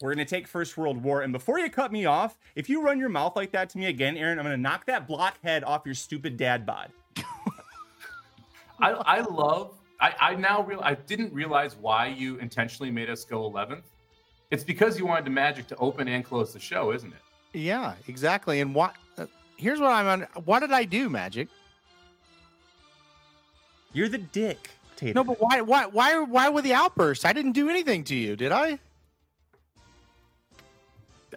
we're 0.00 0.14
going 0.14 0.26
to 0.26 0.30
take 0.30 0.48
First 0.48 0.78
World 0.78 1.02
War. 1.02 1.20
And 1.20 1.32
before 1.32 1.58
you 1.58 1.68
cut 1.68 1.92
me 1.92 2.06
off, 2.06 2.38
if 2.54 2.70
you 2.70 2.82
run 2.82 2.98
your 2.98 3.10
mouth 3.10 3.36
like 3.36 3.52
that 3.52 3.68
to 3.70 3.78
me 3.78 3.86
again, 3.86 4.16
Aaron, 4.16 4.38
I'm 4.38 4.44
going 4.44 4.56
to 4.56 4.60
knock 4.60 4.86
that 4.86 5.06
blockhead 5.06 5.62
off 5.64 5.82
your 5.84 5.94
stupid 5.94 6.36
dad 6.36 6.64
bod. 6.64 6.90
I, 8.80 8.92
I 8.92 9.20
love. 9.20 9.74
I, 10.00 10.14
I 10.18 10.34
now 10.36 10.62
real. 10.62 10.80
I 10.82 10.94
didn't 10.94 11.34
realize 11.34 11.76
why 11.76 12.06
you 12.06 12.38
intentionally 12.38 12.90
made 12.90 13.10
us 13.10 13.24
go 13.24 13.50
11th. 13.50 13.82
It's 14.50 14.64
because 14.64 14.98
you 14.98 15.06
wanted 15.06 15.26
the 15.26 15.30
Magic 15.30 15.66
to 15.68 15.76
open 15.76 16.08
and 16.08 16.24
close 16.24 16.52
the 16.54 16.58
show, 16.58 16.92
isn't 16.92 17.12
it? 17.12 17.58
Yeah, 17.58 17.94
exactly. 18.08 18.60
And 18.60 18.74
what? 18.74 18.94
Uh, 19.18 19.26
here's 19.56 19.80
what 19.80 19.92
I'm 19.92 20.06
on. 20.06 20.44
What 20.44 20.60
did 20.60 20.72
I 20.72 20.84
do, 20.84 21.10
Magic? 21.10 21.48
You're 23.92 24.08
the 24.08 24.18
dick. 24.18 24.70
Tater. 24.96 25.14
No, 25.14 25.24
but 25.24 25.40
why? 25.40 25.60
Why? 25.60 25.86
Why? 25.86 26.18
Why 26.18 26.48
were 26.48 26.62
the 26.62 26.72
outbursts? 26.72 27.24
I 27.24 27.32
didn't 27.32 27.52
do 27.52 27.68
anything 27.68 28.04
to 28.04 28.14
you, 28.14 28.34
did 28.36 28.52
I? 28.52 28.78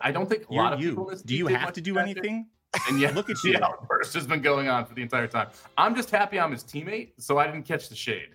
I 0.03 0.11
don't 0.11 0.30
think 0.30 0.43
a 0.43 0.53
You're 0.53 0.63
lot 0.63 0.73
of 0.73 0.81
you. 0.81 0.89
people. 0.89 1.11
Do 1.25 1.34
you 1.35 1.47
have 1.47 1.73
to 1.73 1.81
do 1.81 1.97
anything? 1.97 2.47
And 2.89 2.99
yet, 2.99 3.15
Look 3.15 3.30
at 3.30 3.38
you. 3.43 3.53
the 3.53 3.59
you. 3.59 3.63
outburst 3.65 4.13
has 4.15 4.27
been 4.27 4.41
going 4.41 4.67
on 4.67 4.85
for 4.85 4.93
the 4.93 5.01
entire 5.01 5.27
time. 5.27 5.47
I'm 5.77 5.95
just 5.95 6.09
happy 6.11 6.39
I'm 6.39 6.51
his 6.51 6.63
teammate, 6.63 7.11
so 7.19 7.38
I 7.38 7.45
didn't 7.47 7.63
catch 7.63 7.88
the 7.89 7.95
shade. 7.95 8.30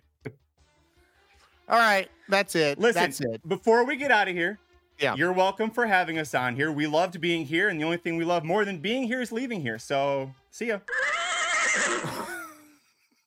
All 1.69 1.79
right, 1.79 2.09
that's 2.31 2.55
it. 2.57 2.79
Listen, 2.79 3.03
that's 3.03 3.21
it. 3.21 3.47
before 3.47 3.85
we 3.85 3.97
get 3.97 4.11
out 4.11 4.27
of 4.29 4.35
here, 4.35 4.59
Yeah. 4.99 5.15
you're 5.17 5.33
welcome 5.35 5.71
for 5.71 5.85
having 5.87 6.19
us 6.19 6.35
on 6.35 6.57
here. 6.57 6.73
We 6.73 6.87
loved 6.87 7.21
being 7.21 7.45
here, 7.45 7.69
and 7.69 7.79
the 7.79 7.85
only 7.85 7.99
thing 7.99 8.17
we 8.17 8.25
love 8.25 8.43
more 8.45 8.65
than 8.65 8.79
being 8.79 9.03
here 9.03 9.21
is 9.21 9.31
leaving 9.33 9.61
here. 9.61 9.79
So, 9.79 10.33
see 10.51 10.69
ya. 10.69 10.79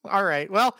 All 0.05 0.23
right. 0.23 0.49
Well, 0.49 0.75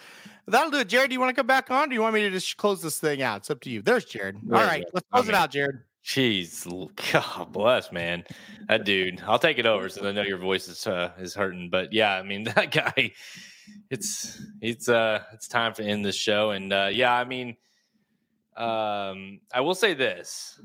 that'll 0.47 0.71
do 0.71 0.79
it. 0.79 0.88
Jared, 0.88 1.09
do 1.11 1.13
you 1.13 1.19
want 1.19 1.29
to 1.29 1.35
come 1.39 1.45
back 1.45 1.69
on? 1.69 1.83
Or 1.83 1.88
do 1.89 1.93
you 1.93 2.01
want 2.01 2.15
me 2.15 2.21
to 2.21 2.31
just 2.31 2.57
close 2.57 2.81
this 2.81 2.99
thing 2.99 3.21
out? 3.21 3.38
It's 3.41 3.51
up 3.51 3.61
to 3.61 3.69
you. 3.69 3.83
There's 3.83 4.05
Jared. 4.05 4.35
All 4.38 4.41
There 4.57 4.65
right, 4.65 4.83
go. 4.83 4.89
let's 4.93 5.07
close 5.11 5.29
it 5.29 5.35
out, 5.35 5.51
Jared. 5.51 5.79
Jeez, 6.03 6.65
God 7.14 7.52
bless, 7.52 7.91
man. 7.91 8.23
That 8.68 8.86
dude. 8.86 9.22
I'll 9.26 9.40
take 9.40 9.60
it 9.60 9.65
over 9.65 9.90
since 9.90 10.06
I 10.06 10.11
know 10.11 10.23
your 10.23 10.38
voice 10.38 10.68
is 10.68 10.88
uh, 10.88 11.11
is 11.19 11.34
hurting. 11.36 11.69
But 11.69 11.94
yeah, 11.94 12.14
I 12.14 12.23
mean 12.23 12.44
that 12.56 12.72
guy. 12.72 13.14
It's 13.90 14.41
it's 14.61 14.90
uh 14.90 15.23
it's 15.34 15.48
time 15.48 15.73
to 15.76 15.84
end 15.84 16.03
this 16.03 16.15
show. 16.15 16.52
And 16.52 16.73
uh, 16.73 16.90
yeah, 16.91 17.14
I 17.14 17.23
mean, 17.23 17.56
um, 18.57 19.40
I 19.53 19.61
will 19.61 19.76
say 19.76 19.94
this: 19.94 20.60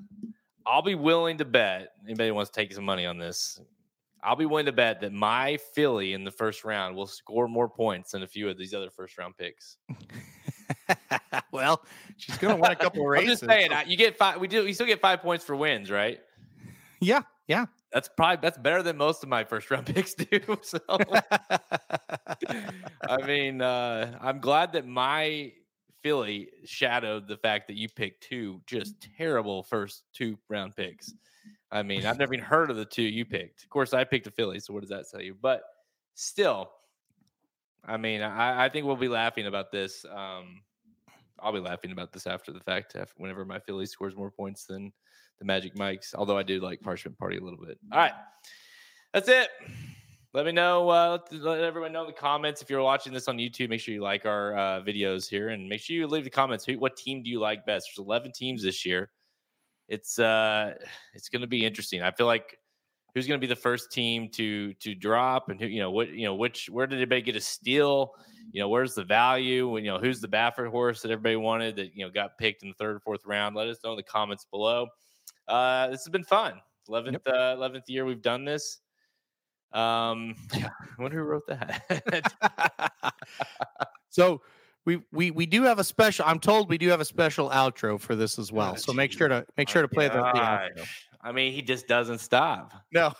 I'll 0.65 0.83
be 0.83 0.95
willing 0.95 1.39
to 1.39 1.45
bet. 1.45 1.91
Anybody 2.05 2.31
wants 2.31 2.51
to 2.51 2.61
take 2.61 2.73
some 2.73 2.85
money 2.85 3.07
on 3.07 3.19
this? 3.19 3.61
I'll 4.23 4.37
be 4.37 4.47
willing 4.47 4.67
to 4.67 4.73
bet 4.73 5.03
that 5.03 5.13
my 5.13 5.59
filly 5.75 6.13
in 6.13 6.25
the 6.25 6.33
first 6.33 6.65
round 6.65 6.97
will 6.97 7.07
score 7.07 7.47
more 7.47 7.69
points 7.69 8.11
than 8.13 8.25
a 8.25 8.27
few 8.27 8.49
of 8.49 8.59
these 8.59 8.75
other 8.75 8.91
first 8.91 9.17
round 9.19 9.37
picks. 9.37 9.77
well, 11.53 11.83
she's 12.17 12.37
gonna 12.39 12.57
win 12.57 12.73
a 12.73 12.77
couple 12.77 13.03
of 13.03 13.09
races. 13.09 13.43
I'm 13.43 13.49
just 13.49 13.71
saying, 13.71 13.71
you 13.87 13.97
get 13.97 14.17
five. 14.17 14.41
We 14.41 14.49
do. 14.49 14.67
You 14.67 14.75
still 14.75 14.87
get 14.87 15.01
five 15.01 15.21
points 15.21 15.45
for 15.45 15.57
wins, 15.57 15.91
right? 15.91 16.21
Yeah, 17.01 17.23
yeah. 17.47 17.67
That's 17.93 18.09
probably 18.09 18.39
that's 18.43 18.59
better 18.59 18.83
than 18.83 18.97
most 18.97 19.23
of 19.23 19.29
my 19.29 19.45
first 19.45 19.71
round 19.71 19.87
picks 19.95 20.15
do. 20.15 20.41
So, 20.63 20.79
I 23.09 23.27
mean, 23.27 23.63
uh, 23.63 24.19
I'm 24.21 24.41
glad 24.41 24.73
that 24.73 24.87
my 24.87 25.53
filly 26.03 26.49
shadowed 26.65 27.27
the 27.27 27.37
fact 27.37 27.67
that 27.69 27.77
you 27.77 27.89
picked 27.89 28.23
two 28.23 28.61
just 28.67 28.95
terrible 29.17 29.63
first 29.63 30.05
two 30.13 30.39
round 30.49 30.77
picks. 30.77 31.13
I 31.71 31.83
mean, 31.83 32.07
I've 32.07 32.19
never 32.19 32.35
even 32.35 32.45
heard 32.45 32.71
of 32.71 32.77
the 32.77 32.85
two 32.85 33.03
you 33.03 33.25
picked. 33.25 33.65
Of 33.65 33.71
course, 33.71 33.93
I 33.93 34.05
picked 34.05 34.27
a 34.27 34.31
filly, 34.31 34.61
so 34.61 34.73
what 34.73 34.81
does 34.81 34.91
that 34.91 35.07
tell 35.11 35.21
you? 35.21 35.37
But 35.41 35.63
still, 36.15 36.71
I 37.85 37.97
mean, 37.97 38.23
I, 38.23 38.67
I 38.67 38.69
think 38.69 38.87
we'll 38.87 38.97
be 38.97 39.09
laughing 39.09 39.47
about 39.47 39.73
this. 39.73 40.05
Um, 40.05 40.63
I'll 41.41 41.53
be 41.53 41.61
laughing 41.61 41.93
about 41.93 42.13
this 42.13 42.27
after 42.27 42.53
the 42.53 42.61
fact, 42.61 42.97
whenever 43.17 43.45
my 43.45 43.59
filly 43.59 43.87
scores 43.87 44.17
more 44.17 44.31
points 44.31 44.65
than 44.65 44.93
the 45.39 45.45
Magic 45.45 45.77
Mikes. 45.77 46.15
Although 46.17 46.39
I 46.39 46.43
do 46.43 46.61
like 46.61 46.81
Parchment 46.81 47.19
Party 47.19 47.39
a 47.39 47.43
little 47.43 47.65
bit. 47.65 47.79
All 47.93 47.99
right, 47.99 48.13
that's 49.13 49.29
it. 49.29 49.49
Let 50.33 50.45
me 50.45 50.53
know. 50.53 50.89
Uh, 50.91 51.19
let, 51.33 51.61
everyone 51.61 51.93
know 51.93 52.03
in 52.03 52.09
the 52.09 52.13
comments 52.13 52.61
if 52.61 52.69
you're 52.69 52.83
watching 52.83 53.13
this 53.13 53.29
on 53.29 53.39
YouTube. 53.39 53.71
Make 53.71 53.81
sure 53.81 53.95
you 53.95 54.03
like 54.03 54.27
our 54.27 54.57
uh, 54.57 54.83
videos 54.83 55.29
here, 55.29 55.49
and 55.49 55.69
make 55.69 55.81
sure 55.81 55.97
you 55.97 56.07
leave 56.07 56.25
the 56.25 56.31
comments. 56.31 56.65
Who, 56.65 56.79
what 56.79 56.97
team 56.97 57.23
do 57.23 57.31
you 57.31 57.41
like 57.41 57.65
best? 57.65 57.89
There's 57.89 58.05
11 58.05 58.33
teams 58.33 58.63
this 58.63 58.85
year. 58.85 59.11
It's 59.89 60.19
uh, 60.19 60.75
it's 61.15 61.29
going 61.29 61.43
to 61.43 61.47
be 61.47 61.65
interesting. 61.65 62.03
I 62.03 62.11
feel 62.11 62.27
like 62.27 62.59
who's 63.15 63.27
going 63.27 63.41
to 63.41 63.47
be 63.47 63.49
the 63.49 63.59
first 63.59 63.91
team 63.91 64.29
to 64.33 64.75
to 64.75 64.95
drop, 64.95 65.49
and 65.49 65.61
who 65.61 65.67
you 65.67 65.81
know 65.81 65.91
what 65.91 66.11
you 66.11 66.25
know 66.25 66.35
which 66.35 66.69
where 66.69 66.87
did 66.87 66.97
everybody 66.97 67.23
get 67.23 67.37
a 67.37 67.41
steal? 67.41 68.13
You 68.53 68.61
know 68.61 68.69
where's 68.69 68.95
the 68.95 69.05
value? 69.05 69.69
When, 69.69 69.85
you 69.85 69.91
know 69.91 69.99
who's 69.99 70.21
the 70.21 70.29
Baffert 70.29 70.71
horse 70.71 71.03
that 71.03 71.11
everybody 71.11 71.37
wanted 71.37 71.77
that 71.77 71.95
you 71.95 72.05
know 72.05 72.11
got 72.11 72.39
picked 72.39 72.63
in 72.63 72.69
the 72.69 72.75
third 72.75 72.97
or 72.97 73.01
fourth 73.01 73.25
round? 73.27 73.57
Let 73.57 73.69
us 73.69 73.79
know 73.85 73.93
in 73.93 73.97
the 73.97 74.03
comments 74.03 74.47
below. 74.51 74.89
Uh, 75.49 75.89
this 75.89 76.05
has 76.05 76.09
been 76.11 76.25
fun. 76.25 76.61
11th 76.89 77.27
uh, 77.27 77.57
11th 77.57 77.83
year 77.89 78.05
we've 78.05 78.23
done 78.23 78.45
this. 78.45 78.79
Um, 79.73 80.35
I 80.53 80.71
wonder 80.99 81.19
who 81.19 81.25
wrote 81.25 81.47
that. 81.49 82.33
So 84.17 84.41
we 84.87 85.03
we 85.13 85.31
we 85.31 85.45
do 85.45 85.63
have 85.65 85.79
a 85.79 85.85
special. 85.85 86.25
I'm 86.27 86.41
told 86.41 86.71
we 86.71 86.79
do 86.79 86.89
have 86.89 87.03
a 87.03 87.05
special 87.05 87.51
outro 87.51 88.01
for 88.01 88.17
this 88.17 88.39
as 88.39 88.51
well. 88.51 88.75
So 88.77 88.95
make 88.95 89.13
sure 89.13 89.29
to 89.29 89.45
make 89.59 89.69
sure 89.69 89.83
to 89.83 89.89
play 89.89 90.09
the, 90.09 90.15
the 90.15 90.23
outro. 90.23 90.89
I 91.21 91.33
mean, 91.33 91.53
he 91.53 91.61
just 91.61 91.87
doesn't 91.87 92.21
stop. 92.21 92.73
No. 92.93 93.13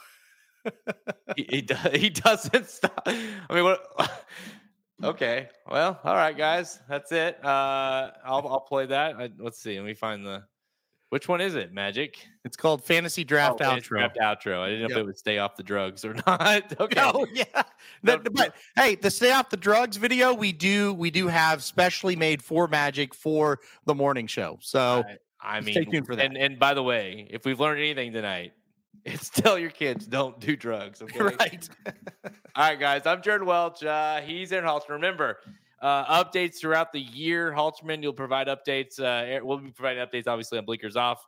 he, 1.37 1.47
he, 1.51 1.61
do- 1.61 1.75
he 1.93 2.09
doesn't 2.09 2.67
stop. 2.71 3.03
I 3.07 3.55
mean, 3.55 3.65
what? 3.65 3.85
Okay. 5.03 5.49
Well, 5.71 5.99
all 6.05 6.15
right, 6.15 6.37
guys. 6.37 6.81
That's 6.89 7.13
it. 7.13 7.43
Uh, 7.45 8.11
I'll, 8.25 8.47
I'll 8.49 8.61
play 8.61 8.87
that. 8.87 9.17
I, 9.17 9.31
let's 9.39 9.59
see. 9.59 9.79
Let 9.79 9.87
me 9.87 9.95
find 9.95 10.25
the. 10.25 10.45
Which 11.11 11.29
one 11.29 11.41
is 11.41 11.55
it? 11.55 11.73
Magic. 11.73 12.19
It's 12.45 12.57
called 12.57 12.83
Fantasy 12.83 13.23
Draft 13.23 13.61
Oh, 13.61 13.65
Outro. 13.65 13.83
Draft 13.83 14.19
outro. 14.21 14.59
I 14.61 14.71
didn't 14.71 14.81
know 14.83 14.89
Yep. 14.89 14.91
if 14.91 14.97
it 14.97 15.07
would 15.07 15.19
stay 15.19 15.39
off 15.39 15.55
the 15.57 15.63
drugs 15.63 16.05
or 16.05 16.15
not. 16.27 16.75
okay. 16.81 17.01
No, 17.13 17.27
yeah. 17.33 17.63
But 18.03 18.55
hey, 18.75 18.97
the 18.97 19.11
stay 19.11 19.31
off 19.31 19.49
the 19.49 19.57
drugs 19.57 19.97
video 19.99 20.35
we 20.35 20.51
do 20.53 20.93
we 20.95 21.11
do 21.13 21.29
have 21.29 21.63
specially 21.63 22.17
made 22.17 22.43
for 22.43 22.67
Magic 22.67 23.15
for 23.15 23.61
the 23.85 23.95
morning 23.95 24.27
show. 24.27 24.59
So 24.61 25.05
I 25.41 25.61
mean, 25.61 25.75
stay 25.75 25.85
tuned 25.85 26.07
for 26.07 26.17
that. 26.17 26.25
And 26.27 26.37
and 26.37 26.59
by 26.59 26.75
the 26.75 26.83
way, 26.83 27.29
if 27.31 27.45
we've 27.45 27.61
learned 27.61 27.79
anything 27.81 28.13
tonight, 28.13 28.53
it's 29.07 29.31
tell 29.31 29.59
your 29.59 29.71
kids 29.71 30.07
don't 30.07 30.39
do 30.41 30.57
drugs. 30.57 31.03
Okay. 31.07 31.21
Right. 31.21 31.69
All 32.25 32.33
right, 32.57 32.81
guys. 32.81 33.07
I'm 33.07 33.23
Jared 33.23 33.45
Welch. 33.45 33.85
Uh, 33.85 34.21
he's 34.21 34.53
Aaron 34.53 34.67
Halterman. 34.67 34.91
Remember, 34.91 35.39
uh, 35.81 36.25
updates 36.25 36.57
throughout 36.57 36.93
the 36.93 37.01
year. 37.01 37.53
Halterman, 37.53 38.03
you'll 38.03 38.13
provide 38.13 38.49
updates. 38.49 38.99
Uh, 38.99 39.41
we'll 39.45 39.59
be 39.59 39.71
providing 39.71 40.05
updates, 40.05 40.27
obviously, 40.27 40.59
on 40.59 40.65
Blinkers 40.65 40.97
Off. 40.97 41.25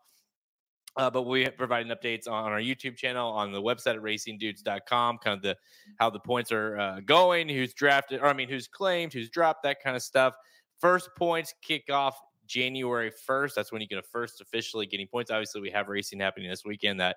Uh, 0.96 1.08
but 1.08 1.22
we 1.22 1.44
have 1.44 1.56
providing 1.56 1.92
updates 1.92 2.26
on 2.26 2.50
our 2.50 2.58
YouTube 2.58 2.96
channel, 2.96 3.30
on 3.30 3.52
the 3.52 3.62
website 3.62 3.94
at 3.94 4.02
racingdudes.com, 4.02 5.18
kind 5.18 5.36
of 5.36 5.42
the 5.42 5.56
how 5.98 6.10
the 6.10 6.18
points 6.18 6.50
are 6.50 6.76
uh, 6.78 7.00
going, 7.04 7.48
who's 7.48 7.72
drafted, 7.74 8.20
or 8.20 8.26
I 8.26 8.32
mean, 8.32 8.48
who's 8.48 8.66
claimed, 8.66 9.12
who's 9.12 9.30
dropped, 9.30 9.62
that 9.62 9.80
kind 9.82 9.94
of 9.94 10.02
stuff. 10.02 10.34
First 10.80 11.10
points 11.16 11.54
kick 11.62 11.84
off 11.90 12.18
January 12.48 13.12
1st. 13.28 13.54
That's 13.54 13.70
when 13.70 13.80
you 13.80 13.86
can 13.86 14.00
first 14.10 14.40
officially 14.40 14.86
getting 14.86 15.06
points. 15.06 15.30
Obviously, 15.30 15.60
we 15.60 15.70
have 15.70 15.88
racing 15.88 16.18
happening 16.18 16.50
this 16.50 16.64
weekend 16.64 16.98
that 16.98 17.16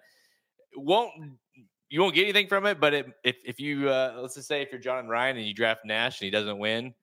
won't 0.75 1.11
you 1.89 2.01
won't 2.01 2.15
get 2.15 2.23
anything 2.23 2.47
from 2.47 2.65
it. 2.65 2.79
But 2.79 2.93
it, 2.93 3.07
if 3.23 3.37
if 3.45 3.59
you 3.59 3.89
uh, 3.89 4.17
let's 4.19 4.35
just 4.35 4.47
say 4.47 4.61
if 4.61 4.71
you're 4.71 4.81
John 4.81 5.07
Ryan 5.07 5.37
and 5.37 5.45
you 5.45 5.53
draft 5.53 5.81
Nash 5.85 6.21
and 6.21 6.25
he 6.25 6.31
doesn't 6.31 6.57
win, 6.57 6.93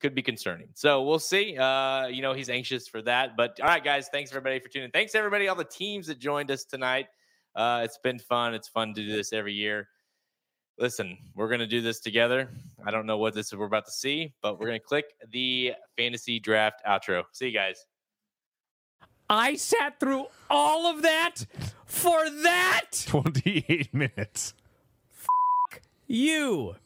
could 0.00 0.14
be 0.14 0.22
concerning. 0.22 0.68
So 0.74 1.02
we'll 1.02 1.18
see. 1.18 1.56
Uh, 1.56 2.08
you 2.08 2.20
know, 2.20 2.32
he's 2.34 2.50
anxious 2.50 2.88
for 2.88 3.00
that. 3.02 3.36
But 3.36 3.58
all 3.60 3.68
right, 3.68 3.82
guys, 3.82 4.08
thanks 4.12 4.30
everybody 4.30 4.58
for 4.58 4.68
tuning. 4.68 4.86
in. 4.86 4.90
Thanks 4.90 5.14
everybody, 5.14 5.48
all 5.48 5.54
the 5.54 5.64
teams 5.64 6.06
that 6.08 6.18
joined 6.18 6.50
us 6.50 6.64
tonight. 6.64 7.06
Uh, 7.54 7.82
it's 7.84 7.98
been 7.98 8.18
fun. 8.18 8.54
It's 8.54 8.68
fun 8.68 8.94
to 8.94 9.06
do 9.06 9.12
this 9.12 9.32
every 9.32 9.54
year. 9.54 9.88
Listen, 10.78 11.16
we're 11.34 11.48
gonna 11.48 11.66
do 11.66 11.80
this 11.80 12.00
together. 12.00 12.50
I 12.84 12.90
don't 12.90 13.06
know 13.06 13.18
what 13.18 13.34
this 13.34 13.46
is 13.48 13.54
we're 13.54 13.66
about 13.66 13.84
to 13.84 13.92
see, 13.92 14.32
but 14.42 14.58
we're 14.58 14.66
gonna 14.66 14.80
click 14.80 15.04
the 15.30 15.74
fantasy 15.96 16.40
draft 16.40 16.82
outro. 16.86 17.24
See 17.32 17.46
you 17.46 17.52
guys. 17.52 17.86
I 19.28 19.56
sat 19.56 19.98
through 19.98 20.26
all 20.50 20.86
of 20.86 21.02
that 21.02 21.46
for 21.86 22.28
that. 22.30 22.90
28 23.06 23.92
minutes. 23.94 24.54
You. 26.06 26.76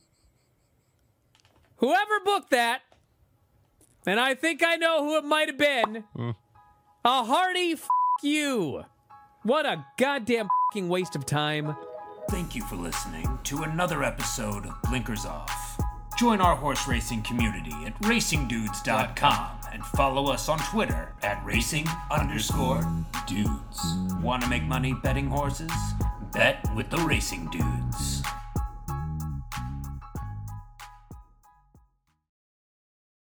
Whoever 1.79 2.21
booked 2.25 2.51
that, 2.51 2.81
and 4.07 4.19
I 4.19 4.35
think 4.35 4.63
I 4.65 4.77
know 4.77 5.05
who 5.05 5.17
it 5.19 5.25
might 5.25 5.49
have 5.49 5.59
been. 5.59 6.05
Hmm. 6.15 6.31
A 7.05 7.25
hearty 7.25 7.73
f- 7.73 7.87
you. 8.23 8.85
What 9.43 9.67
a 9.67 9.85
goddamn 9.99 10.49
fucking 10.71 10.89
waste 10.89 11.15
of 11.17 11.27
time. 11.27 11.77
Thank 12.31 12.55
you 12.57 12.63
for 12.65 12.77
listening 12.77 13.39
to 13.45 13.63
another 13.63 14.03
episode 14.03 14.65
of 14.67 14.75
Blinkers 14.89 15.25
Off. 15.27 15.79
Join 16.19 16.41
our 16.41 16.57
horse 16.57 16.89
racing 16.89 17.23
community 17.23 17.75
at 17.85 18.01
racingdudes.com 18.03 19.56
and 19.73 19.85
follow 19.85 20.31
us 20.33 20.49
on 20.49 20.59
Twitter 20.71 21.15
at 21.23 21.45
racing 21.45 21.87
underscore 22.11 22.87
dudes. 23.27 23.97
Want 24.23 24.43
to 24.43 24.49
make 24.49 24.63
money 24.65 24.95
betting 25.03 25.27
horses? 25.29 25.73
Bet 26.33 26.65
with 26.75 26.91
the 26.91 26.99
racing 26.99 27.49
dudes. 27.51 28.23